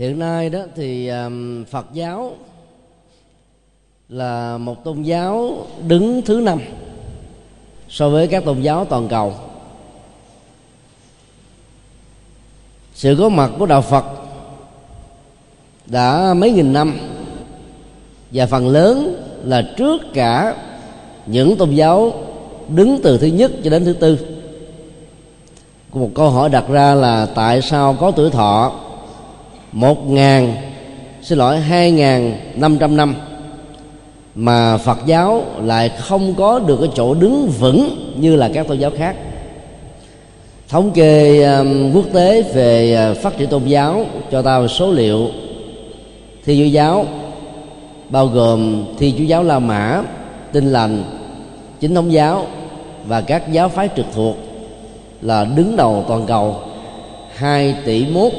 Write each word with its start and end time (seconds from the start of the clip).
hiện 0.00 0.18
nay 0.18 0.50
đó 0.50 0.60
thì 0.76 1.08
um, 1.08 1.64
phật 1.64 1.86
giáo 1.92 2.32
là 4.08 4.58
một 4.58 4.84
tôn 4.84 5.02
giáo 5.02 5.66
đứng 5.86 6.22
thứ 6.22 6.40
năm 6.40 6.60
so 7.88 8.08
với 8.08 8.26
các 8.26 8.44
tôn 8.44 8.60
giáo 8.60 8.84
toàn 8.84 9.08
cầu. 9.08 9.34
Sự 12.94 13.16
có 13.18 13.28
mặt 13.28 13.50
của 13.58 13.66
đạo 13.66 13.82
phật 13.82 14.04
đã 15.86 16.34
mấy 16.34 16.52
nghìn 16.52 16.72
năm 16.72 16.98
và 18.30 18.46
phần 18.46 18.68
lớn 18.68 19.24
là 19.44 19.62
trước 19.76 20.02
cả 20.14 20.56
những 21.26 21.56
tôn 21.56 21.70
giáo 21.70 22.12
đứng 22.68 23.00
từ 23.02 23.18
thứ 23.18 23.26
nhất 23.26 23.52
cho 23.64 23.70
đến 23.70 23.84
thứ 23.84 23.92
tư. 23.92 24.18
Một 25.92 26.10
câu 26.14 26.30
hỏi 26.30 26.48
đặt 26.48 26.64
ra 26.68 26.94
là 26.94 27.26
tại 27.34 27.62
sao 27.62 27.96
có 28.00 28.10
tuổi 28.10 28.30
thọ 28.30 28.72
một 29.72 30.10
ngàn 30.10 30.54
xin 31.22 31.38
lỗi 31.38 31.60
hai 31.60 31.90
ngàn 31.90 32.36
năm 32.54 32.78
trăm 32.78 32.96
năm. 32.96 33.14
Mà 34.34 34.76
Phật 34.76 34.98
giáo 35.06 35.44
lại 35.62 35.88
không 35.88 36.34
có 36.34 36.58
được 36.58 36.76
cái 36.80 36.90
chỗ 36.94 37.14
đứng 37.14 37.48
vững 37.58 38.12
như 38.16 38.36
là 38.36 38.50
các 38.54 38.68
tôn 38.68 38.78
giáo 38.78 38.90
khác. 38.98 39.16
Thống 40.68 40.90
kê 40.90 41.42
um, 41.42 41.92
quốc 41.92 42.04
tế 42.12 42.42
về 42.42 43.10
uh, 43.10 43.18
phát 43.18 43.36
triển 43.38 43.48
tôn 43.48 43.64
giáo 43.64 44.06
cho 44.30 44.42
ta 44.42 44.66
số 44.66 44.92
liệu. 44.92 45.28
Thi 46.44 46.58
chúa 46.58 46.68
giáo 46.68 47.06
bao 48.10 48.26
gồm 48.26 48.84
thi 48.98 49.14
chúa 49.18 49.24
giáo 49.24 49.42
la 49.42 49.58
mã 49.58 50.02
tinh 50.52 50.72
lành 50.72 51.04
chính 51.80 51.94
thống 51.94 52.12
giáo 52.12 52.46
và 53.06 53.20
các 53.20 53.52
giáo 53.52 53.68
phái 53.68 53.88
trực 53.96 54.06
thuộc 54.14 54.36
là 55.22 55.44
đứng 55.44 55.76
đầu 55.76 56.04
toàn 56.08 56.26
cầu 56.26 56.56
2 57.34 57.74
tỷ 57.84 58.06
mốt 58.06 58.32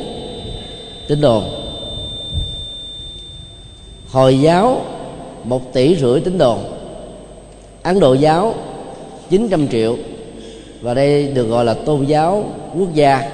tín 1.07 1.21
đồ, 1.21 1.43
hồi 4.11 4.39
giáo 4.39 4.81
một 5.43 5.73
tỷ 5.73 5.95
rưỡi 5.95 6.21
tín 6.21 6.37
đồ, 6.37 6.57
ấn 7.83 7.99
độ 7.99 8.13
giáo 8.13 8.55
900 9.29 9.67
triệu. 9.67 9.97
Và 10.81 10.93
đây 10.93 11.27
được 11.27 11.45
gọi 11.45 11.65
là 11.65 11.73
tôn 11.73 12.05
giáo 12.05 12.45
quốc 12.77 12.93
gia 12.93 13.31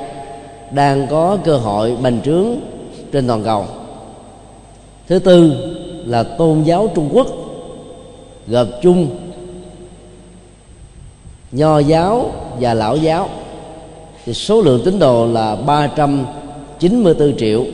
đang 0.71 1.07
có 1.07 1.37
cơ 1.43 1.57
hội 1.57 1.97
bành 2.01 2.21
trướng 2.21 2.45
trên 3.11 3.27
toàn 3.27 3.43
cầu. 3.43 3.65
Thứ 5.07 5.19
tư 5.19 5.53
là 6.05 6.23
tôn 6.23 6.63
giáo 6.63 6.89
trung 6.95 7.09
quốc 7.13 7.27
gộp 8.47 8.67
chung 8.81 9.09
nho 11.51 11.79
giáo 11.79 12.31
và 12.59 12.73
lão 12.73 12.97
giáo. 12.97 13.29
Thì 14.25 14.33
số 14.33 14.61
lượng 14.61 14.81
tín 14.85 14.99
đồ 14.99 15.27
là 15.27 15.55
394 16.81 17.37
triệu. 17.37 17.65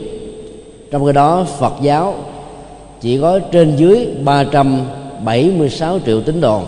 Trong 0.91 1.05
khi 1.05 1.11
đó, 1.13 1.45
Phật 1.59 1.73
giáo 1.81 2.15
chỉ 3.01 3.19
có 3.21 3.39
trên 3.39 3.75
dưới 3.75 4.07
376 4.23 5.99
triệu 6.05 6.21
tín 6.21 6.41
đồ. 6.41 6.61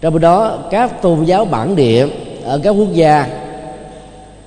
Trong 0.00 0.12
khi 0.12 0.18
đó, 0.18 0.58
các 0.70 1.02
tôn 1.02 1.24
giáo 1.24 1.44
bản 1.44 1.76
địa 1.76 2.06
ở 2.44 2.58
các 2.58 2.70
quốc 2.70 2.92
gia 2.92 3.26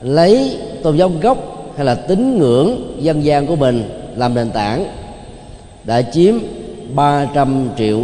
lấy 0.01 0.57
tôn 0.83 0.97
giáo 0.97 1.11
gốc 1.21 1.37
hay 1.75 1.85
là 1.85 1.95
tín 1.95 2.37
ngưỡng 2.39 2.97
dân 2.99 3.23
gian 3.23 3.47
của 3.47 3.55
mình 3.55 3.83
làm 4.15 4.33
nền 4.33 4.51
tảng 4.51 4.85
đã 5.83 6.01
chiếm 6.01 6.35
300 6.95 7.69
triệu. 7.77 7.99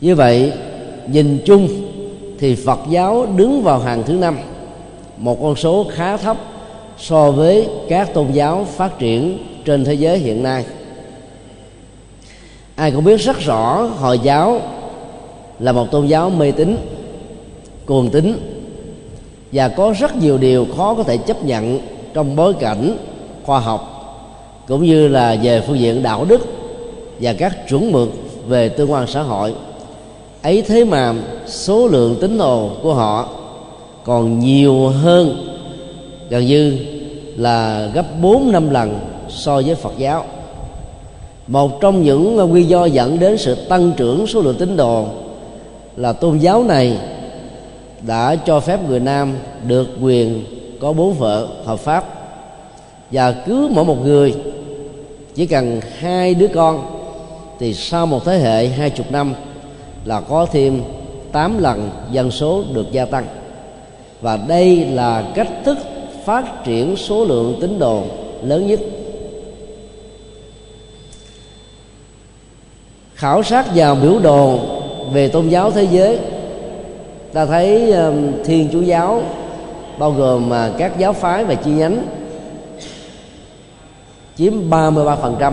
Như 0.00 0.14
vậy, 0.14 0.52
nhìn 1.06 1.38
chung 1.44 1.68
thì 2.38 2.54
Phật 2.54 2.78
giáo 2.90 3.26
đứng 3.36 3.62
vào 3.62 3.78
hàng 3.78 4.02
thứ 4.06 4.12
năm, 4.12 4.38
một 5.16 5.38
con 5.42 5.56
số 5.56 5.86
khá 5.90 6.16
thấp 6.16 6.36
so 6.98 7.30
với 7.30 7.68
các 7.88 8.14
tôn 8.14 8.32
giáo 8.32 8.66
phát 8.76 8.98
triển 8.98 9.38
trên 9.64 9.84
thế 9.84 9.94
giới 9.94 10.18
hiện 10.18 10.42
nay. 10.42 10.64
Ai 12.74 12.90
cũng 12.90 13.04
biết 13.04 13.20
rất 13.20 13.40
rõ 13.40 13.82
hồi 13.82 14.18
giáo 14.18 14.60
là 15.58 15.72
một 15.72 15.90
tôn 15.90 16.06
giáo 16.06 16.30
mê 16.30 16.52
tín, 16.52 16.76
cuồng 17.86 18.10
tín 18.10 18.38
và 19.52 19.68
có 19.68 19.94
rất 19.98 20.16
nhiều 20.16 20.38
điều 20.38 20.66
khó 20.76 20.94
có 20.94 21.02
thể 21.02 21.16
chấp 21.16 21.44
nhận 21.44 21.80
trong 22.14 22.36
bối 22.36 22.54
cảnh 22.54 22.96
khoa 23.44 23.60
học 23.60 23.92
cũng 24.68 24.84
như 24.84 25.08
là 25.08 25.36
về 25.42 25.60
phương 25.66 25.78
diện 25.78 26.02
đạo 26.02 26.24
đức 26.24 26.40
và 27.20 27.32
các 27.32 27.68
chuẩn 27.68 27.92
mực 27.92 28.08
về 28.46 28.68
tương 28.68 28.92
quan 28.92 29.06
xã 29.06 29.22
hội. 29.22 29.54
Ấy 30.42 30.62
thế 30.62 30.84
mà 30.84 31.14
số 31.46 31.88
lượng 31.88 32.16
tín 32.20 32.38
đồ 32.38 32.70
của 32.82 32.94
họ 32.94 33.28
còn 34.04 34.38
nhiều 34.38 34.88
hơn 34.88 35.52
gần 36.30 36.46
như 36.46 36.78
là 37.36 37.88
gấp 37.94 38.20
4 38.20 38.52
năm 38.52 38.70
lần 38.70 38.98
so 39.28 39.62
với 39.66 39.74
Phật 39.74 39.92
giáo. 39.98 40.24
Một 41.46 41.80
trong 41.80 42.02
những 42.02 42.36
nguyên 42.36 42.68
do 42.68 42.84
dẫn 42.84 43.18
đến 43.18 43.38
sự 43.38 43.54
tăng 43.54 43.92
trưởng 43.96 44.26
số 44.26 44.40
lượng 44.40 44.56
tín 44.58 44.76
đồ 44.76 45.06
là 45.96 46.12
tôn 46.12 46.38
giáo 46.38 46.64
này 46.64 46.98
đã 48.02 48.36
cho 48.36 48.60
phép 48.60 48.80
người 48.88 49.00
nam 49.00 49.34
được 49.66 49.88
quyền 50.02 50.44
có 50.80 50.92
bốn 50.92 51.14
vợ 51.14 51.48
hợp 51.64 51.80
pháp. 51.80 52.04
Và 53.10 53.32
cứ 53.32 53.68
mỗi 53.70 53.84
một 53.84 54.04
người, 54.04 54.34
chỉ 55.34 55.46
cần 55.46 55.80
hai 55.98 56.34
đứa 56.34 56.48
con, 56.54 56.86
thì 57.58 57.74
sau 57.74 58.06
một 58.06 58.24
thế 58.24 58.38
hệ 58.38 58.68
hai 58.68 58.90
chục 58.90 59.12
năm 59.12 59.34
là 60.04 60.20
có 60.20 60.46
thêm 60.52 60.82
8 61.32 61.58
lần 61.58 61.90
dân 62.12 62.30
số 62.30 62.62
được 62.72 62.92
gia 62.92 63.04
tăng. 63.04 63.26
Và 64.20 64.36
đây 64.36 64.76
là 64.76 65.24
cách 65.34 65.48
thức 65.64 65.78
phát 66.26 66.64
triển 66.64 66.96
số 66.96 67.24
lượng 67.24 67.58
tín 67.60 67.78
đồ 67.78 68.02
lớn 68.42 68.66
nhất. 68.66 68.80
Khảo 73.14 73.42
sát 73.42 73.66
vào 73.74 73.94
biểu 73.94 74.18
đồ 74.18 74.58
về 75.12 75.28
tôn 75.28 75.48
giáo 75.48 75.70
thế 75.70 75.86
giới, 75.90 76.18
ta 77.32 77.46
thấy 77.46 77.92
um, 77.92 78.32
thiên 78.44 78.68
chúa 78.72 78.80
giáo, 78.80 79.22
bao 79.98 80.10
gồm 80.10 80.52
à, 80.52 80.70
các 80.78 80.98
giáo 80.98 81.12
phái 81.12 81.44
và 81.44 81.54
chi 81.54 81.70
nhánh, 81.70 82.02
chiếm 84.36 84.70
33% 84.70 85.52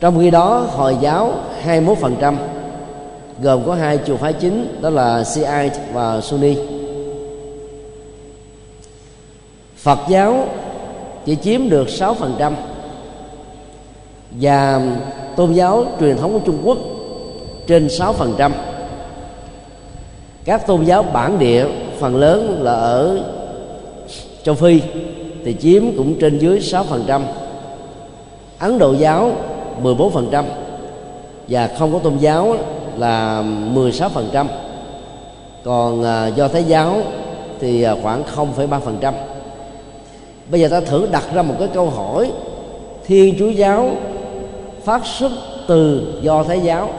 trong 0.00 0.18
khi 0.20 0.30
đó, 0.30 0.66
hồi 0.70 0.96
giáo 1.00 1.32
21% 1.66 2.34
gồm 3.42 3.66
có 3.66 3.74
hai 3.74 3.98
chùa 4.06 4.16
phái 4.16 4.32
chính, 4.32 4.78
đó 4.80 4.90
là 4.90 5.24
Shiite 5.24 5.80
và 5.92 6.20
Sunni. 6.20 6.75
Phật 9.86 9.98
giáo 10.08 10.48
chỉ 11.24 11.36
chiếm 11.36 11.68
được 11.68 11.88
6% 11.88 12.52
và 14.30 14.80
tôn 15.36 15.52
giáo 15.52 15.84
truyền 16.00 16.16
thống 16.16 16.32
của 16.32 16.40
Trung 16.46 16.58
Quốc 16.64 16.78
trên 17.66 17.86
6% 17.86 18.50
các 20.44 20.66
tôn 20.66 20.84
giáo 20.84 21.02
bản 21.02 21.38
địa 21.38 21.66
phần 21.98 22.16
lớn 22.16 22.58
là 22.62 22.72
ở 22.72 23.24
châu 24.42 24.54
Phi 24.54 24.82
thì 25.44 25.56
chiếm 25.60 25.82
cũng 25.96 26.14
trên 26.20 26.38
dưới 26.38 26.58
6% 26.58 27.20
Ấn 28.58 28.78
Độ 28.78 28.92
giáo 28.92 29.32
14% 29.82 30.44
và 31.48 31.70
không 31.78 31.92
có 31.92 31.98
tôn 31.98 32.16
giáo 32.16 32.56
là 32.98 33.44
16% 33.74 34.46
còn 35.64 36.04
à, 36.04 36.26
do 36.26 36.48
thái 36.48 36.64
giáo 36.64 37.02
thì 37.60 37.82
à, 37.82 37.94
khoảng 38.02 38.22
0,3% 38.36 39.12
bây 40.50 40.60
giờ 40.60 40.68
ta 40.68 40.80
thử 40.80 41.08
đặt 41.12 41.24
ra 41.34 41.42
một 41.42 41.54
cái 41.58 41.68
câu 41.74 41.90
hỏi. 41.90 42.32
Thiên 43.06 43.34
chúa 43.38 43.48
giáo 43.48 43.90
phát 44.84 45.06
xuất 45.06 45.32
từ 45.66 46.12
do 46.22 46.42
thái 46.42 46.60
giáo, 46.60 46.90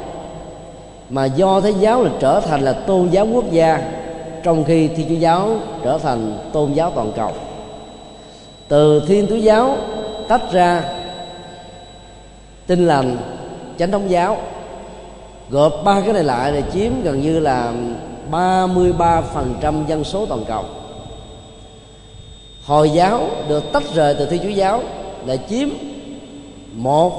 mà 1.09 1.25
do 1.25 1.62
thái 1.62 1.74
giáo 1.74 2.03
là 2.03 2.09
trở 2.19 2.40
thành 2.40 2.62
là 2.62 2.74
tôn 2.74 3.09
giáo 3.09 3.28
quốc 3.34 3.52
gia, 3.52 3.91
trong 4.44 4.63
khi 4.63 4.88
thiên 4.88 5.09
chúa 5.09 5.16
giáo 5.16 5.50
trở 5.84 5.97
thành 5.97 6.38
tôn 6.53 6.74
giáo 6.74 6.91
toàn 6.96 7.12
cầu. 7.16 7.31
Từ 8.68 9.02
thiên 9.08 9.28
chúa 9.28 9.35
giáo 9.35 9.78
tách 10.28 10.52
ra 10.52 10.84
tinh 12.67 12.88
lành 12.88 13.17
chánh 13.79 13.91
thống 13.91 14.09
giáo, 14.09 14.38
gộp 15.50 15.73
ba 15.84 16.02
cái 16.02 16.14
này 16.14 16.23
lại 16.23 16.52
thì 16.52 16.64
chiếm 16.73 16.91
gần 17.03 17.22
như 17.22 17.40
là 17.40 17.73
33% 18.32 19.85
dân 19.88 20.03
số 20.03 20.26
toàn 20.26 20.46
cầu 20.47 20.64
hồi 22.67 22.90
giáo 22.90 23.29
được 23.49 23.64
tách 23.73 23.84
rời 23.93 24.16
từ 24.19 24.25
thiên 24.25 24.43
chúa 24.43 24.49
giáo 24.49 24.81
là 25.25 25.37
chiếm 25.49 25.69
một 26.73 27.11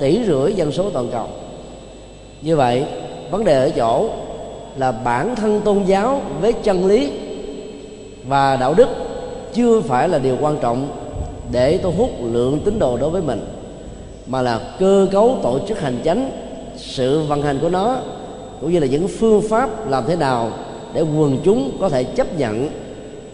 tỷ 0.00 0.20
rưỡi 0.26 0.52
dân 0.52 0.72
số 0.72 0.90
toàn 0.90 1.08
cầu. 1.12 1.26
Như 2.42 2.56
vậy, 2.56 2.84
vấn 3.30 3.44
đề 3.44 3.60
ở 3.62 3.70
chỗ 3.70 4.10
là 4.76 4.92
bản 4.92 5.36
thân 5.36 5.60
tôn 5.60 5.84
giáo 5.84 6.22
với 6.40 6.52
chân 6.52 6.86
lý 6.86 7.12
và 8.24 8.56
đạo 8.56 8.74
đức 8.74 8.88
chưa 9.54 9.80
phải 9.80 10.08
là 10.08 10.18
điều 10.18 10.36
quan 10.40 10.58
trọng 10.60 10.88
để 11.52 11.78
thu 11.82 11.90
hút 11.90 12.10
lượng 12.22 12.60
tín 12.64 12.78
đồ 12.78 12.96
đối 12.96 13.10
với 13.10 13.22
mình, 13.22 13.40
mà 14.26 14.42
là 14.42 14.60
cơ 14.78 15.06
cấu 15.12 15.36
tổ 15.42 15.58
chức 15.68 15.80
hành 15.80 15.98
chánh, 16.04 16.30
sự 16.76 17.22
vận 17.22 17.42
hành 17.42 17.58
của 17.62 17.68
nó, 17.68 17.96
cũng 18.60 18.72
như 18.72 18.78
là 18.78 18.86
những 18.86 19.08
phương 19.08 19.42
pháp 19.50 19.90
làm 19.90 20.04
thế 20.06 20.16
nào 20.16 20.50
để 20.92 21.00
quần 21.00 21.38
chúng 21.44 21.70
có 21.80 21.88
thể 21.88 22.04
chấp 22.04 22.38
nhận 22.38 22.68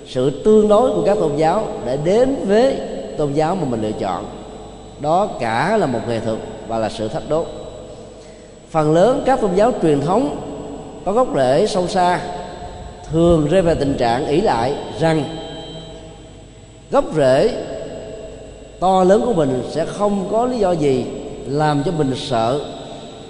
sự 0.06 0.42
tương 0.44 0.68
đối 0.68 0.90
của 0.90 1.02
các 1.06 1.18
tôn 1.20 1.36
giáo 1.36 1.66
để 1.86 1.98
đến 2.04 2.36
với 2.46 2.76
tôn 3.18 3.32
giáo 3.32 3.54
mà 3.54 3.64
mình 3.64 3.82
lựa 3.82 3.92
chọn. 3.92 4.24
Đó 5.00 5.28
cả 5.40 5.76
là 5.76 5.86
một 5.86 6.00
nghệ 6.08 6.20
thuật 6.20 6.38
và 6.68 6.78
là 6.78 6.88
sự 6.88 7.08
thách 7.08 7.28
đố. 7.28 7.44
Phần 8.70 8.92
lớn 8.92 9.22
các 9.26 9.40
tôn 9.40 9.54
giáo 9.54 9.72
truyền 9.82 10.00
thống 10.00 10.36
có 11.04 11.12
gốc 11.12 11.28
rễ 11.36 11.66
sâu 11.66 11.88
xa, 11.88 12.20
thường 13.12 13.48
rơi 13.50 13.62
vào 13.62 13.74
tình 13.74 13.94
trạng 13.94 14.26
ỷ 14.26 14.40
lại 14.40 14.74
rằng 15.00 15.24
gốc 16.90 17.04
rễ 17.16 17.50
to 18.80 19.04
lớn 19.04 19.22
của 19.26 19.32
mình 19.32 19.62
sẽ 19.70 19.84
không 19.84 20.28
có 20.30 20.46
lý 20.46 20.58
do 20.58 20.72
gì 20.72 21.04
làm 21.46 21.82
cho 21.86 21.92
mình 21.92 22.12
sợ 22.16 22.60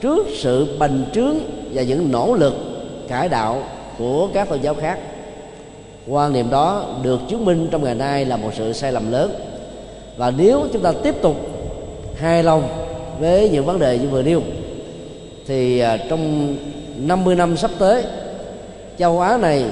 trước 0.00 0.26
sự 0.34 0.76
bành 0.78 1.04
trướng 1.12 1.36
và 1.72 1.82
những 1.82 2.12
nỗ 2.12 2.34
lực 2.34 2.54
cải 3.08 3.28
đạo 3.28 3.62
của 3.98 4.28
các 4.34 4.48
tôn 4.48 4.60
giáo 4.60 4.74
khác 4.74 4.98
quan 6.08 6.32
niệm 6.32 6.50
đó 6.50 6.86
được 7.02 7.20
chứng 7.28 7.44
minh 7.44 7.68
trong 7.70 7.84
ngày 7.84 7.94
nay 7.94 8.24
là 8.24 8.36
một 8.36 8.50
sự 8.56 8.72
sai 8.72 8.92
lầm 8.92 9.12
lớn. 9.12 9.34
Và 10.16 10.30
nếu 10.30 10.66
chúng 10.72 10.82
ta 10.82 10.92
tiếp 11.02 11.14
tục 11.22 11.36
hài 12.16 12.42
lòng 12.42 12.68
với 13.20 13.48
những 13.48 13.64
vấn 13.64 13.78
đề 13.78 13.98
như 13.98 14.08
vừa 14.08 14.22
nêu, 14.22 14.40
thì 15.46 15.78
à, 15.78 15.96
trong 16.10 16.56
50 16.96 17.34
năm 17.34 17.56
sắp 17.56 17.70
tới, 17.78 18.02
châu 18.98 19.20
Á 19.20 19.36
này 19.36 19.64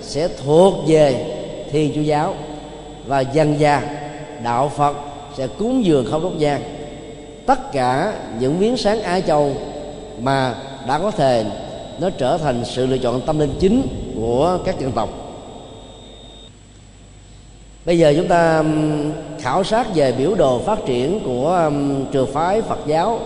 sẽ 0.00 0.28
thuộc 0.44 0.74
về 0.86 1.24
Thiên 1.70 1.92
Chúa 1.94 2.00
giáo 2.00 2.34
và 3.06 3.20
dân 3.20 3.60
gia 3.60 3.82
đạo 4.44 4.72
Phật 4.76 4.96
sẽ 5.36 5.46
cúng 5.46 5.84
dường 5.84 6.06
không 6.10 6.22
đốt 6.22 6.32
nhang. 6.32 6.62
Tất 7.46 7.72
cả 7.72 8.14
những 8.40 8.60
miếng 8.60 8.76
sáng 8.76 9.02
Á 9.02 9.20
Châu 9.20 9.52
mà 10.20 10.54
đã 10.88 10.98
có 10.98 11.10
thể, 11.10 11.44
nó 12.00 12.10
trở 12.10 12.38
thành 12.38 12.64
sự 12.64 12.86
lựa 12.86 12.98
chọn 12.98 13.20
tâm 13.20 13.38
linh 13.38 13.54
chính 13.58 13.86
của 14.16 14.58
các 14.64 14.80
dân 14.80 14.92
tộc 14.92 15.27
bây 17.88 17.98
giờ 17.98 18.14
chúng 18.16 18.28
ta 18.28 18.64
khảo 19.38 19.64
sát 19.64 19.86
về 19.94 20.12
biểu 20.12 20.34
đồ 20.34 20.58
phát 20.58 20.78
triển 20.86 21.20
của 21.24 21.70
trường 22.12 22.32
phái 22.32 22.62
Phật 22.62 22.78
giáo, 22.86 23.20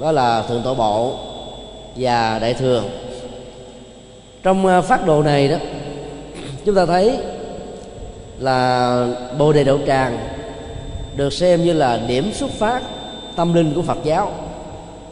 đó 0.00 0.12
là 0.12 0.42
thượng 0.42 0.62
tọa 0.62 0.74
bộ 0.74 1.14
và 1.96 2.38
đại 2.38 2.54
thừa. 2.54 2.82
Trong 4.42 4.66
ờ, 4.66 4.82
phát 4.82 5.06
đồ 5.06 5.22
này 5.22 5.48
đó, 5.48 5.56
chúng 6.64 6.74
ta 6.74 6.86
thấy 6.86 7.18
là 8.38 9.06
bồ 9.38 9.52
đề 9.52 9.64
đậu 9.64 9.78
tràng 9.86 10.18
được 11.16 11.32
xem 11.32 11.64
như 11.64 11.72
là 11.72 12.00
điểm 12.08 12.32
xuất 12.34 12.50
phát 12.50 12.82
tâm 13.36 13.54
linh 13.54 13.74
của 13.74 13.82
phật 13.82 13.98
giáo, 14.04 14.32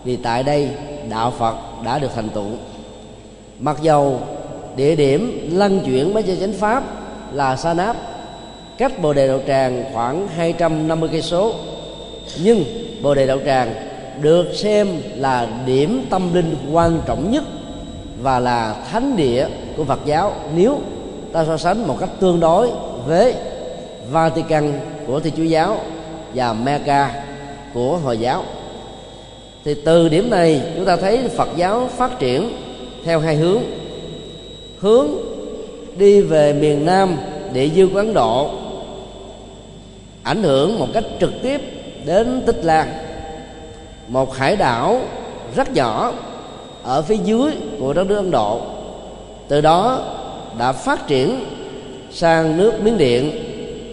vì 0.05 0.17
tại 0.17 0.43
đây 0.43 0.69
đạo 1.11 1.33
phật 1.39 1.55
đã 1.85 1.99
được 1.99 2.11
thành 2.15 2.29
tựu. 2.29 2.51
Mặc 3.59 3.77
dầu 3.83 4.21
địa 4.77 4.97
điểm 4.97 5.49
lăn 5.53 5.81
chuyển 5.81 6.15
mấy 6.15 6.23
chánh 6.41 6.53
pháp 6.53 6.83
là 7.33 7.57
sa 7.57 7.75
náp 7.75 7.97
cách 8.81 9.03
bồ 9.03 9.13
đề 9.13 9.27
đậu 9.27 9.41
tràng 9.47 9.85
khoảng 9.93 10.29
250 10.29 11.09
cây 11.13 11.23
số. 11.23 11.55
Nhưng 12.43 12.65
bồ 13.03 13.15
đề 13.15 13.27
đậu 13.27 13.39
tràng 13.47 13.75
được 14.21 14.47
xem 14.55 14.89
là 15.17 15.49
điểm 15.67 16.07
tâm 16.11 16.35
linh 16.35 16.57
quan 16.73 17.01
trọng 17.07 17.31
nhất 17.31 17.45
và 18.23 18.39
là 18.39 18.77
thánh 18.91 19.17
địa 19.17 19.47
của 19.77 19.85
Phật 19.85 20.01
giáo 20.05 20.35
nếu 20.55 20.81
ta 21.33 21.45
so 21.45 21.57
sánh 21.57 21.87
một 21.87 21.97
cách 22.01 22.09
tương 22.21 22.41
đối 22.41 22.71
với 23.07 23.35
Vatican 24.11 24.73
của 25.07 25.21
Thiên 25.21 25.35
Chúa 25.37 25.43
giáo 25.43 25.79
và 26.35 26.53
Mecca 26.53 27.25
của 27.75 27.97
Hồi 27.97 28.19
giáo. 28.19 28.45
Thì 29.65 29.75
từ 29.85 30.09
điểm 30.09 30.31
này 30.31 30.63
chúng 30.77 30.85
ta 30.85 30.97
thấy 30.97 31.29
Phật 31.29 31.49
giáo 31.57 31.89
phát 31.97 32.19
triển 32.19 32.53
theo 33.05 33.21
hai 33.21 33.37
hướng. 33.37 33.63
Hướng 34.79 35.09
đi 35.97 36.21
về 36.21 36.53
miền 36.53 36.87
Nam, 36.87 37.17
địa 37.53 37.69
dư 37.69 37.87
của 37.87 37.99
Ấn 37.99 38.15
Độ 38.15 38.60
ảnh 40.23 40.43
hưởng 40.43 40.79
một 40.79 40.87
cách 40.95 41.05
trực 41.21 41.33
tiếp 41.43 41.61
đến 42.07 42.43
Tích 42.47 42.65
Lan. 42.65 42.89
Một 44.09 44.37
hải 44.37 44.57
đảo 44.57 45.01
rất 45.57 45.73
nhỏ 45.75 46.13
ở 46.83 47.03
phía 47.03 47.17
dưới 47.25 47.53
của 47.81 47.93
đất 47.93 48.07
nước 48.07 48.17
Ấn 48.17 48.31
Độ. 48.31 48.61
Từ 49.49 49.61
đó 49.61 49.99
đã 50.59 50.73
phát 50.73 51.07
triển 51.07 51.45
sang 52.11 52.57
nước 52.57 52.73
Miến 52.83 52.99
Điện, 52.99 53.33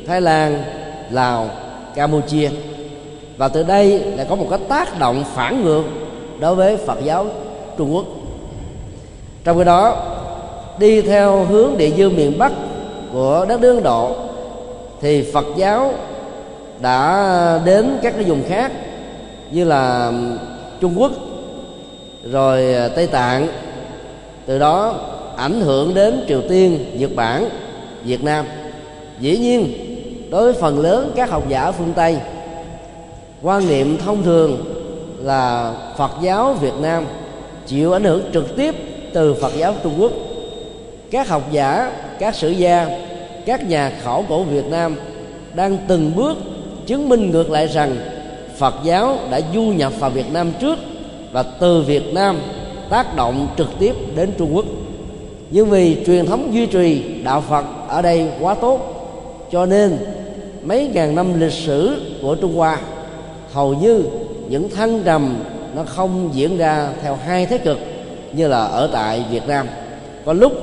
Thái 0.08 0.22
Lan, 0.22 0.64
Lào, 1.12 1.50
Campuchia. 1.96 2.50
Và 3.38 3.48
từ 3.48 3.64
đây 3.64 4.00
lại 4.00 4.26
có 4.30 4.36
một 4.36 4.48
cái 4.50 4.60
tác 4.70 5.00
động 5.00 5.24
phản 5.34 5.64
ngược 5.64 5.84
đối 6.40 6.56
với 6.56 6.78
Phật 6.78 6.98
giáo 7.04 7.26
Trung 7.78 7.96
Quốc. 7.96 8.06
Trong 9.44 9.58
khi 9.58 9.64
đó 9.64 9.96
đi 10.80 11.02
theo 11.02 11.44
hướng 11.44 11.78
địa 11.78 11.90
dương 11.90 12.16
miền 12.16 12.38
Bắc 12.38 12.52
của 13.14 13.46
đất 13.50 13.62
nước 13.62 13.76
Ấn 13.76 13.84
Độ 13.84 14.16
thì 15.02 15.32
Phật 15.34 15.46
giáo 15.56 15.94
đã 16.82 17.62
đến 17.66 17.98
các 18.04 18.14
cái 18.14 18.24
vùng 18.24 18.44
khác 18.48 18.72
như 19.52 19.64
là 19.64 20.14
Trung 20.82 20.94
Quốc 20.98 21.12
rồi 22.32 22.74
à, 22.74 22.88
Tây 22.88 23.08
Tạng. 23.08 23.48
Từ 24.46 24.60
đó 24.60 24.96
ảnh 25.38 25.62
hưởng 25.62 25.94
đến 25.94 26.26
Triều 26.28 26.42
Tiên, 26.50 26.86
Nhật 26.94 27.16
Bản, 27.16 27.50
Việt 28.04 28.24
Nam. 28.24 28.46
Dĩ 29.20 29.38
nhiên 29.38 29.74
đối 30.32 30.44
với 30.44 30.62
phần 30.62 30.80
lớn 30.80 31.12
các 31.16 31.30
học 31.30 31.44
giả 31.50 31.72
phương 31.72 31.94
Tây 31.96 32.18
quan 33.42 33.68
niệm 33.68 33.98
thông 33.98 34.24
thường 34.24 34.64
là 35.22 35.74
Phật 35.98 36.12
giáo 36.22 36.54
Việt 36.54 36.74
Nam 36.82 37.06
chịu 37.66 37.94
ảnh 37.94 38.04
hưởng 38.04 38.24
trực 38.34 38.56
tiếp 38.56 38.76
từ 39.14 39.34
Phật 39.34 39.52
giáo 39.58 39.74
Trung 39.84 39.94
Quốc. 40.00 40.12
Các 41.12 41.28
học 41.28 41.44
giả 41.52 41.92
các 42.20 42.36
sử 42.36 42.50
gia 42.50 42.88
các 43.46 43.70
nhà 43.70 43.92
khảo 44.04 44.26
cổ 44.30 44.44
Việt 44.44 44.66
Nam 44.66 44.96
đang 45.54 45.78
từng 45.88 46.12
bước 46.16 46.38
chứng 46.88 47.10
minh 47.10 47.32
ngược 47.32 47.50
lại 47.50 47.68
rằng 47.68 47.96
Phật 48.58 48.76
giáo 48.84 49.18
đã 49.32 49.42
du 49.54 49.62
nhập 49.62 49.94
vào 50.00 50.10
Việt 50.10 50.32
Nam 50.34 50.52
trước 50.62 50.80
và 51.32 51.44
từ 51.44 51.82
Việt 51.82 52.14
Nam 52.14 52.40
tác 52.90 53.16
động 53.16 53.48
trực 53.58 53.68
tiếp 53.80 53.96
đến 54.16 54.32
Trung 54.38 54.56
Quốc. 54.56 54.66
Nhưng 55.50 55.70
vì 55.70 55.98
truyền 56.06 56.26
thống 56.26 56.54
duy 56.54 56.66
trì 56.66 57.04
đạo 57.24 57.44
Phật 57.50 57.66
ở 57.88 58.02
đây 58.02 58.28
quá 58.40 58.56
tốt, 58.62 58.80
cho 59.52 59.66
nên 59.66 59.98
mấy 60.64 60.88
ngàn 60.94 61.16
năm 61.16 61.40
lịch 61.40 61.54
sử 61.54 62.02
của 62.22 62.36
Trung 62.36 62.56
Hoa, 62.56 62.80
hầu 63.52 63.74
như 63.74 64.04
những 64.50 64.70
thăng 64.70 65.04
trầm 65.04 65.36
nó 65.76 65.84
không 65.84 66.30
diễn 66.34 66.58
ra 66.58 66.90
theo 67.04 67.18
hai 67.26 67.46
thế 67.46 67.58
cực 67.58 67.78
như 68.34 68.48
là 68.48 68.64
ở 68.64 68.90
tại 68.94 69.26
Việt 69.32 69.48
Nam. 69.48 69.68
Có 70.26 70.34
lúc 70.34 70.54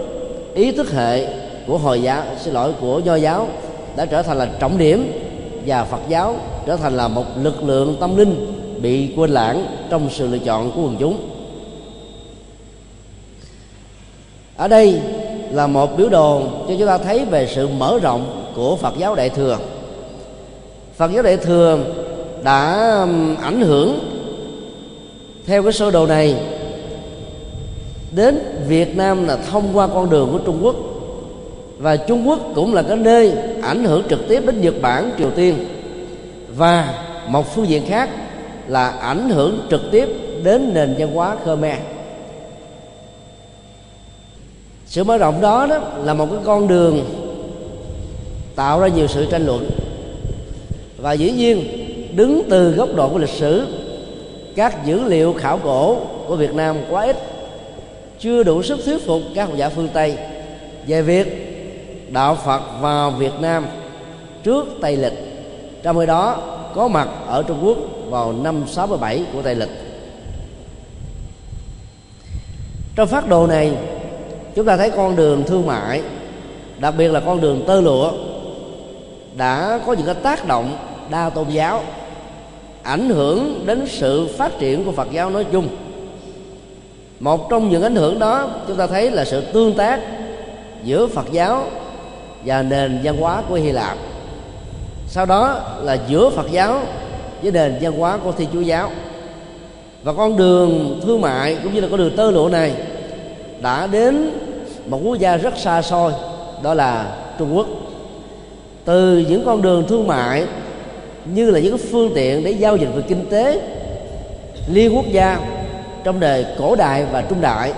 ý 0.54 0.72
thức 0.72 0.92
hệ 0.92 1.26
của 1.66 1.78
hồi 1.78 2.02
giáo, 2.02 2.22
xin 2.40 2.54
lỗi, 2.54 2.72
của 2.80 3.00
do 3.04 3.14
giáo 3.14 3.48
đã 3.96 4.06
trở 4.06 4.22
thành 4.22 4.38
là 4.38 4.48
trọng 4.60 4.78
điểm 4.78 5.12
và 5.66 5.84
Phật 5.84 6.00
giáo 6.08 6.36
trở 6.66 6.76
thành 6.76 6.96
là 6.96 7.08
một 7.08 7.24
lực 7.42 7.64
lượng 7.64 7.96
tâm 8.00 8.16
linh 8.16 8.60
bị 8.82 9.12
quên 9.16 9.30
lãng 9.30 9.66
trong 9.90 10.10
sự 10.10 10.26
lựa 10.26 10.38
chọn 10.38 10.72
của 10.72 10.82
quần 10.82 10.96
chúng. 11.00 11.30
Ở 14.56 14.68
đây 14.68 15.00
là 15.50 15.66
một 15.66 15.96
biểu 15.96 16.08
đồ 16.08 16.42
cho 16.68 16.74
chúng 16.78 16.86
ta 16.86 16.98
thấy 16.98 17.24
về 17.24 17.48
sự 17.54 17.68
mở 17.68 17.98
rộng 18.02 18.52
của 18.54 18.76
Phật 18.76 18.94
giáo 18.98 19.14
Đại 19.14 19.30
thừa. 19.30 19.58
Phật 20.96 21.12
giáo 21.12 21.22
Đại 21.22 21.36
thừa 21.36 21.78
đã 22.42 22.72
ảnh 23.42 23.60
hưởng 23.60 23.98
theo 25.46 25.62
cái 25.62 25.72
sơ 25.72 25.90
đồ 25.90 26.06
này 26.06 26.36
đến 28.10 28.38
Việt 28.68 28.96
Nam 28.96 29.26
là 29.26 29.36
thông 29.36 29.64
qua 29.74 29.86
con 29.86 30.10
đường 30.10 30.28
của 30.32 30.38
Trung 30.38 30.58
Quốc 30.62 30.76
và 31.78 31.96
Trung 31.96 32.28
Quốc 32.28 32.40
cũng 32.54 32.74
là 32.74 32.82
cái 32.82 32.96
nơi 32.96 33.32
ảnh 33.62 33.84
hưởng 33.84 34.02
trực 34.10 34.28
tiếp 34.28 34.46
đến 34.46 34.60
Nhật 34.60 34.74
Bản, 34.82 35.10
Triều 35.18 35.30
Tiên. 35.30 35.54
Và 36.56 36.94
một 37.28 37.54
phương 37.54 37.68
diện 37.68 37.82
khác 37.86 38.10
là 38.68 38.88
ảnh 38.88 39.30
hưởng 39.30 39.66
trực 39.70 39.80
tiếp 39.90 40.08
đến 40.42 40.74
nền 40.74 40.94
văn 40.98 41.14
hóa 41.14 41.36
Khmer. 41.44 41.78
Sự 44.86 45.04
mở 45.04 45.18
rộng 45.18 45.40
đó 45.40 45.66
đó 45.66 45.78
là 46.04 46.14
một 46.14 46.26
cái 46.30 46.40
con 46.44 46.68
đường 46.68 47.04
tạo 48.56 48.80
ra 48.80 48.88
nhiều 48.88 49.06
sự 49.06 49.26
tranh 49.30 49.46
luận. 49.46 49.70
Và 50.98 51.12
dĩ 51.12 51.30
nhiên 51.30 51.64
đứng 52.16 52.42
từ 52.50 52.70
góc 52.70 52.94
độ 52.94 53.08
của 53.08 53.18
lịch 53.18 53.28
sử 53.28 53.66
các 54.56 54.86
dữ 54.86 55.00
liệu 55.04 55.32
khảo 55.32 55.58
cổ 55.58 55.96
của 56.26 56.36
Việt 56.36 56.54
Nam 56.54 56.76
quá 56.90 57.04
ít 57.04 57.16
chưa 58.20 58.42
đủ 58.42 58.62
sức 58.62 58.78
thuyết 58.84 59.06
phục 59.06 59.22
các 59.34 59.44
học 59.44 59.56
giả 59.56 59.68
phương 59.68 59.88
Tây 59.92 60.16
về 60.86 61.02
việc 61.02 61.53
đạo 62.14 62.38
Phật 62.44 62.62
vào 62.80 63.10
Việt 63.10 63.32
Nam 63.40 63.66
trước 64.42 64.66
Tây 64.80 64.96
lịch. 64.96 65.12
Trong 65.82 65.98
khi 65.98 66.06
đó, 66.06 66.36
có 66.74 66.88
mặt 66.88 67.08
ở 67.26 67.42
Trung 67.42 67.58
Quốc 67.64 67.78
vào 68.08 68.32
năm 68.32 68.64
67 68.66 69.24
của 69.32 69.42
Tây 69.42 69.54
lịch. 69.54 69.68
Trong 72.96 73.08
phát 73.08 73.28
đồ 73.28 73.46
này, 73.46 73.72
chúng 74.54 74.66
ta 74.66 74.76
thấy 74.76 74.90
con 74.90 75.16
đường 75.16 75.44
thương 75.46 75.66
mại, 75.66 76.02
đặc 76.78 76.94
biệt 76.98 77.08
là 77.08 77.20
con 77.20 77.40
đường 77.40 77.64
tơ 77.66 77.80
lụa, 77.80 78.12
đã 79.36 79.80
có 79.86 79.92
những 79.92 80.06
cái 80.06 80.14
tác 80.14 80.48
động 80.48 80.76
đa 81.10 81.30
tôn 81.30 81.48
giáo, 81.48 81.82
ảnh 82.82 83.08
hưởng 83.08 83.62
đến 83.66 83.86
sự 83.88 84.28
phát 84.38 84.58
triển 84.58 84.84
của 84.84 84.92
Phật 84.92 85.08
giáo 85.12 85.30
nói 85.30 85.46
chung. 85.52 85.68
Một 87.20 87.50
trong 87.50 87.70
những 87.70 87.82
ảnh 87.82 87.96
hưởng 87.96 88.18
đó, 88.18 88.50
chúng 88.68 88.76
ta 88.76 88.86
thấy 88.86 89.10
là 89.10 89.24
sự 89.24 89.40
tương 89.52 89.74
tác 89.74 90.00
giữa 90.84 91.06
Phật 91.06 91.32
giáo 91.32 91.66
và 92.44 92.62
nền 92.62 93.00
văn 93.02 93.16
hóa 93.16 93.42
của 93.48 93.54
Hy 93.54 93.72
Lạp. 93.72 93.98
Sau 95.08 95.26
đó 95.26 95.60
là 95.82 95.98
giữa 96.08 96.30
phật 96.30 96.50
giáo 96.50 96.80
với 97.42 97.52
nền 97.52 97.78
văn 97.80 97.92
hóa 97.98 98.18
của 98.24 98.32
thiên 98.32 98.48
chúa 98.52 98.60
giáo. 98.60 98.90
Và 100.02 100.12
con 100.12 100.36
đường 100.36 101.00
thương 101.04 101.20
mại 101.20 101.56
cũng 101.62 101.74
như 101.74 101.80
là 101.80 101.88
con 101.90 101.98
đường 101.98 102.16
tơ 102.16 102.30
lụa 102.30 102.48
này 102.48 102.72
đã 103.60 103.86
đến 103.86 104.30
một 104.86 105.00
quốc 105.04 105.18
gia 105.18 105.36
rất 105.36 105.58
xa 105.58 105.82
xôi, 105.82 106.12
đó 106.62 106.74
là 106.74 107.16
trung 107.38 107.56
quốc. 107.56 107.66
Từ 108.84 109.24
những 109.28 109.44
con 109.44 109.62
đường 109.62 109.84
thương 109.88 110.06
mại 110.06 110.44
như 111.24 111.50
là 111.50 111.58
những 111.58 111.78
phương 111.78 112.12
tiện 112.14 112.44
để 112.44 112.50
giao 112.50 112.76
dịch 112.76 112.88
về 112.94 113.02
kinh 113.08 113.26
tế, 113.30 113.60
liên 114.72 114.96
quốc 114.96 115.06
gia 115.08 115.38
trong 116.04 116.20
đời 116.20 116.46
cổ 116.58 116.76
đại 116.76 117.04
và 117.12 117.22
trung 117.22 117.40
đại 117.40 117.72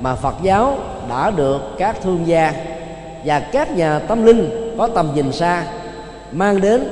mà 0.00 0.14
Phật 0.14 0.34
giáo 0.42 0.78
đã 1.08 1.30
được 1.30 1.60
các 1.78 1.96
thương 2.02 2.26
gia 2.26 2.52
và 3.26 3.40
các 3.40 3.76
nhà 3.76 3.98
tâm 3.98 4.24
linh 4.24 4.50
có 4.78 4.88
tầm 4.88 5.10
nhìn 5.14 5.32
xa, 5.32 5.64
mang 6.32 6.60
đến 6.60 6.88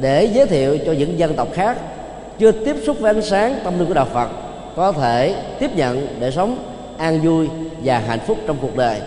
để 0.00 0.24
giới 0.24 0.46
thiệu 0.46 0.78
cho 0.86 0.92
những 0.92 1.18
dân 1.18 1.34
tộc 1.34 1.48
khác 1.54 1.76
chưa 2.38 2.52
tiếp 2.52 2.76
xúc 2.86 2.96
với 3.00 3.14
ánh 3.14 3.22
sáng 3.22 3.54
tâm 3.64 3.78
linh 3.78 3.88
của 3.88 3.94
đạo 3.94 4.06
Phật, 4.12 4.28
có 4.76 4.92
thể 4.92 5.34
tiếp 5.58 5.70
nhận 5.76 6.06
để 6.20 6.30
sống 6.30 6.58
an 6.98 7.20
vui 7.20 7.48
và 7.84 7.98
hạnh 7.98 8.18
phúc 8.26 8.38
trong 8.46 8.56
cuộc 8.62 8.76
đời. 8.76 9.00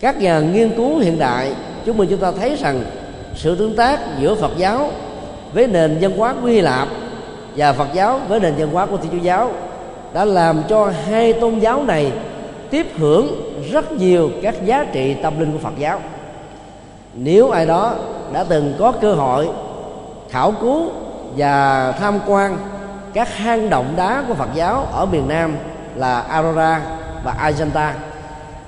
Các 0.00 0.20
nhà 0.20 0.40
nghiên 0.40 0.76
cứu 0.76 0.98
hiện 0.98 1.18
đại 1.18 1.52
chúng 1.86 1.96
mình 1.96 2.08
chúng 2.10 2.20
ta 2.20 2.32
thấy 2.40 2.56
rằng 2.56 2.84
sự 3.36 3.56
tương 3.56 3.76
tác 3.76 4.00
giữa 4.20 4.34
Phật 4.34 4.52
giáo 4.56 4.90
với 5.52 5.66
nền 5.66 5.98
văn 6.00 6.16
hóa 6.16 6.34
của 6.42 6.46
Hy 6.46 6.60
Lạp 6.60 6.88
và 7.56 7.72
Phật 7.72 7.88
giáo 7.94 8.20
với 8.28 8.40
nền 8.40 8.54
văn 8.58 8.68
hóa 8.72 8.86
của 8.86 8.96
Thiên 8.96 9.12
Chúa 9.12 9.24
giáo 9.24 9.50
đã 10.12 10.24
làm 10.24 10.62
cho 10.68 10.92
hai 11.08 11.32
tôn 11.32 11.58
giáo 11.58 11.84
này 11.84 12.12
tiếp 12.70 12.86
hưởng 12.98 13.52
rất 13.72 13.92
nhiều 13.92 14.30
các 14.42 14.54
giá 14.64 14.84
trị 14.92 15.14
tâm 15.22 15.40
linh 15.40 15.52
của 15.52 15.58
Phật 15.58 15.78
giáo. 15.78 16.00
Nếu 17.14 17.50
ai 17.50 17.66
đó 17.66 17.94
đã 18.32 18.44
từng 18.44 18.74
có 18.78 18.92
cơ 18.92 19.14
hội 19.14 19.48
khảo 20.30 20.52
cứu 20.60 20.90
và 21.36 21.92
tham 21.92 22.18
quan 22.26 22.56
các 23.12 23.36
hang 23.36 23.70
động 23.70 23.94
đá 23.96 24.24
của 24.28 24.34
Phật 24.34 24.48
giáo 24.54 24.86
ở 24.92 25.06
miền 25.06 25.28
Nam 25.28 25.56
là 25.94 26.20
Aurora 26.20 26.82
và 27.24 27.50
Ajanta 27.50 27.92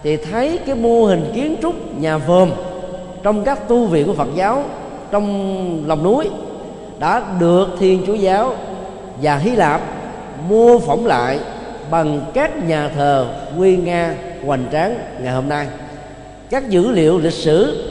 thì 0.02 0.16
thấy 0.16 0.58
cái 0.66 0.74
mô 0.74 1.04
hình 1.04 1.32
kiến 1.34 1.56
trúc 1.62 1.74
nhà 1.98 2.18
vườn 2.18 2.50
trong 3.22 3.44
các 3.44 3.68
tu 3.68 3.86
viện 3.86 4.06
của 4.06 4.14
Phật 4.14 4.28
giáo 4.34 4.64
trong 5.10 5.86
lòng 5.86 6.02
núi 6.02 6.30
đã 6.98 7.22
được 7.40 7.68
Thiên 7.78 8.02
Chúa 8.06 8.14
giáo 8.14 8.54
và 9.22 9.36
Hy 9.36 9.50
Lạp 9.50 9.80
mô 10.48 10.78
phỏng 10.78 11.06
lại 11.06 11.40
bằng 11.92 12.20
các 12.34 12.66
nhà 12.66 12.88
thờ 12.88 13.26
nguy 13.56 13.76
nga 13.76 14.14
hoành 14.46 14.64
tráng 14.72 14.98
ngày 15.20 15.32
hôm 15.32 15.48
nay. 15.48 15.66
Các 16.50 16.68
dữ 16.68 16.90
liệu 16.90 17.18
lịch 17.18 17.32
sử 17.32 17.84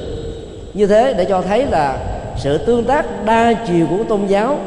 như 0.73 0.87
thế 0.87 1.13
để 1.13 1.25
cho 1.25 1.41
thấy 1.41 1.65
là 1.65 1.97
sự 2.37 2.57
tương 2.57 2.83
tác 2.83 3.25
đa 3.25 3.53
chiều 3.67 3.85
của 3.89 4.03
tôn 4.03 4.25
giáo 4.27 4.59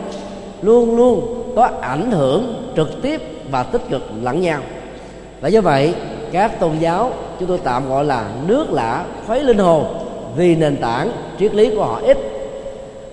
luôn 0.62 0.96
luôn 0.96 1.42
có 1.56 1.70
ảnh 1.80 2.10
hưởng 2.10 2.72
trực 2.76 3.02
tiếp 3.02 3.20
và 3.50 3.62
tích 3.62 3.82
cực 3.90 4.02
lẫn 4.22 4.40
nhau. 4.40 4.60
Và 5.40 5.48
do 5.48 5.60
vậy, 5.60 5.94
các 6.32 6.60
tôn 6.60 6.78
giáo 6.78 7.12
chúng 7.40 7.48
tôi 7.48 7.60
tạm 7.64 7.88
gọi 7.88 8.04
là 8.04 8.24
nước 8.46 8.72
lã 8.72 9.04
khuấy 9.26 9.42
linh 9.42 9.58
hồn 9.58 9.84
vì 10.36 10.56
nền 10.56 10.76
tảng 10.76 11.10
triết 11.38 11.54
lý 11.54 11.70
của 11.76 11.84
họ 11.84 12.00
ít 12.04 12.18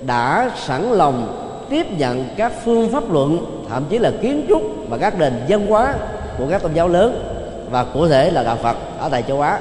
đã 0.05 0.51
sẵn 0.57 0.91
lòng 0.91 1.40
tiếp 1.71 1.85
nhận 1.97 2.25
các 2.37 2.51
phương 2.65 2.89
pháp 2.89 3.11
luận, 3.11 3.45
thậm 3.69 3.83
chí 3.89 3.97
là 3.97 4.11
kiến 4.21 4.45
trúc 4.49 4.61
và 4.89 4.97
các 4.97 5.19
nền 5.19 5.33
văn 5.49 5.67
hóa 5.67 5.93
của 6.37 6.45
các 6.49 6.61
tôn 6.61 6.73
giáo 6.73 6.87
lớn 6.87 7.23
và 7.69 7.83
cụ 7.83 8.07
thể 8.07 8.31
là 8.31 8.43
đạo 8.43 8.57
Phật 8.63 8.77
ở 8.99 9.09
tại 9.09 9.23
châu 9.27 9.41
Á 9.41 9.59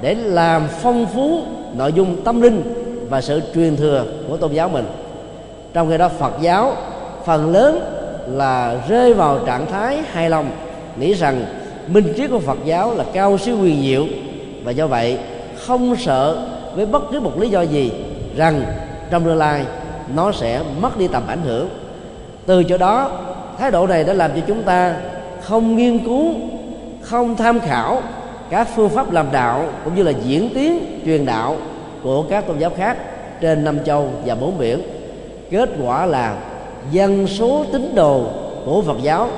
để 0.00 0.14
làm 0.14 0.68
phong 0.82 1.06
phú 1.06 1.42
nội 1.74 1.92
dung 1.92 2.24
tâm 2.24 2.40
linh 2.40 2.62
và 3.08 3.20
sự 3.20 3.40
truyền 3.54 3.76
thừa 3.76 4.04
của 4.28 4.36
tôn 4.36 4.52
giáo 4.52 4.68
mình. 4.68 4.86
Trong 5.72 5.90
khi 5.90 5.98
đó, 5.98 6.08
Phật 6.08 6.32
giáo 6.40 6.72
phần 7.26 7.52
lớn 7.52 7.80
là 8.26 8.76
rơi 8.88 9.14
vào 9.14 9.38
trạng 9.46 9.66
thái 9.66 10.02
hài 10.12 10.30
lòng, 10.30 10.50
nghĩ 10.96 11.14
rằng 11.14 11.44
minh 11.86 12.12
triết 12.16 12.30
của 12.30 12.38
Phật 12.38 12.58
giáo 12.64 12.94
là 12.94 13.04
cao 13.12 13.38
siêu 13.38 13.58
quyền 13.62 13.82
diệu 13.82 14.04
và 14.64 14.70
do 14.72 14.86
vậy 14.86 15.18
không 15.66 15.96
sợ 15.96 16.46
với 16.74 16.86
bất 16.86 17.02
cứ 17.12 17.20
một 17.20 17.40
lý 17.40 17.48
do 17.48 17.62
gì 17.62 17.92
rằng 18.36 18.62
trong 19.10 19.24
tương 19.24 19.36
lai 19.36 19.64
nó 20.14 20.32
sẽ 20.32 20.62
mất 20.80 20.98
đi 20.98 21.08
tầm 21.08 21.22
ảnh 21.26 21.42
hưởng. 21.44 21.68
Từ 22.46 22.64
chỗ 22.64 22.78
đó, 22.78 23.10
thái 23.58 23.70
độ 23.70 23.86
này 23.86 24.04
đã 24.04 24.12
làm 24.12 24.30
cho 24.34 24.40
chúng 24.46 24.62
ta 24.62 24.96
không 25.42 25.76
nghiên 25.76 25.98
cứu, 25.98 26.34
không 27.00 27.36
tham 27.36 27.60
khảo 27.60 28.02
các 28.50 28.68
phương 28.76 28.88
pháp 28.88 29.12
làm 29.12 29.26
đạo 29.32 29.64
cũng 29.84 29.94
như 29.94 30.02
là 30.02 30.12
diễn 30.24 30.50
tiến, 30.54 31.00
truyền 31.04 31.26
đạo 31.26 31.56
của 32.02 32.22
các 32.22 32.46
tôn 32.46 32.58
giáo 32.58 32.70
khác 32.76 32.96
trên 33.40 33.64
năm 33.64 33.84
châu 33.84 34.10
và 34.24 34.34
bốn 34.34 34.58
biển. 34.58 34.82
Kết 35.50 35.70
quả 35.82 36.06
là 36.06 36.36
dân 36.90 37.26
số 37.26 37.64
tín 37.72 37.94
đồ 37.94 38.26
của 38.64 38.82
phật 38.82 38.96
giáo 39.02 39.28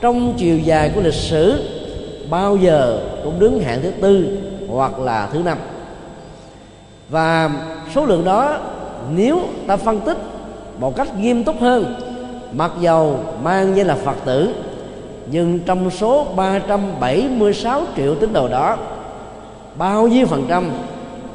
trong 0.00 0.34
chiều 0.36 0.58
dài 0.58 0.90
của 0.94 1.00
lịch 1.00 1.14
sử 1.14 1.64
bao 2.30 2.56
giờ 2.56 3.00
cũng 3.24 3.38
đứng 3.38 3.60
hạng 3.60 3.82
thứ 3.82 3.90
tư 3.90 4.38
hoặc 4.70 4.98
là 4.98 5.28
thứ 5.32 5.38
năm. 5.38 5.58
Và 7.08 7.50
số 7.94 8.06
lượng 8.06 8.24
đó 8.24 8.58
nếu 9.14 9.40
ta 9.66 9.76
phân 9.76 10.00
tích 10.00 10.16
một 10.78 10.96
cách 10.96 11.18
nghiêm 11.18 11.44
túc 11.44 11.60
hơn, 11.60 11.94
mặc 12.52 12.70
dầu 12.80 13.16
mang 13.42 13.76
danh 13.76 13.86
là 13.86 13.94
phật 13.94 14.16
tử, 14.24 14.54
nhưng 15.30 15.60
trong 15.60 15.90
số 15.90 16.26
376 16.36 17.82
triệu 17.96 18.14
tín 18.14 18.32
đồ 18.32 18.48
đó, 18.48 18.76
bao 19.74 20.08
nhiêu 20.08 20.26
phần 20.26 20.44
trăm 20.48 20.70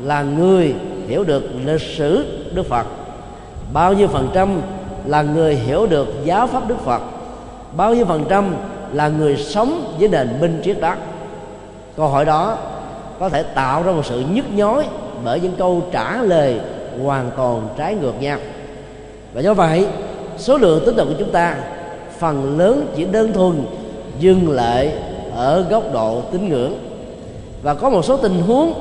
là 0.03 0.21
người 0.21 0.75
hiểu 1.07 1.23
được 1.23 1.43
lịch 1.65 1.81
sử 1.81 2.25
Đức 2.53 2.65
Phật? 2.65 2.85
Bao 3.73 3.93
nhiêu 3.93 4.07
phần 4.07 4.29
trăm 4.33 4.61
là 5.05 5.21
người 5.21 5.55
hiểu 5.55 5.85
được 5.85 6.07
giáo 6.23 6.47
pháp 6.47 6.67
Đức 6.67 6.79
Phật? 6.85 7.01
Bao 7.77 7.93
nhiêu 7.93 8.05
phần 8.05 8.25
trăm 8.29 8.55
là 8.93 9.07
người 9.07 9.37
sống 9.37 9.95
với 9.99 10.07
nền 10.07 10.27
minh 10.41 10.61
triết 10.63 10.81
đó 10.81 10.95
câu 11.97 12.07
hỏi 12.07 12.25
đó 12.25 12.57
có 13.19 13.29
thể 13.29 13.43
tạo 13.43 13.83
ra 13.83 13.91
một 13.91 14.05
sự 14.05 14.23
nhức 14.33 14.45
nhối 14.53 14.85
bởi 15.23 15.39
những 15.39 15.55
câu 15.57 15.83
trả 15.91 16.21
lời 16.21 16.59
hoàn 17.03 17.31
toàn 17.37 17.67
trái 17.77 17.95
ngược 17.95 18.21
nhau. 18.21 18.37
Và 19.33 19.41
do 19.41 19.53
vậy, 19.53 19.87
số 20.37 20.57
lượng 20.57 20.83
tín 20.85 20.95
đồ 20.95 21.05
của 21.05 21.15
chúng 21.19 21.31
ta, 21.31 21.55
phần 22.19 22.57
lớn 22.57 22.87
chỉ 22.95 23.05
đơn 23.05 23.33
thuần 23.33 23.65
dừng 24.19 24.49
lại 24.49 24.93
ở 25.35 25.65
góc 25.69 25.83
độ 25.93 26.21
tín 26.31 26.49
ngưỡng. 26.49 26.73
Và 27.63 27.73
có 27.73 27.89
một 27.89 28.05
số 28.05 28.17
tình 28.17 28.41
huống, 28.41 28.73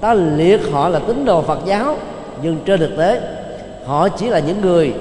ta 0.00 0.14
liệt 0.14 0.60
họ 0.72 0.88
là 0.88 0.98
tín 0.98 1.24
đồ 1.24 1.42
Phật 1.42 1.58
giáo, 1.66 1.96
nhưng 2.42 2.56
trên 2.64 2.80
thực 2.80 2.96
tế, 2.96 3.20
họ 3.86 4.08
chỉ 4.08 4.28
là 4.28 4.38
những 4.38 4.60
người 4.60 4.94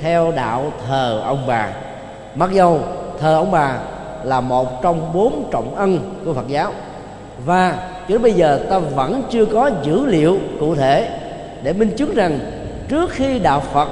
theo 0.00 0.32
đạo 0.36 0.72
thờ 0.88 1.20
ông 1.24 1.38
bà. 1.46 1.72
Mặc 2.34 2.50
dầu 2.52 2.80
thờ 3.20 3.36
ông 3.36 3.50
bà 3.50 3.78
là 4.24 4.40
một 4.40 4.82
trong 4.82 5.12
bốn 5.12 5.48
trọng 5.50 5.74
ân 5.74 5.98
của 6.24 6.32
Phật 6.32 6.48
giáo, 6.48 6.72
và 7.46 7.76
cho 8.08 8.12
đến 8.12 8.22
bây 8.22 8.32
giờ 8.32 8.60
ta 8.70 8.78
vẫn 8.78 9.22
chưa 9.30 9.44
có 9.44 9.70
dữ 9.82 10.06
liệu 10.06 10.38
cụ 10.60 10.74
thể 10.74 11.08
để 11.64 11.72
minh 11.72 11.90
chứng 11.96 12.14
rằng 12.14 12.38
trước 12.88 13.10
khi 13.10 13.38
đạo 13.38 13.62
Phật 13.72 13.88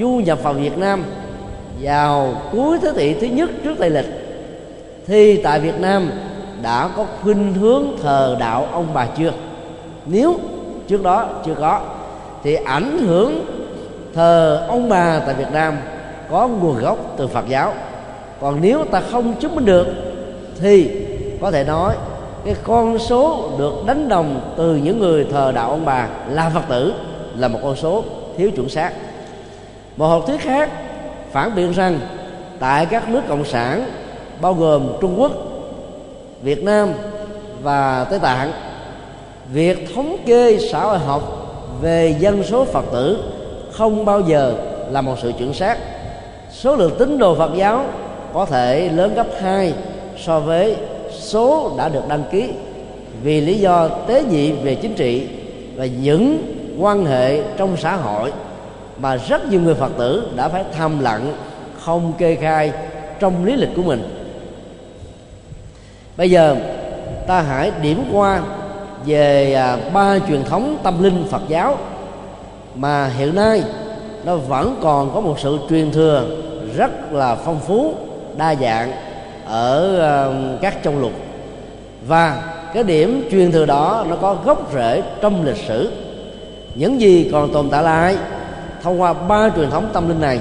du 0.00 0.08
nhập 0.08 0.38
vào 0.42 0.52
Việt 0.52 0.78
Nam 0.78 1.04
vào 1.80 2.34
cuối 2.52 2.78
thế 2.82 2.92
kỷ 2.96 3.14
thứ 3.14 3.26
nhất 3.26 3.50
trước 3.64 3.74
Tây 3.78 3.90
lịch, 3.90 4.06
thì 5.06 5.42
tại 5.42 5.60
Việt 5.60 5.80
Nam 5.80 6.10
đã 6.62 6.88
có 6.96 7.06
khuynh 7.22 7.54
hướng 7.54 7.84
thờ 8.02 8.36
đạo 8.40 8.68
ông 8.72 8.86
bà 8.94 9.06
chưa? 9.06 9.32
Nếu 10.06 10.38
trước 10.88 11.02
đó 11.02 11.28
chưa 11.46 11.54
có, 11.54 11.80
thì 12.42 12.54
ảnh 12.54 12.98
hưởng 12.98 13.44
thờ 14.14 14.66
ông 14.68 14.88
bà 14.88 15.18
tại 15.18 15.34
Việt 15.34 15.52
Nam 15.52 15.76
có 16.30 16.48
nguồn 16.48 16.78
gốc 16.78 16.98
từ 17.16 17.26
Phật 17.26 17.44
giáo. 17.48 17.74
Còn 18.40 18.60
nếu 18.60 18.84
ta 18.84 19.02
không 19.10 19.34
chứng 19.40 19.54
minh 19.54 19.64
được, 19.64 19.86
thì 20.60 20.90
có 21.40 21.50
thể 21.50 21.64
nói 21.64 21.94
cái 22.46 22.54
con 22.64 22.98
số 22.98 23.50
được 23.58 23.72
đánh 23.86 24.08
đồng 24.08 24.40
từ 24.56 24.76
những 24.76 24.98
người 24.98 25.26
thờ 25.30 25.52
đạo 25.54 25.70
ông 25.70 25.84
bà 25.84 26.08
là 26.30 26.50
Phật 26.54 26.62
tử 26.68 26.94
là 27.36 27.48
một 27.48 27.58
con 27.62 27.76
số 27.76 28.04
thiếu 28.36 28.50
chuẩn 28.56 28.68
xác. 28.68 28.92
Một 29.96 30.06
học 30.06 30.24
thuyết 30.26 30.40
khác 30.40 30.70
phản 31.32 31.54
biện 31.54 31.72
rằng 31.72 32.00
tại 32.60 32.86
các 32.86 33.08
nước 33.08 33.22
cộng 33.28 33.44
sản 33.44 33.90
bao 34.40 34.54
gồm 34.54 34.88
Trung 35.00 35.20
Quốc, 35.20 35.32
Việt 36.42 36.64
Nam 36.64 36.92
và 37.62 38.04
Tây 38.10 38.18
Tạng 38.18 38.52
việc 39.52 39.94
thống 39.94 40.16
kê 40.26 40.58
xã 40.72 40.80
hội 40.80 40.98
học 40.98 41.22
về 41.80 42.16
dân 42.20 42.42
số 42.44 42.64
Phật 42.64 42.84
tử 42.92 43.32
không 43.72 44.04
bao 44.04 44.20
giờ 44.20 44.54
là 44.90 45.00
một 45.00 45.14
sự 45.22 45.32
chuẩn 45.38 45.54
xác. 45.54 45.78
Số 46.50 46.76
lượng 46.76 46.92
tín 46.98 47.18
đồ 47.18 47.34
Phật 47.34 47.50
giáo 47.56 47.84
có 48.32 48.46
thể 48.46 48.88
lớn 48.88 49.14
gấp 49.14 49.26
2 49.42 49.72
so 50.18 50.40
với 50.40 50.76
số 51.26 51.74
đã 51.78 51.88
được 51.88 52.08
đăng 52.08 52.24
ký 52.30 52.50
vì 53.22 53.40
lý 53.40 53.58
do 53.58 53.88
tế 53.88 54.22
nhị 54.22 54.52
về 54.52 54.74
chính 54.74 54.94
trị 54.94 55.28
và 55.76 55.86
những 55.86 56.38
quan 56.78 57.04
hệ 57.04 57.42
trong 57.56 57.76
xã 57.76 57.96
hội 57.96 58.32
mà 58.98 59.16
rất 59.16 59.50
nhiều 59.50 59.60
người 59.60 59.74
Phật 59.74 59.92
tử 59.98 60.28
đã 60.36 60.48
phải 60.48 60.64
thầm 60.76 61.00
lặng, 61.00 61.32
không 61.80 62.12
kê 62.18 62.34
khai 62.34 62.72
trong 63.20 63.44
lý 63.44 63.56
lịch 63.56 63.70
của 63.76 63.82
mình. 63.82 64.02
Bây 66.16 66.30
giờ, 66.30 66.56
ta 67.26 67.40
hãy 67.40 67.72
điểm 67.82 68.04
qua 68.12 68.42
về 69.06 69.54
à, 69.54 69.78
ba 69.94 70.18
truyền 70.28 70.44
thống 70.44 70.76
tâm 70.82 71.02
linh 71.02 71.24
Phật 71.30 71.42
giáo 71.48 71.78
mà 72.74 73.08
hiện 73.08 73.34
nay 73.34 73.62
nó 74.24 74.36
vẫn 74.36 74.78
còn 74.82 75.14
có 75.14 75.20
một 75.20 75.38
sự 75.38 75.58
truyền 75.70 75.92
thừa 75.92 76.26
rất 76.76 77.12
là 77.12 77.34
phong 77.34 77.60
phú, 77.60 77.94
đa 78.36 78.54
dạng 78.54 78.92
ở 79.48 79.98
ờ, 79.98 80.34
các 80.60 80.78
châu 80.84 80.94
lục. 81.00 81.12
Và 82.06 82.42
cái 82.74 82.84
điểm 82.84 83.28
truyền 83.30 83.52
thừa 83.52 83.66
đó 83.66 84.04
nó 84.08 84.16
có 84.16 84.36
gốc 84.44 84.70
rễ 84.74 85.02
trong 85.20 85.44
lịch 85.44 85.56
sử. 85.56 85.90
Những 86.74 87.00
gì 87.00 87.28
còn 87.32 87.52
tồn 87.52 87.70
tại 87.70 87.82
lại 87.82 88.16
thông 88.82 89.00
qua 89.00 89.12
ba 89.12 89.50
truyền 89.56 89.70
thống 89.70 89.90
tâm 89.92 90.08
linh 90.08 90.20
này 90.20 90.40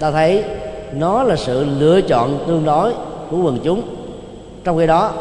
ta 0.00 0.10
thấy 0.10 0.44
nó 0.92 1.22
là 1.22 1.36
sự 1.36 1.66
lựa 1.78 2.00
chọn 2.00 2.38
tương 2.46 2.64
đối 2.64 2.92
của 3.30 3.36
quần 3.36 3.58
chúng. 3.64 3.82
Trong 4.64 4.78
khi 4.78 4.86
đó, 4.86 5.12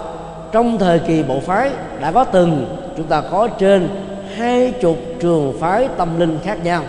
trong 0.52 0.78
thời 0.78 1.00
kỳ 1.00 1.24
bộ 1.24 1.40
phái 1.40 1.70
đã 2.02 2.12
có 2.12 2.24
từng, 2.24 2.66
chúng 2.98 3.06
ta 3.06 3.22
có 3.22 3.48
trên 3.48 3.90
hai 4.36 4.74
chục 4.82 4.98
trường 5.20 5.58
phái 5.60 5.88
tâm 5.98 6.20
linh 6.20 6.40
khác 6.44 6.64
nhau. 6.64 6.84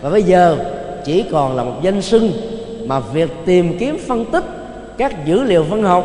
Và 0.00 0.10
bây 0.10 0.22
giờ 0.22 0.56
chỉ 1.04 1.24
còn 1.32 1.56
là 1.56 1.64
một 1.64 1.76
danh 1.82 2.02
xưng 2.02 2.32
mà 2.86 3.00
việc 3.00 3.30
tìm 3.46 3.78
kiếm 3.78 3.98
phân 4.08 4.24
tích 4.24 4.44
các 4.98 5.24
dữ 5.24 5.42
liệu 5.42 5.62
văn 5.62 5.82
học 5.82 6.04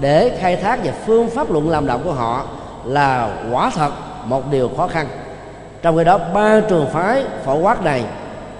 để 0.00 0.38
khai 0.40 0.56
thác 0.56 0.84
về 0.84 0.92
phương 1.06 1.30
pháp 1.30 1.50
luận 1.50 1.70
làm 1.70 1.86
đạo 1.86 2.00
của 2.04 2.12
họ 2.12 2.46
là 2.84 3.30
quả 3.52 3.70
thật 3.74 3.90
một 4.24 4.50
điều 4.50 4.70
khó 4.76 4.86
khăn. 4.86 5.06
Trong 5.82 5.96
khi 5.96 6.04
đó, 6.04 6.18
ba 6.34 6.60
trường 6.68 6.86
phái 6.92 7.24
phổ 7.44 7.58
quát 7.58 7.84
này, 7.84 8.04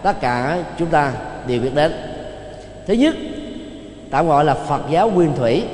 tất 0.02 0.20
cả 0.20 0.58
chúng 0.78 0.88
ta 0.88 1.12
đều 1.46 1.60
biết 1.60 1.74
đến. 1.74 1.92
Thứ 2.86 2.94
nhất, 2.94 3.14
tạm 4.10 4.28
gọi 4.28 4.44
là 4.44 4.54
phật 4.54 4.80
giáo 4.90 5.10
nguyên 5.10 5.36
thủy, 5.36 5.64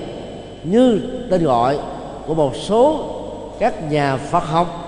như 0.64 1.00
tên 1.30 1.44
gọi 1.44 1.78
của 2.26 2.34
một 2.34 2.56
số 2.56 3.10
các 3.58 3.90
nhà 3.90 4.16
phật 4.16 4.44
học 4.44 4.80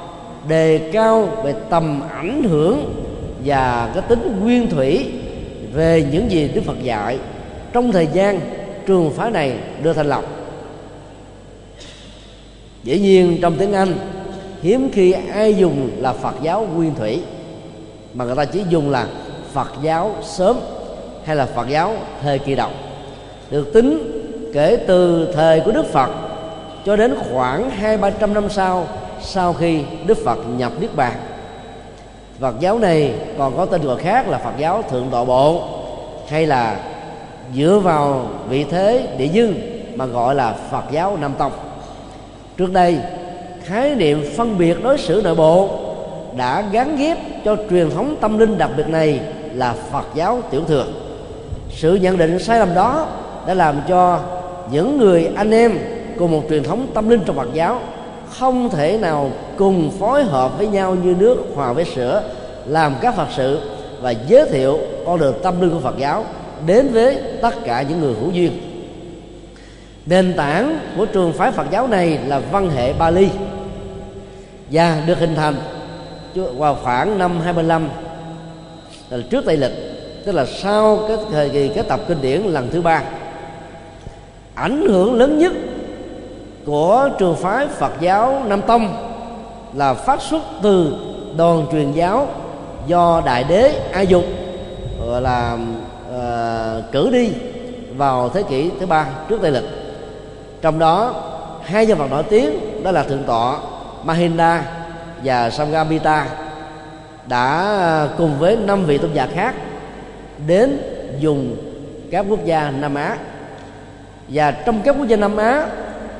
đề 0.48 0.90
cao 0.92 1.28
về 1.44 1.54
tầm 1.70 2.02
ảnh 2.14 2.42
hưởng 2.42 3.02
và 3.44 3.90
cái 3.94 4.02
tính 4.08 4.40
nguyên 4.42 4.70
thủy 4.70 5.12
về 5.72 6.04
những 6.12 6.30
gì 6.30 6.50
đức 6.54 6.60
phật 6.66 6.82
dạy 6.82 7.18
trong 7.72 7.92
thời 7.92 8.06
gian 8.12 8.40
trường 8.86 9.10
phái 9.10 9.30
này 9.30 9.58
đưa 9.82 9.92
thành 9.92 10.06
lập. 10.06 10.24
Dĩ 12.82 12.98
nhiên 12.98 13.38
trong 13.42 13.56
tiếng 13.58 13.72
anh, 13.72 13.94
hiếm 14.62 14.90
khi 14.92 15.12
ai 15.12 15.54
dùng 15.54 15.90
là 15.98 16.12
phật 16.12 16.34
giáo 16.42 16.66
nguyên 16.74 16.94
thủy, 16.94 17.22
mà 18.14 18.24
người 18.24 18.36
ta 18.36 18.44
chỉ 18.44 18.62
dùng 18.68 18.90
là 18.90 19.06
phật 19.52 19.72
giáo 19.82 20.14
sớm 20.22 20.56
hay 21.24 21.36
là 21.36 21.46
phật 21.46 21.68
giáo 21.68 21.94
thời 22.22 22.38
kỳ 22.38 22.54
đầu, 22.54 22.70
được 23.50 23.72
tính 23.74 24.12
kể 24.54 24.84
từ 24.86 25.32
thời 25.34 25.60
của 25.60 25.72
đức 25.72 25.86
phật 25.92 26.10
cho 26.84 26.96
đến 26.96 27.14
khoảng 27.32 27.70
hai, 27.70 27.96
ba 27.96 28.10
trăm 28.10 28.34
năm 28.34 28.48
sau 28.50 28.86
sau 29.22 29.52
khi 29.52 29.80
đức 30.06 30.18
phật 30.24 30.38
nhập 30.56 30.72
niết 30.80 30.96
bàn. 30.96 31.12
Phật 32.40 32.54
giáo 32.60 32.78
này 32.78 33.14
còn 33.38 33.56
có 33.56 33.66
tên 33.66 33.82
gọi 33.82 33.98
khác 33.98 34.28
là 34.28 34.38
phật 34.38 34.52
giáo 34.58 34.82
thượng 34.90 35.08
tọa 35.10 35.24
bộ 35.24 35.62
hay 36.28 36.46
là 36.46 36.76
dựa 37.54 37.80
vào 37.84 38.28
vị 38.48 38.64
thế 38.70 39.08
địa 39.18 39.28
dư 39.28 39.54
mà 39.94 40.06
gọi 40.06 40.34
là 40.34 40.54
phật 40.70 40.84
giáo 40.90 41.16
nam 41.20 41.32
tông. 41.38 41.52
Trước 42.56 42.72
đây, 42.72 42.98
khái 43.64 43.94
niệm 43.94 44.24
phân 44.36 44.58
biệt 44.58 44.82
đối 44.82 44.98
xử 44.98 45.20
nội 45.24 45.34
bộ 45.34 45.68
đã 46.36 46.64
gắn 46.72 46.96
ghép 46.96 47.18
cho 47.44 47.56
truyền 47.70 47.90
thống 47.90 48.16
tâm 48.20 48.38
linh 48.38 48.58
đặc 48.58 48.70
biệt 48.76 48.88
này 48.88 49.20
là 49.54 49.74
phật 49.92 50.04
giáo 50.14 50.42
tiểu 50.50 50.60
thừa. 50.68 50.86
Sự 51.70 51.94
nhận 51.94 52.18
định 52.18 52.38
sai 52.38 52.58
lầm 52.58 52.74
đó 52.74 53.06
đã 53.46 53.54
làm 53.54 53.80
cho 53.88 54.20
những 54.70 54.98
người 54.98 55.30
anh 55.36 55.50
em 55.50 55.78
cùng 56.18 56.32
một 56.32 56.42
truyền 56.50 56.62
thống 56.62 56.86
tâm 56.94 57.08
linh 57.08 57.20
trong 57.26 57.36
phật 57.36 57.48
giáo 57.52 57.80
không 58.30 58.68
thể 58.68 58.98
nào 58.98 59.30
cùng 59.56 59.90
phối 59.98 60.24
hợp 60.24 60.58
với 60.58 60.68
nhau 60.68 60.94
như 60.94 61.14
nước 61.18 61.36
hòa 61.54 61.72
với 61.72 61.84
sữa, 61.84 62.22
làm 62.66 62.94
các 63.00 63.16
phật 63.16 63.28
sự 63.36 63.60
và 64.00 64.10
giới 64.10 64.48
thiệu 64.48 64.78
con 65.06 65.18
đường 65.20 65.34
tâm 65.42 65.60
linh 65.60 65.70
của 65.70 65.80
phật 65.80 65.98
giáo 65.98 66.24
đến 66.66 66.88
với 66.92 67.18
tất 67.42 67.54
cả 67.64 67.82
những 67.82 68.00
người 68.00 68.14
hữu 68.20 68.30
duyên. 68.30 68.52
Nền 70.06 70.34
tảng 70.36 70.78
của 70.96 71.06
trường 71.06 71.32
phái 71.32 71.52
phật 71.52 71.66
giáo 71.70 71.86
này 71.86 72.18
là 72.26 72.38
văn 72.38 72.70
hệ 72.70 72.92
bali 72.92 73.28
và 74.70 75.02
được 75.06 75.18
hình 75.18 75.34
thành 75.34 75.54
vào 76.34 76.76
khoảng 76.82 77.18
năm 77.18 77.40
25 77.40 77.88
là 79.10 79.18
trước 79.30 79.44
tây 79.46 79.56
lịch, 79.56 79.72
tức 80.26 80.32
là 80.32 80.46
sau 80.46 81.04
cái 81.08 81.16
thời 81.32 81.48
kỳ 81.48 81.68
cái 81.68 81.84
tập 81.88 82.00
kinh 82.08 82.22
điển 82.22 82.40
lần 82.40 82.68
thứ 82.70 82.82
ba. 82.82 83.02
Ảnh 84.54 84.86
hưởng 84.88 85.14
lớn 85.14 85.38
nhất 85.38 85.52
của 86.66 87.08
trường 87.18 87.36
phái 87.36 87.66
Phật 87.68 87.92
giáo 88.00 88.42
Nam 88.46 88.62
Tông 88.62 88.96
là 89.74 89.94
phát 89.94 90.22
xuất 90.22 90.42
từ 90.62 90.94
đoàn 91.36 91.66
truyền 91.72 91.92
giáo 91.92 92.28
do 92.86 93.22
đại 93.26 93.44
đế 93.44 93.88
A 93.92 94.00
Dục, 94.00 94.24
gọi 95.06 95.22
là 95.22 95.58
cử 96.92 97.10
đi 97.10 97.32
vào 97.96 98.28
thế 98.28 98.42
kỷ 98.42 98.70
thứ 98.80 98.86
ba 98.86 99.06
trước 99.28 99.38
tây 99.42 99.50
lịch. 99.50 99.64
Trong 100.62 100.78
đó, 100.78 101.14
hai 101.62 101.86
nhân 101.86 101.98
vật 101.98 102.06
nổi 102.10 102.22
tiếng 102.22 102.82
đó 102.82 102.90
là 102.90 103.02
thượng 103.02 103.24
tọa 103.26 103.58
Mahinda 104.04 104.62
và 105.24 105.50
Samgamita 105.50 106.26
đã 107.28 108.08
cùng 108.18 108.38
với 108.38 108.56
năm 108.56 108.84
vị 108.84 108.98
tôn 108.98 109.12
giả 109.12 109.28
khác 109.34 109.54
đến 110.46 110.78
dùng 111.20 111.56
các 112.10 112.26
quốc 112.28 112.44
gia 112.44 112.70
Nam 112.70 112.94
Á. 112.94 113.16
Và 114.28 114.50
trong 114.50 114.82
các 114.82 114.96
quốc 114.98 115.08
gia 115.08 115.16
Nam 115.16 115.36
Á 115.36 115.66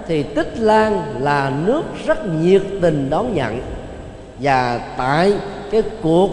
thì 0.07 0.23
Tích 0.23 0.53
Lan 0.59 1.03
là 1.21 1.53
nước 1.65 1.83
rất 2.07 2.27
nhiệt 2.27 2.63
tình 2.83 3.11
đón 3.11 3.35
nhận. 3.35 3.61
Và 4.41 4.81
tại 4.99 5.33
cái 5.71 5.83
cuộc 6.03 6.31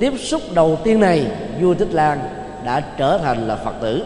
tiếp 0.00 0.12
xúc 0.18 0.42
đầu 0.54 0.78
tiên 0.84 1.00
này, 1.00 1.26
vua 1.60 1.74
Tích 1.74 1.92
Lan 1.92 2.18
đã 2.64 2.82
trở 2.96 3.18
thành 3.18 3.48
là 3.48 3.56
Phật 3.56 3.74
tử. 3.80 4.04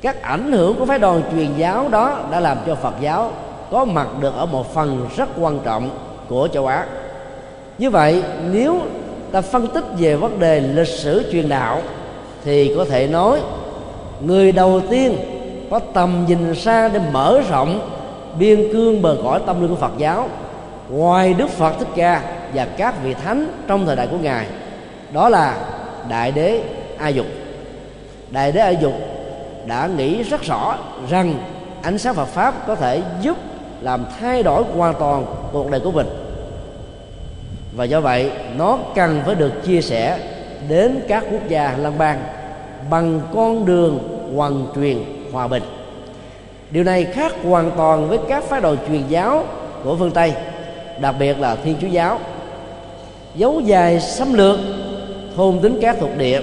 Các 0.00 0.22
ảnh 0.22 0.52
hưởng 0.52 0.78
của 0.78 0.86
phái 0.86 0.98
đoàn 0.98 1.22
truyền 1.32 1.54
giáo 1.56 1.88
đó 1.88 2.20
đã 2.30 2.40
làm 2.40 2.58
cho 2.66 2.74
Phật 2.74 2.94
giáo 3.00 3.30
có 3.70 3.84
mặt 3.84 4.08
được 4.20 4.34
ở 4.36 4.46
một 4.46 4.74
phần 4.74 5.08
rất 5.16 5.28
quan 5.40 5.60
trọng 5.64 5.90
của 6.28 6.48
châu 6.52 6.66
Á. 6.66 6.86
Như 7.78 7.90
vậy, 7.90 8.22
nếu 8.50 8.80
ta 9.32 9.40
phân 9.40 9.66
tích 9.66 9.84
về 9.98 10.16
vấn 10.16 10.38
đề 10.38 10.60
lịch 10.60 10.88
sử 10.88 11.32
truyền 11.32 11.48
đạo, 11.48 11.82
thì 12.44 12.74
có 12.76 12.84
thể 12.84 13.06
nói 13.06 13.40
người 14.20 14.52
đầu 14.52 14.80
tiên 14.90 15.16
có 15.70 15.78
tầm 15.78 16.24
nhìn 16.28 16.54
xa 16.54 16.88
để 16.88 17.00
mở 17.12 17.40
rộng 17.50 17.90
biên 18.38 18.72
cương 18.72 19.02
bờ 19.02 19.16
cõi 19.24 19.40
tâm 19.46 19.60
linh 19.60 19.70
của 19.70 19.76
Phật 19.76 19.92
giáo 19.98 20.28
ngoài 20.90 21.34
Đức 21.34 21.48
Phật 21.50 21.72
Thích 21.78 21.88
Ca 21.96 22.22
và 22.54 22.64
các 22.64 23.02
vị 23.04 23.14
thánh 23.14 23.46
trong 23.66 23.86
thời 23.86 23.96
đại 23.96 24.06
của 24.06 24.16
ngài, 24.22 24.46
đó 25.12 25.28
là 25.28 25.56
đại 26.08 26.32
đế 26.32 26.60
A 26.98 27.08
Dục 27.08 27.26
đại 28.32 28.52
đế 28.52 28.60
A 28.60 28.70
Dục 28.70 28.92
đã 29.66 29.86
nghĩ 29.96 30.22
rất 30.22 30.42
rõ 30.42 30.78
rằng 31.10 31.34
ánh 31.82 31.98
sáng 31.98 32.14
Phật 32.14 32.24
pháp 32.24 32.66
có 32.66 32.74
thể 32.74 33.02
giúp 33.20 33.36
làm 33.80 34.04
thay 34.20 34.42
đổi 34.42 34.62
hoàn 34.76 34.94
toàn 34.98 35.26
cuộc 35.52 35.70
đời 35.70 35.80
của 35.80 35.92
mình. 35.92 36.06
Và 37.76 37.84
do 37.84 38.00
vậy, 38.00 38.30
nó 38.56 38.78
cần 38.94 39.22
phải 39.26 39.34
được 39.34 39.52
chia 39.64 39.80
sẻ 39.80 40.18
đến 40.68 41.00
các 41.08 41.24
quốc 41.30 41.48
gia 41.48 41.76
lân 41.76 41.98
bang 41.98 42.22
bằng 42.90 43.20
con 43.34 43.66
đường 43.66 43.98
hoàn 44.34 44.66
truyền 44.74 44.98
hòa 45.32 45.48
bình. 45.48 45.62
Điều 46.70 46.84
này 46.84 47.04
khác 47.04 47.32
hoàn 47.44 47.70
toàn 47.76 48.08
với 48.08 48.18
các 48.28 48.44
phái 48.44 48.60
đồ 48.60 48.76
truyền 48.88 49.02
giáo 49.08 49.44
của 49.84 49.96
phương 49.96 50.10
tây, 50.10 50.32
đặc 51.00 51.14
biệt 51.18 51.38
là 51.38 51.56
thiên 51.56 51.76
chúa 51.80 51.86
giáo. 51.86 52.18
Dấu 53.34 53.60
dài 53.60 54.00
xâm 54.00 54.34
lược, 54.34 54.58
thôn 55.36 55.58
tính 55.62 55.78
các 55.82 55.96
thuộc 56.00 56.10
địa 56.18 56.40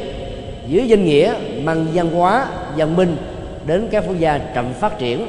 dưới 0.69 0.87
danh 0.87 1.05
nghĩa 1.05 1.33
mang 1.63 1.87
văn 1.93 2.11
hóa, 2.11 2.47
văn 2.77 2.95
minh 2.95 3.17
đến 3.65 3.87
các 3.91 4.03
quốc 4.07 4.15
gia 4.19 4.37
chậm 4.37 4.73
phát 4.73 4.99
triển 4.99 5.27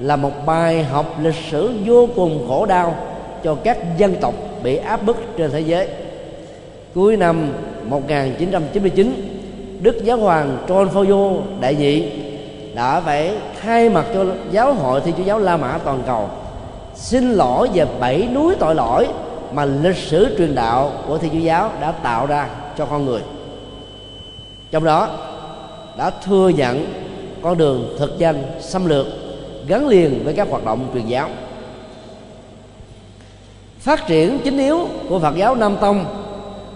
là 0.00 0.16
một 0.16 0.46
bài 0.46 0.84
học 0.84 1.16
lịch 1.22 1.34
sử 1.50 1.70
vô 1.84 2.08
cùng 2.16 2.44
khổ 2.48 2.66
đau 2.66 2.96
cho 3.44 3.54
các 3.54 3.98
dân 3.98 4.14
tộc 4.20 4.34
bị 4.62 4.76
áp 4.76 5.06
bức 5.06 5.16
trên 5.36 5.50
thế 5.50 5.60
giới. 5.60 5.88
Cuối 6.94 7.16
năm 7.16 7.52
1999 7.84 9.38
Đức 9.80 10.04
Giáo 10.04 10.16
hoàng 10.16 10.58
John 10.66 10.88
Paul 10.88 11.36
đại 11.60 11.74
nhị 11.74 12.08
đã 12.74 13.00
phải 13.00 13.32
thay 13.62 13.88
mặt 13.88 14.04
cho 14.14 14.24
giáo 14.50 14.74
hội 14.74 15.00
Thiên 15.00 15.14
Chúa 15.18 15.22
giáo 15.22 15.38
La 15.38 15.56
Mã 15.56 15.78
toàn 15.84 16.02
cầu. 16.06 16.28
Xin 16.94 17.32
lỗi 17.32 17.68
về 17.74 17.86
bảy 18.00 18.28
núi 18.34 18.54
tội 18.58 18.74
lỗi 18.74 19.06
mà 19.52 19.64
lịch 19.64 19.96
sử 19.96 20.36
truyền 20.38 20.54
đạo 20.54 20.92
của 21.08 21.18
Thiên 21.18 21.32
Chúa 21.32 21.38
giáo 21.38 21.70
đã 21.80 21.92
tạo 21.92 22.26
ra 22.26 22.48
cho 22.78 22.86
con 22.86 23.04
người 23.04 23.20
trong 24.70 24.84
đó 24.84 25.08
đã 25.98 26.10
thừa 26.10 26.48
nhận 26.48 26.86
con 27.42 27.58
đường 27.58 27.96
thực 27.98 28.18
dân 28.18 28.42
xâm 28.60 28.86
lược 28.86 29.06
gắn 29.66 29.88
liền 29.88 30.24
với 30.24 30.34
các 30.34 30.48
hoạt 30.50 30.64
động 30.64 30.90
truyền 30.94 31.06
giáo. 31.06 31.28
Phát 33.80 34.06
triển 34.06 34.38
chính 34.44 34.58
yếu 34.58 34.88
của 35.08 35.18
Phật 35.18 35.36
giáo 35.36 35.54
Nam 35.54 35.76
Tông 35.80 36.04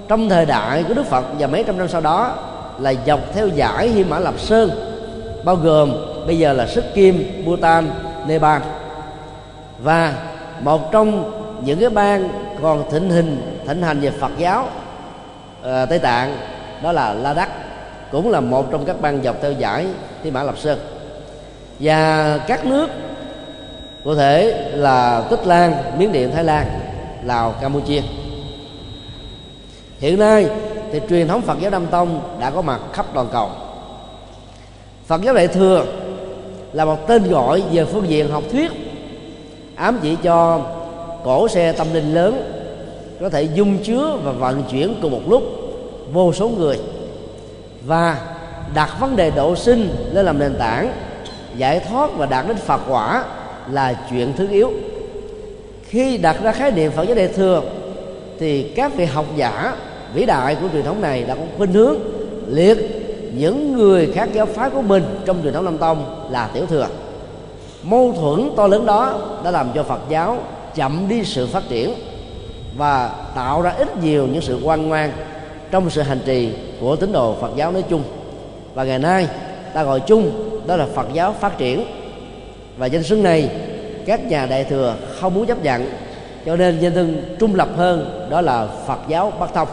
trong 0.08 0.28
thời 0.28 0.46
đại 0.46 0.84
của 0.88 0.94
Đức 0.94 1.06
Phật 1.06 1.24
và 1.38 1.46
mấy 1.46 1.64
trăm 1.64 1.78
năm 1.78 1.88
sau 1.88 2.00
đó 2.00 2.34
là 2.78 2.94
dọc 3.06 3.20
theo 3.34 3.48
dải 3.48 3.88
Hy 3.88 4.04
Mã 4.04 4.18
Lạp 4.18 4.40
Sơn 4.40 4.70
bao 5.44 5.56
gồm 5.56 5.92
bây 6.26 6.38
giờ 6.38 6.52
là 6.52 6.66
Sức 6.66 6.84
Kim, 6.94 7.44
Bhutan, 7.44 7.90
Nepal. 8.26 8.62
Và 9.82 10.14
một 10.60 10.92
trong 10.92 11.32
những 11.64 11.80
cái 11.80 11.90
bang 11.90 12.28
còn 12.62 12.90
thịnh 12.90 13.10
hình 13.10 13.58
thịnh 13.68 13.82
hành 13.82 14.00
về 14.00 14.10
Phật 14.10 14.30
giáo 14.38 14.62
uh, 14.62 15.88
Tây 15.88 15.98
Tạng 15.98 16.36
đó 16.82 16.92
là 16.92 17.14
la 17.14 17.34
đắc 17.34 17.48
cũng 18.12 18.30
là 18.30 18.40
một 18.40 18.70
trong 18.70 18.84
các 18.84 19.00
bang 19.00 19.22
dọc 19.22 19.36
theo 19.42 19.52
giải 19.52 19.86
Thi 20.22 20.30
mã 20.30 20.42
lập 20.42 20.58
sơn. 20.58 20.78
Và 21.80 22.38
các 22.38 22.66
nước 22.66 22.86
có 24.04 24.14
thể 24.14 24.70
là 24.74 25.26
tích 25.30 25.46
lan, 25.46 25.74
miến 25.98 26.12
điện, 26.12 26.30
thái 26.34 26.44
lan, 26.44 26.66
lào, 27.24 27.54
campuchia. 27.60 28.00
Hiện 29.98 30.18
nay 30.18 30.46
thì 30.92 31.00
truyền 31.08 31.28
thống 31.28 31.40
phật 31.40 31.56
giáo 31.60 31.70
nam 31.70 31.86
tông 31.86 32.20
đã 32.40 32.50
có 32.50 32.62
mặt 32.62 32.80
khắp 32.92 33.06
toàn 33.14 33.28
cầu. 33.32 33.48
Phật 35.06 35.22
giáo 35.22 35.34
đại 35.34 35.48
thừa 35.48 35.84
là 36.72 36.84
một 36.84 37.06
tên 37.06 37.30
gọi 37.30 37.62
về 37.72 37.84
phương 37.84 38.08
diện 38.08 38.28
học 38.28 38.42
thuyết, 38.52 38.70
ám 39.74 39.98
chỉ 40.02 40.16
cho 40.22 40.60
cổ 41.24 41.48
xe 41.48 41.72
tâm 41.72 41.86
linh 41.94 42.14
lớn, 42.14 42.52
có 43.20 43.28
thể 43.28 43.42
dung 43.42 43.78
chứa 43.78 44.16
và 44.24 44.32
vận 44.32 44.62
chuyển 44.70 44.94
cùng 45.02 45.10
một 45.10 45.22
lúc 45.28 45.42
vô 46.12 46.32
số 46.32 46.48
người 46.48 46.78
và 47.86 48.18
đặt 48.74 49.00
vấn 49.00 49.16
đề 49.16 49.30
độ 49.30 49.56
sinh 49.56 49.88
lên 50.12 50.26
làm 50.26 50.38
nền 50.38 50.54
tảng, 50.58 50.92
giải 51.56 51.80
thoát 51.80 52.10
và 52.16 52.26
đạt 52.26 52.48
đến 52.48 52.56
phật 52.56 52.80
quả 52.88 53.24
là 53.70 53.94
chuyện 54.10 54.32
thứ 54.36 54.48
yếu. 54.50 54.72
Khi 55.88 56.18
đặt 56.18 56.36
ra 56.42 56.52
khái 56.52 56.70
niệm 56.70 56.92
phật 56.92 57.02
giáo 57.02 57.14
đại 57.14 57.28
thừa, 57.28 57.62
thì 58.38 58.62
các 58.62 58.96
vị 58.96 59.04
học 59.04 59.26
giả 59.36 59.76
vĩ 60.14 60.26
đại 60.26 60.54
của 60.54 60.68
truyền 60.72 60.84
thống 60.84 61.00
này 61.00 61.24
đã 61.24 61.34
có 61.34 61.42
khuynh 61.56 61.72
hướng 61.72 61.96
liệt 62.48 62.78
những 63.34 63.72
người 63.72 64.12
khác 64.14 64.28
giáo 64.32 64.46
phái 64.46 64.70
của 64.70 64.82
mình 64.82 65.04
trong 65.26 65.42
truyền 65.42 65.52
thống 65.52 65.64
nam 65.64 65.78
tông 65.78 66.28
là 66.30 66.50
tiểu 66.54 66.66
thừa. 66.66 66.86
Mâu 67.82 68.12
thuẫn 68.12 68.50
to 68.56 68.66
lớn 68.66 68.86
đó 68.86 69.18
đã 69.44 69.50
làm 69.50 69.68
cho 69.74 69.82
phật 69.82 70.00
giáo 70.08 70.38
chậm 70.74 71.08
đi 71.08 71.24
sự 71.24 71.46
phát 71.46 71.62
triển 71.68 71.94
và 72.76 73.10
tạo 73.34 73.62
ra 73.62 73.70
ít 73.70 74.02
nhiều 74.02 74.26
những 74.26 74.42
sự 74.42 74.60
quan 74.64 74.88
ngoan 74.88 75.12
trong 75.72 75.90
sự 75.90 76.02
hành 76.02 76.20
trì 76.24 76.48
của 76.80 76.96
tín 76.96 77.12
đồ 77.12 77.36
phật 77.40 77.50
giáo 77.56 77.72
nói 77.72 77.84
chung, 77.90 78.02
và 78.74 78.84
ngày 78.84 78.98
nay 78.98 79.28
ta 79.74 79.82
gọi 79.82 80.00
chung 80.00 80.50
đó 80.66 80.76
là 80.76 80.86
phật 80.94 81.06
giáo 81.12 81.34
phát 81.40 81.58
triển. 81.58 81.84
Và 82.76 82.86
danh 82.86 83.02
xưng 83.02 83.22
này, 83.22 83.50
các 84.06 84.24
nhà 84.24 84.46
đại 84.46 84.64
thừa 84.64 84.94
không 85.20 85.34
muốn 85.34 85.46
chấp 85.46 85.62
nhận, 85.62 85.86
cho 86.46 86.56
nên 86.56 86.80
danh 86.80 86.94
xưng 86.94 87.22
trung 87.38 87.54
lập 87.54 87.68
hơn 87.76 88.26
đó 88.30 88.40
là 88.40 88.68
phật 88.86 88.98
giáo 89.08 89.32
bắc 89.40 89.54
Tông, 89.54 89.68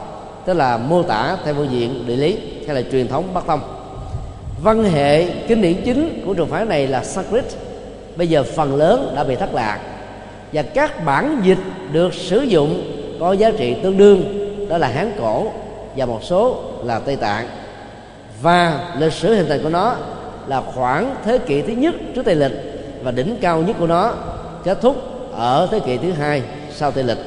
tức 0.46 0.54
là 0.54 0.78
mô 0.78 1.04
tả 1.04 1.38
theo 1.46 1.54
phương 1.54 1.72
diện 1.72 2.04
địa 2.08 2.16
lý 2.16 2.38
hay 2.68 2.76
là 2.76 2.82
truyền 2.92 3.08
thống 3.08 3.24
bắc 3.34 3.48
tông. 3.48 3.60
Văn 4.64 4.84
hệ 4.84 5.26
kinh 5.48 5.62
điển 5.62 5.82
chính 5.86 6.24
của 6.26 6.34
trường 6.34 6.48
phái 6.48 6.66
này 6.66 6.88
là 6.88 7.04
Sanskrit, 7.04 7.46
bây 8.16 8.28
giờ 8.28 8.44
phần 8.44 8.76
lớn 8.76 9.14
đã 9.16 9.24
bị 9.24 9.36
thất 9.36 9.54
lạc. 9.54 9.80
Và 10.54 10.62
các 10.62 11.06
bản 11.06 11.42
dịch 11.44 11.60
được 11.92 12.14
sử 12.14 12.42
dụng 12.42 12.84
có 13.20 13.34
giá 13.34 13.52
trị 13.58 13.76
tương 13.84 13.98
đương, 13.98 14.50
đó 14.70 14.78
là 14.78 14.88
hán 14.88 15.12
cổ 15.20 15.52
và 16.00 16.06
một 16.06 16.24
số 16.24 16.64
là 16.84 17.00
tây 17.00 17.16
tạng. 17.16 17.48
Và 18.42 18.90
lịch 18.98 19.14
sử 19.14 19.36
hình 19.36 19.50
thành 19.50 19.64
của 19.64 19.70
nó 19.70 19.96
là 20.48 20.62
khoảng 20.62 21.16
thế 21.26 21.38
kỷ 21.38 21.62
thứ 21.62 21.74
nhất 21.74 21.96
trước 22.16 22.26
tây 22.26 22.36
lịch 22.36 22.52
và 23.04 23.12
đỉnh 23.12 23.38
cao 23.42 23.62
nhất 23.62 23.76
của 23.80 23.88
nó 23.88 24.14
kết 24.64 24.78
thúc 24.82 24.96
ở 25.34 25.68
thế 25.72 25.80
kỷ 25.80 25.98
thứ 25.98 26.12
hai 26.12 26.44
sau 26.72 26.92
tây 26.92 27.04
lịch. 27.04 27.18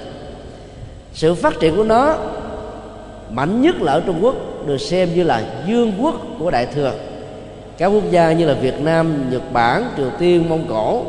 Sự 1.14 1.34
phát 1.34 1.60
triển 1.60 1.76
của 1.76 1.84
nó 1.84 2.16
mạnh 3.30 3.62
nhất 3.62 3.82
là 3.82 3.92
ở 3.92 4.02
trung 4.06 4.18
quốc, 4.22 4.34
được 4.66 4.78
xem 4.78 5.14
như 5.14 5.22
là 5.22 5.42
dương 5.66 5.92
quốc 6.00 6.14
của 6.38 6.50
đại 6.50 6.66
thừa. 6.66 6.92
Các 7.78 7.86
quốc 7.86 8.04
gia 8.10 8.32
như 8.32 8.46
là 8.46 8.54
việt 8.54 8.80
nam, 8.80 9.30
nhật 9.30 9.42
bản, 9.52 9.84
triều 9.96 10.10
tiên, 10.18 10.48
mông 10.48 10.66
cổ 10.68 11.02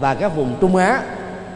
và 0.00 0.14
các 0.14 0.36
vùng 0.36 0.54
trung 0.60 0.76
á 0.76 1.02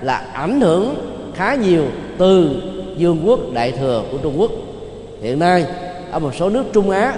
là 0.03 0.17
ảnh 0.33 0.61
hưởng 0.61 0.95
khá 1.35 1.55
nhiều 1.55 1.85
từ 2.19 2.63
dương 2.97 3.23
quốc 3.27 3.41
đại 3.53 3.73
thừa 3.73 4.03
của 4.13 4.19
trung 4.19 4.35
quốc 4.41 4.51
hiện 5.23 5.39
nay, 5.39 5.67
ở 6.11 6.19
một 6.19 6.35
số 6.35 6.49
nước 6.49 6.65
trung 6.73 6.91
á 6.91 7.15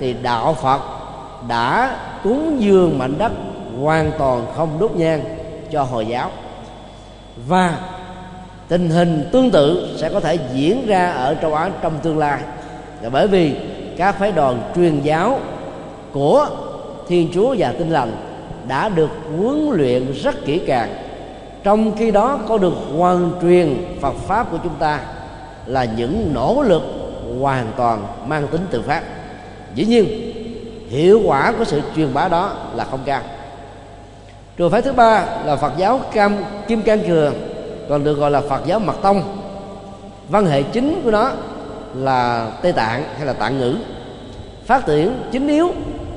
thì 0.00 0.14
đạo 0.22 0.56
phật 0.62 0.80
đã 1.48 1.96
cúng 2.24 2.56
dường 2.62 2.98
mảnh 2.98 3.14
đất 3.18 3.32
hoàn 3.80 4.12
toàn 4.18 4.46
không 4.56 4.78
đốt 4.78 4.90
nhang 4.90 5.24
cho 5.70 5.82
hồi 5.82 6.06
giáo. 6.06 6.30
Và 7.46 7.78
tình 8.68 8.90
hình 8.90 9.28
tương 9.32 9.50
tự 9.50 9.96
sẽ 9.96 10.08
có 10.08 10.20
thể 10.20 10.38
diễn 10.52 10.86
ra 10.86 11.10
ở 11.10 11.34
châu 11.34 11.54
Á 11.54 11.70
trong 11.82 11.92
tương 12.02 12.18
lai. 12.18 12.40
Là 13.02 13.10
bởi 13.10 13.28
vì 13.28 13.56
các 13.96 14.18
phái 14.18 14.32
đoàn 14.32 14.72
truyền 14.76 15.00
giáo 15.00 15.40
của 16.12 16.46
Thiên 17.08 17.30
Chúa 17.34 17.54
và 17.58 17.72
Tinh 17.78 17.90
lành 17.90 18.12
đã 18.68 18.88
được 18.88 19.10
huấn 19.38 19.70
luyện 19.72 20.12
rất 20.12 20.44
kỹ 20.44 20.60
càng, 20.66 20.94
trong 21.64 21.96
khi 21.96 22.10
đó 22.10 22.38
có 22.48 22.58
được 22.58 22.74
hoàn 22.98 23.32
truyền 23.42 23.84
Phật 24.00 24.14
pháp 24.14 24.50
của 24.50 24.58
chúng 24.62 24.74
ta 24.78 25.00
là 25.66 25.84
những 25.84 26.30
nỗ 26.34 26.62
lực 26.62 26.82
hoàn 27.40 27.72
toàn 27.76 28.06
mang 28.26 28.48
tính 28.48 28.66
tự 28.70 28.82
phát. 28.82 29.02
Dĩ 29.74 29.84
nhiên 29.84 30.32
hiệu 30.88 31.20
quả 31.24 31.52
của 31.58 31.64
sự 31.64 31.80
truyền 31.96 32.14
bá 32.14 32.28
đó 32.28 32.52
là 32.74 32.84
không 32.84 33.00
cao. 33.04 33.20
Trường 34.56 34.70
phái 34.70 34.82
thứ 34.82 34.92
ba 34.92 35.26
là 35.44 35.56
phật 35.56 35.72
giáo 35.76 36.00
cam 36.12 36.36
kim 36.68 36.82
cang 36.82 37.02
thừa, 37.06 37.32
còn 37.88 38.04
được 38.04 38.14
gọi 38.14 38.30
là 38.30 38.40
phật 38.40 38.66
giáo 38.66 38.78
mật 38.78 38.96
tông. 39.02 39.22
Văn 40.28 40.46
hệ 40.46 40.62
chính 40.62 41.00
của 41.04 41.10
nó 41.10 41.30
là 41.94 42.50
tây 42.62 42.72
tạng 42.72 43.04
hay 43.16 43.26
là 43.26 43.32
tạng 43.32 43.58
ngữ. 43.58 43.76
Phát 44.66 44.86
triển 44.86 45.22
chính 45.32 45.48
yếu 45.48 45.68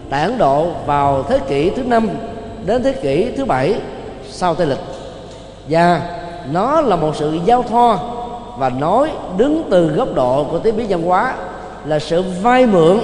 tại 0.10 0.22
ấn 0.22 0.38
độ 0.38 0.68
vào 0.86 1.24
thế 1.30 1.40
kỷ 1.48 1.70
thứ 1.70 1.84
năm 1.84 2.10
đến 2.66 2.84
thế 2.84 2.92
kỷ 2.92 3.32
thứ 3.38 3.46
bảy 3.46 3.76
sau 4.30 4.56
tây 4.56 4.68
lịch. 4.68 4.80
Và 5.70 6.02
nó 6.52 6.82
là 6.82 6.96
một 6.96 7.16
sự 7.16 7.40
giao 7.46 7.64
thoa 7.64 7.98
và 8.58 8.70
nói 8.70 9.12
đứng 9.38 9.64
từ 9.70 9.88
góc 9.88 10.14
độ 10.16 10.44
của 10.52 10.60
tiếng 10.60 10.78
biến 10.78 10.88
văn 10.90 11.02
hóa 11.02 11.36
là 11.86 12.00
sự 12.00 12.24
vay 12.42 12.66
mượn 12.66 13.00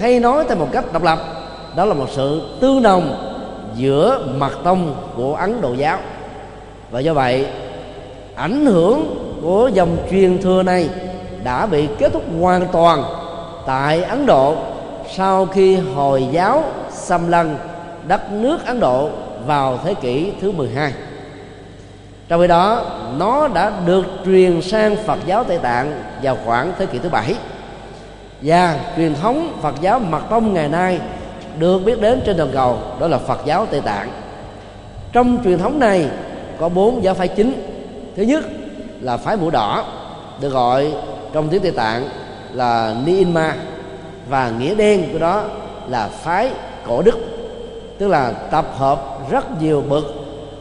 hay 0.00 0.20
nói 0.20 0.44
theo 0.48 0.56
một 0.56 0.68
cách 0.72 0.92
độc 0.92 1.02
lập. 1.02 1.18
Đó 1.76 1.84
là 1.84 1.94
một 1.94 2.06
sự 2.10 2.42
tương 2.60 2.82
đồng 2.82 3.26
giữa 3.76 4.26
mặt 4.36 4.52
tông 4.64 4.94
của 5.16 5.34
ấn 5.34 5.60
độ 5.60 5.74
giáo. 5.74 5.98
Và 6.90 7.00
do 7.00 7.14
vậy, 7.14 7.46
ảnh 8.34 8.66
hưởng 8.66 9.16
của 9.42 9.70
dòng 9.74 9.96
truyền 10.10 10.42
thừa 10.42 10.62
này 10.62 10.88
đã 11.44 11.66
bị 11.66 11.88
kết 11.98 12.12
thúc 12.12 12.22
hoàn 12.40 12.66
toàn 12.72 13.04
tại 13.66 14.02
ấn 14.02 14.26
độ 14.26 14.54
sau 15.16 15.46
khi 15.46 15.76
hồi 15.94 16.26
giáo 16.30 16.64
xâm 16.90 17.28
lăng 17.28 17.56
đất 18.06 18.32
nước 18.32 18.66
ấn 18.66 18.80
độ 18.80 19.08
vào 19.46 19.78
thế 19.84 19.94
kỷ 19.94 20.32
thứ 20.40 20.52
12 20.52 20.92
trong 22.30 22.40
khi 22.40 22.46
đó 22.46 22.84
nó 23.16 23.48
đã 23.48 23.72
được 23.86 24.04
truyền 24.24 24.62
sang 24.62 24.96
Phật 24.96 25.18
giáo 25.26 25.44
Tây 25.44 25.58
Tạng 25.58 26.02
vào 26.22 26.38
khoảng 26.44 26.72
thế 26.78 26.86
kỷ 26.86 26.98
thứ 26.98 27.08
bảy. 27.08 27.34
Và 28.42 28.80
truyền 28.96 29.14
thống 29.14 29.58
Phật 29.62 29.74
giáo 29.80 29.98
Mật 29.98 30.20
Tông 30.30 30.54
ngày 30.54 30.68
nay 30.68 31.00
được 31.58 31.78
biết 31.78 32.00
đến 32.00 32.22
trên 32.26 32.36
toàn 32.36 32.50
cầu 32.52 32.78
đó 33.00 33.06
là 33.06 33.18
Phật 33.18 33.40
giáo 33.44 33.66
Tây 33.66 33.80
Tạng. 33.80 34.10
Trong 35.12 35.38
truyền 35.44 35.58
thống 35.58 35.78
này 35.78 36.06
có 36.60 36.68
bốn 36.68 37.04
giáo 37.04 37.14
phái 37.14 37.28
chính. 37.28 37.52
Thứ 38.16 38.22
nhất 38.22 38.44
là 39.00 39.16
phái 39.16 39.36
mũ 39.36 39.50
đỏ 39.50 39.84
được 40.40 40.48
gọi 40.48 40.92
trong 41.32 41.48
tiếng 41.48 41.62
Tây 41.62 41.72
Tạng 41.72 42.08
là 42.52 42.94
Niinma 43.06 43.54
và 44.28 44.50
nghĩa 44.58 44.74
đen 44.74 45.08
của 45.12 45.18
đó 45.18 45.42
là 45.88 46.08
phái 46.08 46.50
cổ 46.86 47.02
đức 47.02 47.18
tức 47.98 48.08
là 48.08 48.32
tập 48.32 48.66
hợp 48.76 49.30
rất 49.30 49.62
nhiều 49.62 49.84
bậc 49.88 50.04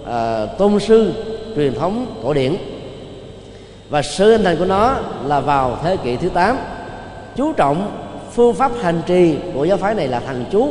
uh, 0.02 0.58
tôn 0.58 0.80
sư 0.80 1.14
truyền 1.60 1.76
thống 1.76 2.06
cổ 2.24 2.34
điển. 2.34 2.56
Và 3.90 4.02
sự 4.02 4.32
hình 4.32 4.44
thành 4.44 4.58
của 4.58 4.66
nó 4.66 4.96
là 5.26 5.40
vào 5.40 5.78
thế 5.84 5.98
kỷ 5.98 6.16
thứ 6.16 6.30
8 6.30 6.58
chú 7.36 7.54
trọng 7.54 7.92
phương 8.32 8.54
pháp 8.54 8.72
hành 8.82 9.02
trì 9.06 9.36
của 9.54 9.66
giáo 9.66 9.78
phái 9.78 9.96
này 9.96 10.08
là 10.08 10.20
thần 10.20 10.46
chú, 10.52 10.70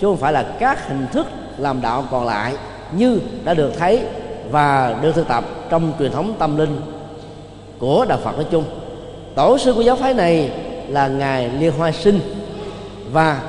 chứ 0.00 0.06
không 0.06 0.16
phải 0.16 0.32
là 0.32 0.42
các 0.60 0.88
hình 0.88 1.06
thức 1.12 1.26
làm 1.58 1.80
đạo 1.80 2.04
còn 2.10 2.26
lại 2.26 2.54
như 2.92 3.18
đã 3.44 3.54
được 3.54 3.72
thấy 3.78 4.02
và 4.50 4.96
được 5.02 5.12
thực 5.14 5.28
tập 5.28 5.44
trong 5.70 5.92
truyền 5.98 6.12
thống 6.12 6.34
tâm 6.38 6.58
linh 6.58 6.80
của 7.78 8.06
đạo 8.08 8.18
Phật 8.24 8.36
nói 8.36 8.46
chung. 8.50 8.64
Tổ 9.34 9.58
sư 9.58 9.72
của 9.72 9.82
giáo 9.82 9.96
phái 9.96 10.14
này 10.14 10.50
là 10.88 11.08
ngài 11.08 11.48
Liên 11.48 11.72
Hoa 11.78 11.92
Sinh 11.92 12.20
và 13.12 13.40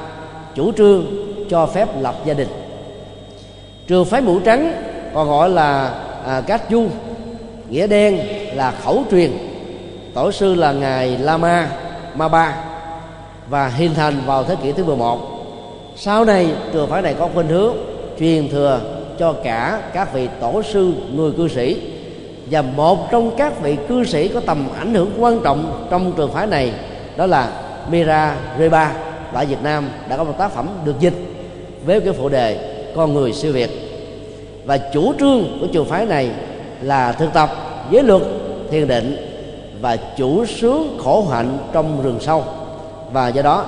chủ 0.56 0.72
trương 0.72 1.06
cho 1.50 1.66
phép 1.66 1.88
lập 2.02 2.16
gia 2.26 2.34
đình. 2.34 2.48
Trường 3.88 4.06
phái 4.06 4.22
mũ 4.22 4.40
trắng, 4.40 4.84
còn 5.14 5.30
gọi 5.30 5.50
là 5.50 5.94
à, 6.26 6.42
cát 6.42 6.62
du 6.72 6.86
nghĩa 7.70 7.88
đen 7.88 8.20
là 8.56 8.74
khẩu 8.84 9.04
truyền. 9.12 9.32
Tổ 10.14 10.32
sư 10.32 10.56
là 10.56 10.72
ngài 10.72 11.18
lama 11.18 11.70
ma 12.16 12.28
ba 12.28 12.56
và 13.50 13.68
hình 13.68 13.94
thành 13.96 14.22
vào 14.26 14.44
thế 14.44 14.56
kỷ 14.64 14.72
thứ 14.72 14.84
11 14.84 15.42
sau 15.96 16.26
này 16.26 16.56
trường 16.74 16.90
phái 16.90 17.02
này 17.02 17.16
có 17.20 17.30
khuynh 17.34 17.48
hướng 17.48 17.76
truyền 18.20 18.50
thừa 18.50 18.80
cho 19.20 19.34
cả 19.34 19.82
các 19.94 20.14
vị 20.14 20.28
tổ 20.42 20.62
sư 20.62 20.94
người 21.14 21.32
cư 21.32 21.48
sĩ. 21.48 21.82
Và 22.52 22.62
một 22.62 23.12
trong 23.12 23.32
các 23.38 23.62
vị 23.62 23.78
cư 23.88 24.04
sĩ 24.04 24.28
có 24.28 24.40
tầm 24.40 24.68
ảnh 24.80 24.94
hưởng 24.94 25.12
quan 25.20 25.40
trọng 25.44 25.88
trong 25.92 26.14
trường 26.18 26.32
phái 26.32 26.48
này 26.48 26.72
đó 27.18 27.26
là 27.26 27.52
Mira 27.90 28.36
Reba 28.60 28.94
tại 29.34 29.46
Việt 29.46 29.64
Nam 29.64 29.90
đã 30.10 30.18
có 30.18 30.24
một 30.24 30.36
tác 30.38 30.52
phẩm 30.52 30.70
được 30.86 31.00
dịch 31.00 31.14
với 31.86 32.00
cái 32.00 32.14
phụ 32.14 32.30
đề 32.30 32.58
con 32.96 33.14
người 33.14 33.34
siêu 33.34 33.54
việt 33.54 33.70
và 34.66 34.78
chủ 34.78 35.14
trương 35.20 35.58
của 35.62 35.68
trường 35.68 35.86
phái 35.86 36.06
này 36.06 36.30
là 36.82 37.12
thực 37.12 37.34
tập 37.34 37.50
giới 37.92 38.04
luật, 38.04 38.22
thiền 38.72 38.88
định 38.88 39.18
và 39.82 39.98
chủ 40.18 40.46
sướng 40.46 40.98
khổ 41.04 41.28
hạnh 41.32 41.58
trong 41.74 42.04
rừng 42.04 42.18
sâu. 42.20 42.44
Và 43.12 43.28
do 43.28 43.42
đó, 43.42 43.66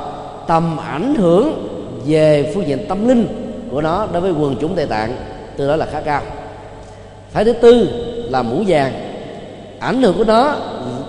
tầm 0.47 0.77
ảnh 0.77 1.15
hưởng 1.15 1.67
về 2.05 2.51
phương 2.53 2.67
diện 2.67 2.85
tâm 2.89 3.07
linh 3.07 3.27
của 3.71 3.81
nó 3.81 4.07
đối 4.13 4.21
với 4.21 4.31
quần 4.31 4.55
chúng 4.61 4.75
tây 4.75 4.85
tạng 4.85 5.15
từ 5.57 5.67
đó 5.67 5.75
là 5.75 5.85
khá 5.85 6.01
cao. 6.01 6.21
Phái 7.31 7.45
thứ 7.45 7.53
tư 7.53 7.89
là 8.29 8.41
mũ 8.41 8.63
vàng. 8.67 8.93
Ảnh 9.79 10.01
hưởng 10.01 10.17
của 10.17 10.23
nó 10.23 10.55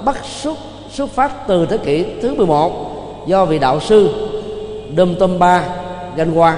bắt 0.04 0.16
xuất 0.24 0.58
xuất 0.90 1.10
phát 1.10 1.46
từ 1.48 1.66
thế 1.66 1.78
kỷ 1.78 2.04
thứ 2.22 2.34
11 2.34 3.26
do 3.26 3.44
vị 3.44 3.58
đạo 3.58 3.80
sư 3.80 4.28
Đâm 4.96 5.14
Tâm 5.14 5.38
Ba 5.38 5.64
Ganwa 6.16 6.52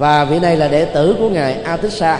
và 0.00 0.24
vị 0.24 0.38
này 0.38 0.56
là 0.56 0.68
đệ 0.68 0.84
tử 0.84 1.16
của 1.18 1.28
ngài 1.28 1.62
Atissa. 1.62 2.18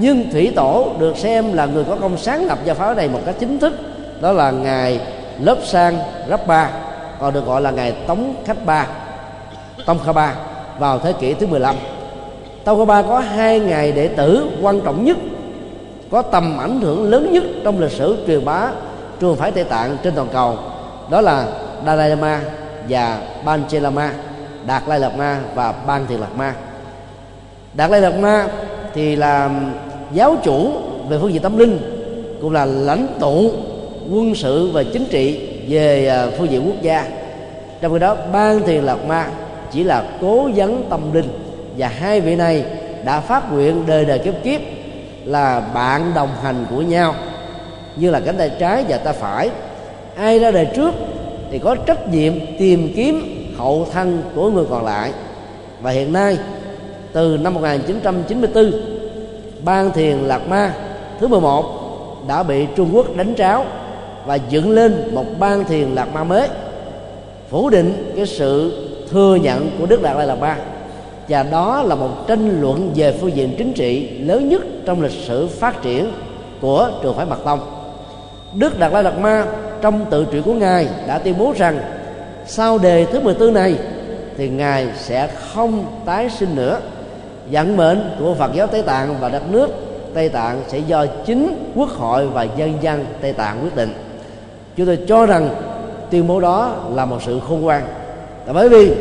Nhưng 0.00 0.30
thủy 0.30 0.52
tổ 0.56 0.92
được 0.98 1.16
xem 1.16 1.52
là 1.52 1.66
người 1.66 1.84
có 1.84 1.96
công 2.00 2.18
sáng 2.18 2.46
lập 2.46 2.58
gia 2.64 2.74
phái 2.74 2.94
này 2.94 3.08
một 3.08 3.20
cách 3.26 3.34
chính 3.38 3.58
thức, 3.58 3.72
đó 4.20 4.32
là 4.32 4.50
ngài 4.50 5.00
lớp 5.40 5.58
sang 5.64 5.98
rắp 6.28 6.46
ba, 6.46 6.70
còn 7.20 7.34
được 7.34 7.46
gọi 7.46 7.60
là 7.60 7.70
ngài 7.70 7.92
tống 7.92 8.34
khách 8.44 8.66
ba, 8.66 8.86
tông 9.86 9.98
kha 10.06 10.12
ba, 10.12 10.34
vào 10.78 10.98
thế 10.98 11.12
kỷ 11.12 11.34
thứ 11.34 11.46
15 11.46 11.76
tông 12.64 12.78
kha 12.78 12.84
ba 12.84 13.02
có 13.02 13.18
hai 13.18 13.60
ngài 13.60 13.92
đệ 13.92 14.08
tử 14.08 14.50
quan 14.62 14.80
trọng 14.80 15.04
nhất, 15.04 15.16
có 16.10 16.22
tầm 16.22 16.58
ảnh 16.58 16.80
hưởng 16.80 17.10
lớn 17.10 17.32
nhất 17.32 17.44
trong 17.64 17.80
lịch 17.80 17.92
sử 17.92 18.24
truyền 18.26 18.44
bá 18.44 18.68
trường 19.20 19.36
phái 19.36 19.50
tây 19.50 19.64
tạng 19.64 19.96
trên 20.02 20.14
toàn 20.14 20.28
cầu, 20.32 20.58
đó 21.10 21.20
là 21.20 21.46
dalai 21.86 22.10
lama 22.10 22.40
và 22.88 23.18
panchelama 23.44 24.12
đạt 24.66 24.82
lai 24.86 25.00
lạt 25.00 25.16
ma 25.16 25.40
và 25.54 25.74
ban 25.86 26.06
thiền 26.06 26.20
lạt 26.20 26.36
ma 26.36 26.54
đạt 27.76 27.90
lai 27.90 28.00
lạt 28.00 28.18
ma 28.18 28.48
thì 28.94 29.16
là 29.16 29.50
giáo 30.12 30.36
chủ 30.44 30.70
về 31.08 31.18
phương 31.20 31.32
diện 31.32 31.42
tâm 31.42 31.58
linh, 31.58 31.78
cũng 32.40 32.52
là 32.52 32.64
lãnh 32.64 33.06
tụ 33.20 33.50
quân 34.10 34.34
sự 34.34 34.70
và 34.72 34.82
chính 34.92 35.04
trị 35.04 35.48
về 35.68 36.08
à, 36.08 36.26
phương 36.38 36.50
diện 36.50 36.62
quốc 36.66 36.82
gia. 36.82 37.08
Trong 37.80 37.92
khi 37.92 37.98
đó, 37.98 38.16
ban 38.32 38.62
thiền 38.62 38.84
lạt 38.84 39.04
ma 39.06 39.28
chỉ 39.72 39.84
là 39.84 40.04
cố 40.20 40.50
vấn 40.54 40.86
tâm 40.90 41.12
linh 41.12 41.28
và 41.78 41.88
hai 41.88 42.20
vị 42.20 42.36
này 42.36 42.64
đã 43.04 43.20
phát 43.20 43.52
nguyện 43.52 43.82
đời 43.86 44.04
đời 44.04 44.18
kiếp 44.18 44.34
kiếp 44.44 44.60
là 45.24 45.60
bạn 45.74 46.12
đồng 46.14 46.30
hành 46.42 46.66
của 46.70 46.82
nhau. 46.82 47.14
Như 47.96 48.10
là 48.10 48.20
cánh 48.20 48.36
tay 48.36 48.50
trái 48.58 48.84
và 48.88 48.96
tay 48.96 49.14
phải. 49.20 49.50
Ai 50.16 50.38
ra 50.38 50.50
đời 50.50 50.66
trước 50.76 50.94
thì 51.50 51.58
có 51.58 51.74
trách 51.74 52.08
nhiệm 52.12 52.32
tìm 52.58 52.92
kiếm 52.96 53.46
hậu 53.58 53.86
thân 53.92 54.22
của 54.34 54.50
người 54.50 54.64
còn 54.70 54.84
lại. 54.84 55.12
Và 55.80 55.90
hiện 55.90 56.12
nay 56.12 56.36
từ 57.16 57.38
năm 57.42 57.54
1994 57.54 58.72
ban 59.64 59.92
thiền 59.92 60.16
lạc 60.16 60.48
ma 60.48 60.72
thứ 61.20 61.28
11 61.28 61.64
đã 62.28 62.42
bị 62.42 62.66
Trung 62.76 62.90
Quốc 62.92 63.16
đánh 63.16 63.34
tráo 63.34 63.64
và 64.26 64.34
dựng 64.34 64.70
lên 64.70 65.14
một 65.14 65.24
ban 65.38 65.64
thiền 65.64 65.88
lạc 65.88 66.14
ma 66.14 66.24
mới, 66.24 66.48
phủ 67.50 67.70
định 67.70 68.12
cái 68.16 68.26
sự 68.26 68.72
thừa 69.10 69.34
nhận 69.34 69.70
của 69.78 69.86
Đức 69.86 70.02
Đạt 70.02 70.16
Lai 70.16 70.26
Lạt 70.26 70.34
Ma. 70.34 70.56
Và 71.28 71.42
đó 71.42 71.82
là 71.82 71.94
một 71.94 72.10
tranh 72.26 72.60
luận 72.60 72.92
về 72.94 73.12
phương 73.20 73.36
diện 73.36 73.54
chính 73.58 73.72
trị 73.72 74.08
lớn 74.08 74.48
nhất 74.48 74.62
trong 74.86 75.02
lịch 75.02 75.24
sử 75.26 75.46
phát 75.46 75.82
triển 75.82 76.12
của 76.60 76.90
trường 77.02 77.16
phái 77.16 77.26
Mật 77.26 77.44
Tông. 77.44 77.60
Đức 78.54 78.78
Đạt 78.78 78.92
Lai 78.92 79.02
Lạt 79.02 79.18
Ma 79.18 79.46
trong 79.80 80.04
tự 80.10 80.26
truyện 80.32 80.42
của 80.42 80.54
ngài 80.54 80.88
đã 81.06 81.18
tuyên 81.18 81.38
bố 81.38 81.52
rằng, 81.56 81.80
sau 82.46 82.78
đề 82.78 83.04
thứ 83.04 83.20
14 83.20 83.54
này 83.54 83.74
thì 84.36 84.48
ngài 84.48 84.86
sẽ 84.96 85.26
không 85.26 85.84
tái 86.04 86.30
sinh 86.30 86.56
nữa 86.56 86.80
vận 87.50 87.76
mệnh 87.76 88.10
của 88.18 88.34
Phật 88.34 88.52
giáo 88.54 88.66
Tây 88.66 88.82
Tạng 88.82 89.14
và 89.20 89.28
đất 89.28 89.42
nước 89.50 89.68
Tây 90.14 90.28
Tạng 90.28 90.62
sẽ 90.68 90.78
do 90.78 91.06
chính 91.26 91.72
quốc 91.74 91.88
hội 91.88 92.26
và 92.26 92.42
dân 92.42 92.74
dân 92.80 93.06
Tây 93.20 93.32
Tạng 93.32 93.62
quyết 93.62 93.76
định. 93.76 93.94
Chúng 94.76 94.86
tôi 94.86 94.98
cho 95.08 95.26
rằng 95.26 95.48
tuyên 96.10 96.26
bố 96.26 96.40
đó 96.40 96.74
là 96.94 97.04
một 97.04 97.18
sự 97.26 97.40
khôn 97.48 97.60
ngoan. 97.60 97.82
Là 98.46 98.52
bởi 98.52 98.68
vì 98.68 98.94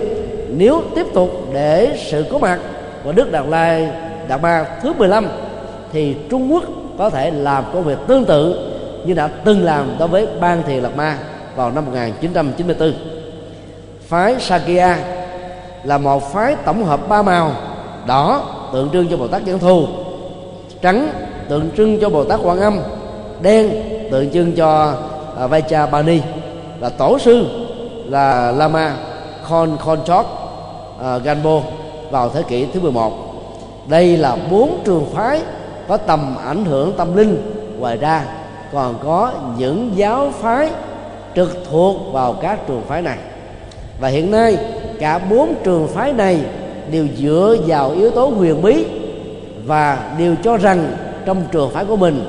nếu 0.50 0.82
tiếp 0.96 1.06
tục 1.14 1.30
để 1.54 1.98
sự 2.12 2.26
có 2.32 2.38
mặt 2.38 2.60
của 3.04 3.12
Đức 3.12 3.32
Đạt 3.32 3.46
Lai, 3.50 3.90
Đạt 4.28 4.42
Ma 4.42 4.66
thứ 4.82 4.94
15 4.94 5.28
thì 5.92 6.16
Trung 6.30 6.54
Quốc 6.54 6.64
có 6.98 7.10
thể 7.10 7.32
làm 7.32 7.64
công 7.74 7.84
việc 7.84 7.98
tương 8.08 8.26
tự 8.26 8.72
như 9.06 9.14
đã 9.14 9.28
từng 9.28 9.64
làm 9.64 9.96
đối 10.00 10.08
với 10.08 10.28
Ban 10.40 10.64
Thiền 10.64 10.84
Lạt 10.84 10.96
Ma 10.96 11.18
vào 11.56 11.72
năm 11.72 11.86
1994 11.86 12.94
phái 14.08 14.36
Sakya 14.40 14.98
là 15.84 15.98
một 15.98 16.34
phái 16.34 16.56
tổng 16.66 16.84
hợp 16.84 17.10
ba 17.10 17.22
màu 17.22 17.52
đỏ 18.08 18.42
tượng 18.74 18.90
trưng 18.94 19.08
cho 19.08 19.18
Bồ 19.18 19.28
Tát 19.28 19.42
Giảng 19.48 19.60
Thù 19.60 19.88
trắng 20.82 21.10
tượng 21.50 21.70
trưng 21.78 22.00
cho 22.02 22.10
Bồ 22.10 22.24
Tát 22.24 22.40
Quan 22.44 22.60
Âm. 22.60 22.80
Đen 23.42 23.70
tượng 24.12 24.32
trưng 24.32 24.56
cho 24.56 24.94
à, 25.38 25.44
uh, 25.44 25.52
Vacha 25.52 25.86
Bani 25.86 26.20
và 26.80 26.90
tổ 26.90 27.20
sư 27.20 27.46
là 28.10 28.52
Lama 28.52 28.96
Khon 29.44 29.78
Khonchok 29.78 30.26
uh, 30.96 31.04
à, 31.04 31.18
Ganbo 31.18 31.62
vào 32.12 32.30
thế 32.30 32.44
kỷ 32.44 32.66
thứ 32.66 32.80
11 32.80 33.14
đây 33.88 34.18
là 34.18 34.38
bốn 34.52 34.80
trường 34.86 35.06
phái 35.14 35.42
có 35.88 35.98
tầm 35.98 36.36
ảnh 36.46 36.66
hưởng 36.66 36.94
tâm 36.98 37.16
linh. 37.16 37.52
Ngoài 37.80 37.98
ra 37.98 38.26
còn 38.74 38.96
có 39.04 39.32
những 39.58 39.92
giáo 39.96 40.32
phái 40.42 40.70
trực 41.36 41.58
thuộc 41.72 41.96
vào 42.12 42.34
các 42.34 42.60
trường 42.68 42.82
phái 42.88 43.02
này. 43.02 43.18
Và 44.00 44.08
hiện 44.08 44.32
nay 44.32 44.58
cả 45.00 45.20
bốn 45.20 45.54
trường 45.64 45.88
phái 45.88 46.14
này 46.14 46.40
đều 46.92 47.08
dựa 47.18 47.56
vào 47.68 47.92
yếu 47.92 48.12
tố 48.12 48.26
huyền 48.26 48.62
bí 48.62 48.86
và 49.66 50.16
đều 50.18 50.36
cho 50.44 50.58
rằng 50.58 50.92
trong 51.26 51.44
trường 51.52 51.72
phái 51.72 51.86
của 51.86 51.96
mình 51.96 52.26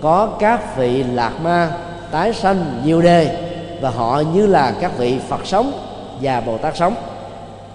có 0.00 0.26
các 0.38 0.76
vị 0.76 1.04
lạc 1.14 1.32
ma 1.42 1.70
tái 2.10 2.32
sanh 2.32 2.64
nhiều 2.84 3.02
đề 3.02 3.36
và 3.80 3.90
họ 3.90 4.22
như 4.34 4.46
là 4.46 4.74
các 4.80 4.98
vị 4.98 5.18
Phật 5.28 5.46
sống 5.46 5.72
và 6.20 6.40
Bồ 6.40 6.58
Tát 6.58 6.76
sống. 6.76 6.94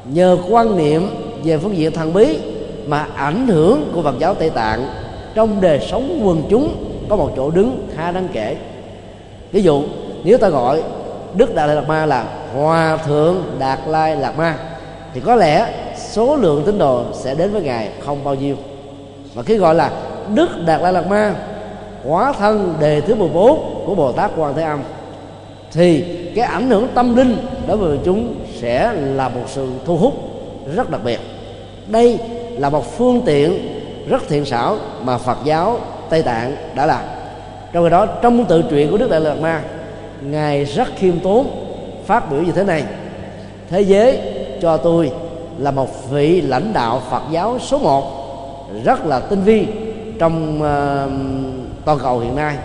Nhờ 0.05 0.37
quan 0.49 0.77
niệm 0.77 1.09
về 1.43 1.57
phương 1.57 1.77
diện 1.77 1.91
thần 1.91 2.13
bí 2.13 2.39
mà 2.87 3.07
ảnh 3.15 3.47
hưởng 3.47 3.91
của 3.95 4.01
Phật 4.01 4.15
giáo 4.19 4.33
Tây 4.33 4.49
Tạng, 4.49 4.85
trong 5.35 5.61
đời 5.61 5.79
sống 5.91 6.21
quần 6.23 6.43
chúng 6.49 6.85
có 7.09 7.15
một 7.15 7.31
chỗ 7.35 7.51
đứng 7.51 7.87
khá 7.95 8.11
đáng 8.11 8.27
kể. 8.33 8.57
Ví 9.51 9.61
dụ, 9.61 9.83
nếu 10.23 10.37
ta 10.37 10.49
gọi 10.49 10.83
Đức 11.35 11.55
Đạt 11.55 11.67
Lai 11.67 11.75
Lạt 11.75 11.87
Ma 11.87 12.05
là 12.05 12.25
Hòa 12.55 12.97
Thượng 12.97 13.43
Đạt 13.59 13.79
Lai 13.87 14.15
Lạt 14.15 14.37
Ma, 14.37 14.57
thì 15.13 15.21
có 15.21 15.35
lẽ 15.35 15.73
số 16.09 16.35
lượng 16.35 16.63
tín 16.65 16.77
đồ 16.77 17.03
sẽ 17.13 17.35
đến 17.35 17.51
với 17.51 17.61
ngài 17.61 17.89
không 17.99 18.23
bao 18.23 18.35
nhiêu. 18.35 18.55
Và 19.33 19.43
khi 19.43 19.57
gọi 19.57 19.75
là 19.75 19.91
Đức 20.33 20.49
Đạt 20.65 20.81
Lai 20.81 20.93
Lạt 20.93 21.07
Ma, 21.07 21.35
hóa 22.05 22.33
thân 22.33 22.73
đề 22.79 23.01
thứ 23.01 23.15
14 23.15 23.83
của 23.85 23.95
Bồ 23.95 24.11
Tát 24.11 24.31
Quan 24.37 24.53
Thế 24.55 24.63
Âm, 24.63 24.79
thì 25.71 26.03
cái 26.35 26.45
ảnh 26.45 26.69
hưởng 26.69 26.87
tâm 26.95 27.15
linh 27.15 27.37
đối 27.67 27.77
với 27.77 27.97
chúng 28.05 28.35
sẽ 28.59 28.93
là 28.93 29.29
một 29.29 29.43
sự 29.47 29.69
thu 29.85 29.97
hút 29.97 30.13
rất 30.75 30.89
đặc 30.89 31.01
biệt. 31.03 31.19
Đây 31.87 32.19
là 32.51 32.69
một 32.69 32.97
phương 32.97 33.21
tiện 33.25 33.79
rất 34.09 34.23
thiện 34.27 34.45
xảo 34.45 34.77
mà 35.03 35.17
Phật 35.17 35.37
giáo 35.43 35.79
Tây 36.09 36.21
Tạng 36.21 36.55
đã 36.75 36.85
làm. 36.85 37.01
Trong 37.73 37.83
khi 37.83 37.89
đó, 37.89 38.05
trong 38.05 38.45
tự 38.45 38.63
truyện 38.69 38.91
của 38.91 38.97
Đức 38.97 39.09
Đại 39.09 39.21
Lạt 39.21 39.35
Ma, 39.41 39.61
ngài 40.21 40.65
rất 40.65 40.87
khiêm 40.97 41.19
tốn 41.19 41.47
phát 42.05 42.31
biểu 42.31 42.41
như 42.41 42.51
thế 42.51 42.63
này. 42.63 42.83
Thế 43.69 43.81
giới 43.81 44.19
cho 44.61 44.77
tôi 44.77 45.11
là 45.59 45.71
một 45.71 46.09
vị 46.09 46.41
lãnh 46.41 46.73
đạo 46.73 47.01
Phật 47.09 47.21
giáo 47.31 47.59
số 47.59 47.79
một 47.79 48.03
rất 48.83 49.05
là 49.05 49.19
tinh 49.19 49.43
vi 49.43 49.67
trong 50.19 50.55
uh, 50.57 51.85
toàn 51.85 51.99
cầu 51.99 52.19
hiện 52.19 52.35
nay. 52.35 52.55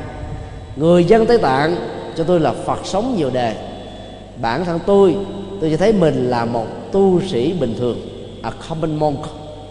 Người 0.77 1.05
dân 1.05 1.27
Tây 1.27 1.39
Tạng 1.39 1.77
cho 2.17 2.25
tôi 2.25 2.41
là 2.41 2.53
Phật 2.65 2.79
sống 2.85 3.15
nhiều 3.17 3.31
đề. 3.31 3.55
Bản 4.37 4.65
thân 4.65 4.81
tôi 4.87 5.17
tôi 5.61 5.71
chỉ 5.71 5.77
thấy 5.77 5.93
mình 5.93 6.31
là 6.31 6.45
một 6.45 6.67
tu 6.93 7.21
sĩ 7.21 7.53
bình 7.53 7.75
thường 7.79 7.99
a 8.43 8.51
common 8.69 8.97
monk. 8.97 9.19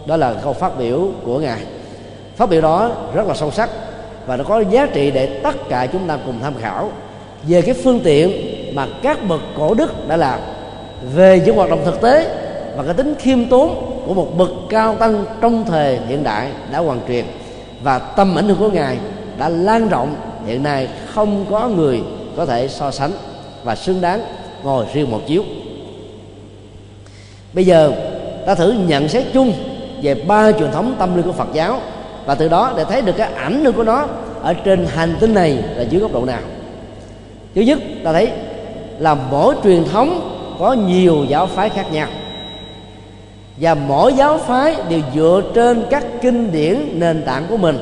Đó 0.06 0.16
là 0.16 0.34
câu 0.34 0.52
phát 0.52 0.78
biểu 0.78 1.08
của 1.24 1.38
ngài. 1.38 1.60
Phát 2.36 2.50
biểu 2.50 2.60
đó 2.60 2.90
rất 3.14 3.26
là 3.26 3.34
sâu 3.34 3.50
sắc 3.50 3.70
và 4.26 4.36
nó 4.36 4.44
có 4.44 4.60
giá 4.70 4.86
trị 4.86 5.10
để 5.10 5.26
tất 5.26 5.68
cả 5.68 5.86
chúng 5.86 6.08
ta 6.08 6.18
cùng 6.26 6.34
tham 6.42 6.54
khảo. 6.60 6.90
Về 7.48 7.62
cái 7.62 7.74
phương 7.74 8.00
tiện 8.04 8.30
mà 8.74 8.86
các 9.02 9.28
bậc 9.28 9.40
cổ 9.58 9.74
đức 9.74 10.08
đã 10.08 10.16
làm 10.16 10.40
về 11.14 11.42
những 11.46 11.56
hoạt 11.56 11.70
động 11.70 11.80
thực 11.84 12.00
tế 12.00 12.43
và 12.76 12.82
cái 12.82 12.94
tính 12.94 13.14
khiêm 13.18 13.48
tốn 13.48 14.00
của 14.06 14.14
một 14.14 14.38
bậc 14.38 14.50
cao 14.68 14.94
tăng 14.94 15.24
trong 15.40 15.64
thời 15.64 15.98
hiện 16.08 16.24
đại 16.24 16.50
đã 16.72 16.78
hoàn 16.78 17.00
truyền. 17.08 17.24
Và 17.82 17.98
tâm 17.98 18.38
ảnh 18.38 18.48
hưởng 18.48 18.58
của 18.58 18.70
ngài 18.70 18.98
đã 19.38 19.48
lan 19.48 19.88
rộng, 19.88 20.16
hiện 20.46 20.62
nay 20.62 20.88
không 21.06 21.46
có 21.50 21.68
người 21.68 22.02
có 22.36 22.46
thể 22.46 22.68
so 22.68 22.90
sánh 22.90 23.10
và 23.64 23.76
xứng 23.76 24.00
đáng 24.00 24.20
ngồi 24.62 24.86
riêng 24.92 25.10
một 25.10 25.20
chiếu. 25.26 25.42
Bây 27.52 27.66
giờ, 27.66 27.92
ta 28.46 28.54
thử 28.54 28.74
nhận 28.86 29.08
xét 29.08 29.24
chung 29.32 29.52
về 30.02 30.14
ba 30.14 30.52
truyền 30.52 30.70
thống 30.70 30.94
tâm 30.98 31.16
linh 31.16 31.26
của 31.26 31.32
Phật 31.32 31.48
giáo 31.52 31.80
và 32.26 32.34
từ 32.34 32.48
đó 32.48 32.72
để 32.76 32.84
thấy 32.84 33.02
được 33.02 33.16
cái 33.16 33.32
ảnh 33.32 33.64
hưởng 33.64 33.74
của 33.74 33.84
nó 33.84 34.06
ở 34.42 34.54
trên 34.54 34.86
hành 34.86 35.16
tinh 35.20 35.34
này 35.34 35.64
là 35.76 35.82
dưới 35.82 36.00
góc 36.00 36.12
độ 36.12 36.24
nào. 36.24 36.40
Thứ 37.54 37.60
nhất, 37.60 37.78
ta 38.04 38.12
thấy 38.12 38.30
là 38.98 39.14
mỗi 39.14 39.54
truyền 39.64 39.84
thống 39.84 40.30
có 40.58 40.72
nhiều 40.72 41.24
giáo 41.28 41.46
phái 41.46 41.68
khác 41.68 41.92
nhau 41.92 42.08
và 43.56 43.74
mỗi 43.74 44.12
giáo 44.12 44.38
phái 44.38 44.76
đều 44.88 45.00
dựa 45.14 45.42
trên 45.54 45.86
các 45.90 46.04
kinh 46.22 46.52
điển 46.52 47.00
nền 47.00 47.22
tảng 47.26 47.46
của 47.48 47.56
mình 47.56 47.78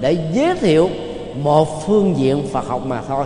để 0.00 0.16
giới 0.32 0.54
thiệu 0.54 0.90
một 1.42 1.86
phương 1.86 2.14
diện 2.16 2.46
Phật 2.52 2.68
học 2.68 2.86
mà 2.86 3.00
thôi. 3.08 3.24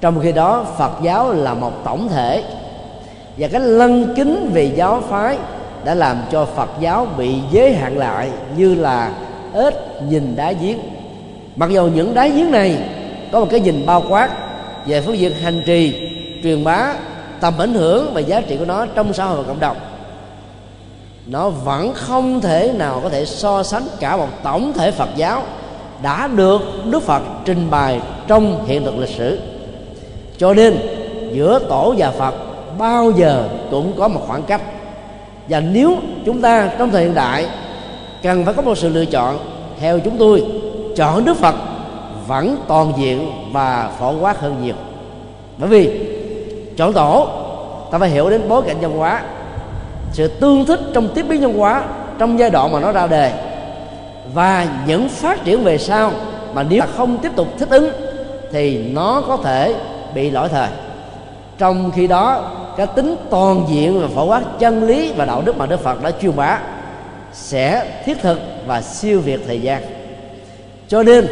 Trong 0.00 0.20
khi 0.22 0.32
đó, 0.32 0.66
Phật 0.78 0.92
giáo 1.02 1.32
là 1.32 1.54
một 1.54 1.72
tổng 1.84 2.08
thể. 2.08 2.44
Và 3.36 3.48
cái 3.48 3.60
lân 3.60 4.14
kính 4.16 4.50
về 4.54 4.72
giáo 4.76 5.02
phái 5.08 5.38
đã 5.84 5.94
làm 5.94 6.22
cho 6.32 6.44
Phật 6.44 6.70
giáo 6.80 7.06
bị 7.18 7.34
giới 7.50 7.74
hạn 7.74 7.98
lại 7.98 8.30
như 8.56 8.74
là 8.74 9.12
ếch 9.54 9.74
nhìn 10.08 10.36
đá 10.36 10.52
giếng. 10.52 10.78
Mặc 11.56 11.70
dù 11.70 11.86
những 11.94 12.14
đá 12.14 12.28
giếng 12.28 12.50
này 12.50 12.78
có 13.32 13.40
một 13.40 13.46
cái 13.50 13.60
nhìn 13.60 13.86
bao 13.86 14.04
quát 14.08 14.30
về 14.86 15.00
phương 15.00 15.18
diện 15.18 15.32
hành 15.34 15.62
trì, 15.66 16.10
truyền 16.42 16.64
bá, 16.64 16.94
tầm 17.40 17.58
ảnh 17.58 17.74
hưởng 17.74 18.14
và 18.14 18.20
giá 18.20 18.40
trị 18.40 18.56
của 18.56 18.64
nó 18.64 18.86
trong 18.86 19.12
xã 19.12 19.24
hội 19.24 19.36
và 19.36 19.48
cộng 19.48 19.60
đồng 19.60 19.76
nó 21.30 21.50
vẫn 21.50 21.94
không 21.94 22.40
thể 22.40 22.72
nào 22.76 23.00
có 23.02 23.08
thể 23.08 23.24
so 23.24 23.62
sánh 23.62 23.82
cả 24.00 24.16
một 24.16 24.28
tổng 24.42 24.72
thể 24.72 24.90
Phật 24.90 25.08
giáo 25.16 25.42
đã 26.02 26.26
được 26.26 26.60
Đức 26.90 27.02
Phật 27.02 27.22
trình 27.44 27.70
bày 27.70 28.00
trong 28.26 28.66
hiện 28.66 28.84
thực 28.84 28.98
lịch 28.98 29.08
sử. 29.08 29.40
Cho 30.38 30.54
nên, 30.54 30.78
giữa 31.32 31.58
tổ 31.68 31.94
và 31.98 32.10
Phật 32.10 32.34
bao 32.78 33.10
giờ 33.10 33.48
cũng 33.70 33.92
có 33.98 34.08
một 34.08 34.20
khoảng 34.26 34.42
cách. 34.42 34.60
Và 35.48 35.60
nếu 35.60 35.96
chúng 36.26 36.42
ta 36.42 36.70
trong 36.78 36.90
thời 36.90 37.02
hiện 37.02 37.14
đại 37.14 37.46
cần 38.22 38.44
phải 38.44 38.54
có 38.54 38.62
một 38.62 38.78
sự 38.78 38.88
lựa 38.88 39.04
chọn, 39.04 39.38
theo 39.80 39.98
chúng 39.98 40.18
tôi, 40.18 40.44
chọn 40.96 41.24
Đức 41.24 41.36
Phật 41.36 41.54
vẫn 42.26 42.56
toàn 42.68 42.92
diện 42.98 43.32
và 43.52 43.90
phổ 43.98 44.14
quát 44.20 44.40
hơn 44.40 44.56
nhiều. 44.62 44.74
Bởi 45.58 45.68
vì, 45.68 46.00
chọn 46.76 46.92
tổ, 46.92 47.28
ta 47.90 47.98
phải 47.98 48.10
hiểu 48.10 48.30
đến 48.30 48.48
bối 48.48 48.62
cảnh 48.66 48.76
văn 48.80 48.98
hóa 48.98 49.22
sự 50.12 50.28
tương 50.28 50.66
thích 50.66 50.80
trong 50.94 51.08
tiếp 51.14 51.26
biến 51.28 51.40
nhân 51.40 51.58
hóa 51.58 51.84
trong 52.18 52.38
giai 52.38 52.50
đoạn 52.50 52.72
mà 52.72 52.80
nó 52.80 52.92
ra 52.92 53.06
đề. 53.06 53.32
Và 54.34 54.66
những 54.86 55.08
phát 55.08 55.44
triển 55.44 55.64
về 55.64 55.78
sau 55.78 56.12
mà 56.54 56.62
nếu 56.62 56.82
không 56.96 57.18
tiếp 57.18 57.32
tục 57.36 57.48
thích 57.58 57.70
ứng 57.70 57.90
thì 58.52 58.78
nó 58.92 59.22
có 59.28 59.36
thể 59.36 59.74
bị 60.14 60.30
lỗi 60.30 60.48
thời. 60.48 60.68
Trong 61.58 61.90
khi 61.90 62.06
đó, 62.06 62.52
cái 62.76 62.86
tính 62.86 63.16
toàn 63.30 63.66
diện 63.70 64.00
và 64.00 64.08
phổ 64.14 64.24
quát 64.24 64.42
chân 64.58 64.84
lý 64.84 65.12
và 65.12 65.24
đạo 65.24 65.42
đức 65.44 65.56
mà 65.56 65.66
Đức 65.66 65.80
Phật 65.80 66.02
đã 66.02 66.10
truyền 66.22 66.36
bá 66.36 66.58
sẽ 67.32 67.84
thiết 68.04 68.22
thực 68.22 68.40
và 68.66 68.82
siêu 68.82 69.20
việt 69.20 69.40
thời 69.46 69.60
gian. 69.60 69.82
Cho 70.88 71.02
nên, 71.02 71.26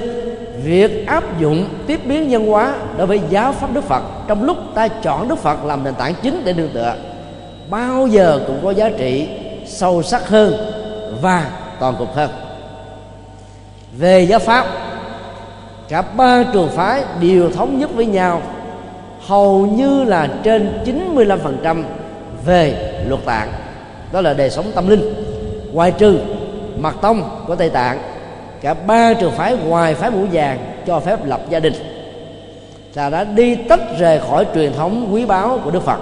việc 0.64 1.06
áp 1.06 1.40
dụng 1.40 1.68
tiếp 1.86 2.00
biến 2.04 2.28
nhân 2.28 2.46
hóa 2.46 2.74
đối 2.96 3.06
với 3.06 3.20
giáo 3.30 3.52
pháp 3.52 3.74
Đức 3.74 3.84
Phật 3.84 4.02
trong 4.28 4.42
lúc 4.42 4.56
ta 4.74 4.88
chọn 4.88 5.28
Đức 5.28 5.38
Phật 5.38 5.64
làm 5.64 5.84
nền 5.84 5.94
tảng 5.94 6.14
chính 6.22 6.42
để 6.44 6.52
nương 6.52 6.72
tựa 6.74 6.94
bao 7.70 8.06
giờ 8.06 8.40
cũng 8.46 8.60
có 8.62 8.70
giá 8.70 8.90
trị 8.98 9.28
sâu 9.66 10.02
sắc 10.02 10.28
hơn 10.28 10.54
và 11.20 11.50
toàn 11.80 11.94
cục 11.98 12.14
hơn. 12.14 12.30
Về 13.98 14.22
giáo 14.22 14.38
pháp, 14.38 14.66
cả 15.88 16.02
ba 16.02 16.44
trường 16.52 16.68
phái 16.68 17.04
đều 17.20 17.50
thống 17.50 17.78
nhất 17.78 17.90
với 17.94 18.06
nhau, 18.06 18.42
hầu 19.20 19.66
như 19.66 20.04
là 20.04 20.28
trên 20.42 20.82
95% 20.84 21.82
về 22.46 22.92
luật 23.08 23.24
tạng, 23.24 23.52
đó 24.12 24.20
là 24.20 24.34
đời 24.34 24.50
sống 24.50 24.72
tâm 24.74 24.88
linh. 24.88 25.14
Ngoài 25.72 25.92
trừ 25.98 26.20
mật 26.78 26.94
tông 27.02 27.44
của 27.46 27.56
tây 27.56 27.70
tạng, 27.70 27.98
cả 28.60 28.74
ba 28.74 29.14
trường 29.14 29.32
phái 29.32 29.56
ngoài 29.56 29.94
phái 29.94 30.10
mũ 30.10 30.26
vàng 30.32 30.58
cho 30.86 31.00
phép 31.00 31.24
lập 31.24 31.40
gia 31.50 31.60
đình. 31.60 31.74
Là 32.94 33.10
đã 33.10 33.24
đi 33.24 33.54
tách 33.54 33.80
rời 33.98 34.20
khỏi 34.20 34.46
truyền 34.54 34.72
thống 34.72 35.08
quý 35.12 35.24
báu 35.24 35.60
của 35.64 35.70
đức 35.70 35.82
phật. 35.82 35.98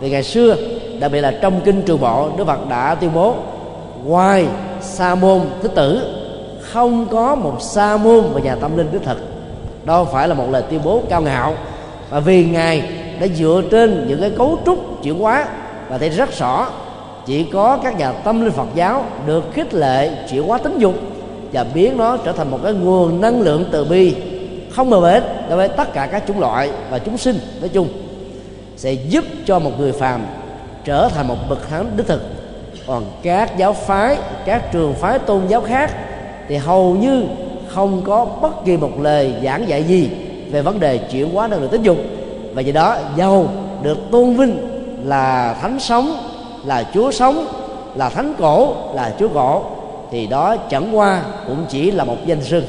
Vì 0.00 0.10
ngày 0.10 0.22
xưa 0.22 0.56
đặc 1.00 1.12
biệt 1.12 1.20
là 1.20 1.32
trong 1.42 1.60
kinh 1.64 1.82
trường 1.82 2.00
bộ 2.00 2.28
đức 2.36 2.44
phật 2.46 2.68
đã 2.68 2.94
tuyên 2.94 3.10
bố, 3.14 3.34
ngoài 4.04 4.46
sa 4.80 5.14
môn 5.14 5.40
thứ 5.62 5.68
tử, 5.68 6.14
không 6.60 7.06
có 7.10 7.34
một 7.34 7.56
sa 7.60 7.96
môn 7.96 8.24
và 8.32 8.40
nhà 8.40 8.54
tâm 8.54 8.76
linh 8.76 8.92
đích 8.92 9.02
thực. 9.02 9.18
Đó 9.84 10.04
phải 10.04 10.28
là 10.28 10.34
một 10.34 10.46
lời 10.50 10.62
tuyên 10.70 10.80
bố 10.84 11.02
cao 11.10 11.22
ngạo 11.22 11.54
và 12.10 12.20
vì 12.20 12.44
ngài 12.44 12.88
đã 13.20 13.26
dựa 13.26 13.62
trên 13.70 14.06
những 14.08 14.20
cái 14.20 14.30
cấu 14.30 14.58
trúc 14.66 15.02
chuyển 15.02 15.18
hóa 15.18 15.46
và 15.88 15.98
thấy 15.98 16.08
rất 16.08 16.38
rõ, 16.38 16.68
chỉ 17.26 17.44
có 17.44 17.78
các 17.82 17.98
nhà 17.98 18.12
tâm 18.12 18.44
linh 18.44 18.52
Phật 18.52 18.68
giáo 18.74 19.04
được 19.26 19.44
khích 19.54 19.74
lệ 19.74 20.10
chuyển 20.30 20.42
hóa 20.42 20.58
tính 20.58 20.78
dục 20.78 20.94
và 21.52 21.64
biến 21.74 21.96
nó 21.96 22.16
trở 22.16 22.32
thành 22.32 22.50
một 22.50 22.58
cái 22.64 22.72
nguồn 22.72 23.20
năng 23.20 23.40
lượng 23.40 23.64
từ 23.72 23.84
bi, 23.84 24.14
không 24.70 24.90
bờ 24.90 25.00
bến 25.00 25.22
đối 25.48 25.56
với 25.56 25.68
tất 25.68 25.92
cả 25.92 26.06
các 26.06 26.22
chủng 26.26 26.40
loại 26.40 26.70
và 26.90 26.98
chúng 26.98 27.18
sinh 27.18 27.38
nói 27.60 27.68
chung, 27.68 27.88
sẽ 28.76 28.92
giúp 28.92 29.24
cho 29.46 29.58
một 29.58 29.70
người 29.78 29.92
phàm 29.92 30.20
trở 30.84 31.08
thành 31.08 31.28
một 31.28 31.36
bậc 31.48 31.68
thánh 31.68 31.96
đích 31.96 32.06
thực. 32.06 32.22
Còn 32.86 33.04
các 33.22 33.58
giáo 33.58 33.72
phái, 33.72 34.16
các 34.44 34.72
trường 34.72 34.94
phái 34.94 35.18
tôn 35.18 35.46
giáo 35.48 35.60
khác 35.60 35.90
thì 36.48 36.56
hầu 36.56 36.94
như 36.94 37.24
không 37.68 38.02
có 38.04 38.24
bất 38.24 38.64
kỳ 38.64 38.76
một 38.76 39.00
lời 39.00 39.34
giảng 39.44 39.68
dạy 39.68 39.82
gì 39.82 40.10
về 40.50 40.62
vấn 40.62 40.80
đề 40.80 40.98
chuyển 40.98 41.34
hóa 41.34 41.48
năng 41.48 41.60
lượng 41.60 41.70
tính 41.70 41.82
dục. 41.82 41.96
Và 42.54 42.62
do 42.62 42.72
đó, 42.72 42.96
giàu 43.16 43.48
được 43.82 43.98
tôn 44.10 44.34
vinh 44.34 44.58
là 45.04 45.56
thánh 45.62 45.80
sống, 45.80 46.16
là 46.64 46.84
chúa 46.94 47.10
sống, 47.10 47.46
là 47.94 48.08
thánh 48.08 48.34
cổ, 48.38 48.74
là 48.94 49.12
chúa 49.18 49.28
cổ 49.28 49.62
thì 50.10 50.26
đó 50.26 50.56
chẳng 50.56 50.96
qua 50.96 51.22
cũng 51.46 51.66
chỉ 51.68 51.90
là 51.90 52.04
một 52.04 52.16
danh 52.26 52.42
xưng. 52.42 52.64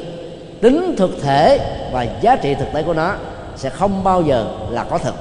Tính 0.62 0.95
thực 0.97 1.21
thể 1.21 1.60
và 1.91 2.08
giá 2.21 2.36
trị 2.36 2.56
thực 2.56 2.73
tế 2.73 2.84
của 2.84 2.93
nó 2.93 3.13
sẽ 3.56 3.69
không 3.69 4.04
bao 4.04 4.21
giờ 4.21 4.45
là 4.69 4.84
có 4.84 4.97
thực 4.97 5.15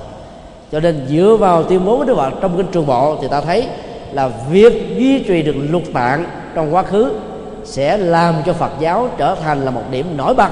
cho 0.75 0.81
nên 0.81 1.07
dựa 1.09 1.37
vào 1.41 1.63
tuyên 1.65 1.85
bố 1.85 1.99
của 1.99 2.05
Đức 2.05 2.17
Phật 2.17 2.33
trong 2.41 2.57
kinh 2.57 2.67
trường 2.73 2.87
bộ 2.87 3.19
thì 3.23 3.29
ta 3.31 3.41
thấy 3.41 3.67
là 4.13 4.31
việc 4.51 4.97
duy 4.97 5.19
trì 5.19 5.43
được 5.43 5.55
lục 5.71 5.83
tạng 5.93 6.25
trong 6.55 6.75
quá 6.75 6.83
khứ 6.83 7.13
sẽ 7.65 7.97
làm 7.97 8.35
cho 8.47 8.53
Phật 8.53 8.71
giáo 8.81 9.09
trở 9.19 9.35
thành 9.35 9.65
là 9.65 9.71
một 9.71 9.83
điểm 9.91 10.17
nổi 10.17 10.35
bật 10.35 10.51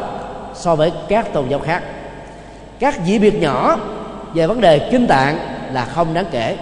so 0.54 0.74
với 0.74 0.92
các 1.08 1.32
tôn 1.32 1.48
giáo 1.48 1.60
khác. 1.60 1.82
Các 2.78 2.94
dị 3.06 3.18
biệt 3.18 3.40
nhỏ 3.40 3.76
về 4.34 4.46
vấn 4.46 4.60
đề 4.60 4.88
kinh 4.92 5.06
tạng 5.06 5.38
là 5.72 5.84
không 5.84 6.14
đáng 6.14 6.26
kể. 6.30 6.56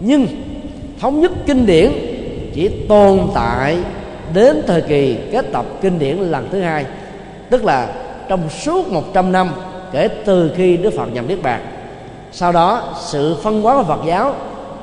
Nhưng 0.00 0.26
thống 1.00 1.20
nhất 1.20 1.32
kinh 1.46 1.66
điển 1.66 1.92
chỉ 2.54 2.68
tồn 2.88 3.20
tại 3.34 3.76
đến 4.34 4.62
thời 4.66 4.82
kỳ 4.82 5.18
kết 5.32 5.44
tập 5.52 5.64
kinh 5.80 5.98
điển 5.98 6.16
lần 6.16 6.48
thứ 6.52 6.60
hai, 6.60 6.84
tức 7.50 7.64
là 7.64 7.88
trong 8.28 8.48
suốt 8.48 8.88
100 8.88 9.32
năm 9.32 9.50
kể 9.92 10.08
từ 10.24 10.50
khi 10.56 10.76
Đức 10.76 10.90
Phật 10.96 11.06
nhập 11.12 11.24
Niết 11.28 11.42
Bàn 11.42 11.60
sau 12.36 12.52
đó, 12.52 12.82
sự 13.00 13.36
phân 13.42 13.62
hóa 13.62 13.76
của 13.76 13.84
Phật 13.84 14.00
giáo 14.06 14.34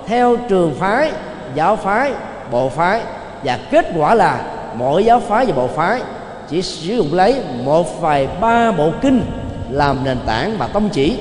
theo 0.05 0.37
trường 0.49 0.73
phái, 0.79 1.11
giáo 1.55 1.75
phái, 1.75 2.11
bộ 2.51 2.69
phái, 2.69 3.01
và 3.43 3.59
kết 3.71 3.85
quả 3.97 4.15
là 4.15 4.45
mỗi 4.75 5.05
giáo 5.05 5.19
phái 5.19 5.45
và 5.45 5.53
bộ 5.55 5.67
phái 5.67 6.01
chỉ 6.49 6.61
sử 6.61 6.95
dụng 6.95 7.13
lấy 7.13 7.35
một 7.63 8.01
vài 8.01 8.27
ba 8.41 8.71
bộ 8.71 8.91
kinh 9.01 9.21
làm 9.69 10.03
nền 10.03 10.17
tảng 10.25 10.57
và 10.57 10.67
tông 10.67 10.89
chỉ. 10.89 11.17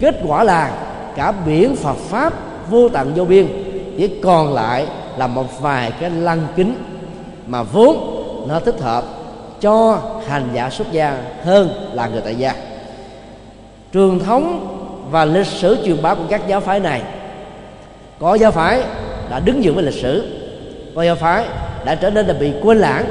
Kết 0.00 0.14
quả 0.26 0.44
là 0.44 0.70
cả 1.16 1.32
biển 1.46 1.76
Phật 1.76 1.96
pháp 1.96 2.32
vô 2.70 2.88
tận 2.88 3.14
vô 3.14 3.24
biên, 3.24 3.46
chỉ 3.98 4.20
còn 4.22 4.54
lại 4.54 4.86
là 5.16 5.26
một 5.26 5.60
vài 5.60 5.92
cái 6.00 6.10
lăng 6.10 6.46
kính 6.56 6.74
mà 7.46 7.62
vốn 7.62 8.24
nó 8.48 8.60
thích 8.60 8.80
hợp 8.80 9.04
cho 9.60 9.98
hành 10.28 10.48
giả 10.52 10.70
xuất 10.70 10.92
gia 10.92 11.18
hơn 11.44 11.90
là 11.92 12.06
người 12.06 12.20
tại 12.20 12.34
gia. 12.34 12.54
Truyền 13.92 14.18
thống 14.18 14.74
và 15.10 15.24
lịch 15.24 15.46
sử 15.46 15.78
truyền 15.84 16.02
bá 16.02 16.14
của 16.14 16.24
các 16.30 16.42
giáo 16.48 16.60
phái 16.60 16.80
này. 16.80 17.02
Có 18.18 18.34
giáo 18.34 18.50
phái 18.50 18.82
đã 19.30 19.40
đứng 19.40 19.60
vững 19.62 19.74
với 19.74 19.84
lịch 19.84 20.02
sử, 20.02 20.38
có 20.94 21.02
giáo 21.02 21.14
phái 21.14 21.44
đã 21.84 21.94
trở 21.94 22.10
nên 22.10 22.26
là 22.26 22.34
bị 22.34 22.52
quên 22.62 22.78
lãng 22.78 23.04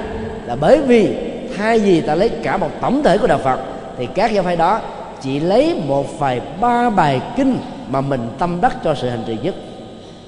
là 0.46 0.56
bởi 0.56 0.82
vì 0.82 1.16
thay 1.58 1.80
vì 1.80 2.02
ta 2.02 2.16
lấy 2.16 2.30
cả 2.30 2.58
một 2.58 2.70
tổng 2.82 3.04
thể 3.04 3.18
của 3.18 3.28
đạo 3.28 3.40
Phật, 3.44 3.60
thì 3.98 4.08
các 4.16 4.32
giáo 4.32 4.44
phái 4.44 4.56
đó 4.56 4.80
chỉ 5.22 5.40
lấy 5.40 5.82
một 5.88 6.20
vài 6.20 6.42
ba 6.62 6.90
bài 6.90 7.22
kinh 7.38 7.58
mà 7.88 8.02
mình 8.02 8.30
tâm 8.40 8.62
đắc 8.62 8.78
cho 8.84 8.96
sự 8.96 9.10
hành 9.10 9.24
trì 9.28 9.38
nhất. 9.44 9.56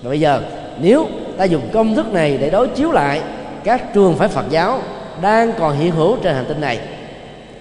Và 0.03 0.10
bây 0.10 0.19
giờ, 0.19 0.41
nếu 0.82 1.08
ta 1.38 1.43
dùng 1.43 1.62
công 1.73 1.95
thức 1.95 2.13
này 2.13 2.38
để 2.38 2.49
đối 2.49 2.67
chiếu 2.67 2.91
lại 2.91 3.21
các 3.63 3.93
trường 3.93 4.15
phái 4.15 4.27
Phật 4.27 4.45
giáo 4.49 4.79
đang 5.21 5.53
còn 5.60 5.77
hiện 5.77 5.91
hữu 5.91 6.17
trên 6.17 6.36
hành 6.36 6.45
tinh 6.45 6.62
này 6.62 6.79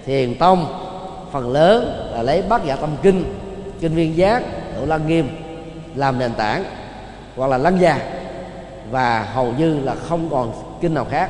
thiền 0.05 0.35
tông 0.35 0.65
phần 1.31 1.51
lớn 1.51 2.09
là 2.13 2.23
lấy 2.23 2.41
bát 2.41 2.65
nhã 2.65 2.75
tâm 2.75 2.89
kinh 3.01 3.23
kinh 3.81 3.95
viên 3.95 4.17
giác 4.17 4.43
độ 4.79 4.85
lăng 4.85 5.07
nghiêm 5.07 5.29
làm 5.95 6.19
nền 6.19 6.33
tảng, 6.33 6.63
hoặc 7.35 7.47
là 7.47 7.57
lăng 7.57 7.81
già 7.81 7.99
và 8.91 9.27
hầu 9.33 9.53
như 9.57 9.79
là 9.79 9.95
không 9.95 10.29
còn 10.31 10.51
kinh 10.81 10.93
nào 10.93 11.05
khác. 11.11 11.29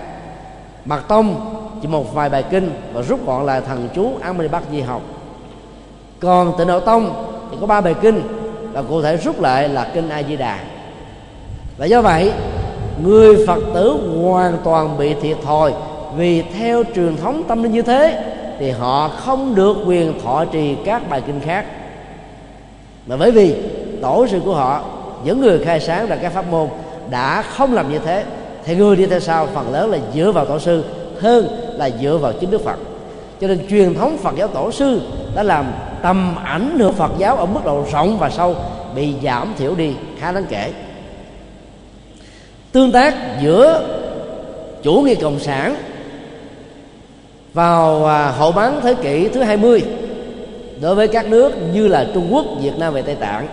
Mật 0.86 1.08
tông 1.08 1.56
chỉ 1.82 1.88
một 1.88 2.14
vài 2.14 2.30
bài 2.30 2.44
kinh 2.50 2.72
và 2.94 3.02
rút 3.02 3.26
gọn 3.26 3.46
là 3.46 3.62
thần 3.62 3.90
chú 3.96 4.12
Amani 4.22 4.48
Bắc 4.48 4.64
Di 4.72 4.82
học. 4.82 5.02
Còn 6.20 6.58
tịnh 6.58 6.68
độ 6.68 6.80
tông 6.80 7.26
thì 7.52 7.58
có 7.62 7.68
ba 7.68 7.82
bài 7.82 7.96
kinh 8.02 8.22
và 8.74 8.82
cụ 8.82 9.02
thể 9.02 9.18
rút 9.18 9.42
lại 9.42 9.70
là 9.70 9.92
kinh 9.94 10.10
A 10.10 10.24
Di 10.24 10.36
Đà. 10.36 10.60
Và 11.78 11.86
do 11.86 12.02
vậy, 12.02 12.32
người 13.04 13.48
Phật 13.48 13.60
tử 13.74 14.18
hoàn 14.22 14.58
toàn 14.64 14.98
bị 14.98 15.14
thiệt 15.14 15.38
thòi 15.44 15.74
vì 16.16 16.42
theo 16.42 16.84
truyền 16.96 17.18
thống 17.18 17.44
tâm 17.48 17.64
linh 17.64 17.72
như 17.72 17.82
thế 17.82 18.24
thì 18.60 18.72
họ 18.72 19.08
không 19.08 19.56
được 19.56 19.78
quyền 19.86 20.22
thọ 20.22 20.46
trì 20.46 20.76
các 20.86 21.10
bài 21.10 21.22
kinh 21.28 21.40
khác 21.40 21.66
mà 23.10 23.18
bởi 23.18 23.32
vì 23.32 23.56
tổ 24.02 24.28
sư 24.28 24.42
của 24.46 24.56
họ, 24.56 24.84
những 25.24 25.42
người 25.42 25.60
khai 25.60 25.80
sáng 25.80 26.08
ra 26.08 26.16
các 26.16 26.34
pháp 26.34 26.46
môn 26.52 26.68
đã 27.10 27.42
không 27.42 27.74
làm 27.74 27.92
như 27.92 28.00
thế, 28.00 28.24
thì 28.66 28.76
người 28.76 28.96
đi 28.96 29.06
theo 29.06 29.20
sau 29.20 29.48
phần 29.54 29.74
lớn 29.74 29.92
là 29.92 29.98
dựa 30.14 30.32
vào 30.32 30.46
tổ 30.46 30.60
sư 30.60 30.84
hơn 31.20 31.48
là 31.78 31.90
dựa 32.02 32.18
vào 32.18 32.34
chính 32.40 32.52
đức 32.52 32.64
phật. 32.66 32.78
Cho 33.42 33.48
nên 33.48 33.68
truyền 33.70 33.94
thống 33.94 34.18
phật 34.18 34.36
giáo 34.38 34.48
tổ 34.48 34.72
sư 34.72 35.02
đã 35.36 35.44
làm 35.44 35.72
tầm 36.02 36.36
ảnh 36.44 36.80
hưởng 36.80 36.94
phật 36.94 37.12
giáo 37.18 37.36
ở 37.36 37.46
mức 37.46 37.60
độ 37.66 37.86
rộng 37.92 38.18
và 38.20 38.30
sâu, 38.30 38.56
bị 38.96 39.14
giảm 39.24 39.54
thiểu 39.58 39.76
đi 39.76 39.94
khá 40.20 40.32
đáng 40.32 40.46
kể. 40.50 40.72
Tương 42.72 42.92
tác 42.92 43.16
giữa 43.42 43.88
chủ 44.84 45.02
nghĩa 45.02 45.16
cộng 45.16 45.40
sản 45.40 45.76
vào 47.54 48.06
à, 48.06 48.32
hậu 48.32 48.52
bán 48.52 48.80
thế 48.84 48.94
kỷ 48.94 49.28
thứ 49.28 49.44
20 49.44 49.84
đối 50.82 50.96
với 50.96 51.08
các 51.08 51.28
nước 51.28 51.54
như 51.74 51.88
là 51.88 52.08
Trung 52.14 52.28
Quốc, 52.34 52.46
Việt 52.62 52.78
Nam 52.78 52.94
và 52.94 53.02
Tây 53.02 53.16
Tạng 53.16 53.48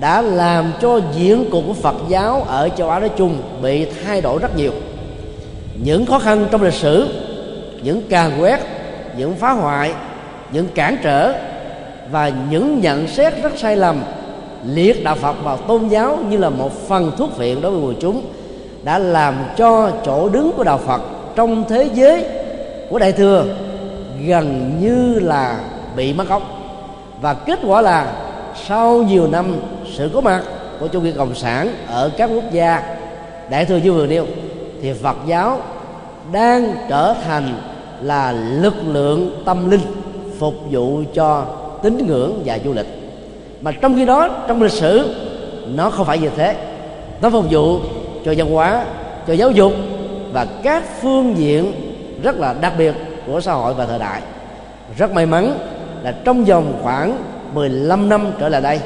đã 0.00 0.22
làm 0.22 0.72
cho 0.80 1.00
diện 1.14 1.50
cục 1.50 1.64
của 1.66 1.72
Phật 1.72 1.96
giáo 2.08 2.44
ở 2.48 2.68
châu 2.68 2.90
Á 2.90 3.00
nói 3.00 3.10
chung 3.16 3.38
bị 3.62 3.86
thay 4.04 4.20
đổi 4.20 4.38
rất 4.38 4.56
nhiều. 4.56 4.72
Những 5.84 6.06
khó 6.06 6.18
khăn 6.18 6.46
trong 6.50 6.62
lịch 6.62 6.74
sử 6.74 7.08
những 7.82 8.02
càn 8.08 8.40
quét 8.40 8.60
những 9.16 9.34
phá 9.34 9.52
hoại 9.52 9.94
những 10.52 10.68
cản 10.74 10.96
trở 11.02 11.32
và 12.10 12.32
những 12.50 12.80
nhận 12.80 13.08
xét 13.08 13.42
rất 13.42 13.52
sai 13.56 13.76
lầm 13.76 14.02
liệt 14.66 15.04
đạo 15.04 15.14
Phật 15.14 15.44
vào 15.44 15.56
tôn 15.56 15.88
giáo 15.88 16.18
như 16.28 16.36
là 16.36 16.50
một 16.50 16.88
phần 16.88 17.12
thuốc 17.18 17.38
viện 17.38 17.60
đối 17.60 17.72
với 17.72 17.80
người 17.80 17.94
chúng 18.00 18.22
đã 18.84 18.98
làm 18.98 19.34
cho 19.56 19.90
chỗ 20.04 20.28
đứng 20.28 20.52
của 20.56 20.64
đạo 20.64 20.78
Phật 20.78 21.00
trong 21.36 21.64
thế 21.68 21.88
giới 21.94 22.24
của 22.90 22.98
đại 22.98 23.12
thừa 23.12 23.44
gần 24.26 24.76
như 24.80 25.18
là 25.20 25.58
bị 25.96 26.12
mất 26.12 26.28
gốc. 26.28 26.42
Và 27.20 27.34
kết 27.34 27.58
quả 27.66 27.80
là, 27.80 28.12
sau 28.66 29.02
nhiều 29.02 29.26
năm 29.26 29.56
sự 29.94 30.10
có 30.14 30.20
mặt 30.20 30.42
của 30.80 30.86
chủ 30.86 31.00
nghĩa 31.00 31.12
cộng 31.12 31.34
sản 31.34 31.74
ở 31.88 32.10
các 32.16 32.30
quốc 32.34 32.44
gia, 32.52 32.96
đại 33.50 33.64
thừa 33.64 33.76
như 33.76 33.92
vừa 33.92 34.06
nêu 34.06 34.26
thì 34.82 34.92
Phật 34.92 35.16
giáo 35.26 35.58
đang 36.32 36.74
trở 36.88 37.14
thành 37.24 37.56
là 38.02 38.32
lực 38.32 38.74
lượng 38.86 39.42
tâm 39.44 39.70
linh 39.70 39.80
phục 40.38 40.54
vụ 40.70 41.02
cho 41.14 41.44
tín 41.82 42.06
ngưỡng 42.06 42.42
và 42.44 42.58
du 42.64 42.72
lịch. 42.72 42.86
Mà 43.60 43.72
trong 43.72 43.94
khi 43.94 44.04
đó, 44.04 44.28
trong 44.48 44.62
lịch 44.62 44.72
sử, 44.72 45.14
nó 45.74 45.90
không 45.90 46.06
phải 46.06 46.18
như 46.18 46.30
thế. 46.36 46.56
Nó 47.22 47.30
phục 47.30 47.44
vụ 47.50 47.78
cho 48.24 48.34
văn 48.36 48.50
hóa, 48.50 48.84
cho 49.26 49.32
giáo 49.32 49.50
dục 49.50 49.72
và 50.32 50.46
các 50.62 50.82
phương 51.02 51.38
diện 51.38 51.72
rất 52.22 52.36
là 52.36 52.54
đặc 52.60 52.72
biệt 52.78 52.94
của 53.26 53.40
xã 53.40 53.52
hội 53.52 53.74
và 53.74 53.86
thời 53.86 53.98
đại. 53.98 54.20
Rất 54.98 55.12
may 55.12 55.26
mắn 55.26 55.58
là 56.04 56.14
trong 56.24 56.44
vòng 56.44 56.80
khoảng 56.82 57.18
15 57.54 58.08
năm 58.08 58.32
trở 58.38 58.48
lại 58.48 58.60
đây, 58.60 58.80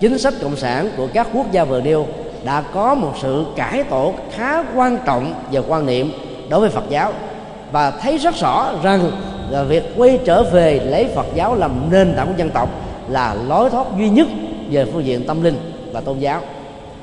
chính 0.00 0.18
sách 0.18 0.34
cộng 0.42 0.56
sản 0.56 0.88
của 0.96 1.08
các 1.14 1.28
quốc 1.32 1.52
gia 1.52 1.64
vừa 1.64 1.80
nêu 1.80 2.06
đã 2.44 2.60
có 2.60 2.94
một 2.94 3.12
sự 3.22 3.44
cải 3.56 3.84
tổ 3.84 4.14
khá 4.32 4.64
quan 4.74 4.98
trọng 5.06 5.34
về 5.52 5.60
quan 5.68 5.86
niệm 5.86 6.12
đối 6.48 6.60
với 6.60 6.70
Phật 6.70 6.84
giáo. 6.88 7.12
Và 7.72 7.90
thấy 7.90 8.18
rất 8.18 8.34
rõ 8.34 8.72
rằng 8.82 9.10
là 9.50 9.62
việc 9.62 9.84
quay 9.96 10.18
trở 10.24 10.42
về 10.42 10.80
lấy 10.84 11.08
Phật 11.14 11.26
giáo 11.34 11.54
làm 11.54 11.90
nền 11.90 12.14
tảng 12.16 12.26
của 12.26 12.34
dân 12.36 12.50
tộc 12.50 12.68
là 13.08 13.34
lối 13.48 13.70
thoát 13.70 13.86
duy 13.98 14.08
nhất 14.08 14.28
về 14.70 14.84
phương 14.84 15.04
diện 15.04 15.24
tâm 15.26 15.42
linh 15.42 15.56
và 15.92 16.00
tôn 16.00 16.18
giáo. 16.18 16.40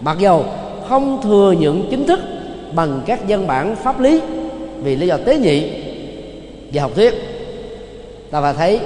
Mặc 0.01 0.17
dầu 0.19 0.45
không 0.89 1.21
thừa 1.23 1.51
nhận 1.59 1.88
chính 1.89 2.07
thức 2.07 2.19
bằng 2.71 3.01
các 3.05 3.19
văn 3.27 3.47
bản 3.47 3.75
pháp 3.75 3.99
lý 3.99 4.21
vì 4.83 4.95
lý 4.95 5.07
do 5.07 5.17
tế 5.17 5.38
nhị 5.38 5.71
và 6.73 6.81
học 6.81 6.91
thuyết, 6.95 7.13
ta 8.31 8.41
phải 8.41 8.53
thấy 8.53 8.79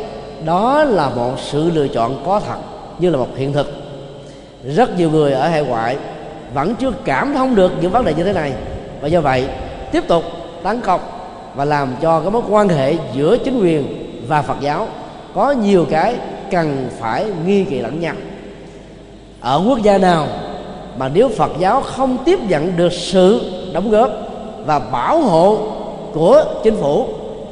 đó 0.45 0.83
là 0.83 1.09
một 1.09 1.33
sự 1.37 1.71
lựa 1.73 1.87
chọn 1.87 2.23
có 2.25 2.39
thật 2.47 2.57
như 2.99 3.09
là 3.09 3.17
một 3.17 3.27
hiện 3.35 3.53
thực. 3.53 3.73
Rất 4.63 4.97
nhiều 4.97 5.09
người 5.09 5.31
ở 5.31 5.47
hải 5.47 5.63
ngoại 5.63 5.97
vẫn 6.53 6.75
chưa 6.75 6.91
cảm 7.05 7.33
thông 7.33 7.55
được 7.55 7.71
những 7.81 7.91
vấn 7.91 8.05
đề 8.05 8.13
như 8.13 8.23
thế 8.23 8.33
này. 8.33 8.53
Và 9.01 9.07
do 9.07 9.21
vậy, 9.21 9.47
tiếp 9.91 10.07
tục 10.07 10.23
tấn 10.63 10.81
công 10.81 10.99
và 11.55 11.65
làm 11.65 11.95
cho 12.01 12.19
cái 12.19 12.31
mối 12.31 12.41
quan 12.49 12.69
hệ 12.69 12.95
giữa 13.13 13.37
chính 13.37 13.61
quyền 13.61 13.83
và 14.27 14.41
Phật 14.41 14.57
giáo 14.61 14.87
có 15.35 15.51
nhiều 15.51 15.85
cái 15.89 16.15
cần 16.51 16.89
phải 16.99 17.25
nghi 17.45 17.63
kỳ 17.63 17.79
lẫn 17.79 17.99
nhau. 17.99 18.15
Ở 19.41 19.63
quốc 19.67 19.79
gia 19.83 19.97
nào 19.97 20.27
mà 20.97 21.09
nếu 21.13 21.29
Phật 21.29 21.51
giáo 21.59 21.81
không 21.81 22.17
tiếp 22.25 22.39
nhận 22.47 22.77
được 22.77 22.93
sự 22.93 23.41
đóng 23.73 23.91
góp 23.91 24.11
và 24.65 24.79
bảo 24.79 25.21
hộ 25.21 25.57
của 26.13 26.43
chính 26.63 26.75
phủ 26.75 27.05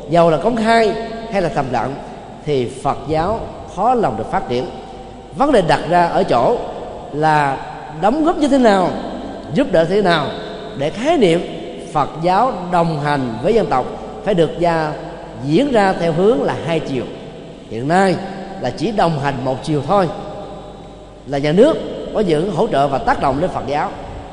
giàu 0.09 0.29
là 0.29 0.37
công 0.37 0.55
khai 0.55 0.93
hay 1.31 1.41
là 1.41 1.49
thầm 1.55 1.65
lặng 1.71 1.93
thì 2.49 2.67
Phật 2.83 2.97
giáo 3.07 3.39
khó 3.75 3.93
lòng 3.93 4.17
được 4.17 4.31
phát 4.31 4.49
triển. 4.49 4.65
Vấn 5.35 5.51
đề 5.51 5.61
đặt 5.61 5.79
ra 5.89 6.05
ở 6.05 6.23
chỗ 6.23 6.57
là 7.13 7.57
đóng 8.01 8.25
góp 8.25 8.37
như 8.37 8.47
thế 8.47 8.57
nào 8.57 8.89
giúp 9.53 9.67
đỡ 9.71 9.85
thế 9.85 10.01
nào 10.01 10.27
để 10.77 10.89
khái 10.89 11.17
niệm 11.17 11.41
Phật 11.93 12.09
giáo 12.23 12.53
đồng 12.71 12.99
hành 12.99 13.37
với 13.43 13.53
dân 13.53 13.65
tộc 13.67 13.85
phải 14.25 14.33
được 14.33 14.59
ra 14.59 14.93
diễn 15.45 15.71
ra 15.71 15.93
theo 15.93 16.13
hướng 16.13 16.43
là 16.43 16.55
hai 16.65 16.79
chiều. 16.79 17.03
Hiện 17.69 17.87
nay 17.87 18.15
là 18.61 18.69
chỉ 18.69 18.91
đồng 18.91 19.19
hành 19.19 19.35
một 19.45 19.63
chiều 19.63 19.81
thôi. 19.87 20.09
Là 21.27 21.37
nhà 21.37 21.51
nước 21.51 21.77
có 22.13 22.19
những 22.19 22.51
hỗ 22.55 22.67
trợ 22.67 22.87
và 22.87 22.97
tác 22.97 23.21
động 23.21 23.41
đến 23.41 23.49
Phật 23.49 23.63
giáo 23.67 23.89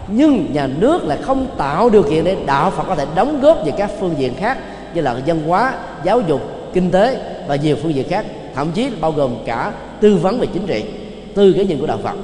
nhưng 0.08 0.52
nhà 0.52 0.66
nước 0.66 1.04
lại 1.04 1.18
không 1.22 1.46
tạo 1.58 1.90
điều 1.90 2.02
kiện 2.02 2.24
để 2.24 2.36
đạo 2.46 2.70
Phật 2.70 2.84
có 2.88 2.94
thể 2.94 3.06
đóng 3.14 3.40
góp 3.40 3.64
về 3.64 3.72
các 3.78 3.90
phương 4.00 4.14
diện 4.18 4.34
khác 4.38 4.58
như 4.94 5.00
là 5.00 5.16
văn 5.26 5.42
hóa, 5.46 5.74
giáo 6.04 6.20
dục, 6.20 6.55
kinh 6.76 6.90
tế 6.90 7.18
và 7.46 7.56
nhiều 7.56 7.76
phương 7.82 7.94
diện 7.94 8.08
khác 8.08 8.24
thậm 8.54 8.72
chí 8.72 8.90
bao 9.00 9.12
gồm 9.12 9.36
cả 9.46 9.72
tư 10.00 10.16
vấn 10.16 10.40
về 10.40 10.46
chính 10.46 10.66
trị 10.66 10.84
từ 11.34 11.52
cái 11.52 11.64
nhìn 11.64 11.80
của 11.80 11.86
đạo 11.86 11.98
Phật. 12.02 12.14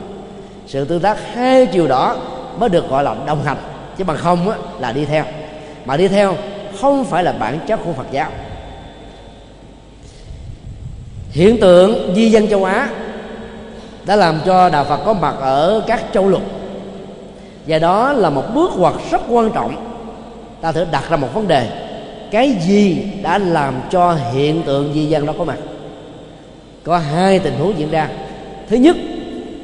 Sự 0.66 0.84
tương 0.84 1.00
tác 1.00 1.18
hai 1.34 1.66
chiều 1.66 1.88
đó 1.88 2.16
mới 2.59 2.68
được 2.68 2.88
gọi 2.88 3.05
là 3.05 3.16
đồng 3.26 3.44
hành 3.44 3.57
chứ 3.98 4.05
bằng 4.05 4.16
không 4.16 4.50
á, 4.50 4.57
là 4.80 4.92
đi 4.92 5.05
theo. 5.05 5.24
Mà 5.84 5.96
đi 5.96 6.09
theo 6.09 6.36
không 6.80 7.05
phải 7.05 7.24
là 7.24 7.32
bản 7.32 7.59
chất 7.66 7.80
của 7.84 7.92
Phật 7.92 8.07
giáo. 8.11 8.30
Hiện 11.30 11.61
tượng 11.61 12.14
di 12.14 12.30
dân 12.30 12.48
châu 12.48 12.64
Á 12.64 12.90
đã 14.07 14.16
làm 14.16 14.40
cho 14.46 14.68
đạo 14.68 14.84
Phật 14.84 15.00
có 15.05 15.12
mặt 15.12 15.34
ở 15.40 15.82
các 15.86 16.05
châu 16.12 16.28
lục. 16.28 16.42
Và 17.66 17.78
đó 17.78 18.12
là 18.12 18.30
một 18.30 18.44
bước 18.55 18.70
ngoặt 18.76 18.94
rất 19.11 19.20
quan 19.28 19.50
trọng. 19.50 20.00
Ta 20.61 20.72
thử 20.72 20.86
đặt 20.90 21.11
ra 21.11 21.16
một 21.16 21.34
vấn 21.34 21.48
đề 21.48 21.91
cái 22.33 22.57
gì 22.61 23.03
đã 23.22 23.39
làm 23.39 23.74
cho 23.91 24.16
hiện 24.33 24.62
tượng 24.62 24.93
di 24.95 25.07
dân 25.07 25.26
đó 25.26 25.33
có 25.39 25.45
mặt? 25.45 25.59
Có 26.85 26.99
hai 26.99 27.39
tình 27.39 27.55
huống 27.59 27.78
diễn 27.78 27.91
ra. 27.91 28.09
Thứ 28.68 28.76
nhất 28.76 28.97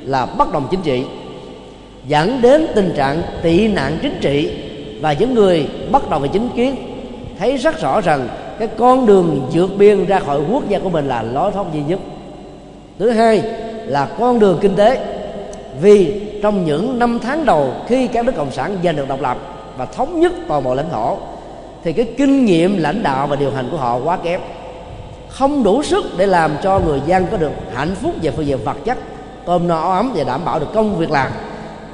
là 0.05 0.27
bất 0.27 0.53
đồng 0.53 0.69
chính 0.71 0.83
trị, 0.83 1.05
dẫn 2.07 2.43
đến 2.43 2.66
tình 2.75 2.93
trạng 2.97 3.23
tị 3.43 3.69
nạn 3.69 3.99
chính 4.03 4.19
trị 4.21 4.51
và 5.01 5.12
những 5.12 5.35
người 5.35 5.69
bắt 5.93 6.11
đầu 6.11 6.21
về 6.21 6.29
chính 6.33 6.49
kiến 6.57 6.77
thấy 7.39 7.57
rất 7.57 7.81
rõ 7.81 8.01
rằng 8.01 8.29
cái 8.59 8.69
con 8.79 9.07
đường 9.07 9.49
vượt 9.53 9.71
biên 9.79 10.07
ra 10.07 10.19
khỏi 10.19 10.41
quốc 10.53 10.69
gia 10.69 10.79
của 10.79 10.91
mình 10.91 11.09
là 11.09 11.23
lối 11.23 11.53
thoát 11.53 11.66
duy 11.73 11.81
nhất. 11.89 11.99
Thứ 12.99 13.11
hai 13.11 13.43
là 13.87 14.09
con 14.19 14.39
đường 14.39 14.59
kinh 14.61 14.77
tế, 14.77 15.01
vì 15.81 16.21
trong 16.43 16.64
những 16.64 16.99
năm 16.99 17.19
tháng 17.23 17.45
đầu 17.45 17.73
khi 17.87 18.07
các 18.07 18.25
nước 18.25 18.33
cộng 18.37 18.51
sản 18.51 18.79
giành 18.85 18.97
được 18.97 19.09
độc 19.09 19.23
lập 19.23 19.39
và 19.77 19.87
thống 19.87 20.21
nhất 20.21 20.33
toàn 20.49 20.64
bộ 20.64 20.75
lãnh 20.75 20.91
thổ 20.91 21.16
thì 21.85 21.93
cái 21.93 22.07
kinh 22.18 22.45
nghiệm 22.45 22.79
lãnh 22.79 23.03
đạo 23.03 23.26
và 23.26 23.37
điều 23.37 23.51
hành 23.51 23.68
của 23.70 23.76
họ 23.76 23.99
quá 24.05 24.18
kém. 24.24 24.41
Không 25.29 25.62
đủ 25.62 25.83
sức 25.83 26.05
để 26.18 26.26
làm 26.26 26.57
cho 26.62 26.79
người 26.79 27.01
dân 27.07 27.26
có 27.31 27.37
được 27.37 27.53
hạnh 27.74 27.95
phúc 28.03 28.14
về 28.22 28.31
phương 28.31 28.47
diện 28.47 28.59
vật 28.64 28.76
chất 28.85 28.99
cơm 29.47 29.68
no 29.68 29.93
ấm 29.93 30.12
và 30.14 30.24
đảm 30.24 30.45
bảo 30.45 30.59
được 30.59 30.72
công 30.74 30.97
việc 30.97 31.11
làm. 31.11 31.31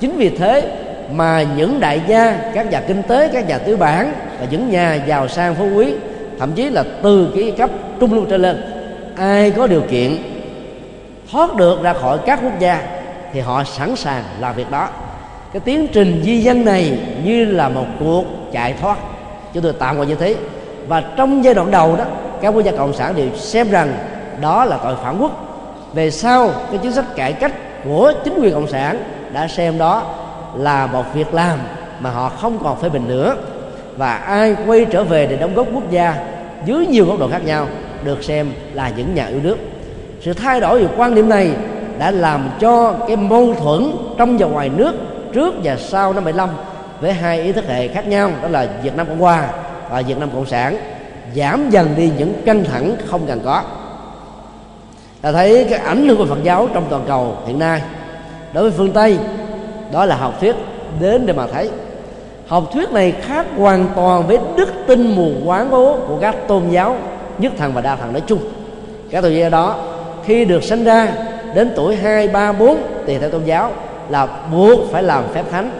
Chính 0.00 0.16
vì 0.16 0.28
thế 0.28 0.76
mà 1.12 1.46
những 1.56 1.80
đại 1.80 2.00
gia, 2.06 2.38
các 2.54 2.70
nhà 2.70 2.80
kinh 2.80 3.02
tế, 3.02 3.30
các 3.32 3.48
nhà 3.48 3.58
tư 3.58 3.76
bản 3.76 4.12
và 4.40 4.46
những 4.50 4.70
nhà 4.70 4.94
giàu 4.94 5.28
sang 5.28 5.54
phú 5.54 5.68
quý, 5.76 5.92
thậm 6.38 6.52
chí 6.52 6.70
là 6.70 6.84
từ 7.02 7.32
cái 7.36 7.52
cấp 7.58 7.70
trung 8.00 8.14
lưu 8.14 8.24
trở 8.24 8.36
lên, 8.36 8.64
ai 9.16 9.50
có 9.50 9.66
điều 9.66 9.82
kiện 9.90 10.16
thoát 11.30 11.54
được 11.54 11.82
ra 11.82 11.92
khỏi 11.92 12.18
các 12.26 12.40
quốc 12.42 12.58
gia 12.58 12.82
thì 13.32 13.40
họ 13.40 13.64
sẵn 13.64 13.96
sàng 13.96 14.24
làm 14.40 14.54
việc 14.54 14.70
đó. 14.70 14.88
Cái 15.52 15.60
tiến 15.60 15.86
trình 15.92 16.22
di 16.24 16.40
dân 16.40 16.64
này 16.64 16.98
như 17.24 17.44
là 17.44 17.68
một 17.68 17.86
cuộc 18.00 18.24
chạy 18.52 18.74
thoát 18.80 18.98
chúng 19.54 19.62
tôi 19.62 19.72
tạm 19.78 19.96
gọi 19.96 20.06
như 20.06 20.14
thế. 20.14 20.36
Và 20.88 21.02
trong 21.16 21.44
giai 21.44 21.54
đoạn 21.54 21.70
đầu 21.70 21.96
đó, 21.96 22.04
các 22.40 22.48
quốc 22.48 22.62
gia 22.62 22.72
cộng 22.72 22.92
sản 22.92 23.14
đều 23.16 23.28
xem 23.36 23.70
rằng 23.70 23.94
đó 24.40 24.64
là 24.64 24.76
tội 24.76 24.94
phản 25.02 25.18
quốc. 25.20 25.30
Về 25.94 26.10
sau, 26.10 26.50
cái 26.70 26.78
chính 26.82 26.92
sách 26.92 27.16
cải 27.16 27.32
cách 27.32 27.52
của 27.84 28.12
chính 28.24 28.40
quyền 28.40 28.54
cộng 28.54 28.68
sản 28.68 28.98
đã 29.32 29.48
xem 29.48 29.78
đó 29.78 30.02
là 30.56 30.86
một 30.86 31.04
việc 31.14 31.34
làm 31.34 31.58
mà 32.00 32.10
họ 32.10 32.28
không 32.28 32.58
còn 32.64 32.80
phê 32.80 32.88
bình 32.88 33.08
nữa. 33.08 33.36
Và 33.96 34.14
ai 34.14 34.56
quay 34.66 34.84
trở 34.84 35.04
về 35.04 35.26
để 35.26 35.36
đóng 35.36 35.54
góp 35.54 35.66
quốc 35.74 35.90
gia 35.90 36.16
dưới 36.64 36.86
nhiều 36.86 37.06
góc 37.06 37.18
độ 37.18 37.28
khác 37.28 37.44
nhau 37.44 37.66
được 38.04 38.24
xem 38.24 38.52
là 38.74 38.90
những 38.96 39.14
nhà 39.14 39.26
yêu 39.26 39.40
nước. 39.42 39.56
Sự 40.20 40.32
thay 40.32 40.60
đổi 40.60 40.82
về 40.82 40.88
quan 40.96 41.14
điểm 41.14 41.28
này 41.28 41.50
đã 41.98 42.10
làm 42.10 42.50
cho 42.60 42.94
cái 43.08 43.16
mâu 43.16 43.54
thuẫn 43.54 43.90
trong 44.18 44.38
và 44.38 44.46
ngoài 44.46 44.70
nước 44.76 44.94
trước 45.32 45.54
và 45.62 45.76
sau 45.76 46.12
năm 46.12 46.24
75 46.24 46.48
với 47.00 47.12
hai 47.12 47.40
ý 47.40 47.52
thức 47.52 47.68
hệ 47.68 47.88
khác 47.88 48.06
nhau 48.06 48.30
đó 48.42 48.48
là 48.48 48.68
Việt 48.82 48.96
Nam 48.96 49.06
Cộng 49.06 49.20
Hòa 49.20 49.48
và 49.90 50.02
Việt 50.02 50.18
Nam 50.18 50.30
Cộng 50.30 50.46
sản 50.46 50.76
giảm 51.36 51.70
dần 51.70 51.94
đi 51.96 52.10
những 52.18 52.42
căng 52.46 52.64
thẳng 52.64 52.96
không 53.06 53.26
cần 53.26 53.40
có. 53.44 53.62
Ta 55.20 55.32
thấy 55.32 55.66
cái 55.70 55.78
ảnh 55.78 56.08
hưởng 56.08 56.18
của 56.18 56.26
Phật 56.26 56.42
giáo 56.42 56.68
trong 56.74 56.84
toàn 56.90 57.04
cầu 57.08 57.36
hiện 57.46 57.58
nay 57.58 57.82
đối 58.52 58.62
với 58.62 58.72
phương 58.78 58.92
Tây 58.92 59.18
đó 59.92 60.04
là 60.04 60.16
học 60.16 60.40
thuyết 60.40 60.56
đến 61.00 61.26
để 61.26 61.32
mà 61.32 61.46
thấy. 61.46 61.70
Học 62.46 62.64
thuyết 62.72 62.90
này 62.90 63.12
khác 63.12 63.46
hoàn 63.56 63.86
toàn 63.96 64.26
với 64.26 64.38
đức 64.56 64.68
tin 64.86 65.14
mù 65.16 65.30
quáng 65.44 65.70
của, 65.70 65.96
của 66.08 66.18
các 66.20 66.34
tôn 66.48 66.62
giáo 66.70 66.96
nhất 67.38 67.52
thần 67.58 67.72
và 67.72 67.80
đa 67.80 67.96
thần 67.96 68.12
nói 68.12 68.22
chung. 68.26 68.38
Các 69.10 69.20
tôn 69.20 69.32
giáo 69.32 69.50
đó 69.50 69.76
khi 70.24 70.44
được 70.44 70.64
sinh 70.64 70.84
ra 70.84 71.08
đến 71.54 71.72
tuổi 71.76 71.96
hai 71.96 72.28
ba 72.28 72.52
bốn 72.52 72.76
tùy 73.06 73.18
theo 73.18 73.30
tôn 73.30 73.44
giáo 73.44 73.72
là 74.08 74.28
buộc 74.52 74.80
phải 74.92 75.02
làm 75.02 75.24
phép 75.34 75.44
thánh 75.50 75.70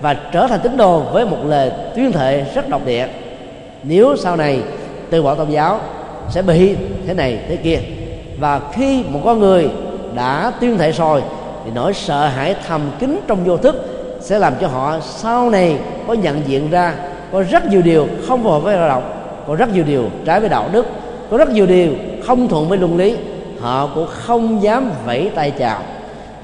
và 0.00 0.14
trở 0.32 0.46
thành 0.46 0.60
tín 0.60 0.76
đồ 0.76 1.00
với 1.00 1.24
một 1.24 1.38
lời 1.44 1.70
tuyên 1.94 2.12
thệ 2.12 2.44
rất 2.54 2.68
độc 2.68 2.86
địa. 2.86 3.06
Nếu 3.82 4.16
sau 4.16 4.36
này 4.36 4.60
từ 5.10 5.22
bỏ 5.22 5.34
tôn 5.34 5.50
giáo, 5.50 5.80
sẽ 6.30 6.42
bị 6.42 6.76
thế 7.06 7.14
này 7.14 7.38
thế 7.48 7.56
kia. 7.56 7.78
Và 8.38 8.60
khi 8.72 9.04
một 9.08 9.20
con 9.24 9.38
người 9.38 9.70
đã 10.14 10.52
tuyên 10.60 10.78
thệ 10.78 10.92
rồi, 10.92 11.22
thì 11.64 11.70
nỗi 11.74 11.94
sợ 11.94 12.26
hãi 12.26 12.54
thầm 12.68 12.80
kín 12.98 13.20
trong 13.26 13.44
vô 13.44 13.56
thức 13.56 13.98
sẽ 14.20 14.38
làm 14.38 14.52
cho 14.60 14.68
họ 14.68 14.96
sau 15.00 15.50
này 15.50 15.78
có 16.06 16.14
nhận 16.14 16.42
diện 16.46 16.70
ra 16.70 16.94
có 17.32 17.42
rất 17.50 17.66
nhiều 17.66 17.82
điều 17.82 18.08
không 18.28 18.42
phù 18.42 18.50
hợp 18.50 18.58
với 18.58 18.76
đạo 18.76 18.88
động 18.88 19.18
có 19.48 19.54
rất 19.54 19.72
nhiều 19.72 19.84
điều 19.84 20.04
trái 20.24 20.40
với 20.40 20.48
đạo 20.48 20.68
đức, 20.72 20.86
có 21.30 21.36
rất 21.36 21.50
nhiều 21.50 21.66
điều 21.66 21.92
không 22.26 22.48
thuận 22.48 22.68
với 22.68 22.78
luân 22.78 22.96
lý. 22.96 23.16
Họ 23.60 23.90
cũng 23.94 24.06
không 24.10 24.62
dám 24.62 24.90
vẫy 25.06 25.30
tay 25.34 25.50
chào. 25.50 25.80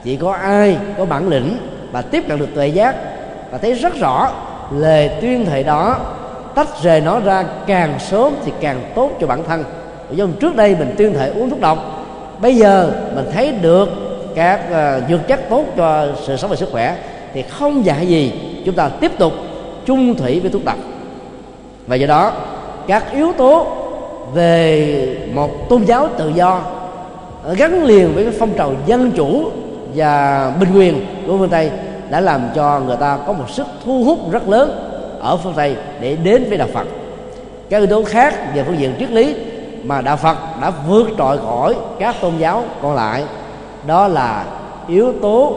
Chỉ 0.05 0.17
có 0.17 0.33
ai 0.33 0.77
có 0.99 1.05
bản 1.05 1.29
lĩnh 1.29 1.57
và 1.93 2.03
tiếp 2.03 2.25
cận 2.29 2.39
được 2.39 2.55
tuệ 2.55 2.69
giác 2.69 2.95
và 3.55 3.59
thấy 3.59 3.75
rất 3.75 3.95
rõ 3.95 4.31
lời 4.71 5.11
tuyên 5.21 5.47
thệ 5.47 5.63
đó 5.63 5.97
tách 6.55 6.83
rời 6.83 7.01
nó 7.01 7.21
ra 7.21 7.45
càng 7.67 7.99
sớm 7.99 8.33
thì 8.45 8.53
càng 8.61 8.81
tốt 8.95 9.11
cho 9.21 9.27
bản 9.27 9.45
thân. 9.49 9.65
Do 10.11 10.27
trước 10.41 10.57
đây 10.57 10.77
mình 10.79 10.95
tuyên 10.99 11.15
thệ 11.15 11.29
uống 11.29 11.51
thuốc 11.51 11.61
độc 11.61 11.79
bây 12.41 12.57
giờ 12.57 12.93
mình 13.15 13.25
thấy 13.33 13.53
được 13.53 13.89
các 14.35 14.61
ờ, 14.71 14.97
uh, 14.97 15.11
dược 15.11 15.29
chất 15.29 15.41
tốt 15.51 15.65
cho 15.77 16.07
sự 16.27 16.37
sống 16.37 16.51
và 16.51 16.57
sức 16.57 16.69
khỏe 16.73 16.97
thì 17.35 17.43
không 17.43 17.85
dạy 17.85 18.07
gì 18.07 18.33
chúng 18.65 18.75
ta 18.75 18.89
tiếp 18.89 19.13
tục 19.19 19.33
chung 19.87 20.15
thủy 20.15 20.41
với 20.41 20.51
thuốc 20.51 20.65
độc. 20.65 20.79
Và 21.87 21.97
do 21.97 22.07
đó 22.07 22.33
các 22.87 23.13
yếu 23.13 23.33
tố 23.33 23.67
về 24.33 25.17
một 25.35 25.69
tôn 25.69 25.85
giáo 25.85 26.09
tự 26.19 26.29
do 26.29 26.63
gắn 27.57 27.85
liền 27.85 28.15
với 28.15 28.25
cái 28.25 28.35
phong 28.39 28.53
trào 28.57 28.73
dân 28.87 29.11
chủ 29.11 29.51
và 29.95 30.53
bình 30.61 30.69
quyền 30.75 31.07
của 31.27 31.39
phương 31.39 31.49
tây 31.49 31.71
đã 32.15 32.21
làm 32.21 32.49
cho 32.55 32.81
người 32.81 32.97
ta 32.97 33.19
có 33.27 33.33
một 33.33 33.51
sức 33.51 33.67
thu 33.85 34.05
hút 34.05 34.31
rất 34.31 34.49
lớn 34.49 34.91
ở 35.21 35.37
phương 35.37 35.53
tây 35.57 35.77
để 36.01 36.17
đến 36.17 36.45
với 36.49 36.59
đạo 36.59 36.69
phật. 36.75 36.87
Các 37.71 37.79
yếu 37.79 37.87
tố 37.87 38.05
khác 38.05 38.55
về 38.55 38.62
phương 38.62 38.79
diện 38.79 38.95
triết 38.99 39.11
lý 39.11 39.35
mà 39.85 40.01
đạo 40.01 40.17
phật 40.17 40.37
đã 40.61 40.73
vượt 40.89 41.09
trội 41.19 41.39
khỏi 41.39 41.77
các 41.99 42.17
tôn 42.21 42.33
giáo 42.39 42.65
còn 42.83 42.95
lại, 42.95 43.25
đó 43.87 44.09
là 44.09 44.45
yếu 44.89 45.12
tố 45.23 45.57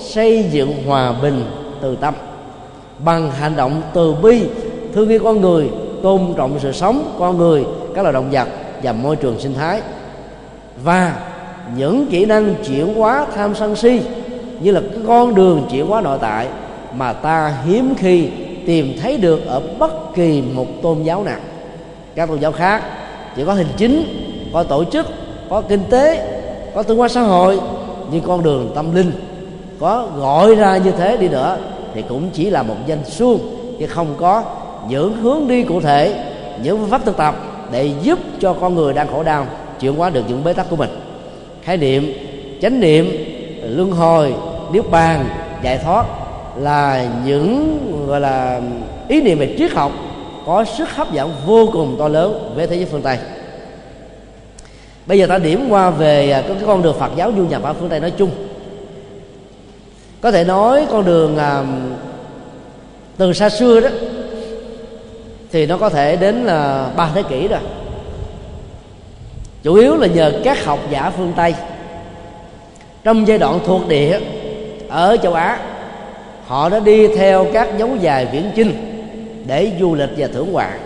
xây 0.00 0.44
dựng 0.50 0.86
hòa 0.86 1.14
bình 1.22 1.44
từ 1.80 1.96
tâm. 1.96 2.14
Bằng 2.98 3.30
hành 3.30 3.56
động 3.56 3.82
từ 3.94 4.14
bi, 4.14 4.44
thương 4.94 5.08
yêu 5.08 5.20
con 5.24 5.40
người, 5.40 5.70
tôn 6.02 6.20
trọng 6.36 6.58
sự 6.58 6.72
sống 6.72 7.16
con 7.18 7.38
người, 7.38 7.64
các 7.94 8.02
loài 8.02 8.12
động 8.12 8.30
vật 8.30 8.48
và 8.82 8.92
môi 8.92 9.16
trường 9.16 9.40
sinh 9.40 9.54
thái. 9.54 9.80
Và 10.84 11.16
những 11.76 12.06
kỹ 12.06 12.24
năng 12.24 12.54
chuyển 12.64 12.94
hóa 12.94 13.26
tham 13.34 13.54
sân 13.54 13.76
si 13.76 14.00
như 14.60 14.70
là 14.70 14.80
cái 14.80 15.00
con 15.06 15.34
đường 15.34 15.66
chuyển 15.70 15.86
hóa 15.86 16.00
nội 16.00 16.18
tại 16.20 16.46
mà 16.94 17.12
ta 17.12 17.54
hiếm 17.66 17.94
khi 17.98 18.28
tìm 18.66 18.96
thấy 19.02 19.16
được 19.16 19.46
ở 19.46 19.60
bất 19.78 20.14
kỳ 20.14 20.42
một 20.54 20.66
tôn 20.82 21.02
giáo 21.02 21.24
nào. 21.24 21.40
Các 22.14 22.28
tôn 22.28 22.40
giáo 22.40 22.52
khác 22.52 22.82
chỉ 23.36 23.44
có 23.44 23.52
hình 23.52 23.68
chính, 23.76 24.04
có 24.52 24.62
tổ 24.62 24.84
chức, 24.84 25.06
có 25.50 25.60
kinh 25.60 25.84
tế, 25.90 26.34
có 26.74 26.82
tương 26.82 27.00
quan 27.00 27.10
xã 27.10 27.20
hội, 27.20 27.60
nhưng 28.12 28.22
con 28.22 28.42
đường 28.42 28.72
tâm 28.74 28.94
linh 28.94 29.12
có 29.78 30.08
gọi 30.16 30.54
ra 30.54 30.76
như 30.76 30.90
thế 30.90 31.16
đi 31.16 31.28
nữa 31.28 31.58
thì 31.94 32.02
cũng 32.08 32.30
chỉ 32.32 32.50
là 32.50 32.62
một 32.62 32.74
danh 32.86 33.04
suông 33.04 33.38
chứ 33.78 33.86
không 33.86 34.14
có 34.18 34.44
những 34.88 35.16
hướng 35.16 35.48
đi 35.48 35.62
cụ 35.62 35.80
thể, 35.80 36.24
những 36.62 36.78
phương 36.78 36.90
pháp 36.90 37.04
thực 37.04 37.16
tập 37.16 37.34
để 37.72 37.90
giúp 38.02 38.18
cho 38.40 38.52
con 38.52 38.74
người 38.74 38.92
đang 38.92 39.08
khổ 39.08 39.22
đau 39.22 39.46
chuyển 39.80 39.94
hóa 39.94 40.10
được 40.10 40.22
những 40.28 40.44
bế 40.44 40.52
tắc 40.52 40.70
của 40.70 40.76
mình. 40.76 40.90
Khái 41.62 41.76
niệm, 41.76 42.12
chánh 42.62 42.80
niệm, 42.80 43.10
luân 43.62 43.90
hồi 43.90 44.34
niết 44.72 44.90
bàn 44.90 45.28
giải 45.62 45.78
thoát 45.78 46.06
là 46.56 47.08
những, 47.24 47.78
gọi 48.06 48.20
là, 48.20 48.60
ý 49.08 49.20
niệm 49.20 49.38
về 49.38 49.54
triết 49.58 49.72
học 49.72 49.92
có 50.46 50.64
sức 50.64 50.90
hấp 50.90 51.12
dẫn 51.12 51.32
vô 51.46 51.68
cùng 51.72 51.96
to 51.98 52.08
lớn 52.08 52.52
với 52.56 52.66
thế 52.66 52.76
giới 52.76 52.84
phương 52.84 53.02
tây. 53.02 53.18
Bây 55.06 55.18
giờ 55.18 55.26
ta 55.26 55.38
điểm 55.38 55.66
qua 55.68 55.90
về 55.90 56.30
à, 56.30 56.42
cái 56.48 56.56
con 56.66 56.82
đường 56.82 56.96
phật 56.98 57.10
giáo 57.16 57.32
du 57.36 57.44
nhập 57.44 57.62
ở 57.62 57.72
phương 57.72 57.88
tây 57.88 58.00
nói 58.00 58.10
chung. 58.10 58.30
Có 60.20 60.30
thể 60.30 60.44
nói 60.44 60.86
con 60.90 61.04
đường 61.04 61.36
à, 61.36 61.64
từ 63.16 63.32
xa 63.32 63.48
xưa 63.48 63.80
đó, 63.80 63.88
thì 65.52 65.66
nó 65.66 65.78
có 65.78 65.88
thể 65.88 66.16
đến 66.16 66.44
là 66.44 66.90
ba 66.96 67.10
thế 67.14 67.22
kỷ 67.22 67.48
rồi. 67.48 67.60
Chủ 69.62 69.74
yếu 69.74 69.96
là 69.96 70.06
nhờ 70.06 70.32
các 70.44 70.64
học 70.64 70.78
giả 70.90 71.12
phương 71.16 71.32
tây. 71.36 71.54
Trong 73.04 73.28
giai 73.28 73.38
đoạn 73.38 73.60
thuộc 73.66 73.88
địa 73.88 74.20
ở 74.88 75.16
châu 75.22 75.34
á, 75.34 75.58
họ 76.46 76.68
đã 76.68 76.78
đi 76.78 77.08
theo 77.16 77.46
các 77.52 77.68
dấu 77.78 77.96
dài 78.00 78.26
viễn 78.32 78.50
chinh 78.56 78.94
để 79.46 79.72
du 79.80 79.94
lịch 79.94 80.10
và 80.16 80.26
thưởng 80.32 80.52
ngoạn. 80.52 80.78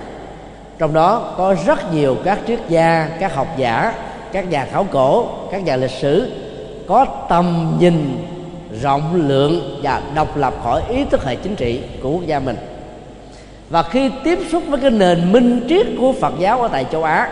Trong 0.79 0.95
đó 0.95 1.35
có 1.37 1.55
rất 1.67 1.93
nhiều 1.93 2.17
các 2.25 2.39
triết 2.47 2.59
gia, 2.69 3.09
các 3.21 3.35
học 3.35 3.47
giả, 3.57 3.95
các 4.33 4.51
nhà 4.51 4.67
khảo 4.73 4.87
cổ, 4.91 5.27
các 5.53 5.65
nhà 5.65 5.77
lịch 5.77 5.91
sử 5.91 6.31
có 6.89 7.05
tầm 7.29 7.77
nhìn, 7.81 8.27
rộng 8.83 9.29
lượng 9.29 9.81
và 9.83 10.03
độc 10.15 10.37
lập 10.37 10.55
khỏi 10.65 10.83
ý 10.89 11.05
thức 11.05 11.25
hệ 11.25 11.37
chính 11.37 11.57
trị 11.57 11.81
của 12.03 12.11
quốc 12.11 12.27
gia 12.27 12.39
mình. 12.39 12.57
Và 13.71 13.83
khi 13.83 14.11
tiếp 14.25 14.39
xúc 14.51 14.63
với 14.69 14.81
cái 14.81 14.91
nền 14.91 15.33
minh 15.33 15.67
triết 15.69 15.87
của 16.01 16.13
Phật 16.13 16.33
giáo 16.39 16.63
ở 16.63 16.69
tại 16.69 16.87
châu 16.93 17.05
Á, 17.05 17.29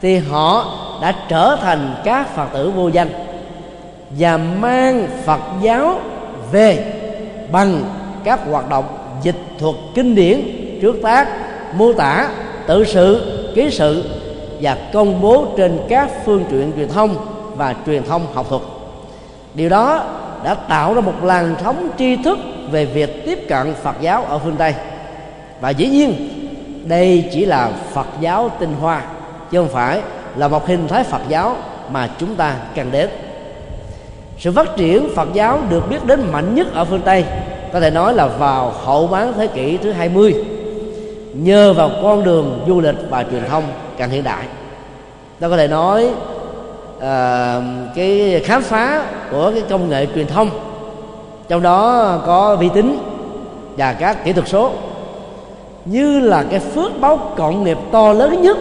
thì 0.00 0.18
họ 0.18 0.78
đã 1.02 1.14
trở 1.28 1.56
thành 1.60 1.94
các 2.04 2.34
Phật 2.36 2.46
tử 2.52 2.70
vô 2.70 2.88
danh 2.88 3.08
và 4.18 4.36
mang 4.36 5.08
Phật 5.24 5.40
giáo 5.62 6.00
về 6.52 6.84
bằng 7.52 7.82
các 8.24 8.40
hoạt 8.50 8.70
động 8.70 8.84
dịch 9.22 9.36
thuật 9.58 9.74
kinh 9.94 10.14
điển 10.14 10.40
trước 10.82 10.96
tác, 11.02 11.28
mô 11.74 11.92
tả, 11.92 12.28
tự 12.66 12.84
sự, 12.84 13.38
ký 13.54 13.70
sự 13.70 14.04
và 14.60 14.76
công 14.92 15.20
bố 15.20 15.46
trên 15.56 15.78
các 15.88 16.10
phương 16.24 16.44
tiện 16.50 16.72
truyền 16.76 16.88
thông 16.88 17.16
và 17.56 17.74
truyền 17.86 18.02
thông 18.02 18.26
học 18.34 18.46
thuật. 18.48 18.62
Điều 19.54 19.68
đó 19.68 20.04
đã 20.44 20.54
tạo 20.54 20.94
ra 20.94 21.00
một 21.00 21.24
làn 21.24 21.54
sóng 21.62 21.90
tri 21.98 22.16
thức 22.16 22.38
về 22.70 22.84
việc 22.84 23.26
tiếp 23.26 23.38
cận 23.48 23.74
phật 23.82 23.96
giáo 24.00 24.24
ở 24.24 24.38
phương 24.38 24.56
tây. 24.56 24.74
Và 25.60 25.70
dĩ 25.70 25.88
nhiên, 25.88 26.28
đây 26.84 27.28
chỉ 27.32 27.44
là 27.44 27.70
phật 27.92 28.06
giáo 28.20 28.50
tinh 28.58 28.74
hoa, 28.80 29.02
chứ 29.50 29.58
không 29.58 29.68
phải 29.68 30.00
là 30.36 30.48
một 30.48 30.66
hình 30.66 30.88
thái 30.88 31.04
phật 31.04 31.22
giáo 31.28 31.56
mà 31.90 32.08
chúng 32.18 32.34
ta 32.34 32.54
cần 32.74 32.90
đến 32.90 33.08
sự 34.42 34.52
phát 34.52 34.76
triển 34.76 35.08
phật 35.14 35.28
giáo 35.32 35.58
được 35.70 35.90
biết 35.90 36.06
đến 36.06 36.20
mạnh 36.32 36.54
nhất 36.54 36.74
ở 36.74 36.84
phương 36.84 37.00
tây 37.04 37.24
có 37.72 37.80
thể 37.80 37.90
nói 37.90 38.14
là 38.14 38.26
vào 38.26 38.70
hậu 38.84 39.06
bán 39.06 39.32
thế 39.36 39.46
kỷ 39.46 39.76
thứ 39.76 39.92
20 39.92 40.34
nhờ 41.34 41.72
vào 41.72 41.90
con 42.02 42.24
đường 42.24 42.64
du 42.66 42.80
lịch 42.80 42.94
và 43.10 43.24
truyền 43.30 43.42
thông 43.48 43.64
càng 43.96 44.10
hiện 44.10 44.24
đại. 44.24 44.44
Ta 45.40 45.48
có 45.48 45.56
thể 45.56 45.68
nói 45.68 46.10
uh, 46.96 47.02
cái 47.94 48.40
khám 48.44 48.62
phá 48.62 49.04
của 49.30 49.50
cái 49.54 49.62
công 49.70 49.88
nghệ 49.88 50.06
truyền 50.14 50.26
thông 50.26 50.50
trong 51.48 51.62
đó 51.62 52.18
có 52.26 52.56
vi 52.56 52.68
tính 52.74 52.98
và 53.76 53.92
các 53.92 54.24
kỹ 54.24 54.32
thuật 54.32 54.48
số 54.48 54.72
như 55.84 56.20
là 56.20 56.44
cái 56.50 56.60
phước 56.60 57.00
báo 57.00 57.32
cộng 57.36 57.64
nghiệp 57.64 57.78
to 57.92 58.12
lớn 58.12 58.42
nhất 58.42 58.56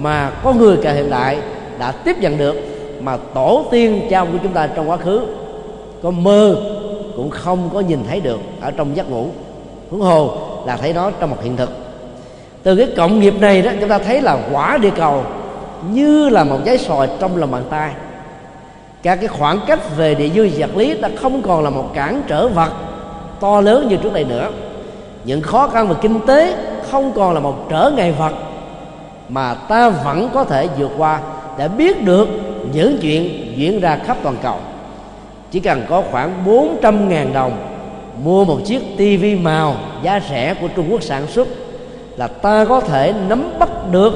mà 0.00 0.30
con 0.44 0.58
người 0.58 0.76
cả 0.82 0.92
hiện 0.92 1.10
đại 1.10 1.38
đã 1.78 1.92
tiếp 1.92 2.16
nhận 2.20 2.38
được 2.38 2.71
mà 3.02 3.16
tổ 3.34 3.64
tiên 3.70 4.06
cha 4.10 4.24
của 4.24 4.38
chúng 4.42 4.52
ta 4.52 4.66
trong 4.66 4.90
quá 4.90 4.96
khứ, 4.96 5.20
có 6.02 6.10
mơ 6.10 6.56
cũng 7.16 7.30
không 7.30 7.70
có 7.74 7.80
nhìn 7.80 7.98
thấy 8.08 8.20
được 8.20 8.40
ở 8.60 8.70
trong 8.70 8.96
giấc 8.96 9.10
ngủ. 9.10 9.26
Huống 9.90 10.00
hồ 10.00 10.30
là 10.66 10.76
thấy 10.76 10.92
nó 10.92 11.10
trong 11.20 11.30
một 11.30 11.36
hiện 11.42 11.56
thực. 11.56 11.70
Từ 12.62 12.76
cái 12.76 12.88
cộng 12.96 13.20
nghiệp 13.20 13.34
này 13.40 13.62
đó, 13.62 13.70
chúng 13.80 13.88
ta 13.88 13.98
thấy 13.98 14.20
là 14.20 14.38
quả 14.52 14.78
địa 14.82 14.90
cầu 14.96 15.24
như 15.90 16.28
là 16.28 16.44
một 16.44 16.58
trái 16.64 16.78
sòi 16.78 17.08
trong 17.18 17.36
lòng 17.36 17.50
bàn 17.50 17.62
tay. 17.70 17.92
Các 19.02 19.14
cái 19.14 19.28
khoảng 19.28 19.60
cách 19.66 19.96
về 19.96 20.14
địa 20.14 20.28
dư 20.28 20.48
vật 20.58 20.76
lý 20.76 21.00
đã 21.00 21.10
không 21.16 21.42
còn 21.42 21.64
là 21.64 21.70
một 21.70 21.90
cản 21.94 22.22
trở 22.28 22.48
vật 22.48 22.72
to 23.40 23.60
lớn 23.60 23.88
như 23.88 23.96
trước 23.96 24.12
đây 24.12 24.24
nữa. 24.24 24.50
Những 25.24 25.40
khó 25.40 25.68
khăn 25.68 25.88
về 25.88 25.94
kinh 26.02 26.26
tế 26.26 26.56
không 26.90 27.12
còn 27.12 27.34
là 27.34 27.40
một 27.40 27.54
trở 27.70 27.92
ngại 27.96 28.12
vật 28.18 28.32
mà 29.28 29.54
ta 29.54 29.88
vẫn 29.88 30.28
có 30.34 30.44
thể 30.44 30.68
vượt 30.78 30.90
qua 30.98 31.20
để 31.58 31.68
biết 31.68 32.04
được 32.04 32.28
những 32.72 32.98
chuyện 33.02 33.52
diễn 33.56 33.80
ra 33.80 33.98
khắp 34.06 34.16
toàn 34.22 34.36
cầu. 34.42 34.56
Chỉ 35.50 35.60
cần 35.60 35.82
có 35.88 36.02
khoảng 36.10 36.44
400 36.46 37.08
ngàn 37.08 37.32
đồng, 37.32 37.52
mua 38.24 38.44
một 38.44 38.58
chiếc 38.64 38.82
tivi 38.96 39.34
màu 39.34 39.76
giá 40.02 40.20
rẻ 40.30 40.54
của 40.60 40.68
Trung 40.68 40.86
Quốc 40.90 41.02
sản 41.02 41.26
xuất 41.26 41.48
là 42.16 42.26
ta 42.28 42.64
có 42.64 42.80
thể 42.80 43.14
nắm 43.28 43.52
bắt 43.58 43.68
được 43.90 44.12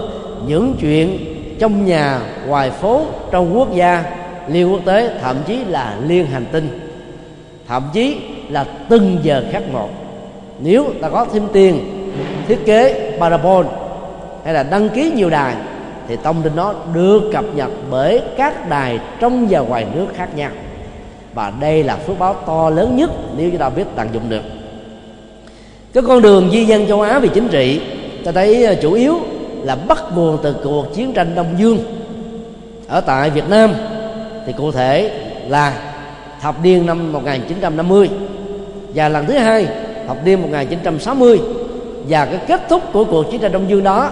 những 0.47 0.75
chuyện 0.81 1.19
trong 1.59 1.87
nhà, 1.87 2.21
ngoài 2.47 2.71
phố, 2.71 3.03
trong 3.31 3.59
quốc 3.59 3.75
gia, 3.75 4.05
liên 4.49 4.73
quốc 4.73 4.81
tế, 4.85 5.19
thậm 5.23 5.37
chí 5.47 5.65
là 5.65 5.97
liên 6.07 6.27
hành 6.27 6.45
tinh, 6.53 6.81
thậm 7.69 7.83
chí 7.93 8.17
là 8.49 8.65
từng 8.89 9.19
giờ 9.23 9.45
khác 9.53 9.63
một. 9.73 9.89
Nếu 10.61 10.87
ta 11.01 11.09
có 11.09 11.27
thêm 11.33 11.43
tiền, 11.53 11.81
thiết 12.49 12.67
kế 12.67 13.13
parabol 13.21 13.67
hay 14.45 14.55
là 14.55 14.63
đăng 14.63 14.89
ký 14.89 15.13
nhiều 15.15 15.31
đài 15.31 15.55
thì 16.09 16.17
thông 16.23 16.43
tin 16.43 16.57
đó 16.57 16.75
được 16.95 17.23
cập 17.33 17.45
nhật 17.55 17.71
bởi 17.91 18.23
các 18.37 18.69
đài 18.69 18.99
trong 19.21 19.47
và 19.51 19.61
ngoài 19.61 19.87
nước 19.95 20.07
khác 20.17 20.29
nhau. 20.37 20.51
Và 21.35 21.53
đây 21.61 21.83
là 21.83 21.97
phước 21.97 22.19
báo 22.19 22.35
to 22.47 22.71
lớn 22.71 22.97
nhất 22.97 23.11
nếu 23.37 23.51
chúng 23.51 23.59
ta 23.59 23.69
biết 23.69 23.85
tận 23.97 24.09
dụng 24.13 24.29
được. 24.29 24.43
Cái 25.93 26.03
con 26.07 26.23
đường 26.23 26.51
di 26.53 26.65
dân 26.65 26.87
châu 26.89 27.01
Á 27.01 27.19
về 27.19 27.29
chính 27.35 27.49
trị, 27.49 27.81
ta 28.25 28.33
thấy 28.33 28.65
ờ, 28.65 28.75
chủ 28.83 28.93
yếu 28.93 29.21
là 29.63 29.77
bắt 29.77 30.05
nguồn 30.15 30.39
từ 30.43 30.57
cuộc 30.65 30.95
chiến 30.95 31.13
tranh 31.13 31.35
Đông 31.35 31.55
Dương. 31.59 31.79
Ở 32.89 33.01
tại 33.01 33.31
Việt 33.31 33.49
Nam, 33.49 33.73
thì 34.47 34.53
cụ 34.57 34.73
thể 34.73 35.11
là 35.49 35.73
thập 36.41 36.63
niên 36.63 36.87
năm 36.87 37.13
1950 37.13 38.11
và 38.95 39.09
lần 39.09 39.27
thứ 39.27 39.33
hai, 39.33 39.67
thập 40.09 40.25
niên 40.25 40.43
1960 40.43 41.41
và 42.09 42.25
cái 42.25 42.39
kết 42.49 42.69
thúc 42.69 42.83
của 42.93 43.05
cuộc 43.05 43.31
chiến 43.31 43.41
tranh 43.41 43.53
Đông 43.53 43.71
Dương 43.71 43.83
đó 43.83 44.11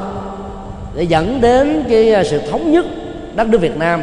để 0.94 1.02
dẫn 1.02 1.40
đến 1.40 1.84
cái 1.88 2.14
à, 2.14 2.24
sự 2.24 2.40
thống 2.50 2.72
nhất 2.72 2.86
đất 3.34 3.48
nước 3.48 3.58
Việt 3.58 3.76
Nam. 3.76 4.02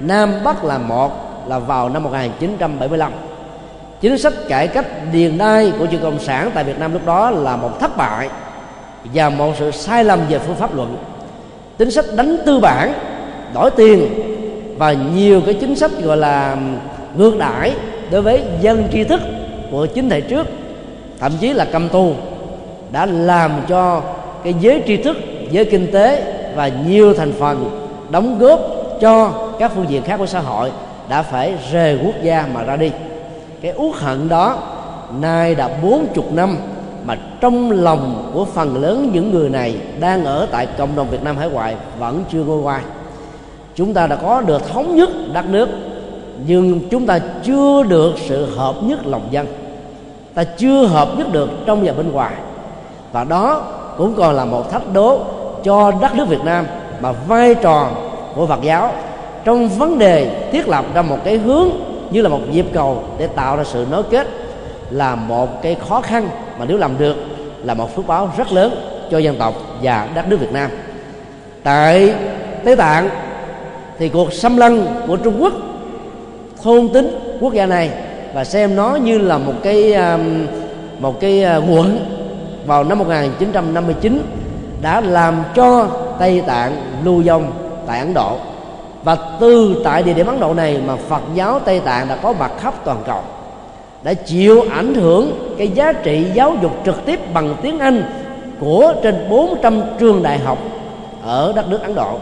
Nam 0.00 0.34
Bắc 0.44 0.64
là 0.64 0.78
một, 0.78 1.10
là 1.48 1.58
vào 1.58 1.88
năm 1.88 2.02
1975 2.02 3.12
chính 4.00 4.18
sách 4.18 4.32
cải 4.48 4.68
cách 4.68 4.86
điền 5.12 5.38
đai 5.38 5.72
của 5.78 5.86
trường 5.86 6.02
cộng 6.02 6.18
sản 6.18 6.50
tại 6.54 6.64
Việt 6.64 6.78
Nam 6.78 6.92
lúc 6.92 7.06
đó 7.06 7.30
là 7.30 7.56
một 7.56 7.80
thất 7.80 7.96
bại 7.96 8.28
và 9.14 9.30
một 9.30 9.52
sự 9.58 9.70
sai 9.70 10.04
lầm 10.04 10.20
về 10.28 10.38
phương 10.38 10.56
pháp 10.56 10.76
luận. 10.76 10.96
Chính 11.78 11.90
sách 11.90 12.04
đánh 12.16 12.36
tư 12.46 12.60
bản, 12.60 12.92
đổi 13.54 13.70
tiền 13.70 14.08
và 14.78 14.92
nhiều 14.92 15.40
cái 15.46 15.54
chính 15.54 15.76
sách 15.76 15.90
gọi 16.02 16.16
là 16.16 16.56
ngược 17.16 17.38
đãi 17.38 17.74
đối 18.10 18.22
với 18.22 18.42
dân 18.60 18.88
tri 18.92 19.04
thức 19.04 19.20
của 19.70 19.86
chính 19.86 20.10
thể 20.10 20.20
trước, 20.20 20.46
thậm 21.20 21.32
chí 21.40 21.52
là 21.52 21.66
cầm 21.72 21.88
tù, 21.88 22.14
đã 22.92 23.06
làm 23.06 23.50
cho 23.68 24.02
cái 24.44 24.54
giới 24.60 24.82
tri 24.86 24.96
thức 24.96 25.16
giới 25.50 25.64
kinh 25.64 25.92
tế 25.92 26.34
và 26.56 26.68
nhiều 26.68 27.14
thành 27.14 27.32
phần 27.32 27.86
đóng 28.10 28.38
góp 28.38 28.60
cho 29.00 29.32
các 29.58 29.72
phương 29.74 29.86
diện 29.88 30.02
khác 30.02 30.16
của 30.16 30.26
xã 30.26 30.40
hội 30.40 30.70
đã 31.08 31.22
phải 31.22 31.54
rời 31.72 31.98
quốc 32.04 32.14
gia 32.22 32.46
mà 32.54 32.62
ra 32.62 32.76
đi. 32.76 32.90
Cái 33.60 33.72
uất 33.76 33.96
hận 33.96 34.28
đó 34.28 34.58
nay 35.20 35.54
đã 35.54 35.68
bốn 35.82 36.06
chục 36.14 36.32
năm 36.32 36.56
mà 37.04 37.16
trong 37.40 37.70
lòng 37.70 38.30
của 38.34 38.44
phần 38.44 38.82
lớn 38.82 39.10
những 39.12 39.30
người 39.30 39.48
này 39.48 39.76
đang 40.00 40.24
ở 40.24 40.46
tại 40.50 40.66
cộng 40.78 40.96
đồng 40.96 41.10
Việt 41.10 41.22
Nam 41.22 41.36
hải 41.36 41.48
ngoại 41.48 41.76
vẫn 41.98 42.24
chưa 42.32 42.44
ngôi 42.44 42.58
ngoài. 42.58 42.82
Chúng 43.74 43.94
ta 43.94 44.06
đã 44.06 44.16
có 44.16 44.40
được 44.40 44.68
thống 44.72 44.96
nhất 44.96 45.10
đất 45.32 45.44
nước, 45.48 45.68
nhưng 46.46 46.88
chúng 46.90 47.06
ta 47.06 47.18
chưa 47.42 47.82
được 47.82 48.14
sự 48.28 48.46
hợp 48.56 48.74
nhất 48.82 49.06
lòng 49.06 49.28
dân. 49.30 49.46
Ta 50.34 50.44
chưa 50.44 50.86
hợp 50.86 51.08
nhất 51.18 51.32
được 51.32 51.50
trong 51.66 51.82
và 51.84 51.92
bên 51.92 52.12
ngoài. 52.12 52.34
Và 53.12 53.24
đó 53.24 53.62
cũng 53.96 54.14
còn 54.14 54.34
là 54.34 54.44
một 54.44 54.70
thách 54.70 54.92
đố 54.92 55.18
cho 55.64 55.92
đất 56.00 56.14
nước 56.14 56.28
Việt 56.28 56.44
Nam 56.44 56.66
mà 57.00 57.12
vai 57.12 57.54
trò 57.54 57.90
của 58.34 58.46
Phật 58.46 58.62
giáo 58.62 58.92
trong 59.44 59.68
vấn 59.68 59.98
đề 59.98 60.48
thiết 60.52 60.68
lập 60.68 60.84
ra 60.94 61.02
một 61.02 61.18
cái 61.24 61.38
hướng 61.38 61.68
như 62.10 62.22
là 62.22 62.28
một 62.28 62.40
nhịp 62.50 62.66
cầu 62.72 63.04
để 63.18 63.26
tạo 63.26 63.56
ra 63.56 63.64
sự 63.64 63.86
nối 63.90 64.02
kết 64.02 64.26
là 64.90 65.14
một 65.14 65.62
cái 65.62 65.76
khó 65.88 66.00
khăn 66.00 66.28
mà 66.58 66.64
nếu 66.68 66.78
làm 66.78 66.98
được 66.98 67.16
là 67.64 67.74
một 67.74 67.96
phước 67.96 68.06
báo 68.06 68.30
rất 68.36 68.52
lớn 68.52 68.72
cho 69.10 69.18
dân 69.18 69.36
tộc 69.38 69.54
và 69.82 70.08
đất 70.14 70.28
nước 70.28 70.40
Việt 70.40 70.52
Nam. 70.52 70.70
Tại 71.62 72.14
Tây 72.64 72.76
Tạng 72.76 73.08
thì 73.98 74.08
cuộc 74.08 74.32
xâm 74.32 74.56
lăng 74.56 74.86
của 75.06 75.16
Trung 75.16 75.42
Quốc 75.42 75.52
thôn 76.62 76.88
tính 76.88 77.36
quốc 77.40 77.52
gia 77.52 77.66
này 77.66 77.90
và 78.34 78.44
xem 78.44 78.76
nó 78.76 78.96
như 78.96 79.18
là 79.18 79.38
một 79.38 79.54
cái 79.62 79.94
um, 79.94 80.46
một 80.98 81.20
cái 81.20 81.44
uh, 81.58 81.64
nguồn 81.68 81.76
quận 81.76 81.98
vào 82.66 82.84
năm 82.84 82.98
1959 82.98 84.22
đã 84.82 85.00
làm 85.00 85.42
cho 85.54 85.88
Tây 86.18 86.42
Tạng 86.46 86.76
lưu 87.04 87.22
vong 87.26 87.52
tại 87.86 87.98
Ấn 87.98 88.14
Độ. 88.14 88.36
Và 89.02 89.16
từ 89.40 89.80
tại 89.84 90.02
địa 90.02 90.14
điểm 90.14 90.26
Ấn 90.26 90.40
Độ 90.40 90.54
này 90.54 90.80
mà 90.86 90.96
Phật 90.96 91.22
giáo 91.34 91.60
Tây 91.64 91.80
Tạng 91.80 92.08
đã 92.08 92.16
có 92.16 92.32
mặt 92.32 92.50
khắp 92.60 92.74
toàn 92.84 93.02
cầu 93.06 93.22
đã 94.02 94.14
chịu 94.14 94.64
ảnh 94.70 94.94
hưởng 94.94 95.54
cái 95.58 95.68
giá 95.68 95.92
trị 95.92 96.26
giáo 96.34 96.56
dục 96.62 96.72
trực 96.84 97.04
tiếp 97.06 97.34
bằng 97.34 97.56
tiếng 97.62 97.78
Anh 97.78 98.02
của 98.60 98.94
trên 99.02 99.28
400 99.30 99.80
trường 99.98 100.22
đại 100.22 100.38
học 100.38 100.58
ở 101.22 101.52
đất 101.56 101.68
nước 101.68 101.82
Ấn 101.82 101.94
Độ 101.94 102.18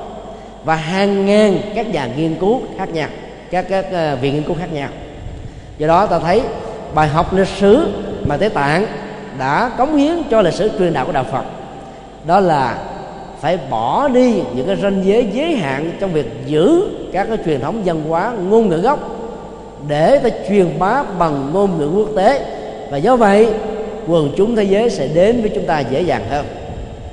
và 0.64 0.74
hàng 0.74 1.26
ngàn 1.26 1.58
các 1.74 1.88
nhà 1.88 2.08
nghiên 2.16 2.34
cứu 2.34 2.60
khác 2.78 2.88
nhau 2.88 3.08
các 3.50 3.66
các 3.68 3.86
uh, 3.86 4.20
viện 4.20 4.34
nghiên 4.34 4.42
cứu 4.42 4.56
khác 4.60 4.72
nhau. 4.72 4.88
Do 5.78 5.86
đó 5.86 6.06
ta 6.06 6.18
thấy 6.18 6.42
bài 6.94 7.08
học 7.08 7.34
lịch 7.34 7.48
sử 7.48 7.88
mà 8.26 8.36
Tây 8.36 8.48
Tạng 8.48 8.86
đã 9.38 9.70
cống 9.78 9.96
hiến 9.96 10.22
cho 10.30 10.42
lịch 10.42 10.54
sử 10.54 10.70
truyền 10.78 10.92
đạo 10.92 11.06
của 11.06 11.12
đạo 11.12 11.24
Phật 11.32 11.44
đó 12.28 12.40
là 12.40 12.78
phải 13.40 13.58
bỏ 13.70 14.08
đi 14.08 14.42
những 14.54 14.66
cái 14.66 14.76
ranh 14.76 15.04
giới 15.04 15.28
giới 15.32 15.56
hạn 15.56 15.90
trong 16.00 16.12
việc 16.12 16.26
giữ 16.46 16.82
các 17.12 17.26
cái 17.28 17.38
truyền 17.44 17.60
thống 17.60 17.82
văn 17.84 18.02
hóa 18.08 18.32
ngôn 18.48 18.68
ngữ 18.68 18.76
gốc 18.76 18.98
để 19.88 20.18
ta 20.18 20.28
truyền 20.48 20.78
bá 20.78 21.02
bằng 21.18 21.50
ngôn 21.52 21.78
ngữ 21.78 21.90
quốc 21.96 22.08
tế. 22.16 22.46
Và 22.90 22.96
do 22.96 23.16
vậy, 23.16 23.48
quần 24.08 24.30
chúng 24.36 24.56
thế 24.56 24.64
giới 24.64 24.90
sẽ 24.90 25.08
đến 25.08 25.40
với 25.40 25.50
chúng 25.54 25.66
ta 25.66 25.80
dễ 25.80 26.02
dàng 26.02 26.24
hơn. 26.30 26.46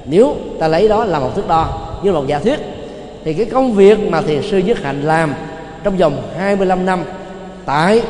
Nếu 0.05 0.35
ta 0.59 0.67
lấy 0.67 0.87
đó 0.87 1.05
là 1.05 1.19
một 1.19 1.35
thước 1.35 1.47
đo 1.47 1.67
như 2.03 2.11
một 2.11 2.27
giả 2.27 2.39
thuyết, 2.39 2.59
thì 3.23 3.33
cái 3.33 3.45
công 3.45 3.73
việc 3.73 3.99
mà 4.09 4.21
thiền 4.21 4.41
sư 4.41 4.57
Nhất 4.57 4.77
Hạnh 4.83 5.01
làm 5.01 5.33
trong 5.83 5.97
vòng 5.97 6.21
25 6.37 6.85
năm 6.85 7.03
tại 7.65 8.01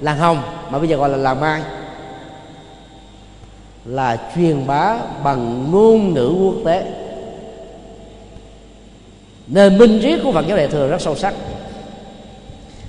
làng 0.00 0.18
Hồng, 0.18 0.42
mà 0.70 0.78
bây 0.78 0.88
giờ 0.88 0.96
gọi 0.96 1.08
là 1.08 1.16
làng 1.16 1.40
Mai 1.40 1.60
là 3.84 4.16
truyền 4.34 4.66
bá 4.66 4.96
bằng 5.24 5.70
ngôn 5.70 6.14
ngữ 6.14 6.34
quốc 6.42 6.54
tế. 6.64 6.84
Nền 9.46 9.78
minh 9.78 9.98
triết 10.02 10.20
của 10.24 10.32
Phật 10.32 10.46
giáo 10.48 10.56
Đại 10.56 10.68
thừa 10.68 10.88
rất 10.88 11.00
sâu 11.00 11.16
sắc. 11.16 11.34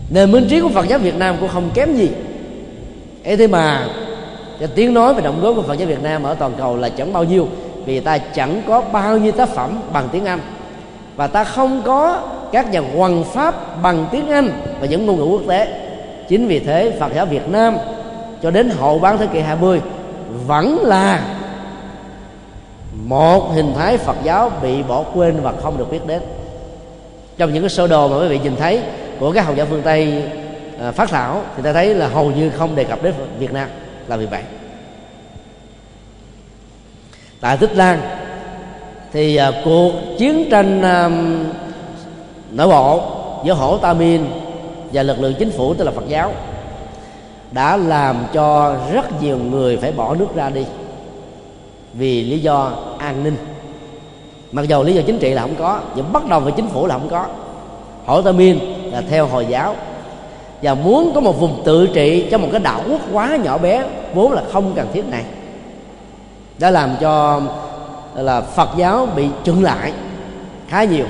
Nền 0.10 0.32
minh 0.32 0.48
triết 0.50 0.64
của 0.64 0.70
Phật 0.70 0.88
giáo 0.88 1.00
Việt 1.00 1.16
Nam 1.16 1.36
cũng 1.40 1.50
không 1.50 1.70
kém 1.74 1.96
gì. 1.96 2.10
Ấy 3.26 3.38
thế 3.38 3.48
mà, 3.48 3.88
cái 4.60 4.68
tiếng 4.76 4.94
nói 4.94 5.14
về 5.14 5.22
động 5.22 5.42
góp 5.42 5.56
của 5.56 5.62
Phật 5.62 5.74
giáo 5.74 5.88
Việt 5.88 6.04
Nam 6.04 6.24
ở 6.24 6.34
toàn 6.34 6.54
cầu 6.58 6.78
là 6.78 6.90
chẳng 6.90 7.14
bao 7.14 7.24
nhiêu, 7.24 7.48
vì 7.86 8.00
ta 8.00 8.18
chẳng 8.18 8.62
có 8.68 8.82
bao 8.82 9.18
nhiêu 9.18 9.32
tác 9.32 9.50
phẩm 9.50 9.80
bằng 9.94 10.10
tiếng 10.12 10.26
Anh. 10.26 10.40
Và 11.16 11.28
ta 11.28 11.44
không 11.44 11.82
có 11.86 12.22
các 12.52 12.72
nhà 12.72 12.82
hoàng 12.96 13.24
pháp 13.24 13.82
bằng 13.82 14.08
tiếng 14.12 14.28
Anh 14.28 14.50
và 14.80 14.88
những 14.88 15.06
ngôn 15.06 15.18
ngữ 15.18 15.24
quốc 15.24 15.42
tế. 15.48 15.68
Chính 16.30 16.48
vì 16.48 16.60
thế, 16.60 16.92
Phật 17.00 17.12
giáo 17.16 17.26
Việt 17.26 17.50
Nam 17.50 17.78
cho 18.44 18.52
đến 18.52 18.70
hậu 18.70 19.00
bán 19.00 19.18
thế 19.18 19.28
kỷ 19.34 19.40
20 19.40 19.82
vẫn 20.48 20.80
là 20.84 21.22
một 22.94 23.52
hình 23.54 23.74
thái 23.76 23.98
Phật 23.98 24.16
giáo 24.24 24.52
bị 24.62 24.84
bỏ 24.84 25.04
quên 25.14 25.42
và 25.42 25.54
không 25.62 25.78
được 25.78 25.92
biết 25.92 26.06
đến. 26.08 26.22
Trong 27.38 27.54
những 27.54 27.64
cái 27.64 27.70
sơ 27.70 27.88
đồ 27.88 28.08
mà 28.08 28.18
quý 28.18 28.28
vị 28.28 28.40
nhìn 28.40 28.56
thấy 28.56 28.82
của 29.20 29.32
các 29.32 29.46
học 29.46 29.56
giả 29.56 29.66
phương 29.66 29.82
Tây 29.82 30.24
à, 30.80 30.92
phát 30.92 31.10
thảo 31.10 31.42
thì 31.56 31.64
ta 31.64 31.74
thấy 31.74 31.96
là 31.96 32.08
hầu 32.08 32.32
như 32.32 32.50
không 32.50 32.76
đề 32.76 32.84
cập 32.84 33.04
đến 33.04 33.14
Việt 33.40 33.54
Nam 33.54 33.70
là 34.08 34.18
vì 34.18 34.26
vậy. 34.26 34.44
Tại 37.42 37.58
Tích 37.58 37.76
Lan 37.76 38.00
thì 39.14 39.36
à, 39.36 39.52
cuộc 39.66 39.92
chiến 40.18 40.48
tranh 40.52 40.82
à, 40.82 41.10
nội 42.52 42.68
bộ 42.68 43.04
giữa 43.44 43.54
hổ 43.54 43.78
Tamin 43.78 44.26
và 44.94 45.04
lực 45.04 45.20
lượng 45.20 45.34
chính 45.40 45.52
phủ 45.52 45.74
tức 45.74 45.84
là 45.86 45.92
Phật 45.92 46.08
giáo 46.08 46.34
đã 47.52 47.78
làm 47.78 48.16
cho 48.34 48.76
rất 48.94 49.22
nhiều 49.22 49.38
người 49.38 49.78
phải 49.78 49.92
bỏ 49.92 50.16
nước 50.16 50.36
ra 50.36 50.50
đi 50.50 50.66
vì 51.94 52.24
lý 52.24 52.40
do 52.40 52.72
an 52.98 53.24
ninh. 53.24 53.36
Mặc 54.52 54.68
dù 54.68 54.84
lý 54.84 54.94
do 54.94 55.02
chính 55.06 55.20
trị 55.20 55.34
là 55.34 55.42
không 55.42 55.56
có, 55.60 55.80
nhưng 55.96 56.14
bắt 56.14 56.28
đầu 56.30 56.40
về 56.40 56.52
chính 56.56 56.68
phủ 56.68 56.88
là 56.88 56.98
không 56.98 57.10
có. 57.10 57.26
Hội 58.06 58.24
tơ 58.24 58.32
miên 58.32 58.60
là 58.92 59.02
theo 59.10 59.28
hồi 59.28 59.46
giáo 59.50 59.76
và 60.62 60.74
muốn 60.74 61.12
có 61.16 61.22
một 61.22 61.40
vùng 61.40 61.62
tự 61.66 61.88
trị 61.88 62.28
cho 62.32 62.38
một 62.38 62.48
cái 62.52 62.60
đảo 62.60 62.82
quốc 62.90 63.02
quá 63.14 63.38
nhỏ 63.44 63.58
bé, 63.58 63.84
vốn 64.14 64.32
là 64.32 64.44
không 64.52 64.74
cần 64.76 64.88
thiết 64.94 65.06
này. 65.10 65.24
Đã 66.60 66.72
làm 66.72 66.90
cho 67.02 67.42
là, 68.16 68.42
Phật 68.42 68.70
giáo 68.78 69.08
bị 69.16 69.28
chững 69.44 69.64
lại 69.64 69.94
khá 70.68 70.84
nhiều. 70.84 71.06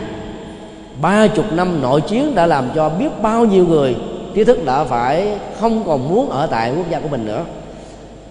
Ba 1.02 1.28
chục 1.28 1.46
năm 1.52 1.82
nội 1.82 2.02
chiến 2.02 2.36
đã 2.36 2.48
làm 2.48 2.70
cho 2.76 2.90
biết 2.90 3.10
bao 3.22 3.46
nhiêu 3.46 3.68
người 3.68 3.96
trí 4.36 4.44
thức 4.44 4.66
đã 4.66 4.84
phải 4.84 5.28
không 5.60 5.84
còn 5.86 6.10
muốn 6.10 6.30
ở 6.30 6.48
tại 6.48 6.74
quốc 6.78 6.90
gia 6.90 7.00
của 7.00 7.08
mình 7.08 7.26
nữa. 7.26 7.44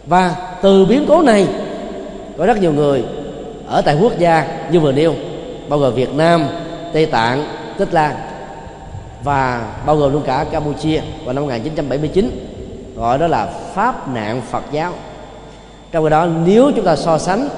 Và 0.06 0.34
từ 0.62 0.84
biến 0.84 1.04
cố 1.08 1.22
này 1.22 1.48
có 2.38 2.46
rất 2.46 2.60
nhiều 2.60 2.72
người 2.72 3.04
ở 3.66 3.82
tại 3.82 3.96
quốc 4.00 4.18
gia 4.18 4.46
như 4.70 4.80
vừa 4.80 4.92
nêu 4.92 5.14
bao 5.68 5.78
gồm 5.78 5.94
Việt 5.94 6.14
Nam, 6.14 6.46
Tây 6.92 7.06
Tạng, 7.06 7.46
Tích 7.78 7.94
Lan 7.94 8.14
và 9.24 9.72
bao 9.86 9.96
gồm 9.96 10.12
luôn 10.12 10.22
cả 10.26 10.46
Campuchia 10.52 11.00
vào 11.24 11.34
năm 11.34 11.44
1979 11.44 12.30
gọi 12.96 13.18
đó 13.18 13.26
là 13.26 13.46
pháp 13.74 14.08
nạn 14.08 14.42
Phật 14.50 14.64
giáo. 14.72 14.92
Trong 15.92 16.04
khi 16.04 16.10
đó 16.10 16.26
nếu 16.44 16.72
chúng 16.76 16.84
ta 16.84 16.96
so 16.96 17.18
sánh 17.18 17.48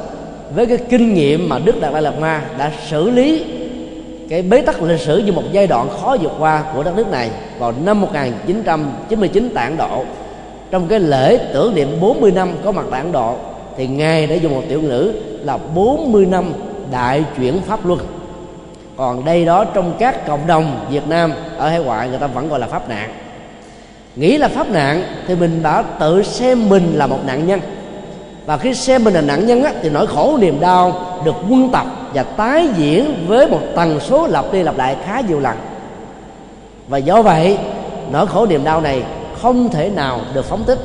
với 0.55 0.67
cái 0.67 0.79
kinh 0.91 1.15
nghiệm 1.15 1.49
mà 1.49 1.59
Đức 1.59 1.81
Đạt 1.81 1.93
Lai 1.93 2.03
Lạt 2.03 2.19
Ma 2.19 2.43
đã 2.59 2.73
xử 2.89 3.11
lý 3.11 3.45
cái 4.33 4.43
bế 4.43 4.61
tắc 4.61 4.83
lịch 4.83 5.01
sử 5.01 5.19
như 5.19 5.33
một 5.33 5.43
giai 5.53 5.67
đoạn 5.67 5.89
khó 6.01 6.17
vượt 6.21 6.33
qua 6.39 6.65
của 6.75 6.83
đất 6.83 6.97
nước 6.97 7.11
này 7.11 7.31
vào 7.59 7.73
năm 7.85 8.01
1999 8.01 9.51
tại 9.55 9.65
Ấn 9.65 9.77
Độ. 9.77 10.05
Trong 10.71 10.89
cái 10.89 11.01
lễ 11.01 11.39
tưởng 11.53 11.75
niệm 11.75 12.01
40 12.01 12.31
năm 12.31 12.53
có 12.65 12.73
mặt 12.73 12.85
tại 12.91 13.01
Ấn 13.01 13.13
Độ 13.13 13.35
thì 13.77 13.87
ngài 13.87 14.27
đã 14.27 14.35
dùng 14.35 14.55
một 14.55 14.63
tiểu 14.69 14.83
ngữ 14.83 15.13
là 15.45 15.59
40 15.75 16.27
năm 16.27 16.53
đại 16.91 17.25
chuyển 17.37 17.61
pháp 17.61 17.87
luân. 17.87 18.01
Còn 18.97 19.25
đây 19.25 19.45
đó 19.45 19.65
trong 19.65 19.95
các 19.99 20.27
cộng 20.27 20.47
đồng 20.47 20.87
Việt 20.91 21.09
Nam 21.09 21.33
ở 21.57 21.69
hải 21.69 21.81
ngoại 21.81 22.09
người 22.09 22.19
ta 22.19 22.27
vẫn 22.27 22.49
gọi 22.49 22.61
là 22.61 22.67
pháp 22.67 22.89
nạn. 22.89 23.11
Nghĩ 24.17 24.39
là 24.39 24.49
pháp 24.49 24.71
nạn 24.71 25.05
thì 25.27 25.35
mình 25.35 25.63
đã 25.63 25.83
tự 25.83 26.23
xem 26.23 26.69
mình 26.69 26.93
là 26.95 27.07
một 27.07 27.19
nạn 27.27 27.47
nhân. 27.47 27.61
Và 28.47 28.57
khi 28.57 28.75
xem 28.75 29.05
mình 29.05 29.15
là 29.15 29.21
nạn 29.21 29.47
nhân 29.47 29.63
á, 29.63 29.73
thì 29.83 29.91
nỗi 29.91 30.07
khổ 30.07 30.39
niềm 30.41 30.61
đau 30.61 31.07
được 31.25 31.35
quân 31.51 31.71
tập 31.73 31.87
và 32.15 32.23
tái 32.23 32.69
diễn 32.77 33.15
với 33.29 33.49
một 33.49 33.61
tần 33.77 34.01
số 34.01 34.27
lặp 34.27 34.53
đi 34.53 34.63
lặp 34.63 34.79
lại 34.79 34.97
khá 35.05 35.21
nhiều 35.29 35.41
lần. 35.41 35.57
Và 36.89 36.99
do 36.99 37.23
vậy, 37.23 37.59
nỗi 38.11 38.27
khổ 38.27 38.47
niềm 38.47 38.65
đau 38.65 38.81
này 38.81 39.03
không 39.43 39.69
thể 39.69 39.89
nào 39.89 40.21
được 40.35 40.45
phóng 40.45 40.65
thích. 40.67 40.79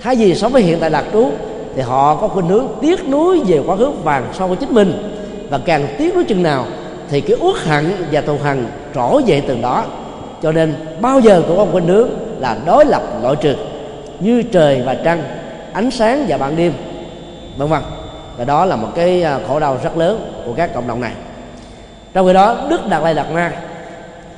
Thay 0.00 0.16
vì 0.16 0.34
sống 0.34 0.52
với 0.52 0.62
hiện 0.62 0.78
tại 0.80 0.90
lạc 0.90 1.04
trú, 1.12 1.30
thì 1.76 1.82
họ 1.82 2.16
có 2.16 2.28
khuynh 2.28 2.48
hướng 2.48 2.68
tiếc 2.80 3.08
nuối 3.08 3.40
về 3.46 3.60
quá 3.66 3.76
khứ 3.76 3.90
vàng 3.90 4.28
so 4.32 4.46
với 4.46 4.56
chính 4.56 4.74
mình. 4.74 5.16
Và 5.50 5.58
càng 5.64 5.86
tiếc 5.98 6.14
nuối 6.14 6.24
chừng 6.24 6.42
nào, 6.42 6.64
thì 7.10 7.20
cái 7.20 7.36
uất 7.40 7.56
hận 7.56 7.92
và 8.12 8.20
thù 8.20 8.36
hằn 8.44 8.66
trỗi 8.94 9.22
dậy 9.22 9.42
từ 9.48 9.56
đó. 9.62 9.84
Cho 10.42 10.52
nên 10.52 10.74
bao 11.00 11.20
giờ 11.20 11.42
cũng 11.48 11.56
có 11.56 11.66
khuynh 11.72 11.86
hướng 11.86 12.08
là 12.38 12.56
đối 12.66 12.84
lập 12.84 13.02
loại 13.22 13.36
trừ, 13.36 13.54
như 14.20 14.42
trời 14.42 14.82
và 14.86 14.94
trăng, 14.94 15.22
ánh 15.72 15.90
sáng 15.90 16.24
và 16.28 16.38
ban 16.38 16.56
đêm, 16.56 16.72
vân 17.56 17.68
vân. 17.68 17.80
Và 18.36 18.44
đó 18.44 18.64
là 18.64 18.76
một 18.76 18.88
cái 18.94 19.22
à, 19.22 19.38
khổ 19.48 19.60
đau 19.60 19.78
rất 19.84 19.96
lớn 19.96 20.39
của 20.50 20.56
các 20.56 20.74
cộng 20.74 20.88
đồng 20.88 21.00
này. 21.00 21.12
Trong 22.12 22.26
khi 22.26 22.32
đó, 22.32 22.56
đức 22.70 22.80
đạt 22.88 23.02
lai 23.02 23.14
đạt 23.14 23.26
ma 23.32 23.52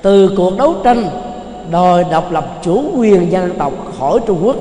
từ 0.03 0.31
cuộc 0.37 0.59
đấu 0.59 0.75
tranh 0.85 1.05
đòi 1.71 2.05
độc 2.11 2.33
lập 2.33 2.59
chủ 2.63 2.85
quyền 2.97 3.33
dân 3.33 3.51
tộc 3.59 3.73
khỏi 3.99 4.21
Trung 4.27 4.39
Quốc 4.43 4.57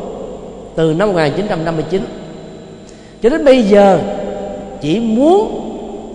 từ 0.76 0.94
năm 0.94 1.08
1959 1.08 2.02
cho 3.22 3.30
đến 3.30 3.46
bây 3.46 3.64
giờ 3.64 4.00
chỉ 4.82 5.00
muốn 5.00 5.68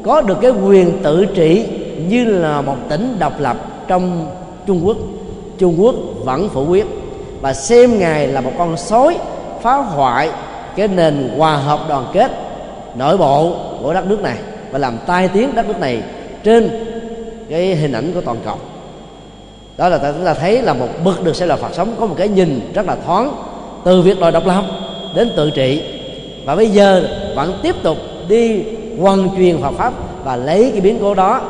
có 0.05 0.21
được 0.21 0.39
cái 0.43 0.51
quyền 0.51 1.03
tự 1.03 1.27
trị 1.35 1.67
như 2.09 2.25
là 2.25 2.61
một 2.61 2.77
tỉnh 2.89 3.17
độc 3.19 3.41
lập 3.41 3.57
trong 3.89 4.27
Trung 4.67 4.81
Quốc. 4.85 4.97
Trung 5.59 5.75
Quốc 5.79 5.95
vẫn 6.25 6.49
phủ 6.49 6.65
quyết 6.65 6.87
và 7.41 7.55
xem 7.55 7.99
ngài 7.99 8.29
là 8.29 8.41
một 8.41 8.53
con 8.59 8.77
sói 8.77 9.19
phá 9.63 9.77
hoại 9.77 10.31
cái 10.77 10.89
nền 10.89 11.31
hòa 11.39 11.57
hợp 11.57 11.81
đoàn 11.89 12.07
kết 12.13 12.31
nội 12.95 13.17
bộ 13.17 13.53
của 13.83 13.95
đất 13.95 14.07
nước 14.07 14.21
này 14.23 14.37
và 14.71 14.79
làm 14.79 14.99
tai 15.07 15.29
tiếng 15.29 15.55
đất 15.55 15.69
nước 15.69 15.81
này 15.81 16.03
trên 16.45 16.71
cái 17.51 17.77
hình 17.77 17.93
ảnh 17.93 18.13
của 18.15 18.21
toàn 18.21 18.37
cầu. 18.45 18.57
Đó 19.77 19.89
là 19.89 19.99
chúng 19.99 20.25
ta 20.25 20.35
thấy 20.35 20.63
là 20.63 20.75
một 20.75 20.89
bậc 21.05 21.25
được 21.25 21.37
xem 21.37 21.49
là 21.49 21.57
Phật 21.57 21.75
sống, 21.75 21.95
có 22.01 22.07
một 22.07 22.15
cái 22.19 22.29
nhìn 22.29 22.61
rất 22.75 22.87
là 22.87 22.97
thoáng, 23.07 23.33
từ 23.85 24.03
việc 24.03 24.21
đòi 24.21 24.33
độc 24.33 24.47
lập 24.47 24.65
đến 25.15 25.31
tự 25.37 25.51
trị. 25.51 25.83
Và 26.45 26.57
bây 26.57 26.71
giờ 26.71 27.09
vẫn 27.37 27.59
tiếp 27.63 27.75
tục 27.83 27.97
đi 28.29 28.63
hoàn 29.01 29.29
truyền 29.37 29.63
Phật 29.63 29.73
pháp 29.79 29.93
và 30.25 30.37
lấy 30.37 30.71
cái 30.73 30.81
biến 30.81 30.99
cố 31.01 31.15
đó 31.15 31.41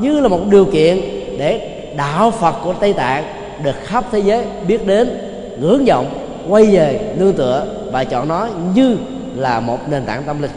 như 0.00 0.20
là 0.20 0.28
một 0.28 0.40
điều 0.50 0.64
kiện 0.64 1.00
để 1.38 1.70
đạo 1.96 2.30
Phật 2.30 2.54
của 2.64 2.72
Tây 2.72 2.92
Tạng 2.92 3.24
được 3.64 3.76
khắp 3.84 4.04
thế 4.12 4.18
giới 4.18 4.44
biết 4.68 4.86
đến, 4.86 5.18
ngưỡng 5.60 5.84
vọng, 5.84 6.06
quay 6.48 6.66
về 6.66 7.00
nương 7.18 7.32
tựa 7.32 7.66
và 7.92 8.04
chọn 8.04 8.28
nó 8.28 8.48
như 8.74 8.96
là 9.34 9.60
một 9.60 9.78
nền 9.90 10.04
tảng 10.04 10.22
tâm 10.22 10.42
linh 10.42 10.50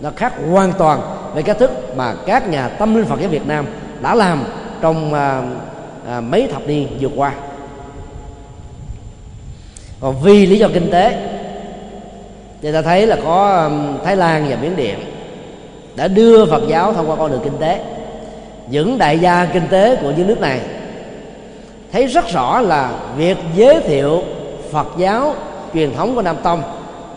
nó 0.00 0.10
khác 0.16 0.32
hoàn 0.50 0.72
toàn 0.72 1.00
về 1.34 1.42
cách 1.42 1.58
thức 1.58 1.96
mà 1.96 2.14
các 2.26 2.48
nhà 2.48 2.68
tâm 2.68 2.94
linh 2.94 3.06
Phật 3.06 3.20
giáo 3.20 3.30
Việt 3.30 3.46
Nam 3.46 3.66
đã 4.00 4.14
làm 4.14 4.44
trong 4.80 5.14
à, 5.14 5.42
à, 6.08 6.20
mấy 6.20 6.48
thập 6.52 6.66
niên 6.66 6.88
vừa 7.00 7.08
qua. 7.16 7.32
Còn 10.00 10.14
vì 10.22 10.46
lý 10.46 10.58
do 10.58 10.68
kinh 10.74 10.90
tế 10.90 11.28
thì 12.62 12.72
ta 12.72 12.82
thấy 12.82 13.06
là 13.06 13.16
có 13.24 13.70
Thái 14.04 14.16
Lan 14.16 14.46
và 14.50 14.56
Miến 14.62 14.76
Điện 14.76 14.98
đã 15.96 16.08
đưa 16.08 16.46
Phật 16.46 16.62
giáo 16.68 16.92
thông 16.92 17.10
qua 17.10 17.16
con 17.16 17.30
đường 17.30 17.40
kinh 17.44 17.58
tế. 17.58 17.84
Những 18.68 18.98
đại 18.98 19.18
gia 19.18 19.44
kinh 19.44 19.68
tế 19.68 19.96
của 19.96 20.12
những 20.16 20.26
nước 20.26 20.40
này 20.40 20.60
thấy 21.92 22.06
rất 22.06 22.28
rõ 22.28 22.60
là 22.60 22.92
việc 23.16 23.36
giới 23.56 23.80
thiệu 23.80 24.22
Phật 24.72 24.86
giáo 24.98 25.34
truyền 25.74 25.94
thống 25.94 26.14
của 26.14 26.22
Nam 26.22 26.36
Tông 26.42 26.62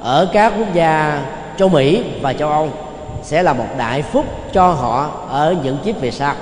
ở 0.02 0.28
các 0.34 0.54
quốc 0.58 0.74
gia 0.74 1.26
châu 1.58 1.70
Mỹ 1.70 2.04
và 2.22 2.34
châu 2.34 2.50
Âu 2.50 2.70
sẽ 3.24 3.44
là 3.44 3.54
một 3.54 3.68
đại 3.78 4.02
phúc 4.02 4.26
cho 4.54 4.72
họ 4.72 5.12
ở 5.30 5.56
những 5.64 5.78
kiếp 5.86 6.02
về 6.02 6.12
sau. 6.12 6.36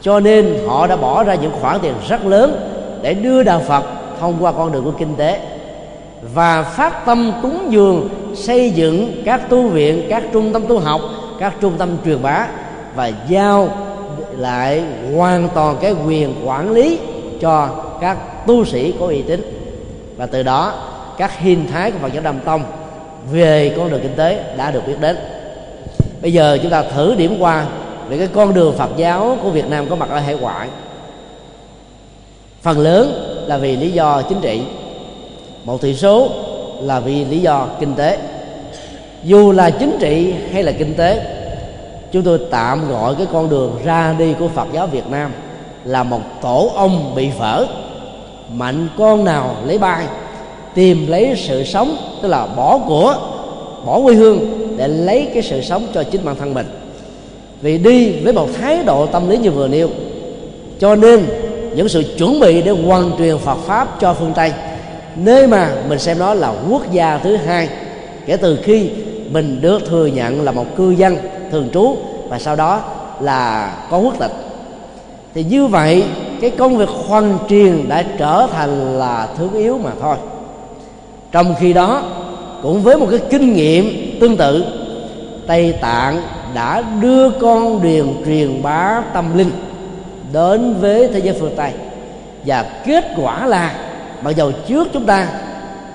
Cho 0.00 0.20
nên 0.20 0.58
họ 0.66 0.86
đã 0.86 0.96
bỏ 0.96 1.24
ra 1.24 1.34
những 1.34 1.52
khoản 1.60 1.78
tiền 1.82 1.94
rất 2.08 2.24
lớn 2.24 2.70
để 3.02 3.14
đưa 3.14 3.42
đạo 3.42 3.62
Phật 3.68 3.84
thông 4.20 4.36
qua 4.40 4.52
con 4.52 4.72
đường 4.72 4.84
của 4.84 4.92
kinh 4.98 5.16
tế 5.16 5.40
và 6.34 6.62
phát 6.62 7.06
tâm 7.06 7.32
cúng 7.42 7.66
dường, 7.70 8.08
xây 8.34 8.70
dựng 8.70 9.22
các 9.24 9.48
tu 9.48 9.68
viện, 9.68 10.06
các 10.08 10.22
trung 10.32 10.52
tâm 10.52 10.66
tu 10.66 10.78
học, 10.78 11.00
các 11.40 11.54
trung 11.60 11.72
tâm 11.78 11.96
truyền 12.04 12.22
bá 12.22 12.46
và 12.94 13.10
giao 13.28 13.68
lại 14.36 14.82
hoàn 15.16 15.48
toàn 15.54 15.76
cái 15.80 15.94
quyền 16.06 16.34
quản 16.44 16.70
lý 16.70 16.98
cho 17.40 17.68
các 18.00 18.46
tu 18.46 18.64
sĩ 18.64 18.94
có 19.00 19.06
uy 19.06 19.22
tín. 19.22 19.64
Và 20.16 20.26
từ 20.26 20.42
đó, 20.42 20.72
các 21.18 21.38
hình 21.38 21.66
thái 21.72 21.90
của 21.90 21.98
Phật 21.98 22.12
giáo 22.12 22.22
Đàm 22.22 22.40
Tông 22.40 22.62
về 23.30 23.74
con 23.76 23.90
đường 23.90 24.00
kinh 24.02 24.16
tế 24.16 24.40
đã 24.56 24.70
được 24.70 24.86
biết 24.86 25.00
đến. 25.00 25.16
Bây 26.22 26.32
giờ 26.32 26.58
chúng 26.62 26.70
ta 26.70 26.82
thử 26.82 27.14
điểm 27.14 27.36
qua 27.38 27.66
về 28.08 28.18
cái 28.18 28.28
con 28.34 28.54
đường 28.54 28.74
Phật 28.78 28.90
giáo 28.96 29.38
của 29.42 29.50
Việt 29.50 29.68
Nam 29.70 29.86
có 29.90 29.96
mặt 29.96 30.08
ở 30.10 30.18
hải 30.18 30.34
ngoại. 30.34 30.68
Phần 32.62 32.78
lớn 32.78 33.34
là 33.46 33.58
vì 33.58 33.76
lý 33.76 33.90
do 33.90 34.22
chính 34.22 34.40
trị, 34.40 34.62
một 35.64 35.80
tỷ 35.80 35.94
số 35.94 36.30
là 36.80 37.00
vì 37.00 37.24
lý 37.24 37.38
do 37.38 37.66
kinh 37.80 37.94
tế. 37.94 38.18
Dù 39.24 39.52
là 39.52 39.70
chính 39.70 39.96
trị 40.00 40.34
hay 40.52 40.62
là 40.62 40.72
kinh 40.72 40.94
tế, 40.94 41.22
chúng 42.12 42.22
tôi 42.22 42.40
tạm 42.50 42.88
gọi 42.88 43.14
cái 43.14 43.26
con 43.32 43.50
đường 43.50 43.78
ra 43.84 44.14
đi 44.18 44.34
của 44.38 44.48
Phật 44.48 44.66
giáo 44.72 44.86
Việt 44.86 45.06
Nam 45.10 45.32
là 45.84 46.02
một 46.02 46.20
tổ 46.42 46.70
ông 46.74 47.14
bị 47.14 47.30
phở 47.38 47.66
mạnh 48.52 48.88
con 48.98 49.24
nào 49.24 49.56
lấy 49.64 49.78
bay 49.78 50.06
tìm 50.74 51.06
lấy 51.06 51.34
sự 51.36 51.64
sống, 51.64 51.96
tức 52.22 52.28
là 52.28 52.46
bỏ 52.56 52.78
của, 52.78 53.14
bỏ 53.86 54.00
quê 54.00 54.14
hương 54.14 54.40
để 54.76 54.88
lấy 54.88 55.28
cái 55.34 55.42
sự 55.42 55.60
sống 55.60 55.86
cho 55.94 56.02
chính 56.02 56.24
bản 56.24 56.36
thân 56.36 56.54
mình. 56.54 56.66
Vì 57.60 57.78
đi 57.78 58.10
với 58.10 58.32
một 58.32 58.48
thái 58.60 58.84
độ 58.84 59.06
tâm 59.06 59.28
lý 59.28 59.36
như 59.36 59.50
vừa 59.50 59.68
nêu, 59.68 59.88
cho 60.78 60.96
nên 60.96 61.26
những 61.76 61.88
sự 61.88 62.04
chuẩn 62.18 62.40
bị 62.40 62.62
để 62.62 62.70
hoàn 62.70 63.10
truyền 63.18 63.38
Phật 63.38 63.58
pháp 63.66 64.00
cho 64.00 64.14
phương 64.14 64.32
Tây, 64.34 64.52
nơi 65.16 65.46
mà 65.46 65.74
mình 65.88 65.98
xem 65.98 66.18
nó 66.18 66.34
là 66.34 66.54
quốc 66.70 66.92
gia 66.92 67.18
thứ 67.18 67.36
hai, 67.36 67.68
kể 68.26 68.36
từ 68.36 68.58
khi 68.62 68.90
mình 69.30 69.60
được 69.60 69.86
thừa 69.88 70.06
nhận 70.06 70.42
là 70.42 70.52
một 70.52 70.66
cư 70.76 70.90
dân 70.90 71.16
thường 71.50 71.68
trú 71.72 71.96
và 72.28 72.38
sau 72.38 72.56
đó 72.56 72.82
là 73.20 73.72
có 73.90 73.98
quốc 73.98 74.14
tịch. 74.18 74.32
Thì 75.34 75.44
như 75.44 75.66
vậy, 75.66 76.04
cái 76.40 76.50
công 76.50 76.78
việc 76.78 76.88
hoàn 76.88 77.38
truyền 77.48 77.88
đã 77.88 78.04
trở 78.18 78.46
thành 78.52 78.98
là 78.98 79.28
thứ 79.38 79.48
yếu 79.54 79.78
mà 79.78 79.90
thôi 80.00 80.16
trong 81.32 81.54
khi 81.60 81.72
đó 81.72 82.02
cũng 82.62 82.82
với 82.82 82.96
một 82.96 83.06
cái 83.10 83.20
kinh 83.30 83.52
nghiệm 83.52 84.16
tương 84.20 84.36
tự 84.36 84.64
tây 85.46 85.74
tạng 85.80 86.22
đã 86.54 86.82
đưa 87.00 87.30
con 87.30 87.82
đường 87.82 88.14
truyền 88.26 88.62
bá 88.62 89.02
tâm 89.12 89.38
linh 89.38 89.50
đến 90.32 90.74
với 90.80 91.08
thế 91.08 91.18
giới 91.18 91.36
phương 91.40 91.54
tây. 91.56 91.72
Và 92.46 92.62
kết 92.86 93.04
quả 93.16 93.46
là 93.46 93.74
mặc 94.22 94.30
dầu 94.36 94.52
trước 94.68 94.88
chúng 94.92 95.06
ta 95.06 95.28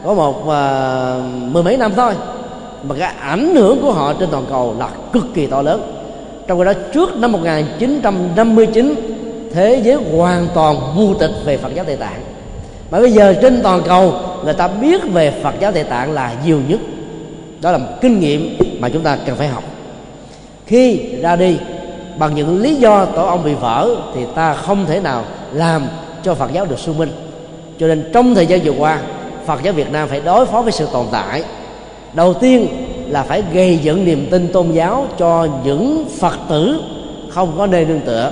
có 0.03 0.13
một 0.13 0.39
uh, 0.39 1.53
mười 1.53 1.63
mấy 1.63 1.77
năm 1.77 1.91
thôi 1.95 2.13
mà 2.83 2.95
cái 2.99 3.13
ảnh 3.19 3.55
hưởng 3.55 3.81
của 3.81 3.91
họ 3.91 4.13
trên 4.13 4.29
toàn 4.31 4.45
cầu 4.49 4.75
là 4.79 4.89
cực 5.13 5.25
kỳ 5.33 5.47
to 5.47 5.61
lớn. 5.61 5.93
Trong 6.47 6.59
khi 6.59 6.65
đó 6.65 6.73
trước 6.93 7.15
năm 7.15 7.31
1959 7.31 8.95
thế 9.53 9.81
giới 9.83 9.95
hoàn 9.95 10.47
toàn 10.53 10.77
vô 10.95 11.13
tịch 11.19 11.31
về 11.45 11.57
Phật 11.57 11.75
giáo 11.75 11.85
Tây 11.85 11.95
Tạng 11.95 12.21
mà 12.93 12.99
bây 12.99 13.11
giờ 13.11 13.35
trên 13.41 13.61
toàn 13.63 13.81
cầu, 13.85 14.13
người 14.43 14.53
ta 14.53 14.67
biết 14.67 15.01
về 15.03 15.31
Phật 15.43 15.53
giáo 15.59 15.71
Tây 15.71 15.83
Tạng 15.83 16.11
là 16.11 16.33
nhiều 16.45 16.59
nhất. 16.67 16.79
Đó 17.61 17.71
là 17.71 17.77
một 17.77 17.87
kinh 18.01 18.19
nghiệm 18.19 18.57
mà 18.79 18.89
chúng 18.89 19.03
ta 19.03 19.17
cần 19.25 19.35
phải 19.35 19.47
học. 19.47 19.63
Khi 20.65 20.99
ra 21.21 21.35
đi, 21.35 21.57
bằng 22.17 22.35
những 22.35 22.61
lý 22.61 22.75
do 22.75 23.05
tổ 23.05 23.25
ông 23.25 23.43
bị 23.43 23.53
vỡ, 23.53 23.95
thì 24.15 24.21
ta 24.35 24.53
không 24.53 24.85
thể 24.85 24.99
nào 24.99 25.23
làm 25.53 25.87
cho 26.23 26.35
Phật 26.35 26.53
giáo 26.53 26.65
được 26.65 26.79
xuân 26.79 26.97
minh. 26.97 27.09
Cho 27.79 27.87
nên 27.87 28.09
trong 28.13 28.35
thời 28.35 28.45
gian 28.45 28.59
vừa 28.59 28.73
qua, 28.77 28.99
Phật 29.45 29.63
giáo 29.63 29.73
Việt 29.73 29.91
Nam 29.91 30.07
phải 30.07 30.21
đối 30.21 30.45
phó 30.45 30.61
với 30.61 30.71
sự 30.71 30.87
tồn 30.93 31.05
tại. 31.11 31.43
Đầu 32.13 32.33
tiên 32.33 32.67
là 33.09 33.23
phải 33.23 33.43
gây 33.53 33.77
dựng 33.77 34.05
niềm 34.05 34.27
tin 34.31 34.47
tôn 34.47 34.71
giáo 34.71 35.07
cho 35.17 35.47
những 35.63 36.05
Phật 36.19 36.35
tử 36.49 36.81
không 37.29 37.53
có 37.57 37.67
nơi 37.67 37.85
nương 37.85 38.01
tựa. 38.01 38.31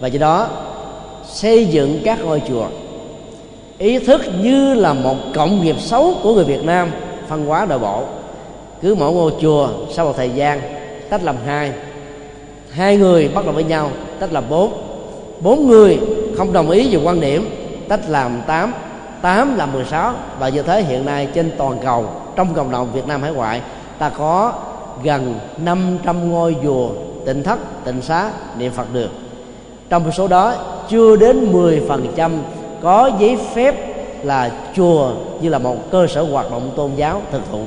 Và 0.00 0.08
do 0.08 0.18
đó, 0.18 0.48
xây 1.26 1.66
dựng 1.66 2.00
các 2.04 2.24
ngôi 2.24 2.42
chùa 2.48 2.66
ý 3.80 3.98
thức 3.98 4.22
như 4.42 4.74
là 4.74 4.92
một 4.92 5.16
cộng 5.34 5.64
nghiệp 5.64 5.76
xấu 5.78 6.14
của 6.22 6.34
người 6.34 6.44
Việt 6.44 6.64
Nam, 6.64 6.90
phân 7.28 7.46
hóa 7.46 7.66
nội 7.68 7.78
bộ. 7.78 8.02
Cứ 8.82 8.94
mỗi 8.94 9.12
ngôi 9.12 9.32
chùa 9.40 9.68
sau 9.90 10.06
một 10.06 10.12
thời 10.16 10.30
gian, 10.30 10.60
tách 11.10 11.22
làm 11.24 11.36
hai. 11.46 11.72
Hai 12.70 12.96
người 12.96 13.28
bắt 13.34 13.44
đầu 13.44 13.54
với 13.54 13.64
nhau, 13.64 13.90
tách 14.18 14.32
làm 14.32 14.44
bốn. 14.50 14.72
Bốn 15.40 15.68
người 15.68 15.98
không 16.36 16.52
đồng 16.52 16.70
ý 16.70 16.96
về 16.96 17.02
quan 17.04 17.20
điểm, 17.20 17.50
tách 17.88 18.00
làm 18.08 18.40
tám. 18.46 18.72
Tám 19.22 19.56
làm 19.56 19.72
mười 19.72 19.84
sáu. 19.84 20.14
Và 20.38 20.48
như 20.48 20.62
thế 20.62 20.82
hiện 20.82 21.06
nay 21.06 21.28
trên 21.34 21.50
toàn 21.58 21.78
cầu, 21.84 22.04
trong 22.36 22.54
cộng 22.54 22.70
đồng 22.70 22.92
Việt 22.92 23.06
Nam 23.06 23.22
hải 23.22 23.32
ngoại, 23.32 23.60
ta 23.98 24.08
có 24.08 24.52
gần 25.02 25.34
500 25.64 26.30
ngôi 26.30 26.56
chùa 26.62 26.88
tịnh 27.26 27.42
thất 27.42 27.58
tịnh 27.84 28.02
xá 28.02 28.30
niệm 28.58 28.72
Phật 28.72 28.86
được. 28.92 29.10
Trong 29.88 30.12
số 30.12 30.28
đó, 30.28 30.54
chưa 30.90 31.16
đến 31.16 31.52
10% 31.52 32.30
có 32.82 33.10
giấy 33.20 33.38
phép 33.54 33.74
là 34.24 34.50
chùa 34.76 35.12
như 35.40 35.48
là 35.48 35.58
một 35.58 35.76
cơ 35.90 36.06
sở 36.06 36.22
hoạt 36.22 36.50
động 36.50 36.70
tôn 36.76 36.90
giáo 36.96 37.22
thực 37.32 37.42
thụ. 37.52 37.60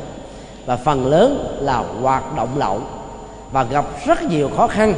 Và 0.66 0.76
phần 0.76 1.06
lớn 1.06 1.58
là 1.60 1.84
hoạt 2.02 2.36
động 2.38 2.50
lậu. 2.58 2.80
Và 3.52 3.64
gặp 3.64 3.86
rất 4.06 4.24
nhiều 4.24 4.50
khó 4.58 4.68
khăn. 4.68 4.94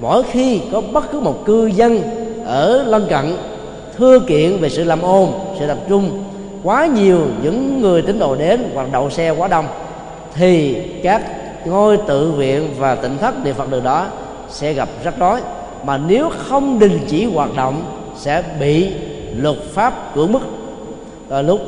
Mỗi 0.00 0.22
khi 0.22 0.60
có 0.72 0.82
bất 0.92 1.10
cứ 1.12 1.20
một 1.20 1.44
cư 1.44 1.66
dân 1.66 2.02
ở 2.44 2.82
lân 2.82 3.06
cận 3.10 3.36
thưa 3.96 4.20
kiện 4.20 4.56
về 4.56 4.68
sự 4.68 4.84
làm 4.84 5.02
ồn, 5.02 5.32
sự 5.58 5.66
tập 5.66 5.78
trung, 5.88 6.24
quá 6.62 6.86
nhiều 6.86 7.18
những 7.42 7.80
người 7.80 8.02
tín 8.02 8.18
đồ 8.18 8.34
đến 8.34 8.70
hoặc 8.74 8.86
đậu 8.92 9.10
xe 9.10 9.30
quá 9.30 9.48
đông, 9.48 9.66
thì 10.34 10.74
các 11.02 11.22
ngôi 11.66 11.96
tự 11.96 12.32
viện 12.32 12.68
và 12.78 12.94
tỉnh 12.94 13.18
thất 13.18 13.44
địa 13.44 13.52
phật 13.52 13.70
đường 13.70 13.84
đó 13.84 14.06
sẽ 14.48 14.72
gặp 14.72 14.88
rắc 15.04 15.14
rối. 15.18 15.40
Mà 15.84 15.98
nếu 15.98 16.30
không 16.38 16.78
đình 16.78 16.98
chỉ 17.08 17.24
hoạt 17.24 17.56
động, 17.56 17.84
sẽ 18.16 18.42
bị 18.60 18.92
luật 19.36 19.56
pháp 19.72 20.14
cưỡng 20.14 20.32
bức 20.32 20.42
đôi 21.28 21.44
lúc 21.44 21.60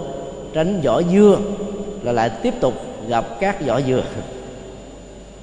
tránh 0.55 0.81
vỏ 0.81 1.03
dưa 1.03 1.39
là 2.03 2.13
lại 2.13 2.31
tiếp 2.43 2.55
tục 2.61 2.75
gặp 3.09 3.25
các 3.41 3.67
vỏ 3.67 3.81
dừa. 3.81 4.03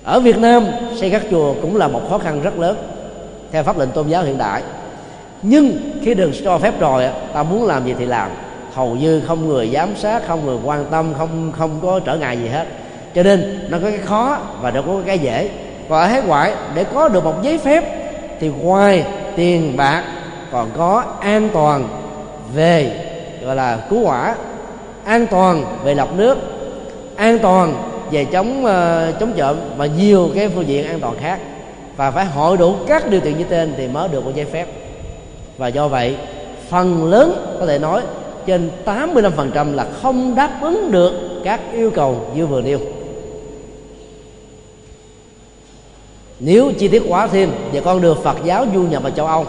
Ở 0.04 0.20
Việt 0.20 0.38
Nam, 0.38 0.66
xây 0.96 1.10
các 1.10 1.22
chùa 1.32 1.54
cũng 1.62 1.78
là 1.78 1.88
một 1.88 2.02
khó 2.10 2.18
khăn 2.18 2.42
rất 2.42 2.60
lớn, 2.60 2.78
theo 3.52 3.64
pháp 3.64 3.80
lệnh 3.80 3.90
tôn 3.90 4.08
giáo 4.08 4.24
hiện 4.24 4.38
đại. 4.38 4.64
Nhưng 5.42 5.78
khi 6.02 6.14
được 6.14 6.32
cho 6.44 6.58
phép 6.58 6.80
rồi 6.80 7.08
ta 7.34 7.44
muốn 7.44 7.66
làm 7.66 7.86
gì 7.86 7.96
thì 8.00 8.06
làm. 8.06 8.30
Hầu 8.74 8.96
như 8.96 9.22
không 9.22 9.48
người 9.48 9.70
giám 9.74 9.96
sát, 9.96 10.28
không 10.28 10.46
người 10.46 10.58
quan 10.64 10.86
tâm, 10.92 11.14
không 11.18 11.52
không 11.58 11.80
có 11.82 12.00
trở 12.00 12.18
ngại 12.18 12.38
gì 12.38 12.48
hết. 12.48 12.66
Cho 13.16 13.24
nên 13.24 13.68
nó 13.70 13.78
có 13.84 13.90
cái 13.90 13.98
khó 13.98 14.38
và 14.62 14.72
nó 14.72 14.82
có 14.82 15.02
cái 15.06 15.20
dễ. 15.20 15.50
Còn 15.90 16.00
ở 16.00 16.06
hải 16.06 16.22
ngoại, 16.22 16.54
để 16.76 16.84
có 16.84 17.10
được 17.10 17.24
một 17.24 17.44
giấy 17.44 17.58
phép 17.58 18.12
thì 18.40 18.48
ngoài 18.48 19.06
tiền 19.36 19.78
bạc 19.78 20.04
còn 20.52 20.70
có 20.78 21.04
an 21.20 21.50
toàn 21.54 22.01
về 22.56 23.08
gọi 23.46 23.56
là 23.56 23.78
cứu 23.90 24.04
hỏa 24.04 24.36
an 25.04 25.28
toàn 25.28 25.66
về 25.84 25.96
lọc 25.96 26.16
nước 26.18 26.38
an 27.16 27.40
toàn 27.40 27.92
về 28.12 28.26
chống 28.26 28.66
uh, 28.66 29.20
chống 29.20 29.34
trộm 29.38 29.58
và 29.78 29.86
nhiều 29.86 30.30
cái 30.36 30.50
phương 30.50 30.68
diện 30.68 30.88
an 30.88 31.00
toàn 31.00 31.16
khác. 31.20 31.40
Và 31.98 32.12
phải 32.12 32.26
hội 32.26 32.58
đủ 32.58 32.76
các 32.88 33.10
điều 33.10 33.22
kiện 33.22 33.38
như 33.38 33.44
trên 33.50 33.74
thì 33.78 33.88
mới 33.88 34.08
được 34.08 34.26
một 34.26 34.32
giấy 34.36 34.46
phép. 34.46 34.68
Và 35.58 35.68
do 35.68 35.88
vậy 35.88 36.18
phần 36.70 37.10
lớn 37.10 37.58
có 37.60 37.66
thể 37.66 37.80
nói 37.80 38.02
trên 38.46 38.70
85% 38.86 39.76
là 39.76 39.88
không 40.02 40.36
đáp 40.36 40.58
ứng 40.62 40.92
được 40.92 41.14
các 41.44 41.60
yêu 41.74 41.92
cầu 41.92 42.26
như 42.36 42.46
vừa 42.46 42.62
nêu. 42.62 42.80
Nếu 46.40 46.72
chi 46.80 46.88
tiết 46.88 47.04
quá 47.08 47.28
thêm 47.28 47.52
về 47.72 47.82
con 47.82 48.02
đường 48.02 48.18
Phật 48.24 48.38
giáo 48.46 48.66
du 48.74 48.82
nhập 48.82 49.04
vào 49.04 49.12
châu 49.12 49.28
Âu 49.28 49.46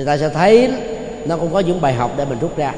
thì 0.00 0.06
ta 0.06 0.16
sẽ 0.16 0.28
thấy 0.28 0.70
nó 1.24 1.36
cũng 1.36 1.52
có 1.52 1.60
những 1.60 1.80
bài 1.80 1.94
học 1.94 2.10
để 2.16 2.24
mình 2.24 2.38
rút 2.38 2.56
ra. 2.56 2.72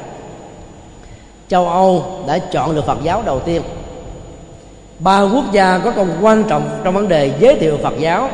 Châu 1.47 1.69
Âu 1.69 2.23
đã 2.27 2.37
chọn 2.37 2.75
được 2.75 2.85
Phật 2.85 2.97
giáo 3.03 3.23
đầu 3.25 3.39
tiên. 3.39 3.61
Ba 4.99 5.21
quốc 5.21 5.51
gia 5.51 5.77
có 5.77 5.91
công 5.91 6.17
quan 6.21 6.43
trọng 6.43 6.81
trong 6.83 6.93
vấn 6.93 7.07
đề 7.07 7.31
giới 7.39 7.55
thiệu 7.55 7.77
Phật 7.83 7.93
giáo 7.99 8.29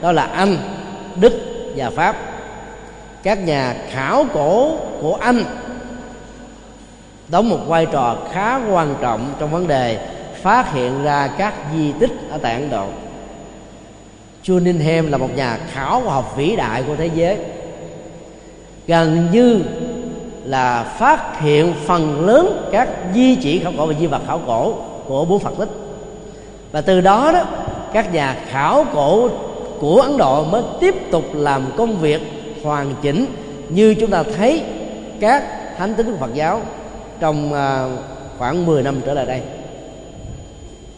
đó 0.00 0.12
là 0.12 0.22
Anh, 0.22 0.56
Đức 1.16 1.32
và 1.76 1.90
Pháp. 1.90 2.16
Các 3.22 3.38
nhà 3.38 3.76
khảo 3.90 4.26
cổ 4.34 4.76
của 5.00 5.14
Anh 5.14 5.44
đóng 7.28 7.48
một 7.48 7.60
vai 7.66 7.86
trò 7.86 8.16
khá 8.32 8.60
quan 8.70 8.94
trọng 9.00 9.34
trong 9.38 9.50
vấn 9.50 9.66
đề 9.66 9.98
phát 10.42 10.72
hiện 10.72 11.04
ra 11.04 11.28
các 11.38 11.54
di 11.74 11.92
tích 11.92 12.12
ở 12.30 12.38
tại 12.38 12.54
Ấn 12.54 12.70
Độ. 12.70 12.86
Cunningham 14.46 15.10
là 15.10 15.18
một 15.18 15.36
nhà 15.36 15.58
khảo 15.72 16.00
học 16.00 16.36
vĩ 16.36 16.56
đại 16.56 16.82
của 16.82 16.96
thế 16.96 17.10
giới 17.14 17.38
gần 18.86 19.28
như 19.32 19.60
là 20.44 20.82
phát 20.98 21.40
hiện 21.40 21.74
phần 21.86 22.26
lớn 22.26 22.68
các 22.72 22.88
di 23.14 23.36
chỉ 23.36 23.58
khảo 23.58 23.72
cổ 23.78 23.86
và 23.86 23.94
di 24.00 24.06
vật 24.06 24.22
khảo 24.26 24.40
cổ 24.46 24.74
của 25.06 25.24
bốn 25.24 25.38
Phật 25.38 25.54
tích 25.58 25.68
và 26.72 26.80
từ 26.80 27.00
đó 27.00 27.30
đó, 27.32 27.44
các 27.92 28.14
nhà 28.14 28.36
khảo 28.48 28.86
cổ 28.94 29.28
của 29.80 30.00
Ấn 30.00 30.16
Độ 30.16 30.44
mới 30.44 30.62
tiếp 30.80 30.94
tục 31.10 31.24
làm 31.32 31.62
công 31.76 31.96
việc 31.96 32.20
hoàn 32.62 32.94
chỉnh 33.02 33.26
như 33.68 33.94
chúng 33.94 34.10
ta 34.10 34.22
thấy 34.36 34.62
các 35.20 35.44
thánh 35.78 35.94
tính 35.94 36.10
của 36.10 36.16
Phật 36.16 36.34
giáo 36.34 36.60
trong 37.20 37.52
à, 37.52 37.88
khoảng 38.38 38.66
10 38.66 38.82
năm 38.82 39.00
trở 39.06 39.14
lại 39.14 39.26
đây. 39.26 39.42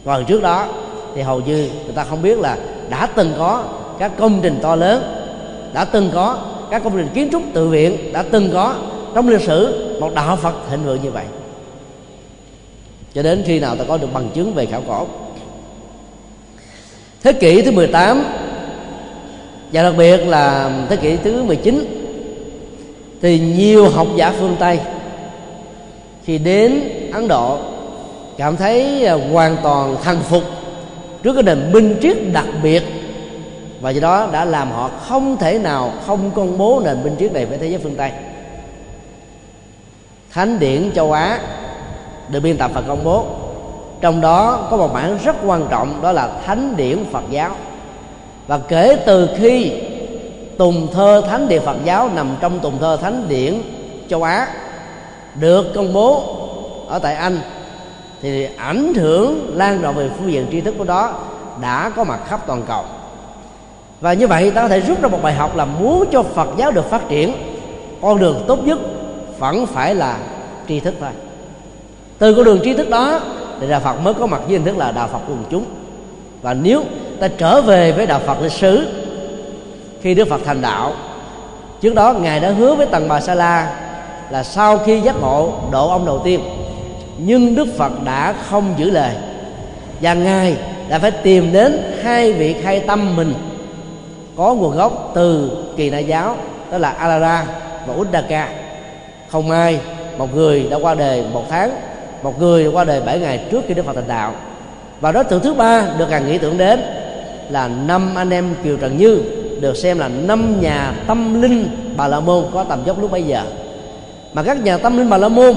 Còn 0.05 0.25
trước 0.25 0.41
đó 0.41 0.67
thì 1.15 1.21
hầu 1.21 1.39
như 1.39 1.69
người 1.83 1.93
ta 1.95 2.03
không 2.03 2.21
biết 2.21 2.39
là 2.39 2.57
đã 2.89 3.07
từng 3.15 3.33
có 3.37 3.63
các 3.99 4.11
công 4.17 4.39
trình 4.43 4.59
to 4.61 4.75
lớn, 4.75 5.03
đã 5.73 5.85
từng 5.85 6.09
có 6.13 6.37
các 6.71 6.83
công 6.83 6.97
trình 6.97 7.09
kiến 7.13 7.29
trúc 7.31 7.41
tự 7.53 7.67
viện 7.67 8.13
đã 8.13 8.23
từng 8.23 8.49
có 8.53 8.75
trong 9.15 9.29
lịch 9.29 9.41
sử 9.41 9.89
một 9.99 10.13
đạo 10.15 10.35
Phật 10.35 10.55
thịnh 10.69 10.83
vượng 10.83 11.03
như 11.03 11.11
vậy. 11.11 11.25
Cho 13.13 13.23
đến 13.23 13.43
khi 13.45 13.59
nào 13.59 13.75
ta 13.75 13.83
có 13.87 13.97
được 13.97 14.13
bằng 14.13 14.29
chứng 14.33 14.53
về 14.53 14.65
khảo 14.65 14.83
cổ? 14.87 15.07
Thế 17.23 17.33
kỷ 17.33 17.61
thứ 17.61 17.71
18 17.71 18.23
và 19.71 19.83
đặc 19.83 19.93
biệt 19.97 20.17
là 20.17 20.71
thế 20.89 20.95
kỷ 20.95 21.15
thứ 21.15 21.43
19 21.43 21.97
thì 23.21 23.39
nhiều 23.39 23.89
học 23.89 24.07
giả 24.15 24.33
phương 24.39 24.55
Tây 24.59 24.79
khi 26.25 26.37
đến 26.37 26.81
Ấn 27.13 27.27
Độ 27.27 27.59
cảm 28.37 28.57
thấy 28.57 29.07
hoàn 29.31 29.57
toàn 29.63 29.95
thần 30.03 30.19
phục 30.19 30.43
trước 31.23 31.33
cái 31.33 31.43
nền 31.43 31.71
minh 31.71 31.95
triết 32.01 32.17
đặc 32.33 32.45
biệt 32.63 32.83
và 33.81 33.89
do 33.89 34.01
đó 34.01 34.27
đã 34.31 34.45
làm 34.45 34.71
họ 34.71 34.89
không 35.07 35.37
thể 35.37 35.59
nào 35.59 35.91
không 36.05 36.31
công 36.31 36.57
bố 36.57 36.81
nền 36.85 37.03
minh 37.03 37.15
triết 37.19 37.33
này 37.33 37.45
với 37.45 37.57
thế 37.57 37.67
giới 37.67 37.79
phương 37.79 37.95
Tây. 37.95 38.11
Thánh 40.31 40.59
điển 40.59 40.91
châu 40.95 41.11
Á 41.11 41.39
được 42.29 42.39
biên 42.39 42.57
tập 42.57 42.71
và 42.73 42.81
công 42.81 43.03
bố. 43.03 43.25
Trong 44.01 44.21
đó 44.21 44.67
có 44.71 44.77
một 44.77 44.93
bản 44.93 45.17
rất 45.23 45.35
quan 45.45 45.67
trọng, 45.69 46.01
đó 46.01 46.11
là 46.11 46.29
thánh 46.45 46.73
điển 46.77 47.05
Phật 47.11 47.23
giáo. 47.29 47.51
Và 48.47 48.57
kể 48.57 48.97
từ 49.05 49.29
khi 49.37 49.71
tùng 50.57 50.87
thơ 50.93 51.23
thánh 51.29 51.47
điển 51.47 51.61
Phật 51.61 51.77
giáo 51.83 52.09
nằm 52.09 52.35
trong 52.39 52.59
tùng 52.59 52.77
thơ 52.79 52.97
thánh 53.01 53.25
điển 53.29 53.61
châu 54.09 54.23
Á 54.23 54.47
được 55.35 55.65
công 55.75 55.93
bố 55.93 56.23
ở 56.87 56.99
tại 56.99 57.15
Anh, 57.15 57.39
thì 58.21 58.47
ảnh 58.57 58.93
hưởng 58.93 59.51
lan 59.57 59.81
rộng 59.81 59.95
về 59.95 60.09
phương 60.17 60.31
diện 60.31 60.47
tri 60.51 60.61
thức 60.61 60.75
của 60.77 60.83
đó 60.83 61.13
đã 61.61 61.91
có 61.95 62.03
mặt 62.03 62.19
khắp 62.27 62.47
toàn 62.47 62.63
cầu 62.67 62.83
và 64.01 64.13
như 64.13 64.27
vậy 64.27 64.51
ta 64.51 64.61
có 64.61 64.67
thể 64.67 64.79
rút 64.79 65.01
ra 65.01 65.07
một 65.07 65.19
bài 65.21 65.33
học 65.33 65.55
là 65.55 65.65
muốn 65.65 66.05
cho 66.11 66.23
Phật 66.23 66.49
giáo 66.57 66.71
được 66.71 66.89
phát 66.89 67.09
triển, 67.09 67.33
con 68.01 68.19
đường 68.19 68.43
tốt 68.47 68.59
nhất 68.65 68.79
vẫn 69.39 69.65
phải 69.65 69.95
là 69.95 70.17
tri 70.67 70.79
thức 70.79 70.93
thôi. 70.99 71.09
Từ 72.17 72.33
con 72.33 72.45
đường 72.45 72.59
tri 72.63 72.73
thức 72.73 72.89
đó 72.89 73.19
thì 73.61 73.67
đạo 73.69 73.79
Phật 73.79 73.93
mới 73.93 74.13
có 74.13 74.25
mặt 74.27 74.41
với 74.43 74.53
hình 74.53 74.65
thức 74.65 74.77
là 74.77 74.91
đạo 74.91 75.09
Phật 75.11 75.19
quần 75.27 75.43
chúng. 75.49 75.65
Và 76.41 76.53
nếu 76.53 76.83
ta 77.19 77.27
trở 77.27 77.61
về 77.61 77.91
với 77.91 78.05
đạo 78.05 78.19
Phật 78.25 78.41
lịch 78.41 78.51
sử, 78.51 78.87
khi 80.01 80.13
Đức 80.13 80.27
Phật 80.27 80.41
thành 80.45 80.61
đạo, 80.61 80.93
trước 81.81 81.95
đó 81.95 82.13
ngài 82.13 82.39
đã 82.39 82.49
hứa 82.49 82.75
với 82.75 82.85
tầng 82.85 83.07
bà 83.07 83.21
sa 83.21 83.35
la 83.35 83.73
là 84.29 84.43
sau 84.43 84.77
khi 84.77 84.99
giác 84.99 85.15
ngộ 85.21 85.53
độ 85.71 85.89
ông 85.89 86.05
đầu 86.05 86.21
tiên, 86.23 86.39
nhưng 87.17 87.55
Đức 87.55 87.67
Phật 87.77 87.91
đã 88.05 88.33
không 88.49 88.73
giữ 88.77 88.89
lời. 88.89 89.11
Và 90.01 90.13
ngài 90.13 90.57
đã 90.89 90.99
phải 90.99 91.11
tìm 91.11 91.53
đến 91.53 91.93
hai 92.03 92.33
vị 92.33 92.55
khai 92.61 92.79
tâm 92.79 93.15
mình 93.15 93.33
có 94.37 94.53
nguồn 94.53 94.75
gốc 94.75 95.11
từ 95.15 95.51
kỳ 95.77 95.89
đại 95.89 96.05
giáo, 96.05 96.35
đó 96.71 96.77
là 96.77 96.89
Alara 96.89 97.45
và 97.87 97.93
Uddaka. 97.93 98.49
Không 99.29 99.51
ai, 99.51 99.79
một 100.17 100.35
người 100.35 100.67
đã 100.69 100.77
qua 100.81 100.95
đời 100.95 101.25
một 101.33 101.43
tháng, 101.49 101.71
một 102.23 102.39
người 102.39 102.63
đã 102.63 102.69
qua 102.73 102.83
đời 102.83 103.01
bảy 103.01 103.19
ngày 103.19 103.45
trước 103.51 103.61
khi 103.67 103.73
Đức 103.73 103.85
Phật 103.85 103.93
thành 103.95 104.07
đạo. 104.07 104.33
Và 105.01 105.11
đối 105.11 105.23
tượng 105.23 105.41
thứ 105.41 105.53
ba 105.53 105.85
được 105.97 106.05
càng 106.09 106.27
nghĩ 106.27 106.37
tưởng 106.37 106.57
đến 106.57 106.81
là 107.49 107.67
năm 107.67 108.15
anh 108.15 108.29
em 108.29 108.55
Kiều 108.63 108.77
Trần 108.77 108.97
Như, 108.97 109.21
được 109.59 109.77
xem 109.77 109.99
là 109.99 110.07
năm 110.07 110.61
nhà 110.61 110.93
tâm 111.07 111.41
linh 111.41 111.93
Bà 111.97 112.07
La 112.07 112.19
Môn 112.19 112.45
có 112.53 112.63
tầm 112.63 112.83
dốc 112.85 113.01
lúc 113.01 113.11
bấy 113.11 113.23
giờ. 113.23 113.41
Mà 114.33 114.43
các 114.43 114.63
nhà 114.63 114.77
tâm 114.77 114.97
linh 114.97 115.09
Bà 115.09 115.17
La 115.17 115.27
Môn 115.27 115.55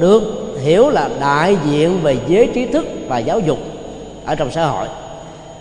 được 0.00 0.22
hiểu 0.62 0.90
là 0.90 1.08
đại 1.20 1.56
diện 1.64 2.00
về 2.02 2.16
giới 2.28 2.50
trí 2.54 2.66
thức 2.66 2.86
và 3.08 3.18
giáo 3.18 3.40
dục 3.40 3.58
ở 4.24 4.34
trong 4.34 4.50
xã 4.50 4.64
hội. 4.64 4.88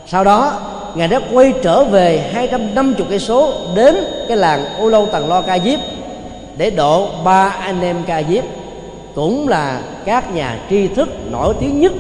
Sau 0.07 0.23
đó 0.23 0.59
ngài 0.95 1.07
đã 1.07 1.19
quay 1.33 1.53
trở 1.61 1.83
về 1.83 2.29
250 2.33 3.05
cây 3.09 3.19
số 3.19 3.53
đến 3.75 3.95
cái 4.27 4.37
làng 4.37 4.65
ô 4.79 4.89
lâu 4.89 5.05
tầng 5.05 5.29
lo 5.29 5.41
ca 5.41 5.59
diếp 5.59 5.79
để 6.57 6.69
độ 6.69 7.09
ba 7.23 7.49
anh 7.49 7.81
em 7.81 8.03
ca 8.07 8.23
diếp, 8.23 8.43
cũng 9.15 9.47
là 9.47 9.81
các 10.05 10.33
nhà 10.33 10.59
tri 10.69 10.87
thức 10.87 11.09
nổi 11.31 11.55
tiếng 11.59 11.79
nhất 11.79 11.91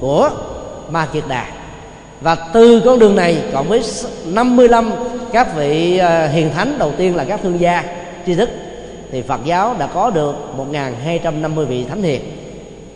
của 0.00 0.30
ma 0.90 1.06
kiệt 1.06 1.24
đà. 1.28 1.46
Và 2.20 2.34
từ 2.34 2.80
con 2.84 2.98
đường 2.98 3.16
này, 3.16 3.42
cộng 3.52 3.68
với 3.68 3.82
55 4.24 4.92
các 5.32 5.56
vị 5.56 5.98
ờ, 5.98 6.28
hiền 6.28 6.50
thánh 6.54 6.78
đầu 6.78 6.92
tiên 6.96 7.16
là 7.16 7.24
các 7.24 7.40
thương 7.42 7.60
gia, 7.60 7.84
tri 8.26 8.34
thức, 8.34 8.50
thì 9.12 9.22
Phật 9.22 9.40
giáo 9.44 9.74
đã 9.78 9.86
có 9.86 10.10
được 10.10 10.34
1.250 10.72 11.64
vị 11.64 11.84
thánh 11.84 12.02
hiền, 12.02 12.20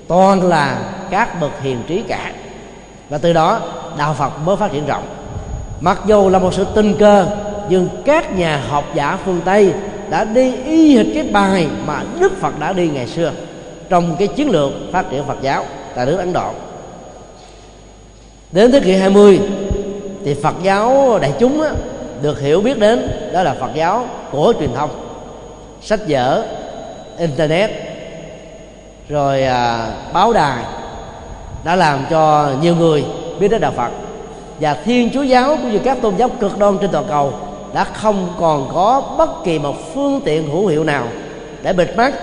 toàn 0.09 0.43
là 0.43 0.79
các 1.11 1.41
bậc 1.41 1.63
hiền 1.63 1.79
trí 1.87 2.03
cả. 2.09 2.33
Và 3.09 3.19
từ 3.19 3.33
đó, 3.33 3.61
đạo 3.99 4.15
Phật 4.15 4.31
mới 4.45 4.57
phát 4.57 4.73
triển 4.73 4.87
rộng 4.87 5.05
mặc 5.81 6.01
dù 6.07 6.29
là 6.29 6.39
một 6.39 6.55
sự 6.55 6.67
tình 6.75 6.97
cờ 6.99 7.27
nhưng 7.69 7.89
các 8.05 8.39
nhà 8.39 8.63
học 8.69 8.85
giả 8.95 9.19
phương 9.25 9.41
tây 9.45 9.73
đã 10.11 10.25
đi 10.25 10.57
y 10.57 10.97
hệt 10.97 11.07
cái 11.15 11.25
bài 11.25 11.69
mà 11.87 12.03
đức 12.21 12.41
phật 12.41 12.59
đã 12.61 12.73
đi 12.73 12.89
ngày 12.89 13.07
xưa 13.07 13.33
trong 13.89 14.17
cái 14.19 14.29
chiến 14.29 14.51
lược 14.51 14.73
phát 14.93 15.11
triển 15.11 15.25
phật 15.25 15.39
giáo 15.43 15.65
tại 15.95 16.07
nước 16.07 16.17
ấn 16.17 16.33
độ. 16.33 16.51
Đến 18.53 18.73
thế 18.73 18.81
kỷ 18.81 18.93
20 18.93 19.41
thì 20.25 20.35
phật 20.35 20.55
giáo 20.63 21.19
đại 21.23 21.33
chúng 21.39 21.63
á, 21.63 21.71
được 22.23 22.41
hiểu 22.41 22.61
biết 22.61 22.79
đến 22.79 23.11
đó 23.33 23.43
là 23.43 23.55
phật 23.61 23.71
giáo 23.75 24.07
của 24.31 24.53
truyền 24.61 24.75
thông 24.75 24.91
sách 25.83 26.01
vở 26.09 26.45
internet 27.19 27.71
rồi 29.09 29.43
à, 29.43 29.89
báo 30.13 30.33
đài 30.33 30.65
đã 31.65 31.77
làm 31.77 32.05
cho 32.11 32.51
nhiều 32.63 32.77
người 32.77 33.05
biết 33.41 33.49
đến 33.49 33.61
đạo 33.61 33.73
phật 33.77 33.91
và 34.61 34.75
thiên 34.75 35.11
chúa 35.15 35.23
giáo 35.23 35.57
cũng 35.57 35.73
như 35.73 35.79
các 35.85 35.99
tôn 36.03 36.17
giáo 36.17 36.29
cực 36.29 36.59
đoan 36.59 36.79
trên 36.81 36.91
toàn 36.91 37.05
cầu 37.09 37.33
đã 37.75 37.85
không 37.85 38.35
còn 38.39 38.71
có 38.75 39.15
bất 39.19 39.45
kỳ 39.45 39.59
một 39.59 39.95
phương 39.95 40.21
tiện 40.25 40.51
hữu 40.51 40.67
hiệu 40.67 40.85
nào 40.85 41.09
để 41.63 41.73
bịt 41.73 41.97
mắt, 41.97 42.15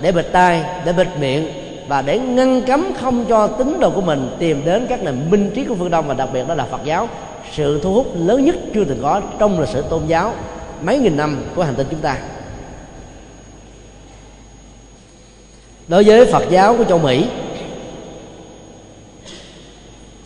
để 0.00 0.12
bịt 0.12 0.26
tai, 0.32 0.64
để 0.84 0.92
bịt 0.92 1.08
miệng 1.20 1.48
và 1.88 2.02
để 2.02 2.18
ngăn 2.18 2.62
cấm 2.62 2.86
không 3.00 3.24
cho 3.28 3.46
tín 3.46 3.80
đồ 3.80 3.90
của 3.90 4.00
mình 4.00 4.36
tìm 4.38 4.64
đến 4.64 4.86
các 4.88 5.02
nền 5.02 5.30
minh 5.30 5.50
trí 5.54 5.64
của 5.64 5.74
phương 5.74 5.90
đông 5.90 6.08
và 6.08 6.14
đặc 6.14 6.28
biệt 6.32 6.48
đó 6.48 6.54
là 6.54 6.64
phật 6.64 6.80
giáo. 6.84 7.08
Sự 7.52 7.80
thu 7.82 7.94
hút 7.94 8.06
lớn 8.14 8.44
nhất 8.44 8.54
chưa 8.74 8.84
từng 8.84 9.02
có 9.02 9.20
trong 9.38 9.60
lịch 9.60 9.68
sử 9.68 9.82
tôn 9.82 10.06
giáo 10.06 10.34
mấy 10.82 10.98
nghìn 10.98 11.16
năm 11.16 11.42
của 11.54 11.62
hành 11.62 11.74
tinh 11.74 11.86
chúng 11.90 12.00
ta. 12.00 12.16
Đối 15.88 16.04
với 16.04 16.26
Phật 16.26 16.44
giáo 16.50 16.76
của 16.76 16.84
châu 16.84 16.98
Mỹ, 16.98 17.26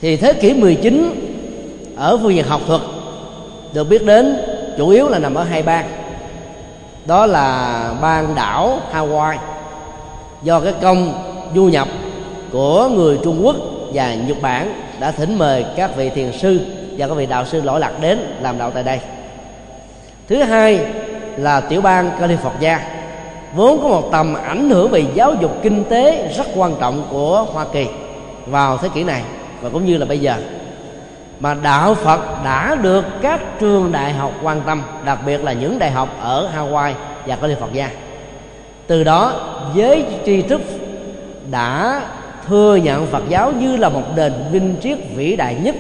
thì 0.01 0.17
thế 0.17 0.33
kỷ 0.33 0.53
19 0.55 1.34
ở 1.97 2.19
phương 2.23 2.35
diện 2.35 2.45
học 2.45 2.61
thuật, 2.67 2.81
được 3.73 3.85
biết 3.85 4.07
đến 4.07 4.37
chủ 4.79 4.89
yếu 4.89 5.09
là 5.09 5.19
nằm 5.19 5.35
ở 5.35 5.45
hai 5.45 5.63
bang. 5.63 5.91
Đó 7.07 7.27
là 7.27 7.95
bang 8.01 8.35
đảo 8.35 8.79
Hawaii. 8.93 9.37
Do 10.43 10.61
cái 10.61 10.73
công 10.83 11.13
du 11.55 11.65
nhập 11.65 11.89
của 12.53 12.89
người 12.89 13.19
Trung 13.25 13.41
Quốc 13.45 13.57
và 13.93 14.15
Nhật 14.15 14.43
Bản 14.43 14.75
đã 15.01 15.11
thỉnh 15.11 15.39
mời 15.39 15.65
các 15.77 15.97
vị 15.97 16.11
thiền 16.11 16.33
sư 16.33 16.61
và 16.99 17.09
các 17.09 17.15
vị 17.15 17.27
đạo 17.27 17.45
sư 17.47 17.61
lỗi 17.61 17.81
lạc 17.81 17.93
đến 18.01 18.19
làm 18.41 18.59
đạo 18.59 18.71
tại 18.71 18.83
đây. 18.83 19.01
Thứ 20.29 20.43
hai 20.43 20.87
là 21.37 21.61
tiểu 21.61 21.81
bang 21.81 22.11
California, 22.21 22.79
vốn 23.55 23.83
có 23.83 23.89
một 23.89 24.09
tầm 24.13 24.35
ảnh 24.35 24.71
hưởng 24.71 24.91
về 24.91 25.05
giáo 25.15 25.35
dục 25.41 25.59
kinh 25.63 25.85
tế 25.85 26.33
rất 26.37 26.47
quan 26.57 26.75
trọng 26.81 27.07
của 27.11 27.47
Hoa 27.53 27.67
Kỳ 27.73 27.87
vào 28.47 28.79
thế 28.79 28.89
kỷ 28.95 29.05
này 29.05 29.23
và 29.61 29.69
cũng 29.69 29.87
như 29.87 29.97
là 29.97 30.07
bây 30.07 30.19
giờ 30.19 30.35
mà 31.45 31.55
đạo 31.55 31.95
Phật 31.95 32.21
đã 32.45 32.77
được 32.83 33.05
các 33.23 33.41
trường 33.61 33.93
đại 33.93 34.13
học 34.13 34.33
quan 34.43 34.61
tâm, 34.67 34.83
đặc 35.05 35.19
biệt 35.27 35.45
là 35.45 35.53
những 35.53 35.79
đại 35.79 35.91
học 35.91 36.09
ở 36.21 36.51
Hawaii 36.57 36.93
và 37.27 37.37
California 37.43 37.87
từ 38.87 39.05
đó, 39.05 39.33
giới 39.75 40.05
tri 40.27 40.43
thức 40.43 40.61
đã 41.51 42.01
thừa 42.49 42.77
nhận 42.77 43.07
Phật 43.07 43.23
giáo 43.29 43.53
như 43.53 43.77
là 43.77 43.89
một 43.89 44.03
nền 44.17 44.33
minh 44.53 44.77
triết 44.83 44.99
vĩ 45.15 45.37
đại 45.37 45.57
nhất. 45.63 45.75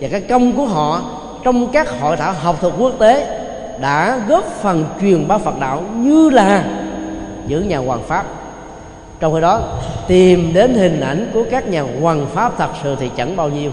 Và 0.00 0.08
các 0.12 0.22
công 0.28 0.52
của 0.52 0.64
họ 0.64 1.02
trong 1.44 1.72
các 1.72 2.00
hội 2.00 2.16
thảo 2.16 2.32
học 2.32 2.56
thuật 2.60 2.74
quốc 2.78 2.92
tế 2.98 3.40
đã 3.80 4.20
góp 4.28 4.44
phần 4.44 4.84
truyền 5.00 5.28
bá 5.28 5.38
Phật 5.38 5.60
đạo 5.60 5.82
như 5.94 6.30
là 6.30 6.64
những 7.46 7.68
nhà 7.68 7.78
hoàng 7.78 8.02
pháp. 8.06 8.24
Trong 9.20 9.34
khi 9.34 9.40
đó, 9.40 9.60
tìm 10.08 10.52
đến 10.54 10.74
hình 10.74 11.00
ảnh 11.00 11.30
của 11.34 11.44
các 11.50 11.68
nhà 11.68 11.84
hoàng 12.00 12.26
pháp 12.34 12.52
thật 12.58 12.70
sự 12.82 12.96
thì 13.00 13.10
chẳng 13.16 13.36
bao 13.36 13.48
nhiêu 13.48 13.70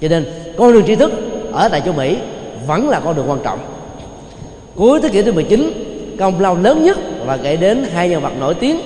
cho 0.00 0.08
nên 0.08 0.24
con 0.56 0.72
đường 0.72 0.86
tri 0.86 0.94
thức 0.94 1.12
ở 1.52 1.68
tại 1.68 1.80
châu 1.84 1.94
Mỹ 1.94 2.16
vẫn 2.66 2.88
là 2.88 3.00
con 3.00 3.16
đường 3.16 3.30
quan 3.30 3.40
trọng. 3.44 3.58
Cuối 4.76 5.00
thế 5.02 5.08
kỷ 5.08 5.22
thứ 5.22 5.32
19 5.32 5.72
công 6.18 6.40
lao 6.40 6.56
lớn 6.56 6.84
nhất 6.84 6.98
và 7.26 7.36
kể 7.36 7.56
đến 7.56 7.84
hai 7.92 8.08
nhân 8.08 8.22
vật 8.22 8.32
nổi 8.40 8.54
tiếng. 8.54 8.80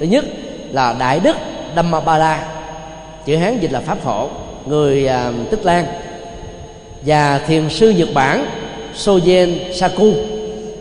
Thứ 0.00 0.06
nhất 0.06 0.24
là 0.72 0.96
đại 0.98 1.20
đức 1.20 1.36
Dhammapada 1.76 2.48
chữ 3.26 3.36
hán 3.36 3.58
dịch 3.58 3.72
là 3.72 3.80
pháp 3.80 3.98
phổ 3.98 4.28
người 4.66 5.06
à, 5.06 5.32
tích 5.50 5.64
lan 5.64 5.86
và 7.06 7.38
thiền 7.38 7.68
sư 7.68 7.90
nhật 7.90 8.08
bản 8.14 8.46
sojen 8.94 9.72
saku 9.72 10.12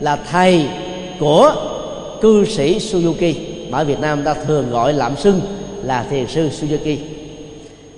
là 0.01 0.17
thầy 0.31 0.65
của 1.19 1.55
cư 2.21 2.45
sĩ 2.45 2.77
suzuki 2.77 3.33
ở 3.71 3.83
việt 3.83 3.99
nam 3.99 4.23
ta 4.23 4.33
thường 4.33 4.71
gọi 4.71 4.93
lạm 4.93 5.17
xưng 5.17 5.41
là 5.83 6.05
thiền 6.09 6.27
sư 6.27 6.49
suzuki 6.49 6.97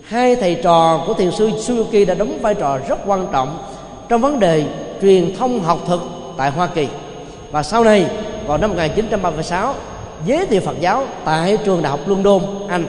hai 0.09 0.35
thầy 0.35 0.55
trò 0.63 1.03
của 1.07 1.13
thiền 1.13 1.31
sư 1.31 1.49
suzuki 1.49 2.05
đã 2.05 2.13
đóng 2.13 2.39
vai 2.41 2.55
trò 2.55 2.79
rất 2.87 2.99
quan 3.05 3.27
trọng 3.31 3.57
trong 4.09 4.21
vấn 4.21 4.39
đề 4.39 4.65
truyền 5.01 5.35
thông 5.35 5.59
học 5.59 5.79
thuật 5.87 5.99
tại 6.37 6.51
hoa 6.51 6.67
kỳ. 6.67 6.87
Và 7.51 7.63
sau 7.63 7.83
này, 7.83 8.05
vào 8.47 8.57
năm 8.57 8.69
1936 8.69 9.73
giới 10.25 10.45
thiệu 10.45 10.61
Phật 10.61 10.75
giáo 10.79 11.05
tại 11.25 11.57
trường 11.65 11.81
đại 11.81 11.91
học 11.91 11.99
London, 12.07 12.41
Anh. 12.67 12.85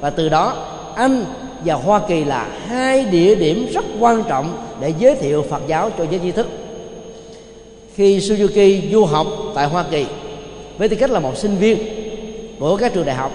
Và 0.00 0.10
từ 0.10 0.28
đó, 0.28 0.56
Anh 0.96 1.24
và 1.64 1.74
Hoa 1.74 2.00
Kỳ 2.08 2.24
là 2.24 2.48
hai 2.66 3.04
địa 3.04 3.34
điểm 3.34 3.68
rất 3.72 3.84
quan 4.00 4.22
trọng 4.28 4.56
để 4.80 4.92
giới 4.98 5.14
thiệu 5.14 5.44
Phật 5.50 5.62
giáo 5.66 5.90
cho 5.98 6.04
giới 6.10 6.20
trí 6.20 6.32
thức. 6.32 6.46
Khi 7.94 8.18
Suzuki 8.18 8.92
du 8.92 9.04
học 9.04 9.26
tại 9.54 9.66
Hoa 9.66 9.84
Kỳ, 9.90 10.06
với 10.78 10.88
tư 10.88 10.96
cách 10.96 11.10
là 11.10 11.20
một 11.20 11.36
sinh 11.36 11.56
viên 11.56 11.78
của 12.58 12.76
các 12.76 12.94
trường 12.94 13.06
đại 13.06 13.16
học, 13.16 13.32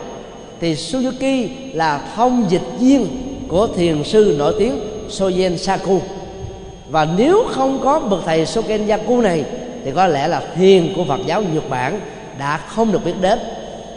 thì 0.60 0.74
Suzuki 0.74 1.48
là 1.74 2.02
thông 2.16 2.46
dịch 2.50 2.62
viên 2.80 3.23
của 3.54 3.68
thiền 3.68 4.04
sư 4.04 4.36
nổi 4.40 4.56
tiếng 4.60 4.80
Soyen 5.10 5.58
Saku 5.58 6.02
và 6.90 7.08
nếu 7.18 7.44
không 7.50 7.80
có 7.84 8.00
bậc 8.00 8.22
thầy 8.26 8.46
Soken 8.46 8.88
Yaku 8.88 9.22
này, 9.22 9.44
thì 9.86 9.92
có 9.92 10.08
lẽ 10.08 10.28
là 10.28 10.42
thiền 10.56 10.94
của 10.96 11.06
Phật 11.06 11.20
giáo 11.26 11.44
Nhật 11.54 11.70
Bản 11.70 12.00
đã 12.40 12.58
không 12.58 12.92
được 12.92 13.06
biết 13.06 13.14
đến. 13.22 13.40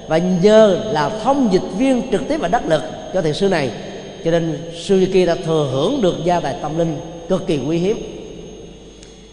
Và 0.09 0.19
nhờ 0.19 0.81
là 0.93 1.11
thông 1.25 1.53
dịch 1.53 1.63
viên 1.79 2.03
trực 2.13 2.29
tiếp 2.29 2.37
và 2.41 2.49
đắc 2.49 2.67
lực 2.67 2.83
cho 3.15 3.23
thiền 3.23 3.35
sư 3.35 3.49
này, 3.49 3.71
cho 4.25 4.31
nên 4.31 4.71
Suzuki 4.75 5.27
đã 5.27 5.35
thừa 5.35 5.69
hưởng 5.73 6.01
được 6.03 6.25
gia 6.25 6.41
tài 6.41 6.55
tâm 6.63 6.79
linh 6.79 7.01
cực 7.29 7.47
kỳ 7.47 7.59
quý 7.69 7.79
hiếm. 7.79 7.99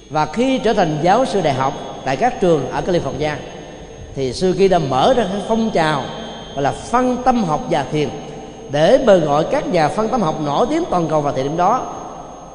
Và 0.10 0.26
khi 0.26 0.58
trở 0.58 0.74
thành 0.74 0.98
giáo 1.04 1.26
sư 1.26 1.42
đại 1.44 1.54
học 1.54 2.02
tại 2.06 2.16
các 2.16 2.42
trường 2.42 2.70
ở 2.70 2.82
California, 2.82 3.36
thì 4.16 4.32
Suzuki 4.32 4.70
đã 4.70 4.80
mở 4.80 5.14
ra 5.18 5.24
cái 5.24 5.42
phong 5.48 5.72
trào 5.74 6.04
gọi 6.54 6.64
là 6.64 6.72
phân 6.72 7.18
tâm 7.26 7.44
học 7.44 7.68
và 7.70 7.86
thiền 7.92 8.10
để 8.72 9.04
mời 9.06 9.20
gọi 9.20 9.46
các 9.52 9.68
nhà 9.68 9.88
phân 9.88 10.08
tâm 10.08 10.22
học 10.22 10.36
nổi 10.46 10.68
tiếng 10.70 10.84
toàn 10.90 11.08
cầu 11.08 11.22
vào 11.22 11.34
thời 11.34 11.44
điểm 11.44 11.58
đó. 11.58 11.86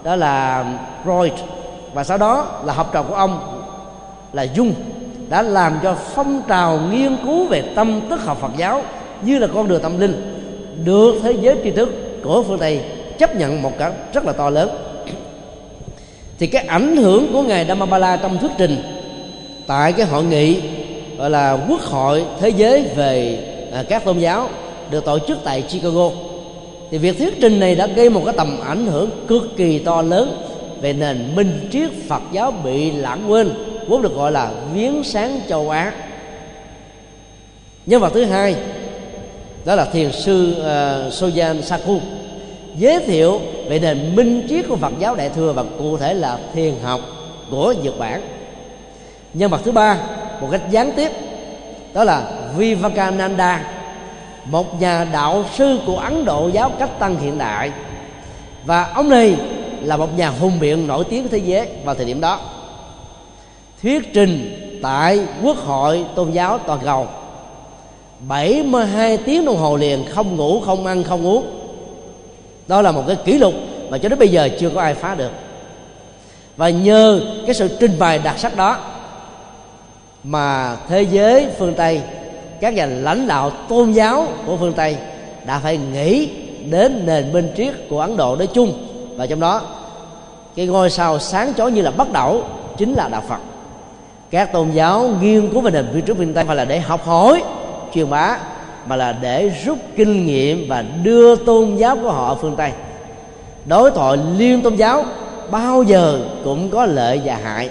Đó 0.03 0.17
là 0.17 0.65
Freud. 1.05 1.31
Và 1.95 2.05
sau 2.05 2.19
đó 2.19 2.47
là 2.65 2.73
học 2.73 2.91
trò 2.93 3.03
của 3.03 3.15
ông 3.15 3.63
là 4.33 4.47
Jung. 4.55 4.73
Đã 5.29 5.43
làm 5.43 5.79
cho 5.83 5.95
phong 5.95 6.43
trào 6.49 6.79
nghiên 6.93 7.17
cứu 7.25 7.45
về 7.45 7.63
tâm 7.75 8.01
tức 8.11 8.25
học 8.25 8.39
Phật 8.41 8.51
giáo 8.57 8.83
như 9.23 9.39
là 9.39 9.47
con 9.55 9.69
đường 9.69 9.83
tâm 9.83 10.01
linh 10.01 10.45
được 10.85 11.15
thế 11.23 11.33
giới 11.33 11.57
tri 11.65 11.71
thức 11.71 11.89
của 12.25 12.43
phương 12.43 12.59
Tây 12.59 12.81
chấp 13.19 13.37
nhận 13.37 13.63
một 13.63 13.73
cái 13.79 13.91
rất 14.13 14.25
là 14.25 14.33
to 14.33 14.51
lớn. 14.51 14.71
Thì 16.39 16.47
cái 16.47 16.65
ảnh 16.65 16.97
hưởng 16.97 17.33
của 17.33 17.43
ngài 17.43 17.65
Dhammapala 17.65 18.17
trong 18.17 18.39
thuyết 18.39 18.51
trình 18.59 18.83
tại 19.67 19.93
cái 19.93 20.07
hội 20.07 20.25
nghị 20.25 20.63
gọi 21.19 21.31
là 21.31 21.59
quốc 21.69 21.81
hội 21.81 22.25
thế 22.41 22.49
giới 22.49 22.83
về 22.97 23.39
à, 23.73 23.85
các 23.89 24.05
tôn 24.05 24.19
giáo 24.19 24.49
được 24.91 25.05
tổ 25.05 25.19
chức 25.19 25.39
tại 25.45 25.63
Chicago. 25.63 26.11
Thì 26.91 26.99
việc 26.99 27.19
thuyết 27.19 27.41
trình 27.41 27.61
này 27.61 27.75
đã 27.75 27.87
gây 27.87 28.11
một 28.11 28.23
cái 28.25 28.35
tầm 28.37 28.61
ảnh 28.61 28.87
hưởng 28.87 29.11
cực 29.29 29.57
kỳ 29.57 29.79
to 29.79 30.03
lớn 30.03 30.43
về 30.81 30.93
nền 30.93 31.37
minh 31.37 31.69
triết 31.73 31.91
Phật 32.09 32.23
giáo 32.33 32.51
bị 32.51 32.91
lãng 32.91 33.31
quên 33.31 33.51
vốn 33.89 34.03
được 34.03 34.15
gọi 34.15 34.33
là 34.33 34.51
viếng 34.75 35.05
sáng 35.05 35.41
châu 35.49 35.71
Á. 35.71 35.93
Nhân 37.87 38.01
vật 38.01 38.11
thứ 38.15 38.25
hai 38.25 38.57
đó 39.65 39.75
là 39.75 39.85
thiền 39.85 40.13
sư 40.13 40.55
uh, 40.59 40.65
Sojan 41.13 41.61
Saku 41.61 42.01
giới 42.77 43.01
thiệu 43.01 43.41
về 43.69 43.79
nền 43.79 44.17
minh 44.17 44.47
triết 44.49 44.69
của 44.69 44.77
Phật 44.77 44.93
giáo 44.99 45.15
Đại 45.15 45.29
thừa 45.29 45.53
và 45.53 45.65
cụ 45.79 45.97
thể 45.97 46.15
là 46.15 46.39
thiền 46.55 46.75
học 46.83 47.01
của 47.51 47.75
Nhật 47.83 47.99
Bản. 47.99 48.23
Nhân 49.35 49.51
vật 49.51 49.61
thứ 49.65 49.73
ba 49.73 49.99
một 50.41 50.49
cách 50.51 50.63
gián 50.71 50.93
tiếp 50.97 51.13
đó 51.95 52.05
là 52.05 52.31
Vivekananda 52.57 53.78
một 54.51 54.81
nhà 54.81 55.07
đạo 55.13 55.45
sư 55.55 55.79
của 55.87 55.99
Ấn 55.99 56.25
Độ 56.25 56.51
giáo 56.53 56.71
cách 56.79 56.99
tăng 56.99 57.19
hiện 57.19 57.39
đại. 57.39 57.71
Và 58.65 58.93
ông 58.95 59.09
này 59.09 59.37
là 59.83 59.97
một 59.97 60.19
nhà 60.19 60.29
hùng 60.29 60.61
biện 60.61 60.87
nổi 60.87 61.05
tiếng 61.11 61.23
của 61.23 61.29
thế 61.33 61.39
giới 61.39 61.69
vào 61.85 61.95
thời 61.95 62.05
điểm 62.07 62.21
đó. 62.21 62.41
Thuyết 63.83 64.15
trình 64.15 64.55
tại 64.83 65.21
quốc 65.43 65.57
hội 65.57 66.05
tôn 66.15 66.31
giáo 66.31 66.59
toàn 66.59 66.81
cầu. 66.85 67.07
72 68.29 69.17
tiếng 69.17 69.45
đồng 69.45 69.57
hồ 69.57 69.77
liền, 69.77 70.05
không 70.11 70.37
ngủ, 70.37 70.61
không 70.61 70.87
ăn, 70.87 71.05
không 71.05 71.27
uống. 71.27 71.47
Đó 72.69 72.83
là 72.83 72.93
một 72.93 73.03
cái 73.07 73.17
kỷ 73.25 73.33
lục 73.33 73.55
mà 73.91 73.99
cho 73.99 74.09
đến 74.09 74.19
bây 74.19 74.29
giờ 74.29 74.49
chưa 74.61 74.71
có 74.71 74.81
ai 74.81 74.95
phá 74.95 75.15
được. 75.15 75.31
Và 76.57 76.69
nhờ 76.71 77.21
cái 77.47 77.55
sự 77.55 77.77
trình 77.81 77.99
bày 77.99 78.19
đặc 78.19 78.39
sắc 78.39 78.57
đó 78.57 78.79
mà 80.25 80.77
thế 80.89 81.03
giới 81.03 81.47
phương 81.59 81.75
tây 81.75 82.03
các 82.61 82.75
nhà 82.75 82.87
lãnh 82.87 83.27
đạo 83.29 83.51
tôn 83.51 83.93
giáo 83.93 84.27
của 84.47 84.57
phương 84.57 84.73
tây 84.73 84.97
đã 85.47 85.59
phải 85.59 85.79
nghĩ 85.93 86.31
đến 86.71 87.03
nền 87.07 87.33
minh 87.33 87.53
triết 87.57 87.75
của 87.91 88.01
ấn 88.01 88.17
độ 88.17 88.37
nói 88.37 88.47
chung. 88.47 88.73
Và 89.17 89.27
trong 89.27 89.41
đó, 89.41 89.63
cái 90.57 90.67
ngôi 90.67 90.91
sao 90.91 91.19
sáng 91.19 91.55
chói 91.55 91.73
như 91.73 91.83
là 91.83 91.91
bắt 91.91 92.13
đầu 92.13 92.43
chính 92.77 92.95
là 92.95 93.09
đạo 93.09 93.23
phật. 93.29 93.39
Các 94.31 94.53
tôn 94.53 94.71
giáo 94.71 95.11
nghiên 95.23 95.49
cứu 95.49 95.61
về 95.61 95.71
nền 95.71 95.87
viên 95.93 96.05
triết 96.05 96.17
phương 96.17 96.35
tây 96.35 96.45
phải 96.45 96.57
là 96.57 96.65
để 96.65 96.81
học 96.81 97.05
hỏi, 97.05 97.43
truyền 97.95 98.11
bá, 98.11 98.39
mà 98.87 98.97
là 98.97 99.13
để 99.13 99.51
rút 99.65 99.79
kinh 99.97 100.27
nghiệm 100.27 100.69
và 100.69 100.85
đưa 101.03 101.37
tôn 101.37 101.77
giáo 101.77 101.97
của 101.97 102.11
họ 102.11 102.29
ở 102.29 102.35
phương 102.35 102.57
tây. 102.57 102.71
Đối 103.65 103.91
thoại 103.91 104.19
liên 104.39 104.63
tôn 104.63 104.75
giáo 104.75 105.05
bao 105.51 105.83
giờ 105.83 106.21
cũng 106.45 106.71
có 106.71 106.87
lợi 106.87 107.21
và 107.25 107.37
hại. 107.43 107.71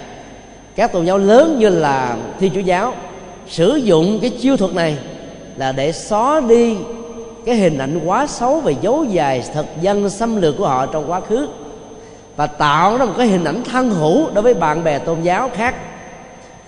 Các 0.76 0.92
tôn 0.92 1.04
giáo 1.04 1.18
lớn 1.18 1.56
như 1.58 1.68
là 1.68 2.16
thiên 2.40 2.52
chúa 2.54 2.60
giáo 2.60 2.92
sử 3.48 3.76
dụng 3.76 4.18
cái 4.22 4.30
chiêu 4.30 4.56
thuật 4.56 4.74
này 4.74 4.98
là 5.56 5.72
để 5.72 5.92
xóa 5.92 6.40
đi 6.40 6.76
cái 7.46 7.56
hình 7.56 7.78
ảnh 7.78 8.00
quá 8.04 8.26
xấu 8.26 8.60
về 8.60 8.74
dấu 8.80 9.04
dài 9.04 9.44
thực 9.54 9.66
dân 9.80 10.10
xâm 10.10 10.40
lược 10.40 10.56
của 10.58 10.66
họ 10.68 10.86
trong 10.86 11.10
quá 11.10 11.20
khứ 11.20 11.48
và 12.36 12.46
tạo 12.46 12.98
ra 12.98 13.04
một 13.04 13.12
cái 13.18 13.26
hình 13.26 13.44
ảnh 13.44 13.62
thân 13.64 13.90
hữu 13.90 14.30
đối 14.34 14.42
với 14.42 14.54
bạn 14.54 14.84
bè 14.84 14.98
tôn 14.98 15.22
giáo 15.22 15.50
khác 15.54 15.74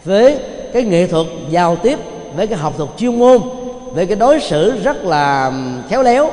với 0.04 0.38
cái 0.72 0.82
nghệ 0.82 1.06
thuật 1.06 1.26
giao 1.50 1.76
tiếp, 1.76 1.98
với 2.36 2.46
cái 2.46 2.58
học 2.58 2.74
thuật 2.76 2.88
chuyên 2.96 3.18
môn, 3.18 3.40
với 3.92 4.06
cái 4.06 4.16
đối 4.16 4.40
xử 4.40 4.80
rất 4.82 5.04
là 5.04 5.52
khéo 5.88 6.02
léo 6.02 6.30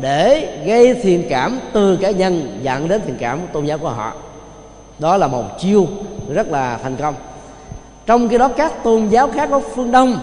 để 0.00 0.48
gây 0.66 0.94
thiện 0.94 1.26
cảm 1.30 1.60
từ 1.72 1.96
cá 1.96 2.10
nhân, 2.10 2.58
dẫn 2.62 2.88
đến 2.88 3.00
thiện 3.06 3.16
cảm 3.20 3.40
tôn 3.52 3.64
giáo 3.64 3.78
của 3.78 3.88
họ. 3.88 4.12
Đó 4.98 5.16
là 5.16 5.26
một 5.26 5.58
chiêu 5.58 5.86
rất 6.34 6.48
là 6.50 6.78
thành 6.82 6.96
công 6.96 7.14
trong 8.08 8.28
khi 8.28 8.38
đó 8.38 8.48
các 8.48 8.84
tôn 8.84 9.08
giáo 9.08 9.28
khác 9.34 9.50
ở 9.50 9.60
phương 9.60 9.92
đông 9.92 10.18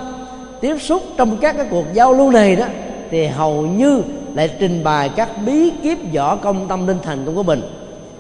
tiếp 0.62 0.78
xúc 0.82 1.04
trong 1.18 1.38
các 1.38 1.58
cái 1.58 1.66
cuộc 1.70 1.86
giao 1.94 2.14
lưu 2.14 2.32
này 2.32 2.56
đó 2.56 2.66
thì 3.12 3.26
hầu 3.28 3.62
như 3.62 4.02
lại 4.34 4.50
trình 4.60 4.84
bày 4.84 5.10
các 5.10 5.30
bí 5.46 5.72
kíp 5.84 5.98
võ 6.14 6.36
công 6.36 6.68
tâm 6.68 6.88
linh 6.88 6.98
thành 7.04 7.26
công 7.26 7.36
của 7.36 7.44
mình. 7.44 7.62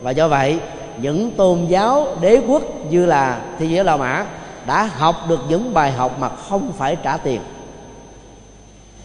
Và 0.02 0.12
do 0.12 0.28
vậy 0.28 0.60
những 1.02 1.32
tôn 1.32 1.66
giáo 1.68 2.08
đế 2.22 2.42
quốc 2.48 2.62
như 2.90 3.06
là 3.06 3.42
thế 3.60 3.66
giới 3.66 3.84
la 3.84 3.98
mã 3.98 4.26
đã 4.68 4.84
học 4.84 5.16
được 5.30 5.40
những 5.50 5.74
bài 5.74 5.92
học 5.92 6.20
mà 6.20 6.30
không 6.30 6.72
phải 6.78 6.98
trả 7.04 7.18
tiền. 7.18 7.42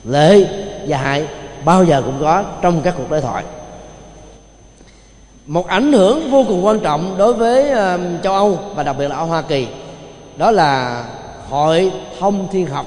Lệ 0.05 0.47
và 0.89 0.97
hại 0.97 1.27
bao 1.65 1.85
giờ 1.85 2.03
cũng 2.05 2.17
có 2.21 2.45
trong 2.63 2.81
các 2.83 2.95
cuộc 2.99 3.11
đối 3.11 3.21
thoại. 3.21 3.45
Một 5.47 5.67
ảnh 5.67 5.93
hưởng 5.93 6.31
vô 6.31 6.45
cùng 6.49 6.67
quan 6.67 6.81
trọng 6.81 7.15
đối 7.19 7.35
với 7.35 7.71
uh, 7.71 8.23
châu 8.23 8.33
âu 8.33 8.59
và 8.75 8.83
đặc 8.83 8.97
biệt 8.99 9.09
là 9.09 9.17
ở 9.17 9.25
hoa 9.25 9.43
kỳ 9.43 9.67
đó 10.37 10.51
là 10.51 11.05
hội 11.49 11.93
thông 12.21 12.49
thiên 12.53 12.67
học. 12.67 12.87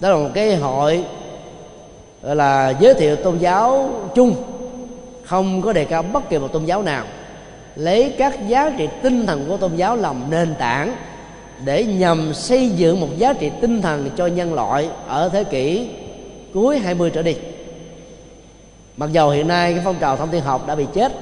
Đó 0.00 0.08
là 0.08 0.16
một 0.16 0.28
cái 0.34 0.56
hội, 0.56 1.04
gọi 2.22 2.36
là 2.36 2.70
giới 2.80 2.94
thiệu 2.94 3.16
tôn 3.16 3.38
giáo 3.38 3.90
chung. 4.14 4.34
Không 5.24 5.62
có 5.62 5.72
đề 5.72 5.84
cao 5.84 6.02
bất 6.02 6.28
kỳ 6.30 6.38
một 6.38 6.52
tôn 6.52 6.64
giáo 6.64 6.82
nào. 6.82 7.04
Lấy 7.76 8.14
các 8.18 8.48
giá 8.48 8.70
trị 8.78 8.88
tinh 9.02 9.26
thần 9.26 9.44
của 9.48 9.56
tôn 9.56 9.76
giáo 9.76 9.96
làm 9.96 10.30
nền 10.30 10.54
tảng 10.58 10.96
để 11.64 11.84
nhằm 11.84 12.34
xây 12.34 12.70
dựng 12.70 13.00
một 13.00 13.08
giá 13.16 13.32
trị 13.32 13.50
tinh 13.60 13.82
thần 13.82 14.10
cho 14.16 14.26
nhân 14.26 14.54
loại 14.54 14.88
ở 15.06 15.28
thế 15.28 15.44
kỷ 15.44 15.88
cuối 16.54 16.78
20 16.78 17.10
trở 17.10 17.22
đi. 17.22 17.36
Mặc 18.96 19.12
dầu 19.12 19.30
hiện 19.30 19.48
nay 19.48 19.72
cái 19.72 19.82
phong 19.84 19.96
trào 20.00 20.16
thông 20.16 20.28
tin 20.28 20.42
học 20.42 20.66
đã 20.66 20.74
bị 20.74 20.86
chết, 20.94 21.12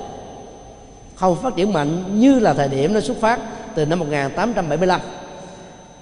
không 1.14 1.36
phát 1.42 1.56
triển 1.56 1.72
mạnh 1.72 2.20
như 2.20 2.38
là 2.38 2.54
thời 2.54 2.68
điểm 2.68 2.94
nó 2.94 3.00
xuất 3.00 3.16
phát 3.20 3.40
từ 3.76 3.86
năm 3.86 3.98
1875 3.98 5.00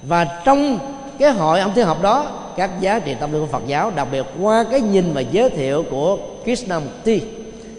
và 0.03 0.25
trong 0.45 0.79
cái 1.18 1.31
hội 1.31 1.61
ông 1.61 1.75
thiên 1.75 1.87
học 1.87 2.03
đó, 2.03 2.27
các 2.57 2.70
giá 2.81 2.99
trị 2.99 3.14
tâm 3.20 3.33
linh 3.33 3.41
của 3.41 3.47
Phật 3.47 3.62
giáo, 3.66 3.93
đặc 3.97 4.09
biệt 4.12 4.27
qua 4.41 4.64
cái 4.70 4.81
nhìn 4.81 5.12
và 5.12 5.20
giới 5.20 5.51
thiệu 5.51 5.85
của 5.91 6.18
Krishnamurti, 6.45 7.20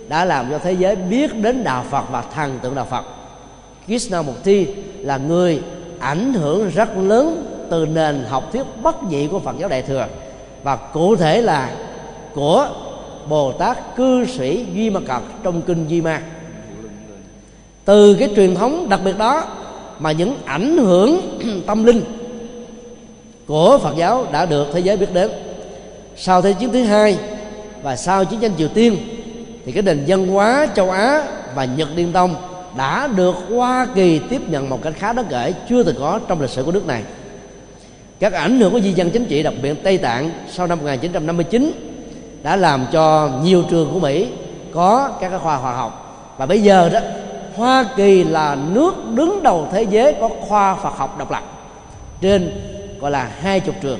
đã 0.07 0.25
làm 0.25 0.51
cho 0.51 0.59
thế 0.59 0.71
giới 0.71 0.95
biết 0.95 1.35
đến 1.35 1.63
đạo 1.63 1.85
Phật 1.89 2.03
và 2.11 2.23
thần 2.35 2.59
tượng 2.61 2.75
đạo 2.75 2.87
Phật. 2.89 3.05
Krishnamurti 3.87 4.67
là 4.99 5.17
người 5.17 5.63
ảnh 5.99 6.33
hưởng 6.33 6.69
rất 6.69 6.97
lớn 6.97 7.45
từ 7.69 7.85
nền 7.85 8.23
học 8.29 8.43
thuyết 8.53 8.63
bất 8.81 9.03
nhị 9.03 9.27
của 9.27 9.39
Phật 9.39 9.55
giáo 9.59 9.69
Đại 9.69 9.81
thừa 9.81 10.07
và 10.63 10.75
cụ 10.75 11.15
thể 11.15 11.41
là 11.41 11.71
của 12.33 12.69
Bồ 13.29 13.51
Tát 13.51 13.95
cư 13.95 14.25
sĩ 14.25 14.65
Duy 14.73 14.89
Ma 14.89 14.99
Cật 15.07 15.21
trong 15.43 15.61
kinh 15.61 15.87
Duy 15.87 16.01
Ma. 16.01 16.21
Từ 17.85 18.15
cái 18.19 18.29
truyền 18.35 18.55
thống 18.55 18.89
đặc 18.89 18.99
biệt 19.03 19.17
đó 19.17 19.43
mà 19.99 20.11
những 20.11 20.37
ảnh 20.45 20.77
hưởng 20.77 21.39
tâm 21.67 21.83
linh 21.83 22.01
của 23.47 23.79
Phật 23.83 23.95
giáo 23.97 24.25
đã 24.31 24.45
được 24.45 24.67
thế 24.73 24.79
giới 24.79 24.97
biết 24.97 25.13
đến. 25.13 25.31
Sau 26.15 26.41
thế 26.41 26.53
chiến 26.53 26.71
thứ 26.71 26.83
hai 26.83 27.17
và 27.83 27.95
sau 27.95 28.25
chiến 28.25 28.39
tranh 28.39 28.51
Triều 28.57 28.67
Tiên, 28.67 28.97
thì 29.65 29.71
cái 29.71 29.83
nền 29.83 30.03
văn 30.07 30.27
hóa 30.27 30.67
châu 30.75 30.91
Á 30.91 31.23
và 31.55 31.65
Nhật 31.65 31.87
Liên 31.95 32.11
Tông 32.11 32.35
đã 32.77 33.07
được 33.07 33.35
Hoa 33.49 33.87
Kỳ 33.95 34.19
tiếp 34.19 34.41
nhận 34.49 34.69
một 34.69 34.79
cách 34.81 34.93
khá 34.97 35.13
đáng 35.13 35.25
kể, 35.29 35.53
chưa 35.69 35.83
từng 35.83 35.95
có 35.99 36.19
trong 36.27 36.41
lịch 36.41 36.49
sử 36.49 36.63
của 36.63 36.71
nước 36.71 36.87
này. 36.87 37.03
Các 38.19 38.33
ảnh 38.33 38.59
hưởng 38.59 38.71
của 38.71 38.79
di 38.79 38.91
dân 38.91 39.09
chính 39.09 39.25
trị, 39.25 39.43
đặc 39.43 39.53
biệt 39.61 39.83
Tây 39.83 39.97
Tạng, 39.97 40.31
sau 40.51 40.67
năm 40.67 40.77
1959 40.77 41.71
đã 42.43 42.55
làm 42.55 42.85
cho 42.91 43.29
nhiều 43.43 43.63
trường 43.69 43.89
của 43.93 43.99
Mỹ 43.99 44.27
có 44.73 45.11
các 45.21 45.31
khoa 45.41 45.55
hóa 45.55 45.73
học. 45.73 46.01
Và 46.37 46.45
bây 46.45 46.61
giờ 46.63 46.89
đó 46.89 46.99
Hoa 47.55 47.85
Kỳ 47.95 48.23
là 48.23 48.57
nước 48.71 48.93
đứng 49.13 49.43
đầu 49.43 49.67
thế 49.71 49.83
giới 49.83 50.13
có 50.13 50.29
khoa 50.47 50.75
Phật 50.75 50.97
học 50.97 51.17
độc 51.17 51.31
lập, 51.31 51.43
trên 52.21 52.51
gọi 52.99 53.11
là 53.11 53.31
hai 53.39 53.59
chục 53.59 53.75
trường. 53.81 53.99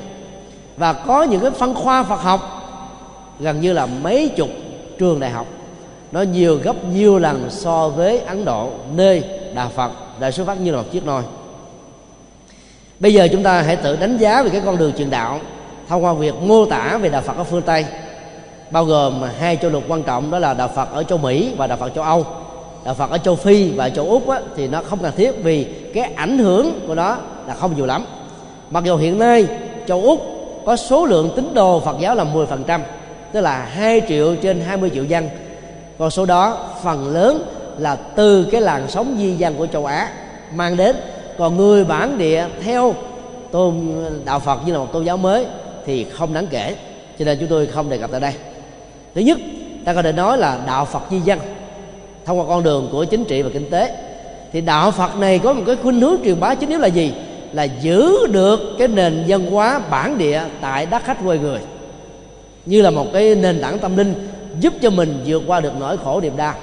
Và 0.77 0.93
có 0.93 1.23
những 1.23 1.41
cái 1.41 1.51
phân 1.51 1.73
khoa 1.73 2.03
Phật 2.03 2.21
học 2.21 2.41
gần 3.39 3.61
như 3.61 3.73
là 3.73 3.85
mấy 3.85 4.29
chục 4.29 4.49
trường 4.99 5.19
đại 5.19 5.29
học. 5.29 5.47
Nó 6.11 6.21
nhiều 6.21 6.59
gấp 6.63 6.75
nhiều 6.93 7.19
lần 7.19 7.47
so 7.49 7.89
với 7.89 8.19
Ấn 8.19 8.45
Độ, 8.45 8.69
nơi 8.95 9.23
Đà 9.53 9.67
Phật, 9.67 9.91
đại 10.19 10.31
số 10.31 10.45
phát 10.45 10.61
như 10.61 10.71
là 10.71 10.77
một 10.77 10.91
chiếc 10.91 11.05
nôi. 11.05 11.23
Bây 12.99 13.13
giờ 13.13 13.27
chúng 13.31 13.43
ta 13.43 13.61
hãy 13.61 13.75
tự 13.75 13.95
đánh 13.95 14.17
giá 14.17 14.43
về 14.43 14.49
cái 14.49 14.61
con 14.65 14.77
đường 14.77 14.93
truyền 14.97 15.09
đạo 15.09 15.39
thông 15.89 16.03
qua 16.03 16.13
việc 16.13 16.35
mô 16.41 16.65
tả 16.65 16.97
về 17.01 17.09
đạo 17.09 17.21
Phật 17.21 17.37
ở 17.37 17.43
phương 17.43 17.61
Tây, 17.61 17.85
bao 18.71 18.85
gồm 18.85 19.21
hai 19.39 19.57
châu 19.61 19.71
lục 19.71 19.83
quan 19.87 20.03
trọng 20.03 20.31
đó 20.31 20.39
là 20.39 20.53
đạo 20.53 20.69
Phật 20.75 20.91
ở 20.91 21.03
châu 21.03 21.17
Mỹ 21.17 21.53
và 21.57 21.67
đạo 21.67 21.77
Phật 21.77 21.89
châu 21.95 22.03
Âu 22.03 22.25
đạo 22.85 22.93
Phật 22.93 23.09
ở 23.09 23.17
châu 23.17 23.35
Phi 23.35 23.71
và 23.71 23.89
châu 23.89 24.05
Úc 24.05 24.29
á, 24.29 24.39
thì 24.55 24.67
nó 24.67 24.81
không 24.81 24.99
cần 24.99 25.11
thiết 25.15 25.31
vì 25.43 25.63
cái 25.93 26.13
ảnh 26.15 26.37
hưởng 26.37 26.79
của 26.87 26.95
nó 26.95 27.17
là 27.47 27.53
không 27.53 27.75
nhiều 27.75 27.85
lắm. 27.85 28.05
Mặc 28.69 28.83
dù 28.83 28.97
hiện 28.97 29.19
nay 29.19 29.47
châu 29.87 30.01
Úc 30.01 30.19
có 30.65 30.75
số 30.75 31.05
lượng 31.05 31.31
tín 31.35 31.53
đồ 31.53 31.79
Phật 31.79 31.95
giáo 31.99 32.15
là 32.15 32.23
10% 32.23 32.79
tức 33.31 33.41
là 33.41 33.65
2 33.65 34.01
triệu 34.07 34.35
trên 34.35 34.61
20 34.61 34.91
triệu 34.93 35.03
dân. 35.03 35.29
Còn 35.97 36.11
số 36.11 36.25
đó 36.25 36.69
phần 36.83 37.13
lớn 37.13 37.45
là 37.77 37.95
từ 37.95 38.47
cái 38.51 38.61
làn 38.61 38.87
sóng 38.89 39.15
di 39.19 39.31
dân 39.31 39.55
của 39.57 39.67
châu 39.67 39.85
Á 39.85 40.09
mang 40.53 40.77
đến. 40.77 40.95
Còn 41.37 41.57
người 41.57 41.85
bản 41.85 42.17
địa 42.17 42.45
theo 42.63 42.95
tôn 43.51 43.93
đạo 44.25 44.39
Phật 44.39 44.59
như 44.65 44.73
là 44.73 44.79
một 44.79 44.93
tôn 44.93 45.03
giáo 45.03 45.17
mới 45.17 45.45
thì 45.85 46.03
không 46.03 46.33
đáng 46.33 46.47
kể. 46.47 46.75
Cho 47.19 47.25
nên 47.25 47.37
chúng 47.39 47.49
tôi 47.49 47.67
không 47.67 47.89
đề 47.89 47.97
cập 47.97 48.11
tại 48.11 48.19
đây. 48.19 48.33
Thứ 49.15 49.21
nhất 49.21 49.37
ta 49.85 49.93
có 49.93 50.01
thể 50.01 50.11
nói 50.11 50.37
là 50.37 50.59
đạo 50.67 50.85
Phật 50.85 51.01
di 51.11 51.19
dân 51.19 51.39
thông 52.25 52.39
qua 52.39 52.45
con 52.47 52.63
đường 52.63 52.89
của 52.91 53.03
chính 53.03 53.25
trị 53.25 53.41
và 53.41 53.49
kinh 53.53 53.69
tế, 53.69 53.95
thì 54.53 54.61
đạo 54.61 54.91
Phật 54.91 55.19
này 55.19 55.39
có 55.39 55.53
một 55.53 55.63
cái 55.65 55.75
khuynh 55.75 56.01
hướng 56.01 56.15
truyền 56.23 56.39
bá 56.39 56.55
chính 56.55 56.69
yếu 56.69 56.79
là 56.79 56.87
gì? 56.87 57.13
Là 57.53 57.63
giữ 57.63 58.27
được 58.27 58.59
cái 58.79 58.87
nền 58.87 59.23
văn 59.27 59.51
hóa 59.51 59.79
bản 59.89 60.17
địa 60.17 60.41
tại 60.61 60.85
đất 60.85 61.03
khách 61.05 61.17
quê 61.25 61.37
người, 61.37 61.59
như 62.65 62.81
là 62.81 62.89
một 62.89 63.05
cái 63.13 63.35
nền 63.35 63.61
tảng 63.61 63.79
tâm 63.79 63.97
linh 63.97 64.27
giúp 64.59 64.73
cho 64.81 64.89
mình 64.89 65.23
vượt 65.25 65.43
qua 65.47 65.59
được 65.59 65.71
nỗi 65.79 65.97
khổ 66.03 66.21
niềm 66.21 66.37
đau, 66.37 66.53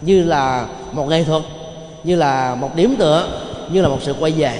như 0.00 0.24
là 0.24 0.66
một 0.92 1.08
nghệ 1.08 1.24
thuật, 1.24 1.42
như 2.04 2.16
là 2.16 2.54
một 2.54 2.76
điểm 2.76 2.94
tựa, 2.98 3.28
như 3.70 3.82
là 3.82 3.88
một 3.88 3.98
sự 4.02 4.14
quay 4.20 4.32
về. 4.32 4.52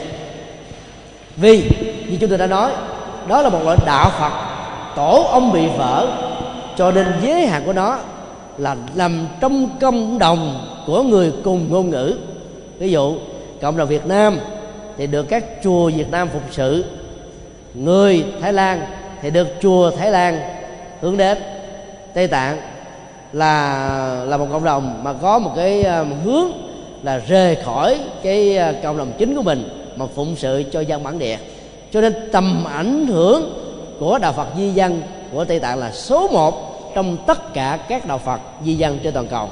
Vì, 1.36 1.70
như 2.10 2.16
chúng 2.20 2.28
tôi 2.28 2.38
đã 2.38 2.46
nói, 2.46 2.70
đó 3.28 3.42
là 3.42 3.48
một 3.48 3.60
loại 3.64 3.78
đạo 3.86 4.10
phật 4.18 4.32
tổ 4.96 5.26
ông 5.30 5.52
bị 5.52 5.66
vỡ, 5.78 6.08
cho 6.76 6.90
nên 6.90 7.06
giới 7.22 7.46
hạn 7.46 7.62
của 7.66 7.72
nó 7.72 7.98
là 8.58 8.76
nằm 8.94 9.26
trong 9.40 9.68
cộng 9.80 10.18
đồng 10.18 10.66
của 10.86 11.02
người 11.02 11.32
cùng 11.44 11.66
ngôn 11.72 11.90
ngữ. 11.90 12.14
Ví 12.78 12.90
dụ, 12.90 13.14
cộng 13.60 13.76
đồng 13.76 13.88
việt 13.88 14.06
nam 14.06 14.38
thì 14.96 15.06
được 15.06 15.22
các 15.22 15.44
chùa 15.64 15.90
việt 15.90 16.10
nam 16.10 16.28
phục 16.32 16.42
sự, 16.50 16.84
người 17.74 18.24
thái 18.40 18.52
lan 18.52 18.86
thì 19.22 19.30
được 19.30 19.48
chùa 19.60 19.90
thái 19.90 20.10
lan 20.10 20.40
hướng 21.00 21.16
đến. 21.16 21.38
Tây 22.14 22.26
tạng 22.26 22.58
là 23.32 24.24
là 24.24 24.36
một 24.36 24.46
cộng 24.52 24.64
đồng 24.64 25.00
mà 25.04 25.12
có 25.12 25.38
một 25.38 25.52
cái 25.56 25.82
à, 25.82 26.02
một 26.02 26.16
hướng 26.24 26.52
là 27.02 27.18
rời 27.18 27.54
khỏi 27.54 27.98
cái 28.22 28.56
à, 28.56 28.72
cộng 28.82 28.98
đồng 28.98 29.12
chính 29.18 29.36
của 29.36 29.42
mình 29.42 29.68
mà 29.96 30.06
phụng 30.14 30.36
sự 30.36 30.64
cho 30.72 30.80
dân 30.80 31.02
bản 31.02 31.18
địa. 31.18 31.38
Cho 31.92 32.00
nên 32.00 32.14
tầm 32.32 32.64
ảnh 32.64 33.06
hưởng 33.06 33.52
của 33.98 34.18
đạo 34.18 34.32
Phật 34.32 34.46
di 34.56 34.70
dân 34.70 35.02
của 35.32 35.44
Tây 35.44 35.60
Tạng 35.60 35.78
là 35.78 35.92
số 35.92 36.28
một 36.28 36.75
trong 36.96 37.16
tất 37.26 37.54
cả 37.54 37.78
các 37.88 38.06
đạo 38.06 38.18
Phật 38.18 38.40
di 38.64 38.74
dân 38.74 38.98
trên 39.02 39.14
toàn 39.14 39.26
cầu. 39.26 39.48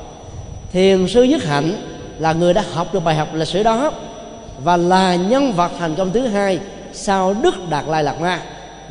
Thiền 0.72 1.08
sư 1.08 1.22
nhất 1.22 1.44
hạnh 1.44 1.72
là 2.18 2.32
người 2.32 2.54
đã 2.54 2.64
học 2.72 2.94
được 2.94 3.04
bài 3.04 3.14
học 3.14 3.28
lịch 3.34 3.48
sử 3.48 3.62
đó 3.62 3.92
và 4.58 4.76
là 4.76 5.14
nhân 5.14 5.52
vật 5.52 5.70
thành 5.78 5.94
công 5.94 6.10
thứ 6.12 6.26
hai 6.26 6.58
sau 6.92 7.34
Đức 7.42 7.54
Đạt 7.70 7.84
Lai 7.88 8.04
Lạt 8.04 8.20
Ma 8.20 8.40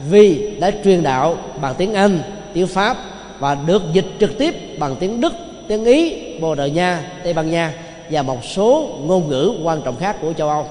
vì 0.09 0.55
đã 0.59 0.71
truyền 0.83 1.03
đạo 1.03 1.37
bằng 1.61 1.75
tiếng 1.77 1.93
Anh, 1.93 2.19
tiếng 2.53 2.67
Pháp 2.67 2.97
và 3.39 3.55
được 3.55 3.81
dịch 3.93 4.05
trực 4.19 4.37
tiếp 4.37 4.79
bằng 4.79 4.95
tiếng 4.95 5.21
Đức, 5.21 5.33
tiếng 5.67 5.85
Ý, 5.85 6.13
Bồ 6.39 6.55
Đào 6.55 6.67
Nha, 6.67 7.03
Tây 7.23 7.33
Ban 7.33 7.51
Nha 7.51 7.73
và 8.09 8.21
một 8.21 8.43
số 8.43 8.89
ngôn 9.01 9.29
ngữ 9.29 9.53
quan 9.63 9.81
trọng 9.81 9.95
khác 9.95 10.15
của 10.21 10.33
châu 10.33 10.49
âu. 10.49 10.67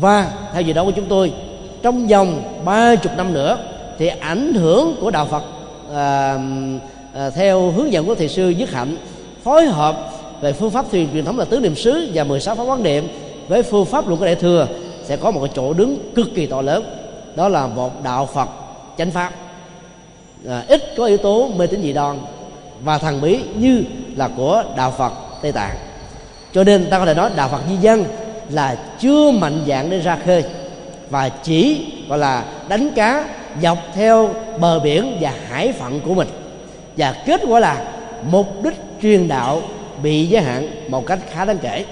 Và 0.00 0.30
theo 0.52 0.62
dự 0.62 0.72
đoán 0.72 0.86
của 0.86 0.92
chúng 0.96 1.08
tôi 1.08 1.32
trong 1.82 2.06
vòng 2.06 2.42
ba 2.64 2.96
chục 2.96 3.12
năm 3.16 3.32
nữa 3.32 3.58
thì 3.98 4.06
ảnh 4.06 4.54
hưởng 4.54 4.96
của 5.00 5.10
đạo 5.10 5.26
phật 5.26 5.42
uh, 5.90 6.40
Ờ, 7.12 7.30
theo 7.30 7.70
hướng 7.70 7.92
dẫn 7.92 8.06
của 8.06 8.14
thầy 8.14 8.28
sư 8.28 8.50
nhất 8.50 8.70
hạnh 8.70 8.96
phối 9.42 9.66
hợp 9.66 10.10
về 10.40 10.52
phương 10.52 10.70
pháp 10.70 10.84
thuyền 10.90 11.08
truyền 11.12 11.24
thống 11.24 11.38
là 11.38 11.44
tứ 11.44 11.60
niệm 11.60 11.76
xứ 11.76 12.10
và 12.14 12.24
16 12.24 12.54
pháp 12.54 12.64
quán 12.64 12.82
niệm. 12.82 13.08
Với 13.48 13.62
phương 13.62 13.84
pháp 13.84 14.08
luận 14.08 14.18
của 14.18 14.26
đại 14.26 14.34
thừa 14.34 14.68
sẽ 15.04 15.16
có 15.16 15.30
một 15.30 15.40
cái 15.40 15.50
chỗ 15.54 15.72
đứng 15.72 16.12
cực 16.14 16.28
kỳ 16.34 16.46
to 16.46 16.62
lớn. 16.62 16.84
Đó 17.36 17.48
là 17.48 17.66
một 17.66 18.02
đạo 18.02 18.28
phật 18.34 18.48
chánh 18.98 19.10
pháp. 19.10 19.32
À, 20.48 20.64
ít 20.68 20.94
có 20.96 21.04
yếu 21.04 21.16
tố 21.16 21.50
mê 21.56 21.66
tín 21.66 21.82
dị 21.82 21.92
đoan 21.92 22.18
và 22.84 22.98
thần 22.98 23.20
bí 23.20 23.40
như 23.54 23.82
là 24.16 24.28
của 24.36 24.64
đạo 24.76 24.94
phật 24.98 25.12
tây 25.42 25.52
tạng. 25.52 25.76
Cho 26.52 26.64
nên 26.64 26.90
ta 26.90 26.98
có 26.98 27.06
thể 27.06 27.14
nói 27.14 27.30
đạo 27.36 27.48
phật 27.48 27.60
di 27.68 27.76
dân 27.76 28.04
là 28.50 28.76
chưa 29.00 29.30
mạnh 29.30 29.64
dạng 29.66 29.90
để 29.90 29.98
ra 29.98 30.18
khơi 30.26 30.44
và 31.10 31.28
chỉ 31.28 31.86
gọi 32.08 32.18
là 32.18 32.44
đánh 32.68 32.90
cá 32.94 33.24
dọc 33.62 33.78
theo 33.94 34.30
bờ 34.60 34.80
biển 34.80 35.16
và 35.20 35.32
hải 35.48 35.72
phận 35.72 36.00
của 36.00 36.14
mình 36.14 36.28
và 36.96 37.12
kết 37.26 37.40
quả 37.48 37.60
là 37.60 37.84
mục 38.30 38.62
đích 38.62 38.74
truyền 39.02 39.28
đạo 39.28 39.62
bị 40.02 40.26
giới 40.26 40.42
hạn 40.42 40.68
một 40.88 41.06
cách 41.06 41.18
khá 41.30 41.44
đáng 41.44 41.58
kể. 41.58 41.84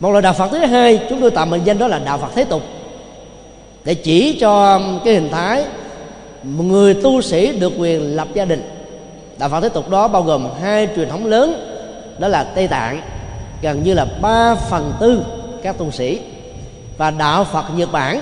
Một 0.00 0.10
loại 0.10 0.22
đạo 0.22 0.32
phật 0.32 0.48
thứ 0.50 0.58
hai, 0.58 1.00
chúng 1.10 1.20
tôi 1.20 1.30
tạm 1.30 1.50
mệnh 1.50 1.64
danh 1.64 1.78
đó 1.78 1.88
là 1.88 1.98
đạo 1.98 2.18
phật 2.18 2.28
thế 2.34 2.44
tục. 2.44 2.62
Để 3.84 3.94
chỉ 3.94 4.38
cho 4.40 4.80
cái 5.04 5.14
hình 5.14 5.28
thái 5.30 5.64
người 6.42 6.94
tu 6.94 7.22
sĩ 7.22 7.58
được 7.58 7.72
quyền 7.78 8.16
lập 8.16 8.28
gia 8.34 8.44
đình. 8.44 8.70
Đạo 9.38 9.48
phật 9.48 9.60
thế 9.60 9.68
tục 9.68 9.90
đó 9.90 10.08
bao 10.08 10.22
gồm 10.22 10.48
hai 10.62 10.88
truyền 10.96 11.08
thống 11.08 11.26
lớn, 11.26 11.66
đó 12.18 12.28
là 12.28 12.44
tây 12.44 12.68
tạng, 12.68 13.00
gần 13.62 13.82
như 13.84 13.94
là 13.94 14.06
ba 14.22 14.54
phần 14.54 14.92
tư 15.00 15.22
các 15.62 15.78
tu 15.78 15.90
sĩ, 15.90 16.20
và 16.96 17.10
đạo 17.10 17.44
phật 17.44 17.64
nhật 17.76 17.92
bản, 17.92 18.20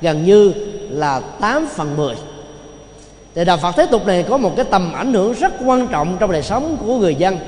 gần 0.00 0.24
như 0.24 0.52
là 0.90 1.20
8 1.40 1.66
phần 1.76 1.96
10 1.96 2.14
thì 3.34 3.44
đạo 3.44 3.56
Phật 3.56 3.76
thế 3.76 3.86
tục 3.86 4.06
này 4.06 4.22
có 4.22 4.36
một 4.36 4.52
cái 4.56 4.64
tầm 4.70 4.92
ảnh 4.92 5.12
hưởng 5.12 5.32
rất 5.32 5.52
quan 5.64 5.86
trọng 5.86 6.16
trong 6.20 6.32
đời 6.32 6.42
sống 6.42 6.76
của 6.86 6.98
người 6.98 7.14
dân. 7.14 7.38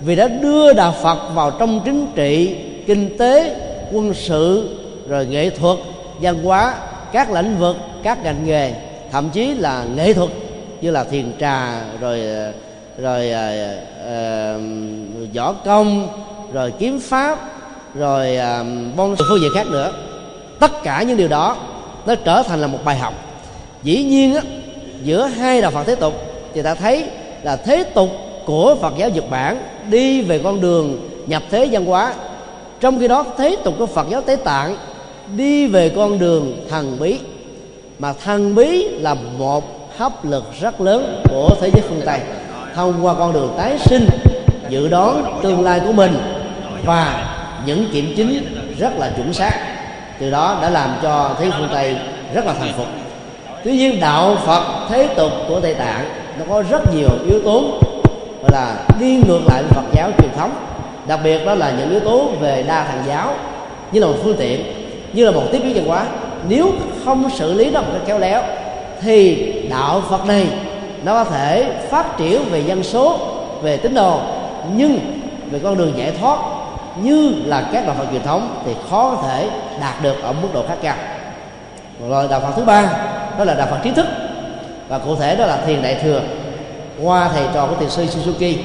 Vì 0.00 0.16
đã 0.16 0.28
đưa 0.28 0.72
đạo 0.72 0.94
Phật 1.02 1.18
vào 1.34 1.50
trong 1.50 1.80
chính 1.84 2.06
trị 2.14 2.56
kinh 2.86 3.18
tế 3.18 3.56
quân 3.92 4.14
sự 4.14 4.76
rồi 5.08 5.26
nghệ 5.26 5.50
thuật 5.50 5.78
văn 6.20 6.42
hóa 6.44 6.74
các 7.12 7.30
lĩnh 7.30 7.58
vực 7.58 7.76
các 8.02 8.24
ngành 8.24 8.46
nghề 8.46 8.72
thậm 9.12 9.30
chí 9.30 9.54
là 9.54 9.84
nghệ 9.96 10.12
thuật 10.12 10.30
như 10.80 10.90
là 10.90 11.04
thiền 11.04 11.32
trà 11.40 11.80
rồi 12.00 12.22
rồi 12.98 13.32
uh, 14.04 14.62
võ 15.34 15.52
công 15.52 16.08
rồi 16.52 16.72
kiếm 16.78 17.00
pháp 17.00 17.38
rồi 17.94 18.38
uh, 18.60 18.66
bon 18.96 19.16
phương 19.28 19.40
diện 19.40 19.50
khác 19.54 19.66
nữa. 19.66 19.92
Tất 20.60 20.82
cả 20.82 21.02
những 21.02 21.16
điều 21.16 21.28
đó 21.28 21.56
nó 22.06 22.14
trở 22.14 22.42
thành 22.42 22.60
là 22.60 22.66
một 22.66 22.78
bài 22.84 22.98
học. 22.98 23.14
Dĩ 23.82 24.04
nhiên 24.04 24.34
á, 24.34 24.40
giữa 25.04 25.26
hai 25.26 25.60
đạo 25.60 25.70
phật 25.70 25.84
thế 25.86 25.94
tục 25.94 26.14
thì 26.54 26.62
ta 26.62 26.74
thấy 26.74 27.04
là 27.42 27.56
thế 27.56 27.84
tục 27.84 28.08
của 28.46 28.76
phật 28.80 28.94
giáo 28.96 29.08
nhật 29.08 29.30
bản 29.30 29.58
đi 29.90 30.22
về 30.22 30.38
con 30.38 30.60
đường 30.60 31.08
nhập 31.26 31.42
thế 31.50 31.68
văn 31.72 31.84
hóa. 31.84 32.14
Trong 32.80 33.00
khi 33.00 33.08
đó, 33.08 33.24
thế 33.38 33.56
tục 33.64 33.74
của 33.78 33.86
phật 33.86 34.06
giáo 34.10 34.20
tế 34.20 34.36
tạng 34.36 34.76
đi 35.36 35.66
về 35.66 35.88
con 35.88 36.18
đường 36.18 36.66
thần 36.70 36.96
bí. 37.00 37.18
Mà 37.98 38.12
thần 38.12 38.54
bí 38.54 38.88
là 38.88 39.14
một 39.38 39.90
hấp 39.96 40.24
lực 40.24 40.44
rất 40.60 40.80
lớn 40.80 41.22
của 41.30 41.48
thế 41.60 41.70
giới 41.74 41.82
phương 41.88 42.02
tây 42.06 42.20
thông 42.74 43.06
qua 43.06 43.14
con 43.18 43.32
đường 43.32 43.54
tái 43.56 43.78
sinh, 43.78 44.06
dự 44.68 44.88
đoán 44.88 45.40
tương 45.42 45.64
lai 45.64 45.80
của 45.86 45.92
mình 45.92 46.12
và 46.84 47.30
những 47.66 47.86
kiểm 47.92 48.14
chứng 48.16 48.38
rất 48.78 48.98
là 48.98 49.12
chuẩn 49.16 49.32
xác. 49.32 49.50
Từ 50.20 50.30
đó 50.30 50.58
đã 50.62 50.70
làm 50.70 50.90
cho 51.02 51.36
thế 51.38 51.50
phương 51.58 51.68
tây 51.72 51.96
rất 52.34 52.46
là 52.46 52.54
thành 52.54 52.72
phục 52.76 52.86
tuy 53.64 53.76
nhiên 53.76 54.00
đạo 54.00 54.36
phật 54.46 54.62
thế 54.88 55.08
tục 55.16 55.32
của 55.48 55.60
tây 55.60 55.74
tạng 55.74 56.04
nó 56.38 56.44
có 56.48 56.62
rất 56.70 56.94
nhiều 56.94 57.08
yếu 57.28 57.40
tố 57.44 57.62
gọi 58.42 58.50
là 58.52 58.76
đi 59.00 59.20
ngược 59.28 59.40
lại 59.46 59.62
với 59.62 59.70
phật 59.70 59.84
giáo 59.92 60.10
truyền 60.18 60.30
thống. 60.36 60.50
Đặc 61.06 61.20
biệt 61.24 61.46
đó 61.46 61.54
là 61.54 61.72
những 61.78 61.90
yếu 61.90 62.00
tố 62.00 62.28
về 62.40 62.64
đa 62.68 62.84
thần 62.84 63.02
giáo, 63.06 63.34
như 63.92 64.00
là 64.00 64.06
một 64.06 64.14
phương 64.22 64.36
tiện, 64.38 64.64
như 65.12 65.24
là 65.24 65.30
một 65.30 65.42
tiếp 65.52 65.58
biến 65.64 65.74
văn 65.74 65.84
hóa. 65.86 66.06
Nếu 66.48 66.72
không 67.04 67.30
xử 67.30 67.54
lý 67.54 67.70
nó 67.70 67.80
một 67.80 67.88
cách 67.92 68.02
khéo 68.06 68.18
léo, 68.18 68.42
thì 69.02 69.52
đạo 69.70 70.02
phật 70.10 70.26
này 70.26 70.46
nó 71.04 71.24
có 71.24 71.30
thể 71.30 71.66
phát 71.90 72.18
triển 72.18 72.44
về 72.50 72.60
dân 72.60 72.82
số, 72.82 73.18
về 73.62 73.76
tín 73.76 73.94
đồ, 73.94 74.18
nhưng 74.76 74.98
về 75.50 75.58
con 75.62 75.78
đường 75.78 75.92
giải 75.96 76.12
thoát, 76.20 76.38
như 77.02 77.34
là 77.44 77.68
các 77.72 77.86
đạo 77.86 77.96
phật 77.98 78.06
truyền 78.10 78.22
thống 78.22 78.62
thì 78.66 78.72
khó 78.90 79.10
có 79.16 79.22
thể 79.28 79.48
đạt 79.80 80.02
được 80.02 80.22
ở 80.22 80.32
mức 80.32 80.48
độ 80.54 80.62
khác 80.68 80.76
nhau 80.82 80.94
rồi 82.08 82.26
đạo 82.30 82.40
phật 82.40 82.52
thứ 82.56 82.64
ba 82.64 82.88
đó 83.38 83.44
là 83.44 83.54
đạo 83.54 83.66
phật 83.70 83.78
trí 83.82 83.90
thức 83.90 84.06
và 84.88 84.98
cụ 84.98 85.16
thể 85.16 85.36
đó 85.36 85.46
là 85.46 85.56
thiền 85.66 85.82
đại 85.82 85.98
thừa 86.02 86.20
qua 87.02 87.28
thầy 87.34 87.44
trò 87.54 87.66
của 87.66 87.74
thiền 87.80 87.90
sư 87.90 88.06
Suzuki 88.06 88.56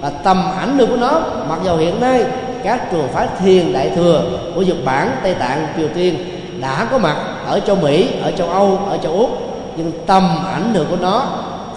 và 0.00 0.10
tầm 0.10 0.42
ảnh 0.58 0.78
hưởng 0.78 0.90
của 0.90 0.96
nó 0.96 1.20
mặc 1.48 1.58
dù 1.64 1.76
hiện 1.76 2.00
nay 2.00 2.24
các 2.64 2.90
trường 2.90 3.08
phái 3.08 3.28
thiền 3.40 3.72
đại 3.72 3.90
thừa 3.90 4.22
của 4.54 4.62
Nhật 4.62 4.76
Bản, 4.84 5.10
Tây 5.22 5.34
Tạng, 5.34 5.66
Triều 5.76 5.88
Tiên 5.94 6.18
đã 6.60 6.86
có 6.90 6.98
mặt 6.98 7.16
ở 7.46 7.60
châu 7.60 7.76
Mỹ, 7.76 8.08
ở 8.22 8.30
châu 8.30 8.48
Âu, 8.48 8.78
ở 8.90 8.98
châu 8.98 9.12
Úc 9.12 9.30
nhưng 9.76 9.92
tầm 10.06 10.44
ảnh 10.54 10.74
hưởng 10.74 10.86
của 10.90 10.96
nó 11.00 11.26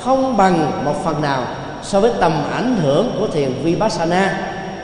không 0.03 0.37
bằng 0.37 0.71
một 0.85 1.03
phần 1.03 1.21
nào 1.21 1.43
so 1.83 1.99
với 1.99 2.11
tầm 2.19 2.33
ảnh 2.53 2.75
hưởng 2.83 3.11
của 3.19 3.27
thiền 3.27 3.53
Vipassana, 3.63 4.37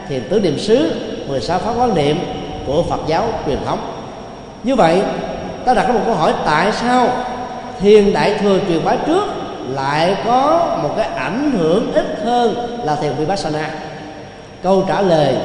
thiền 0.09 0.23
tứ 0.29 0.39
niệm 0.39 0.59
xứ, 0.59 0.91
16 1.27 1.59
pháp 1.59 1.71
quán 1.77 1.95
niệm 1.95 2.17
của 2.67 2.83
Phật 2.83 2.99
giáo 3.07 3.27
truyền 3.45 3.57
thống. 3.65 3.79
Như 4.63 4.75
vậy, 4.75 5.01
ta 5.65 5.73
đặt 5.73 5.87
ra 5.87 5.93
một 5.93 6.01
câu 6.05 6.15
hỏi 6.15 6.33
tại 6.45 6.71
sao 6.71 7.07
thiền 7.79 8.13
đại 8.13 8.35
thừa 8.39 8.59
truyền 8.67 8.85
bá 8.85 8.95
trước 8.95 9.23
lại 9.69 10.15
có 10.25 10.67
một 10.83 10.93
cái 10.97 11.07
ảnh 11.15 11.51
hưởng 11.57 11.93
ít 11.93 12.05
hơn 12.23 12.79
là 12.83 12.95
thiền 12.95 13.11
vipassana. 13.13 13.69
Câu 14.63 14.85
trả 14.87 15.01
lời 15.01 15.35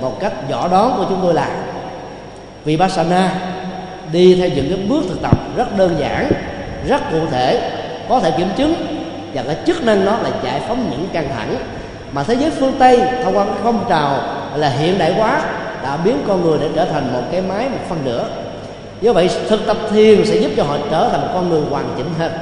một 0.00 0.20
cách 0.20 0.32
rõ 0.50 0.68
đón 0.68 0.94
của 0.96 1.04
chúng 1.08 1.18
tôi 1.22 1.34
là, 1.34 1.48
vipassana 2.64 3.30
đi 4.12 4.34
theo 4.40 4.48
những 4.48 4.68
cái 4.68 4.78
bước 4.88 5.04
thực 5.08 5.22
tập 5.22 5.38
rất 5.56 5.78
đơn 5.78 5.96
giản, 6.00 6.30
rất 6.88 7.10
cụ 7.10 7.18
thể, 7.30 7.70
có 8.08 8.20
thể 8.20 8.30
kiểm 8.30 8.48
chứng, 8.56 8.74
và 9.34 9.42
cái 9.42 9.56
chức 9.66 9.84
năng 9.84 10.04
nó 10.04 10.12
là 10.12 10.30
giải 10.44 10.60
phóng 10.68 10.90
những 10.90 11.08
căng 11.12 11.28
thẳng 11.36 11.56
mà 12.12 12.22
thế 12.22 12.34
giới 12.34 12.50
phương 12.50 12.74
tây 12.78 13.00
thông 13.24 13.36
qua 13.36 13.44
cái 13.44 13.54
phong 13.62 13.84
trào 13.88 14.18
là 14.56 14.68
hiện 14.68 14.98
đại 14.98 15.14
hóa 15.14 15.40
đã 15.82 15.96
biến 15.96 16.18
con 16.28 16.42
người 16.42 16.58
để 16.60 16.68
trở 16.74 16.84
thành 16.84 17.12
một 17.12 17.22
cái 17.32 17.40
máy 17.40 17.68
một 17.68 17.78
phân 17.88 18.04
nửa 18.04 18.24
do 19.00 19.12
vậy, 19.12 19.30
thực 19.48 19.66
tập 19.66 19.76
thiền 19.90 20.24
sẽ 20.24 20.36
giúp 20.36 20.50
cho 20.56 20.64
họ 20.64 20.76
trở 20.90 21.08
thành 21.08 21.20
một 21.20 21.28
con 21.34 21.48
người 21.48 21.62
hoàn 21.70 21.84
chỉnh 21.96 22.10
hơn. 22.18 22.32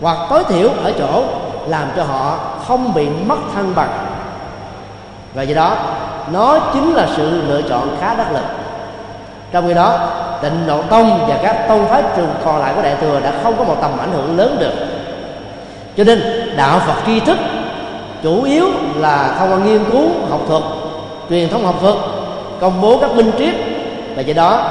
Hoặc 0.00 0.18
tối 0.30 0.44
thiểu 0.48 0.68
ở 0.84 0.92
chỗ 0.98 1.24
làm 1.68 1.88
cho 1.96 2.04
họ 2.04 2.38
không 2.66 2.94
bị 2.94 3.06
mất 3.26 3.38
thăng 3.54 3.74
bằng. 3.74 4.06
Và 5.34 5.42
do 5.42 5.54
đó, 5.54 5.76
nó 6.32 6.58
chính 6.74 6.94
là 6.94 7.08
sự 7.16 7.42
lựa 7.48 7.62
chọn 7.62 7.96
khá 8.00 8.14
đắc 8.14 8.32
lực. 8.32 8.44
Trong 9.52 9.68
khi 9.68 9.74
đó, 9.74 9.98
tịnh 10.42 10.66
độ 10.66 10.82
tông 10.82 11.26
và 11.28 11.38
các 11.42 11.68
tông 11.68 11.88
phái 11.88 12.02
trường 12.16 12.30
còn 12.44 12.58
lại 12.58 12.72
của 12.76 12.82
đại 12.82 12.96
thừa 13.00 13.20
đã 13.20 13.32
không 13.42 13.54
có 13.58 13.64
một 13.64 13.76
tầm 13.80 13.98
ảnh 13.98 14.12
hưởng 14.12 14.36
lớn 14.36 14.56
được. 14.60 14.72
Cho 15.96 16.04
nên, 16.04 16.22
đạo 16.56 16.80
phật 16.86 16.94
tri 17.06 17.20
thức 17.20 17.38
chủ 18.22 18.42
yếu 18.42 18.66
là 18.96 19.34
thông 19.38 19.52
qua 19.52 19.58
nghiên 19.58 19.84
cứu 19.92 20.08
học 20.30 20.40
thuật, 20.48 20.62
truyền 21.30 21.48
thống 21.48 21.66
học 21.66 21.74
thuật, 21.80 21.94
công 22.60 22.80
bố 22.80 22.98
các 22.98 23.14
minh 23.14 23.30
triết. 23.38 23.54
Và 24.16 24.22
do 24.22 24.34
đó 24.34 24.70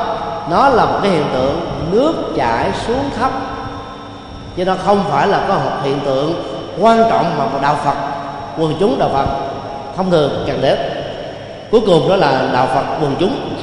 nó 0.49 0.69
là 0.69 0.85
một 0.85 0.99
cái 1.03 1.11
hiện 1.11 1.25
tượng 1.33 1.59
nước 1.91 2.13
chảy 2.35 2.69
xuống 2.87 3.09
thấp. 3.19 3.31
Chứ 4.55 4.65
nó 4.65 4.73
không 4.85 5.03
phải 5.09 5.27
là 5.27 5.45
có 5.47 5.53
một 5.53 5.71
hiện 5.83 5.99
tượng 6.05 6.43
quan 6.79 6.97
trọng 7.09 7.37
mà 7.37 7.45
một 7.45 7.59
đạo 7.61 7.75
phật, 7.83 7.95
quần 8.57 8.73
chúng 8.79 8.99
đạo 8.99 9.09
phật. 9.13 9.27
Thông 9.97 10.11
thường 10.11 10.43
cần 10.47 10.61
đến 10.61 10.77
cuối 11.71 11.81
cùng 11.85 12.09
đó 12.09 12.15
là 12.15 12.49
đạo 12.53 12.67
phật 12.73 12.83
quần 13.01 13.15
chúng. 13.19 13.57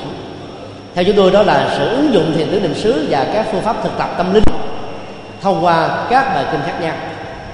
Theo 0.95 1.05
chúng 1.05 1.17
tôi 1.17 1.31
đó 1.31 1.43
là 1.43 1.75
sự 1.79 1.89
ứng 1.89 2.15
dụng 2.15 2.33
thiền 2.37 2.51
tứ 2.51 2.61
niệm 2.61 2.75
xứ 2.75 3.07
và 3.11 3.27
các 3.35 3.47
phương 3.53 3.63
pháp 3.63 3.77
thực 3.83 3.99
tập 3.99 4.09
tâm 4.17 4.35
linh 4.35 4.45
thông 5.43 5.65
qua 5.65 5.89
các 6.11 6.35
bài 6.35 6.45
kinh 6.53 6.61
khác 6.67 6.81
nhau. 6.81 6.95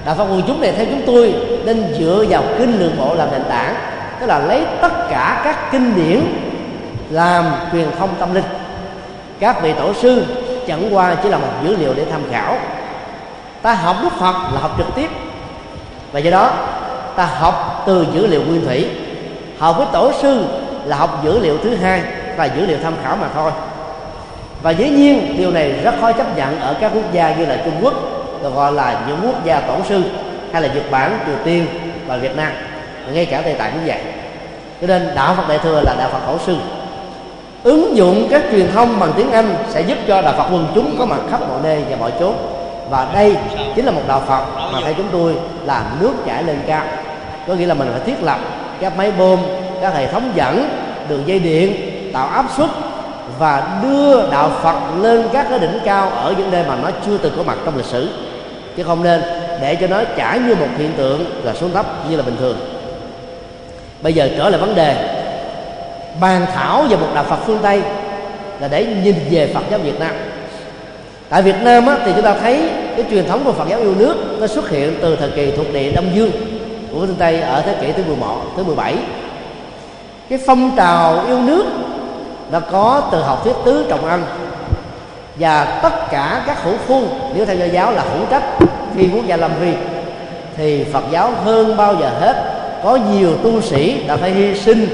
Đạo 0.05 0.15
phật 0.15 0.23
quần 0.23 0.41
chúng 0.47 0.61
này 0.61 0.71
theo 0.71 0.85
chúng 0.85 1.01
tôi 1.05 1.33
nên 1.65 1.95
dựa 1.99 2.25
vào 2.29 2.43
kinh 2.57 2.79
lượng 2.79 2.95
bộ 2.97 3.15
làm 3.15 3.31
nền 3.31 3.43
tảng, 3.49 3.75
tức 4.19 4.25
là 4.25 4.39
lấy 4.39 4.65
tất 4.81 5.09
cả 5.09 5.41
các 5.43 5.71
kinh 5.71 5.95
điển 5.95 6.21
làm 7.09 7.45
truyền 7.71 7.87
thông 7.99 8.09
tâm 8.19 8.33
linh 8.33 8.43
các 9.41 9.61
vị 9.61 9.73
tổ 9.73 9.93
sư, 9.93 10.25
chẳng 10.67 10.95
qua 10.95 11.15
chỉ 11.23 11.29
là 11.29 11.37
một 11.37 11.47
dữ 11.63 11.75
liệu 11.75 11.93
để 11.93 12.05
tham 12.11 12.21
khảo. 12.31 12.57
Ta 13.61 13.73
học 13.73 13.95
đức 14.01 14.09
phật 14.19 14.35
là 14.53 14.59
học 14.61 14.71
trực 14.77 14.87
tiếp. 14.95 15.09
Và 16.11 16.19
do 16.19 16.31
đó, 16.31 16.51
ta 17.15 17.25
học 17.25 17.83
từ 17.85 18.05
dữ 18.13 18.27
liệu 18.27 18.41
nguyên 18.41 18.65
thủy. 18.65 18.89
Học 19.59 19.77
với 19.77 19.87
tổ 19.91 20.11
sư 20.21 20.45
là 20.85 20.97
học 20.97 21.21
dữ 21.23 21.39
liệu 21.39 21.57
thứ 21.57 21.75
hai 21.75 22.01
và 22.37 22.45
dữ 22.45 22.65
liệu 22.65 22.77
tham 22.83 22.93
khảo 23.03 23.15
mà 23.15 23.27
thôi. 23.35 23.51
Và 24.61 24.71
dĩ 24.71 24.89
nhiên, 24.89 25.35
điều 25.37 25.51
này 25.51 25.71
rất 25.71 25.93
khó 26.01 26.11
chấp 26.11 26.37
nhận 26.37 26.59
ở 26.59 26.75
các 26.81 26.91
quốc 26.95 27.11
gia 27.11 27.35
như 27.35 27.45
là 27.45 27.57
trung 27.65 27.79
quốc, 27.81 27.93
được 28.43 28.55
gọi 28.55 28.73
là 28.73 29.01
những 29.07 29.19
quốc 29.25 29.45
gia 29.45 29.59
tổ 29.59 29.75
sư, 29.89 30.03
hay 30.53 30.61
là 30.61 30.67
nhật 30.73 30.91
bản, 30.91 31.19
triều 31.25 31.35
tiên 31.43 31.67
và 32.07 32.17
việt 32.17 32.35
nam. 32.35 32.51
Ngay 33.13 33.25
cả 33.25 33.41
tây 33.41 33.53
tạng 33.53 33.71
cũng 33.71 33.85
vậy. 33.85 33.99
Cho 34.81 34.87
nên 34.87 35.15
đạo 35.15 35.35
phật 35.35 35.47
đại 35.47 35.57
thừa 35.57 35.81
là 35.85 35.95
đạo 35.97 36.09
phật 36.11 36.19
tổ 36.27 36.37
sư 36.45 36.57
ứng 37.63 37.97
dụng 37.97 38.27
các 38.31 38.41
truyền 38.51 38.71
thông 38.73 38.99
bằng 38.99 39.11
tiếng 39.17 39.31
anh 39.31 39.55
sẽ 39.69 39.81
giúp 39.81 39.97
cho 40.07 40.21
đạo 40.21 40.33
phật 40.37 40.49
quần 40.51 40.67
chúng 40.75 40.95
có 40.99 41.05
mặt 41.05 41.19
khắp 41.31 41.39
mọi 41.49 41.59
nơi 41.63 41.83
và 41.89 41.95
mọi 41.95 42.11
chỗ 42.19 42.33
và 42.89 43.07
đây 43.13 43.35
chính 43.75 43.85
là 43.85 43.91
một 43.91 44.01
đạo 44.07 44.23
phật 44.27 44.71
mà 44.71 44.79
theo 44.83 44.93
chúng 44.97 45.07
tôi 45.11 45.35
là 45.65 45.91
nước 46.01 46.11
chảy 46.25 46.43
lên 46.43 46.59
cao. 46.67 46.85
Có 47.47 47.53
nghĩa 47.53 47.65
là 47.65 47.73
mình 47.73 47.87
phải 47.91 48.01
thiết 48.05 48.23
lập 48.23 48.39
các 48.79 48.97
máy 48.97 49.11
bơm, 49.11 49.39
các 49.81 49.93
hệ 49.93 50.07
thống 50.07 50.31
dẫn, 50.35 50.69
đường 51.09 51.23
dây 51.25 51.39
điện, 51.39 51.75
tạo 52.13 52.27
áp 52.27 52.45
suất 52.57 52.69
và 53.39 53.79
đưa 53.83 54.29
đạo 54.31 54.51
Phật 54.61 54.79
lên 55.01 55.23
các 55.33 55.45
cái 55.49 55.59
đỉnh 55.59 55.79
cao 55.85 56.09
ở 56.09 56.33
những 56.37 56.51
nơi 56.51 56.63
mà 56.67 56.75
nó 56.83 56.89
chưa 57.05 57.17
từng 57.17 57.33
có 57.37 57.43
mặt 57.43 57.57
trong 57.65 57.77
lịch 57.77 57.85
sử. 57.85 58.09
Chứ 58.77 58.83
không 58.83 59.03
nên 59.03 59.21
để 59.61 59.77
cho 59.81 59.87
nó 59.87 60.01
chảy 60.17 60.39
như 60.39 60.55
một 60.55 60.67
hiện 60.77 60.93
tượng 60.97 61.25
là 61.43 61.53
xuống 61.53 61.73
thấp 61.73 61.85
như 62.09 62.17
là 62.17 62.23
bình 62.23 62.37
thường. 62.39 62.57
Bây 64.01 64.13
giờ 64.13 64.29
trở 64.37 64.49
lại 64.49 64.61
vấn 64.61 64.75
đề 64.75 65.20
bàn 66.19 66.45
thảo 66.53 66.85
về 66.89 66.95
một 66.95 67.07
đạo 67.15 67.23
Phật 67.23 67.39
phương 67.45 67.59
Tây 67.61 67.81
là 68.59 68.67
để 68.67 68.85
nhìn 69.03 69.15
về 69.31 69.51
Phật 69.53 69.63
giáo 69.69 69.79
Việt 69.79 69.99
Nam. 69.99 70.11
Tại 71.29 71.41
Việt 71.41 71.55
Nam 71.61 71.87
á, 71.87 71.97
thì 72.05 72.11
chúng 72.15 72.23
ta 72.23 72.35
thấy 72.41 72.69
cái 72.95 73.05
truyền 73.11 73.27
thống 73.27 73.43
của 73.43 73.51
Phật 73.51 73.69
giáo 73.69 73.79
yêu 73.79 73.95
nước 73.95 74.15
nó 74.39 74.47
xuất 74.47 74.69
hiện 74.69 74.95
từ 75.01 75.15
thời 75.15 75.29
kỳ 75.29 75.51
thuộc 75.51 75.73
địa 75.73 75.91
Đông 75.91 76.15
Dương 76.15 76.31
của 76.91 76.99
phương 76.99 77.15
Tây 77.19 77.41
ở 77.41 77.61
thế 77.61 77.75
kỷ 77.81 77.91
thứ 77.91 78.03
11 78.03 78.41
thứ 78.57 78.63
17 78.63 78.95
cái 80.29 80.39
phong 80.45 80.71
trào 80.77 81.25
yêu 81.27 81.39
nước 81.39 81.65
nó 82.51 82.59
có 82.59 83.09
từ 83.11 83.21
học 83.21 83.43
thuyết 83.43 83.53
tứ 83.65 83.85
trọng 83.89 84.05
ân 84.05 84.23
và 85.35 85.79
tất 85.83 86.11
cả 86.11 86.43
các 86.47 86.63
hữu 86.63 86.73
khuôn 86.87 87.09
nếu 87.35 87.45
theo 87.45 87.55
do 87.55 87.65
giáo 87.65 87.91
là 87.91 88.03
hữu 88.13 88.25
trách 88.29 88.43
phi 88.95 89.07
quốc 89.13 89.25
gia 89.27 89.37
làm 89.37 89.51
việc 89.59 89.75
thì 90.57 90.83
Phật 90.83 91.03
giáo 91.11 91.31
hơn 91.43 91.77
bao 91.77 91.95
giờ 91.95 92.09
hết. 92.19 92.43
Có 92.83 92.99
nhiều 93.11 93.37
tu 93.43 93.61
sĩ 93.61 94.07
đã 94.07 94.17
phải 94.17 94.31
hy 94.31 94.55
sinh 94.55 94.87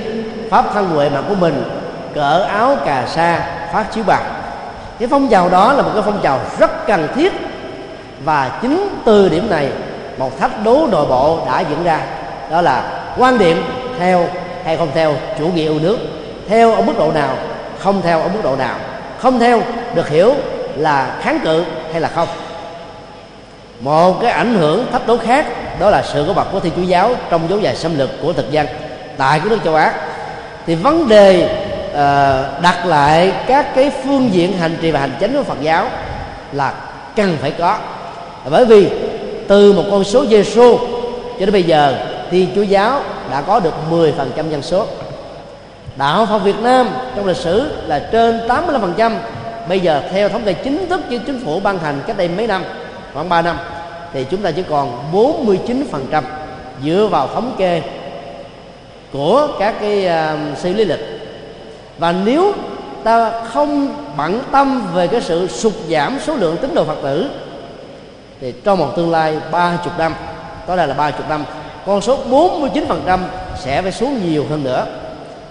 pháp 0.49 0.65
thân 0.73 0.89
huệ 0.89 1.09
mạng 1.09 1.23
của 1.29 1.35
mình, 1.35 1.63
cỡ 2.15 2.41
áo 2.41 2.77
cà 2.85 3.03
sa 3.07 3.41
phát 3.73 3.85
chiếu 3.93 4.03
bạc. 4.03 4.21
Cái 4.99 5.07
phong 5.07 5.27
trào 5.27 5.49
đó 5.49 5.73
là 5.73 5.81
một 5.81 5.89
cái 5.93 6.03
phong 6.05 6.19
trào 6.23 6.39
rất 6.59 6.87
cần 6.87 7.07
thiết 7.15 7.33
và 8.23 8.59
chính 8.61 8.99
từ 9.05 9.29
điểm 9.29 9.49
này 9.49 9.69
một 10.17 10.39
thách 10.39 10.63
đố 10.63 10.87
nội 10.91 11.05
bộ 11.09 11.39
đã 11.45 11.59
diễn 11.59 11.83
ra. 11.83 11.99
Đó 12.51 12.61
là 12.61 13.03
quan 13.17 13.37
điểm 13.37 13.63
theo 13.99 14.25
hay 14.65 14.77
không 14.77 14.89
theo 14.93 15.13
chủ 15.39 15.47
nghĩa 15.47 15.61
yêu 15.61 15.79
nước, 15.79 15.97
theo 16.49 16.73
ở 16.73 16.81
mức 16.81 16.93
độ 16.97 17.11
nào, 17.11 17.35
không 17.79 18.01
theo 18.01 18.21
ở 18.21 18.27
mức 18.27 18.39
độ 18.43 18.55
nào, 18.55 18.75
không 19.19 19.39
theo 19.39 19.61
được 19.95 20.09
hiểu 20.09 20.33
là 20.75 21.15
kháng 21.21 21.39
cự 21.43 21.63
hay 21.91 22.01
là 22.01 22.09
không. 22.15 22.27
Một 23.79 24.21
cái 24.21 24.31
ảnh 24.31 24.55
hưởng 24.55 24.91
thách 24.91 25.07
đố 25.07 25.17
khác 25.17 25.45
đó 25.79 25.89
là 25.89 26.03
sự 26.03 26.23
có 26.27 26.33
mặt 26.33 26.47
của 26.51 26.59
thiên 26.59 26.73
chúa 26.75 26.81
giáo 26.81 27.11
trong 27.29 27.49
dấu 27.49 27.59
dài 27.59 27.75
xâm 27.75 27.97
lược 27.97 28.09
của 28.21 28.33
thực 28.33 28.51
dân 28.51 28.67
tại 29.17 29.39
cái 29.39 29.49
nước 29.49 29.59
châu 29.63 29.75
á 29.75 29.93
thì 30.67 30.75
vấn 30.75 31.07
đề 31.07 31.49
uh, 31.89 32.61
đặt 32.61 32.85
lại 32.85 33.31
các 33.47 33.75
cái 33.75 33.91
phương 34.03 34.33
diện 34.33 34.57
hành 34.57 34.77
trì 34.81 34.91
và 34.91 34.99
hành 34.99 35.17
chánh 35.21 35.33
của 35.33 35.43
phật 35.43 35.61
giáo 35.61 35.89
là 36.51 36.73
cần 37.15 37.37
phải 37.41 37.51
có. 37.51 37.77
Bởi 38.49 38.65
vì 38.65 38.89
từ 39.47 39.73
một 39.73 39.83
con 39.91 40.03
số 40.03 40.25
Giêsu 40.25 40.77
cho 41.39 41.45
đến 41.45 41.51
bây 41.51 41.63
giờ 41.63 41.95
thì 42.31 42.47
Chúa 42.55 42.61
giáo 42.61 43.01
đã 43.31 43.41
có 43.41 43.59
được 43.59 43.73
10% 43.91 44.11
dân 44.49 44.61
số. 44.61 44.85
Đạo 45.97 46.25
Phật 46.25 46.39
Việt 46.39 46.59
Nam 46.59 46.89
trong 47.15 47.25
lịch 47.25 47.37
sử 47.37 47.71
là 47.87 47.99
trên 48.11 48.39
85% 48.47 49.11
bây 49.69 49.79
giờ 49.79 50.01
theo 50.11 50.29
thống 50.29 50.43
kê 50.45 50.53
chính 50.53 50.89
thức 50.89 51.01
như 51.09 51.19
chính 51.19 51.45
phủ 51.45 51.59
ban 51.59 51.79
hành 51.79 52.01
cách 52.07 52.17
đây 52.17 52.27
mấy 52.27 52.47
năm 52.47 52.63
khoảng 53.13 53.29
3 53.29 53.41
năm 53.41 53.57
thì 54.13 54.25
chúng 54.31 54.41
ta 54.41 54.51
chỉ 54.51 54.63
còn 54.69 55.11
49% 55.13 56.21
dựa 56.83 57.07
vào 57.11 57.27
thống 57.27 57.55
kê 57.57 57.81
của 59.13 59.47
các 59.59 59.75
cái 59.81 60.07
à, 60.07 60.37
uh, 60.51 60.57
sư 60.57 60.73
lý 60.73 60.85
lịch. 60.85 60.99
Và 61.97 62.11
nếu 62.11 62.53
ta 63.03 63.31
không 63.53 63.95
bận 64.17 64.41
tâm 64.51 64.87
về 64.93 65.07
cái 65.07 65.21
sự 65.21 65.47
sụt 65.47 65.73
giảm 65.89 66.17
số 66.25 66.35
lượng 66.35 66.57
tín 66.57 66.75
đồ 66.75 66.85
phật 66.85 66.97
tử 67.03 67.29
thì 68.41 68.53
trong 68.63 68.79
một 68.79 68.93
tương 68.95 69.11
lai 69.11 69.37
ba 69.51 69.77
chục 69.83 69.93
năm 69.97 70.13
có 70.67 70.75
là 70.75 70.93
ba 70.93 71.11
chục 71.11 71.29
năm 71.29 71.43
con 71.85 72.01
số 72.01 72.19
49% 72.29 73.19
sẽ 73.59 73.81
phải 73.81 73.91
xuống 73.91 74.21
nhiều 74.25 74.45
hơn 74.49 74.63
nữa. 74.63 74.85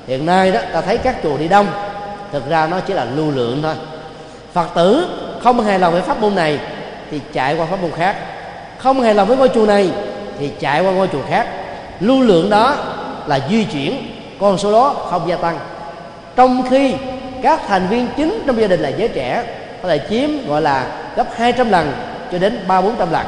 Hiện 0.06 0.26
nay 0.26 0.52
đó 0.52 0.60
ta 0.72 0.80
thấy 0.80 0.98
các 0.98 1.16
chùa 1.22 1.36
đi 1.36 1.48
đông 1.48 1.66
thực 2.32 2.48
ra 2.48 2.66
nó 2.66 2.80
chỉ 2.80 2.94
là 2.94 3.04
lưu 3.04 3.30
lượng 3.30 3.60
thôi. 3.62 3.74
Phật 4.52 4.66
tử 4.74 5.06
không 5.42 5.60
hài 5.60 5.78
lòng 5.78 5.92
với 5.92 6.02
pháp 6.02 6.20
môn 6.20 6.34
này 6.34 6.58
thì 7.10 7.20
chạy 7.32 7.56
qua 7.56 7.66
pháp 7.66 7.82
môn 7.82 7.90
khác. 7.96 8.16
Không 8.78 9.00
hài 9.00 9.14
lòng 9.14 9.28
với 9.28 9.36
ngôi 9.36 9.48
chùa 9.48 9.66
này 9.66 9.90
thì 10.38 10.50
chạy 10.60 10.84
qua 10.84 10.92
ngôi 10.92 11.08
chùa 11.12 11.22
khác. 11.28 11.48
Lưu 12.00 12.20
lượng 12.20 12.50
đó 12.50 12.76
là 13.26 13.40
di 13.50 13.64
chuyển, 13.64 14.10
con 14.40 14.58
số 14.58 14.72
đó 14.72 14.94
không 15.10 15.28
gia 15.28 15.36
tăng. 15.36 15.58
Trong 16.36 16.62
khi 16.70 16.94
các 17.42 17.60
thành 17.68 17.86
viên 17.88 18.08
chính 18.16 18.42
trong 18.46 18.60
gia 18.60 18.66
đình 18.66 18.80
là 18.80 18.88
giới 18.88 19.08
trẻ, 19.08 19.44
có 19.82 19.88
thể 19.88 20.00
chiếm, 20.10 20.48
gọi 20.48 20.62
là, 20.62 20.86
gấp 21.16 21.26
200 21.36 21.70
lần 21.70 21.92
cho 22.32 22.38
đến 22.38 22.64
ba 22.68 22.80
bốn 22.80 22.96
trăm 22.98 23.12
lần, 23.12 23.26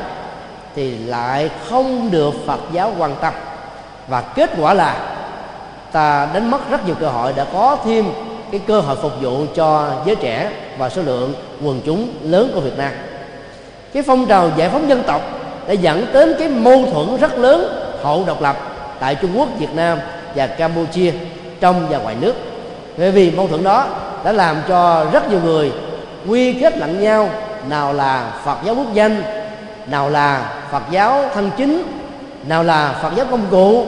thì 0.75 0.99
lại 0.99 1.51
không 1.69 2.11
được 2.11 2.35
Phật 2.47 2.61
giáo 2.73 2.93
quan 2.99 3.15
tâm. 3.21 3.33
Và 4.09 4.21
kết 4.21 4.51
quả 4.61 4.75
là, 4.75 4.97
ta 5.93 6.29
đánh 6.35 6.51
mất 6.51 6.71
rất 6.71 6.87
nhiều 6.87 6.95
cơ 7.01 7.09
hội 7.09 7.33
đã 7.33 7.47
có 7.53 7.77
thêm 7.85 8.05
cái 8.51 8.61
cơ 8.67 8.81
hội 8.81 8.97
phục 9.03 9.13
vụ 9.21 9.45
cho 9.55 9.91
giới 10.07 10.17
trẻ 10.17 10.51
và 10.79 10.89
số 10.89 11.03
lượng 11.03 11.35
quần 11.65 11.81
chúng 11.87 12.09
lớn 12.23 12.51
của 12.55 12.61
Việt 12.61 12.79
Nam. 12.79 12.93
Cái 13.93 14.03
phong 14.03 14.27
trào 14.27 14.51
giải 14.57 14.69
phóng 14.69 14.89
dân 14.89 15.03
tộc 15.07 15.23
đã 15.67 15.73
dẫn 15.73 16.07
đến 16.13 16.35
cái 16.39 16.49
mâu 16.49 16.85
thuẫn 16.93 17.17
rất 17.17 17.39
lớn, 17.39 17.91
hậu 18.03 18.25
độc 18.27 18.43
lập 18.43 18.57
tại 19.01 19.15
Trung 19.15 19.31
Quốc, 19.39 19.49
Việt 19.59 19.75
Nam 19.75 19.99
và 20.35 20.47
Campuchia 20.47 21.13
trong 21.61 21.89
và 21.89 21.99
ngoài 21.99 22.17
nước. 22.21 22.35
Bởi 22.97 23.11
vì 23.11 23.31
mâu 23.31 23.49
thuẫn 23.49 23.65
đó 23.65 23.87
đã 24.25 24.33
làm 24.33 24.57
cho 24.69 25.07
rất 25.13 25.31
nhiều 25.31 25.41
người 25.45 25.73
quy 26.29 26.53
kết 26.53 26.79
lẫn 26.79 27.01
nhau 27.01 27.31
nào 27.69 27.93
là 27.93 28.33
Phật 28.45 28.57
giáo 28.65 28.75
quốc 28.75 28.95
danh 28.95 29.23
nào 29.87 30.11
là 30.11 30.53
Phật 30.71 30.83
giáo 30.91 31.25
thân 31.35 31.51
chính 31.57 31.83
nào 32.47 32.65
là 32.65 32.99
Phật 33.03 33.13
giáo 33.17 33.27
công 33.31 33.47
cụ 33.51 33.87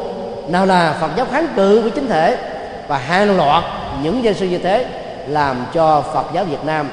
nào 0.48 0.66
là 0.66 0.96
Phật 1.00 1.10
giáo 1.16 1.26
kháng 1.32 1.46
cự 1.56 1.80
với 1.80 1.90
chính 1.90 2.08
thể. 2.08 2.36
Và 2.88 2.98
hàng 2.98 3.36
loạt 3.36 3.64
những 4.02 4.24
danh 4.24 4.34
sư 4.34 4.46
như 4.46 4.58
thế 4.58 4.86
làm 5.28 5.56
cho 5.74 6.02
Phật 6.14 6.26
giáo 6.32 6.44
Việt 6.44 6.64
Nam 6.64 6.88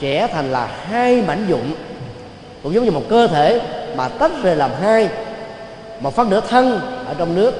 trẻ 0.00 0.28
thành 0.34 0.52
là 0.52 0.68
hai 0.90 1.22
mảnh 1.26 1.46
dụng 1.48 1.74
cũng 2.62 2.74
giống 2.74 2.84
như 2.84 2.90
một 2.90 3.02
cơ 3.08 3.26
thể 3.26 3.60
mà 3.96 4.08
tách 4.08 4.30
rời 4.42 4.56
làm 4.56 4.70
hai 4.82 5.08
một 6.00 6.16
phân 6.16 6.30
nửa 6.30 6.40
thân 6.40 6.80
ở 7.06 7.14
trong 7.18 7.34
nước 7.34 7.54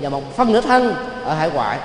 và 0.00 0.08
một 0.08 0.36
phân 0.36 0.52
nửa 0.52 0.60
thân 0.60 0.94
ở 1.24 1.34
hải 1.34 1.50
ngoại. 1.50 1.78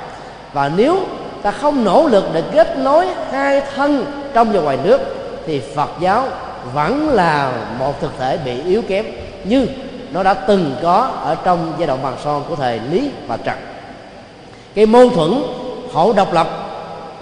Và 0.53 0.71
nếu 0.75 0.99
ta 1.41 1.51
không 1.51 1.83
nỗ 1.83 2.07
lực 2.07 2.23
để 2.33 2.43
kết 2.53 2.77
nối 2.77 3.07
hai 3.31 3.61
thân 3.75 4.05
trong 4.33 4.51
và 4.51 4.61
ngoài 4.61 4.77
nước, 4.83 5.01
thì 5.47 5.61
Phật 5.75 5.89
giáo 5.99 6.27
vẫn 6.73 7.09
là 7.09 7.51
một 7.79 8.01
thực 8.01 8.11
thể 8.19 8.37
bị 8.45 8.63
yếu 8.63 8.81
kém 8.81 9.05
như 9.43 9.67
nó 10.11 10.23
đã 10.23 10.33
từng 10.33 10.75
có 10.81 11.09
ở 11.23 11.35
trong 11.43 11.73
giai 11.77 11.87
đoạn 11.87 12.01
vàng 12.01 12.17
son 12.23 12.43
của 12.49 12.55
thời 12.55 12.79
lý 12.91 13.11
và 13.27 13.37
trần. 13.37 13.55
Cái 14.75 14.85
mâu 14.85 15.09
thuẫn 15.09 15.43
hậu 15.93 16.13
độc 16.13 16.33
lập 16.33 16.47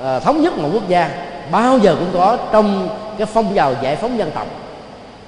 ờ, 0.01 0.19
thống 0.19 0.41
nhất 0.41 0.57
một 0.57 0.69
quốc 0.73 0.87
gia 0.87 1.09
bao 1.51 1.77
giờ 1.77 1.95
cũng 1.99 2.09
có 2.13 2.37
trong 2.51 2.89
cái 3.17 3.27
phong 3.33 3.55
trào 3.55 3.73
giải 3.81 3.95
phóng 3.95 4.17
dân 4.17 4.31
tộc. 4.31 4.47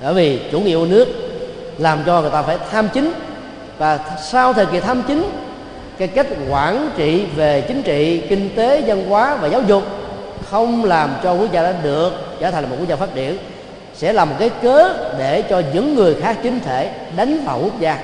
Bởi 0.02 0.14
vì 0.14 0.42
chủ 0.52 0.60
nghĩa 0.60 0.70
yêu 0.70 0.86
nước 0.86 1.08
làm 1.78 2.00
cho 2.06 2.22
người 2.22 2.30
ta 2.30 2.42
phải 2.42 2.58
tham 2.72 2.88
chính 2.94 3.14
và 3.78 4.00
sau 4.24 4.54
thời 4.54 4.66
kỳ 4.66 4.80
tham 4.80 5.04
chính, 5.08 5.30
cái 5.98 6.08
cách 6.08 6.28
quản 6.50 6.90
trị 6.98 7.26
về 7.36 7.62
chính 7.62 7.82
trị, 7.82 8.24
kinh 8.30 8.50
tế, 8.56 8.82
văn 8.82 9.10
hóa 9.10 9.36
và 9.36 9.48
giáo 9.48 9.62
dục 9.62 9.84
không 10.52 10.86
làm 10.86 11.10
cho 11.24 11.34
quốc 11.34 11.52
gia 11.52 11.62
đã 11.62 11.74
được 11.84 12.14
trở 12.40 12.52
thành 12.52 12.70
một 12.70 12.76
quốc 12.80 12.88
gia 12.88 12.96
phát 12.96 13.14
triển 13.14 13.38
sẽ 13.96 14.14
là 14.14 14.26
một 14.26 14.36
cái 14.40 14.50
cớ 14.62 14.94
để 15.20 15.42
cho 15.42 15.62
những 15.74 15.96
người 15.96 16.16
khác 16.22 16.38
chính 16.44 16.60
thể 16.60 16.92
đánh 17.16 17.46
vào 17.46 17.60
quốc 17.64 17.80
gia. 17.80 17.98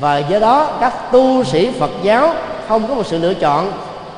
Và 0.00 0.18
do 0.18 0.38
đó, 0.38 0.78
các 0.80 1.12
tu 1.12 1.44
sĩ 1.44 1.70
Phật 1.78 1.90
giáo 2.02 2.34
không 2.68 2.88
có 2.88 2.94
một 2.94 3.06
sự 3.06 3.18
lựa 3.18 3.34
chọn, 3.34 3.72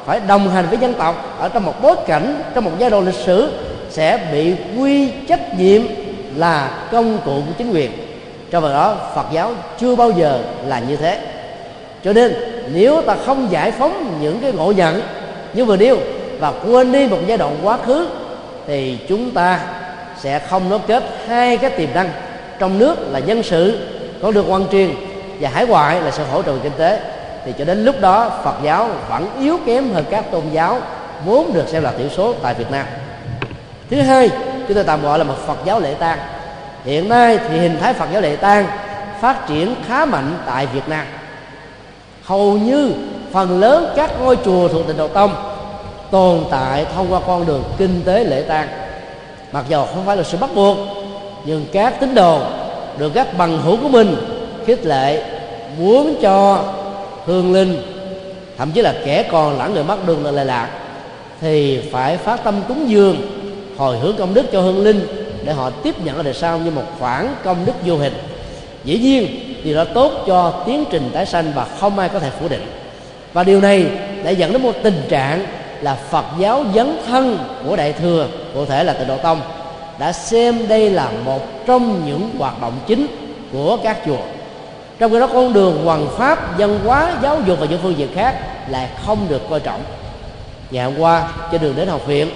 phải 0.07 0.21
đồng 0.27 0.49
hành 0.49 0.67
với 0.69 0.79
dân 0.79 0.95
tộc 0.95 1.37
ở 1.39 1.49
trong 1.49 1.65
một 1.65 1.83
bối 1.83 1.97
cảnh, 2.07 2.43
trong 2.55 2.65
một 2.65 2.71
giai 2.79 2.91
đoạn 2.91 3.07
lịch 3.07 3.15
sử 3.15 3.53
sẽ 3.91 4.29
bị 4.33 4.55
quy 4.79 5.11
trách 5.29 5.59
nhiệm 5.59 5.83
là 6.37 6.71
công 6.93 7.19
cụ 7.25 7.35
của 7.35 7.53
chính 7.59 7.71
quyền 7.73 7.91
cho 8.53 8.61
vào 8.61 8.73
đó, 8.73 8.97
Phật 9.15 9.27
giáo 9.33 9.53
chưa 9.81 9.97
bao 9.97 10.11
giờ 10.11 10.39
là 10.67 10.79
như 10.79 10.97
thế. 10.97 11.19
Cho 12.05 12.13
nên, 12.13 12.35
nếu 12.73 13.03
ta 13.03 13.17
không 13.27 13.49
giải 13.51 13.71
phóng 13.71 14.19
những 14.21 14.41
cái 14.41 14.53
ngộ 14.53 14.73
nhận 14.73 15.03
như 15.55 15.65
vừa 15.65 15.77
nêu 15.77 15.97
và 16.39 16.53
quên 16.67 16.93
đi 16.93 17.07
một 17.09 17.19
giai 17.27 17.39
đoạn 17.39 17.57
quá 17.63 17.79
khứ, 17.87 18.09
thì 18.67 18.99
chúng 19.09 19.31
ta 19.31 19.61
sẽ 20.19 20.39
không 20.39 20.71
nối 20.71 20.79
kết 20.87 21.05
hai 21.29 21.57
cái 21.57 21.71
tiềm 21.71 21.89
năng 21.95 22.11
trong 22.59 22.79
nước 22.79 22.97
là 23.11 23.19
dân 23.19 23.43
sự 23.43 23.89
có 24.23 24.31
được 24.31 24.45
quan 24.49 24.65
truyền 24.73 24.91
và 25.41 25.49
hải 25.49 25.67
ngoại 25.67 26.01
là 26.01 26.11
sự 26.11 26.23
hỗ 26.33 26.43
trợ 26.43 26.53
kinh 26.63 26.73
tế. 26.79 27.01
Thì 27.45 27.53
cho 27.59 27.65
đến 27.65 27.85
lúc 27.85 28.01
đó, 28.01 28.31
Phật 28.45 28.55
giáo 28.63 28.89
vẫn 29.09 29.27
yếu 29.41 29.59
kém 29.67 29.93
hơn 29.93 30.05
các 30.11 30.31
tôn 30.31 30.43
giáo 30.53 30.79
vốn 31.25 31.53
được 31.53 31.69
xem 31.69 31.83
là 31.83 31.93
thiểu 31.99 32.09
số 32.09 32.35
tại 32.43 32.55
Việt 32.55 32.71
Nam. 32.71 32.87
Thứ 33.91 34.01
hai, 34.01 34.31
chúng 34.69 34.77
ta 34.77 34.83
tạm 34.83 35.03
gọi 35.03 35.19
là 35.19 35.25
một 35.25 35.37
Phật 35.47 35.59
giáo 35.65 35.81
lệ 35.81 35.95
tang 35.95 36.19
hiện 36.85 37.09
nay 37.09 37.39
thì 37.49 37.59
hình 37.59 37.79
thái 37.81 37.95
Phật 37.95 38.07
giáo 38.13 38.21
lệ 38.23 38.37
tang 38.37 38.67
phát 39.21 39.49
triển 39.49 39.75
khá 39.87 40.05
mạnh 40.05 40.35
tại 40.47 40.67
Việt 40.67 40.89
Nam. 40.89 41.07
Hầu 42.23 42.53
như 42.53 42.93
phần 43.33 43.61
lớn 43.61 43.93
các 43.97 44.11
ngôi 44.21 44.39
chùa 44.45 44.69
thuộc 44.69 44.87
tịnh 44.87 44.97
độ 44.97 45.09
tông 45.09 45.35
tồn 46.11 46.45
tại 46.51 46.87
thông 46.95 47.13
qua 47.13 47.21
con 47.27 47.47
đường 47.47 47.65
kinh 47.79 48.03
tế 48.05 48.25
lễ 48.25 48.43
tang. 48.43 48.69
Mặc 49.53 49.65
dù 49.69 49.85
không 49.85 50.07
phải 50.07 50.17
là 50.17 50.23
sự 50.23 50.39
bắt 50.39 50.51
buộc, 50.55 50.77
nhưng 51.45 51.67
các 51.73 52.01
tín 52.01 52.15
đồ 52.15 52.41
được 52.99 53.13
các 53.15 53.39
bằng 53.39 53.63
hữu 53.63 53.77
của 53.77 53.89
mình 53.89 54.17
khích 54.67 54.87
lệ, 54.87 55.25
muốn 55.79 56.15
cho 56.23 56.65
hương 57.27 57.53
linh, 57.53 57.83
thậm 58.59 58.71
chí 58.71 58.83
là 58.83 58.95
kẻ 59.05 59.23
còn 59.23 59.59
lẫn 59.59 59.75
người 59.75 59.85
mất 59.85 60.07
đường 60.07 60.25
là 60.25 60.31
lệ 60.31 60.45
lạc, 60.45 60.69
thì 61.41 61.83
phải 61.93 62.17
phát 62.17 62.45
tâm 62.45 62.55
cúng 62.69 62.91
dường, 62.91 63.17
hồi 63.79 63.99
hướng 63.99 64.17
công 64.17 64.35
đức 64.35 64.53
cho 64.53 64.61
hương 64.61 64.85
linh 64.85 65.22
để 65.45 65.53
họ 65.53 65.71
tiếp 65.71 65.95
nhận 66.05 66.17
ở 66.17 66.23
đời 66.23 66.35
sau 66.35 66.59
như 66.59 66.71
một 66.71 66.85
khoản 66.99 67.29
công 67.45 67.65
đức 67.65 67.73
vô 67.85 67.97
hình. 67.97 68.13
Dĩ 68.85 68.99
nhiên, 68.99 69.27
điều 69.65 69.77
đó 69.77 69.85
tốt 69.95 70.13
cho 70.27 70.63
tiến 70.67 70.85
trình 70.91 71.11
tái 71.15 71.27
sanh 71.27 71.53
và 71.55 71.67
không 71.81 71.99
ai 71.99 72.09
có 72.09 72.19
thể 72.19 72.31
phủ 72.41 72.49
định. 72.49 72.67
Và 73.33 73.45
điều 73.45 73.61
này 73.61 73.87
đã 74.25 74.31
dẫn 74.31 74.53
đến 74.53 74.63
một 74.63 74.73
tình 74.83 75.03
trạng 75.09 75.47
là 75.81 75.95
Phật 75.95 76.25
giáo 76.39 76.65
dấn 76.75 76.97
thân 77.07 77.39
của 77.65 77.77
Đại 77.77 77.93
thừa, 77.93 78.29
cụ 78.55 78.65
thể 78.65 78.85
là 78.85 78.93
Tịnh 78.93 79.09
Độ 79.09 79.17
Tông, 79.17 79.41
đã 79.99 80.13
xem 80.13 80.69
đây 80.69 80.91
là 80.91 81.11
một 81.25 81.67
trong 81.67 82.07
những 82.07 82.31
hoạt 82.39 82.61
động 82.61 82.73
chính 82.87 83.07
của 83.53 83.77
các 83.83 83.99
chùa. 84.07 84.23
Trong 84.99 85.11
khi 85.11 85.21
đó, 85.21 85.27
con 85.27 85.53
đường 85.53 85.85
hoàng 85.85 86.07
pháp 86.19 86.59
dân 86.59 86.81
hóa, 86.85 87.17
giáo 87.23 87.41
dục 87.47 87.59
và 87.61 87.67
những 87.67 87.81
phương 87.83 87.99
diện 87.99 88.09
khác 88.15 88.35
lại 88.69 88.89
không 89.07 89.27
được 89.29 89.43
coi 89.51 89.61
trọng. 89.61 89.81
Ngày 90.71 90.85
hôm 90.85 90.99
qua, 90.99 91.29
trên 91.53 91.61
đường 91.61 91.77
đến 91.77 91.89
học 91.89 92.07
viện, 92.07 92.31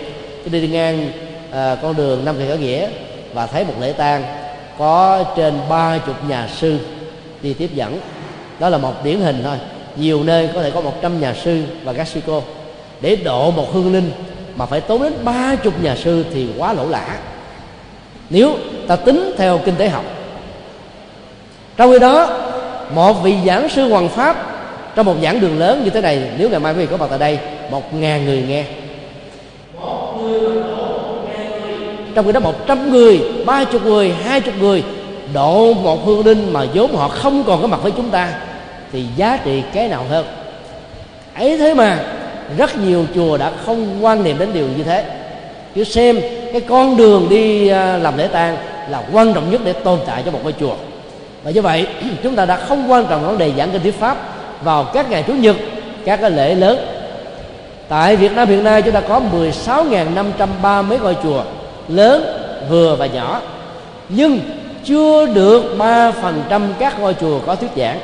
tôi 0.51 0.61
đi 0.61 0.69
ngang 0.69 1.11
à, 1.52 1.77
con 1.82 1.97
đường 1.97 2.24
năm 2.24 2.35
kỳ 2.39 2.48
khởi 2.48 2.59
nghĩa 2.59 2.89
và 3.35 3.47
thấy 3.47 3.64
một 3.64 3.74
lễ 3.81 3.93
tang 3.93 4.24
có 4.78 5.24
trên 5.36 5.55
ba 5.68 5.98
chục 5.98 6.28
nhà 6.28 6.48
sư 6.56 6.78
đi 7.43 7.55
tiếp 7.55 7.70
dẫn. 7.74 8.01
Đó 8.59 8.68
là 8.68 8.78
một 8.78 9.05
điển 9.05 9.20
hình 9.20 9.40
thôi. 9.44 9.56
Nhiều 9.97 10.24
nơi 10.24 10.48
có 10.55 10.62
thể 10.62 10.70
có 10.70 10.81
một 10.81 10.93
trăm 11.02 11.20
nhà 11.20 11.35
sư 11.35 11.64
và 11.85 11.93
các 11.93 12.09
sư 12.09 12.20
cô. 12.27 12.43
Để 13.01 13.16
độ 13.16 13.51
một 13.51 13.73
hương 13.73 13.93
linh 13.93 14.10
mà 14.56 14.66
phải 14.66 14.81
tốn 14.81 15.02
đến 15.02 15.12
ba 15.24 15.55
chục 15.55 15.82
nhà 15.82 15.97
sư 15.97 16.24
thì 16.35 16.48
quá 16.59 16.73
lỗ 16.73 16.89
lã. 16.89 17.18
Nếu 18.31 18.55
ta 18.86 18.97
tính 18.97 19.35
theo 19.39 19.60
kinh 19.64 19.77
tế 19.77 19.89
học 19.89 20.05
trong 21.77 21.93
khi 21.93 21.98
đó 21.98 22.28
một 22.94 23.12
vị 23.12 23.35
giảng 23.47 23.68
sư 23.68 23.89
hoàng 23.89 24.09
pháp 24.09 24.36
trong 24.94 25.06
một 25.06 25.14
giảng 25.23 25.40
đường 25.40 25.59
lớn 25.59 25.82
như 25.85 25.90
thế 25.90 26.01
này 26.01 26.31
nếu 26.39 26.51
ngày 26.51 26.60
mai 26.60 26.74
quý 26.74 26.78
vị 26.78 26.86
có 26.90 26.97
mặt 26.97 27.06
tại 27.10 27.18
đây 27.18 27.39
một 27.70 27.94
ngàn 27.94 28.24
người 28.24 28.44
nghe 28.48 28.64
trong 32.16 32.26
khi 32.26 32.32
đó 32.32 32.40
một 32.40 32.66
trăm 32.66 32.90
người, 32.90 33.20
ba 33.47 33.64
chục 33.64 33.84
người, 33.84 34.14
hai 34.24 34.40
chục 34.40 34.55
người, 34.60 34.84
độ 35.34 35.74
một 35.74 36.06
hương 36.06 36.26
linh 36.26 36.52
mà 36.52 36.64
vốn 36.74 36.97
họ 36.97 37.09
không 37.09 37.44
còn 37.47 37.62
có 37.62 37.68
mặt 37.68 37.80
với 37.82 37.93
chúng 37.97 38.10
ta, 38.10 38.28
thì 38.93 39.05
giá 39.16 39.38
trị 39.44 39.62
cái 39.72 39.88
nào 39.88 40.05
hơn? 40.10 40.26
Ấy 41.34 41.59
thế 41.59 41.74
mà, 41.74 41.98
rất 42.56 42.78
nhiều 42.78 43.06
chùa 43.14 43.38
đã 43.38 43.52
không 43.66 44.05
quan 44.05 44.24
niệm 44.24 44.38
đến 44.38 44.52
điều 44.52 44.66
như 44.76 44.84
thế. 44.84 45.05
Cứ 45.74 45.84
xem 45.84 46.20
cái 46.52 46.60
con 46.60 46.97
đường 46.97 47.26
đi 47.30 47.68
à, 47.68 47.97
làm 47.97 48.18
lễ 48.18 48.28
tang 48.28 48.56
là 48.90 49.02
quan 49.12 49.34
trọng 49.34 49.51
nhất 49.51 49.60
để 49.64 49.72
tồn 49.72 49.98
tại 50.06 50.22
cho 50.24 50.30
một 50.30 50.40
ngôi 50.43 50.55
chùa. 50.60 50.74
Và 51.43 51.51
như 51.51 51.62
vậy, 51.62 51.86
chúng 52.22 52.36
ta 52.36 52.44
đã 52.44 52.56
không 52.56 52.90
quan 52.90 53.06
trọng 53.06 53.26
vấn 53.26 53.38
đề 53.38 53.52
giảng 53.59 53.70
kinh 53.70 53.82
thuyết 53.82 54.01
pháp 54.01 54.16
vào 54.64 54.84
các 54.84 55.10
ngày 55.10 55.24
chủ 55.26 55.32
nhật, 55.32 55.56
các 56.05 56.20
cái 56.20 56.30
lễ 56.30 56.55
lớn. 56.55 56.78
Tại 57.88 58.16
Việt 58.16 58.32
Nam 58.32 58.48
hiện 58.48 58.64
nay 58.64 58.82
chúng 58.82 58.94
ta 58.94 59.01
có 59.01 59.20
16.530 59.66 60.82
mấy 60.82 60.98
ngôi 60.98 61.16
chùa 61.22 61.43
lớn, 61.88 62.24
vừa 62.70 62.96
và 62.96 63.06
nhỏ. 63.06 63.40
Nhưng 64.08 64.40
chưa 64.84 65.26
được 65.26 65.64
3% 65.78 66.12
các 66.78 67.00
ngôi 67.00 67.14
chùa 67.20 67.38
có 67.46 67.54
thuyết 67.54 67.70
giảng. 67.76 68.00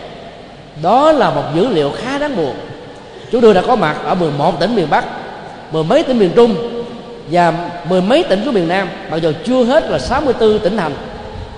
Đó 0.82 1.12
là 1.12 1.30
một 1.30 1.42
dữ 1.54 1.68
liệu 1.68 1.90
khá 1.90 2.18
đáng 2.18 2.36
buồn. 2.36 2.54
Chúng 3.32 3.40
tôi 3.40 3.54
đã 3.54 3.62
có 3.66 3.76
mặt 3.76 3.96
ở 4.04 4.14
11 4.14 4.60
tỉnh 4.60 4.74
miền 4.74 4.90
Bắc, 4.90 5.04
mười 5.72 5.84
mấy 5.84 6.02
tỉnh 6.02 6.18
miền 6.18 6.30
Trung 6.36 6.54
và 7.30 7.52
mười 7.88 8.02
mấy 8.02 8.22
tỉnh 8.22 8.44
của 8.44 8.50
miền 8.50 8.68
Nam, 8.68 8.88
mặc 9.10 9.16
dù 9.16 9.32
chưa 9.44 9.64
hết 9.64 9.90
là 9.90 9.98
64 9.98 10.58
tỉnh 10.58 10.76
thành. 10.76 10.92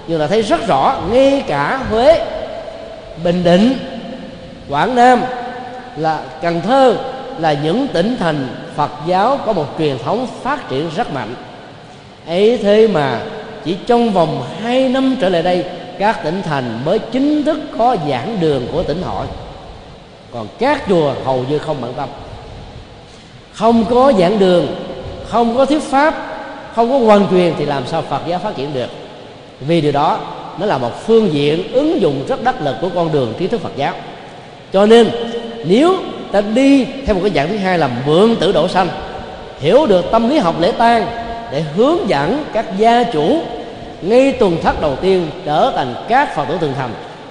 Nhưng 0.06 0.20
là 0.20 0.26
thấy 0.26 0.42
rất 0.42 0.66
rõ, 0.66 0.96
ngay 1.10 1.44
cả 1.46 1.80
Huế, 1.90 2.26
Bình 3.24 3.44
Định, 3.44 3.76
Quảng 4.68 4.94
Nam 4.94 5.22
là 5.96 6.20
Cần 6.42 6.60
Thơ 6.60 6.96
là 7.38 7.52
những 7.52 7.86
tỉnh 7.88 8.16
thành 8.18 8.48
Phật 8.76 8.90
giáo 9.06 9.38
có 9.46 9.52
một 9.52 9.66
truyền 9.78 9.98
thống 9.98 10.26
phát 10.42 10.68
triển 10.68 10.90
rất 10.96 11.12
mạnh 11.12 11.34
ấy 12.26 12.58
thế 12.62 12.88
mà 12.88 13.20
chỉ 13.64 13.76
trong 13.86 14.12
vòng 14.12 14.42
2 14.62 14.88
năm 14.88 15.16
trở 15.20 15.28
lại 15.28 15.42
đây, 15.42 15.64
các 15.98 16.24
tỉnh 16.24 16.42
thành 16.42 16.80
mới 16.84 16.98
chính 16.98 17.44
thức 17.44 17.60
có 17.78 17.96
giảng 18.08 18.36
đường 18.40 18.66
của 18.72 18.82
tỉnh 18.82 19.02
hội. 19.02 19.26
Còn 20.32 20.46
các 20.58 20.82
chùa 20.88 21.14
hầu 21.24 21.44
như 21.48 21.58
không 21.58 21.76
bận 21.80 21.94
tâm 21.96 22.08
không 23.54 23.84
có 23.90 24.12
giảng 24.18 24.38
đường, 24.38 24.66
không 25.28 25.56
có 25.56 25.64
thuyết 25.64 25.82
pháp, 25.82 26.14
không 26.74 26.90
có 26.90 26.98
quan 26.98 27.26
truyền 27.30 27.54
thì 27.58 27.66
làm 27.66 27.86
sao 27.86 28.02
phật 28.02 28.20
giáo 28.26 28.38
phát 28.38 28.56
triển 28.56 28.74
được? 28.74 28.88
Vì 29.60 29.80
điều 29.80 29.92
đó, 29.92 30.18
nó 30.60 30.66
là 30.66 30.78
một 30.78 31.06
phương 31.06 31.32
diện 31.32 31.72
ứng 31.72 32.00
dụng 32.00 32.24
rất 32.28 32.44
đắc 32.44 32.62
lực 32.62 32.76
của 32.80 32.88
con 32.94 33.12
đường 33.12 33.34
trí 33.38 33.46
thức 33.46 33.60
phật 33.60 33.76
giáo. 33.76 33.94
Cho 34.72 34.86
nên, 34.86 35.10
nếu 35.64 35.96
ta 36.32 36.40
đi 36.40 36.86
theo 37.06 37.14
một 37.14 37.20
cái 37.22 37.32
dạng 37.34 37.48
thứ 37.48 37.56
hai 37.56 37.78
là 37.78 37.90
mượn 38.06 38.36
tử 38.36 38.52
độ 38.52 38.68
sanh, 38.68 38.88
hiểu 39.60 39.86
được 39.86 40.04
tâm 40.10 40.30
lý 40.30 40.38
học 40.38 40.60
lễ 40.60 40.72
tang 40.72 41.23
để 41.54 41.60
hướng 41.60 42.08
dẫn 42.08 42.44
các 42.52 42.66
gia 42.78 43.02
chủ 43.02 43.38
ngay 44.02 44.32
tuần 44.32 44.56
thất 44.62 44.80
đầu 44.80 44.96
tiên 44.96 45.30
trở 45.44 45.72
thành 45.76 45.94
các 46.08 46.36
phật 46.36 46.44
tử 46.48 46.58
thường 46.60 46.74
thành, 46.78 46.90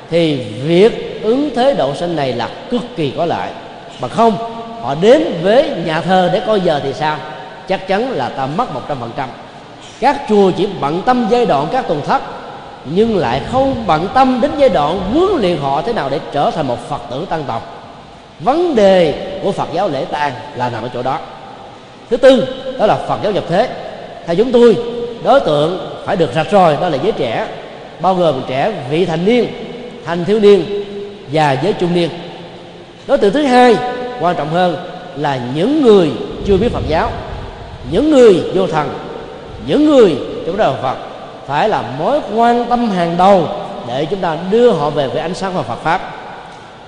thì 0.09 0.35
việc 0.63 1.21
ứng 1.23 1.49
thế 1.55 1.75
độ 1.75 1.95
sinh 1.95 2.15
này 2.15 2.33
là 2.33 2.49
cực 2.71 2.81
kỳ 2.95 3.13
có 3.17 3.25
lợi. 3.25 3.49
Mà 4.01 4.07
không, 4.07 4.37
họ 4.81 4.95
đến 5.01 5.23
với 5.41 5.69
nhà 5.85 6.01
thờ 6.01 6.29
để 6.33 6.41
coi 6.47 6.61
giờ 6.61 6.79
thì 6.83 6.93
sao? 6.93 7.17
Chắc 7.67 7.87
chắn 7.87 8.11
là 8.11 8.29
ta 8.29 8.45
mất 8.45 8.73
một 8.73 8.81
trăm 8.87 8.97
phần 8.99 9.11
trăm. 9.17 9.29
Các 9.99 10.21
chùa 10.29 10.51
chỉ 10.57 10.67
bận 10.81 11.01
tâm 11.05 11.27
giai 11.29 11.45
đoạn 11.45 11.67
các 11.71 11.87
tuần 11.87 12.01
thất, 12.07 12.21
nhưng 12.85 13.17
lại 13.17 13.41
không 13.51 13.83
bận 13.87 14.07
tâm 14.13 14.41
đến 14.41 14.51
giai 14.57 14.69
đoạn 14.69 14.99
huấn 15.13 15.41
luyện 15.41 15.57
họ 15.57 15.81
thế 15.81 15.93
nào 15.93 16.09
để 16.09 16.19
trở 16.31 16.51
thành 16.51 16.67
một 16.67 16.89
phật 16.89 17.01
tử 17.11 17.25
tăng 17.29 17.43
tộc 17.47 17.89
vấn 18.39 18.75
đề 18.75 19.13
của 19.43 19.51
phật 19.51 19.67
giáo 19.73 19.89
lễ 19.89 20.05
tang 20.05 20.31
là 20.55 20.69
nằm 20.69 20.83
ở 20.83 20.89
chỗ 20.93 21.03
đó. 21.03 21.17
Thứ 22.09 22.17
tư, 22.17 22.47
đó 22.79 22.85
là 22.85 22.95
phật 22.95 23.17
giáo 23.23 23.31
nhập 23.31 23.43
thế 23.49 23.69
theo 24.25 24.35
chúng 24.35 24.51
tôi, 24.51 24.77
đối 25.23 25.39
tượng 25.39 25.77
phải 26.05 26.15
được 26.15 26.29
rạch 26.35 26.51
rồi 26.51 26.77
đó 26.81 26.89
là 26.89 26.97
giới 27.03 27.11
trẻ, 27.11 27.47
bao 28.01 28.15
gồm 28.15 28.41
trẻ 28.47 28.71
vị 28.89 29.05
thành 29.05 29.25
niên, 29.25 29.47
thanh 30.05 30.25
thiếu 30.25 30.39
niên 30.39 30.83
và 31.31 31.57
giới 31.63 31.73
trung 31.73 31.93
niên. 31.93 32.09
Đối 33.07 33.17
tượng 33.17 33.33
thứ 33.33 33.43
hai 33.43 33.75
quan 34.19 34.35
trọng 34.35 34.49
hơn 34.49 34.75
là 35.17 35.39
những 35.55 35.81
người 35.81 36.11
chưa 36.45 36.57
biết 36.57 36.71
phật 36.71 36.83
giáo, 36.87 37.09
những 37.91 38.11
người 38.11 38.43
vô 38.55 38.67
thần, 38.67 38.89
những 39.67 39.85
người 39.85 40.15
chúng 40.45 40.57
ta 40.57 40.71
phật, 40.81 40.97
phải 41.47 41.69
là 41.69 41.83
mối 41.99 42.19
quan 42.35 42.65
tâm 42.65 42.89
hàng 42.89 43.15
đầu 43.17 43.47
để 43.87 44.05
chúng 44.05 44.19
ta 44.19 44.37
đưa 44.51 44.71
họ 44.71 44.89
về 44.89 45.07
với 45.07 45.21
ánh 45.21 45.33
sáng 45.33 45.53
và 45.53 45.61
Phật 45.61 45.83
pháp. 45.83 46.01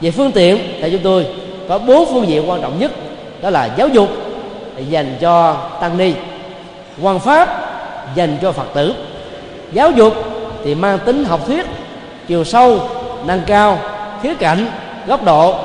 Về 0.02 0.12
phương 0.12 0.32
tiện, 0.32 0.60
theo 0.82 0.90
chúng 0.90 1.02
tôi, 1.04 1.26
có 1.70 1.78
bốn 1.78 2.14
phương 2.14 2.28
diện 2.28 2.50
quan 2.50 2.62
trọng 2.62 2.80
nhất, 2.80 2.92
đó 3.42 3.50
là 3.50 3.70
giáo 3.78 3.88
dục 3.88 4.10
dành 4.90 5.18
cho 5.22 5.54
tăng 5.82 5.98
ni 5.98 6.14
quan 7.02 7.20
pháp 7.20 7.50
dành 8.16 8.38
cho 8.42 8.52
phật 8.52 8.68
tử. 8.74 8.94
Giáo 9.72 9.92
dục 9.92 10.14
thì 10.64 10.76
mang 10.76 11.00
tính 11.00 11.26
học 11.26 11.48
thuyết, 11.48 11.66
chiều 12.28 12.44
sâu, 12.44 12.80
nâng 13.26 13.42
cao, 13.48 13.80
khía 14.24 14.34
cạnh, 14.34 14.68
góc 15.08 15.24
độ 15.24 15.56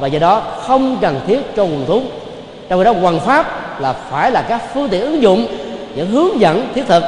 và 0.00 0.06
do 0.06 0.18
đó 0.18 0.42
không 0.60 0.96
cần 1.00 1.20
thiết 1.26 1.56
cho 1.56 1.62
quần 1.62 1.84
chúng. 1.86 2.10
Trong 2.68 2.80
khi 2.80 2.84
đó 2.84 2.92
hoàn 2.92 3.20
pháp 3.20 3.80
là 3.80 3.92
phải 3.92 4.30
là 4.30 4.42
các 4.42 4.62
phương 4.74 4.88
tiện 4.88 5.00
ứng 5.00 5.22
dụng 5.22 5.46
những 5.94 6.10
hướng 6.10 6.40
dẫn 6.40 6.68
thiết 6.74 6.84
thực 6.88 7.02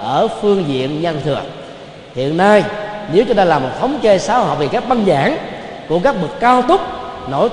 ở 0.00 0.28
phương 0.40 0.64
diện 0.68 1.02
nhân 1.02 1.20
thừa. 1.24 1.40
Hiện 2.14 2.36
nay, 2.36 2.64
nếu 3.12 3.24
chúng 3.24 3.36
ta 3.36 3.44
làm 3.44 3.62
một 3.62 3.68
thống 3.80 3.98
kê 4.02 4.18
xã 4.18 4.38
hội 4.38 4.56
về 4.56 4.68
các 4.68 4.88
băng 4.88 5.04
giảng 5.06 5.36
của 5.88 5.98
các 5.98 6.14
bậc 6.20 6.40
cao 6.40 6.62
túc, 6.62 6.80
nổi 7.30 7.44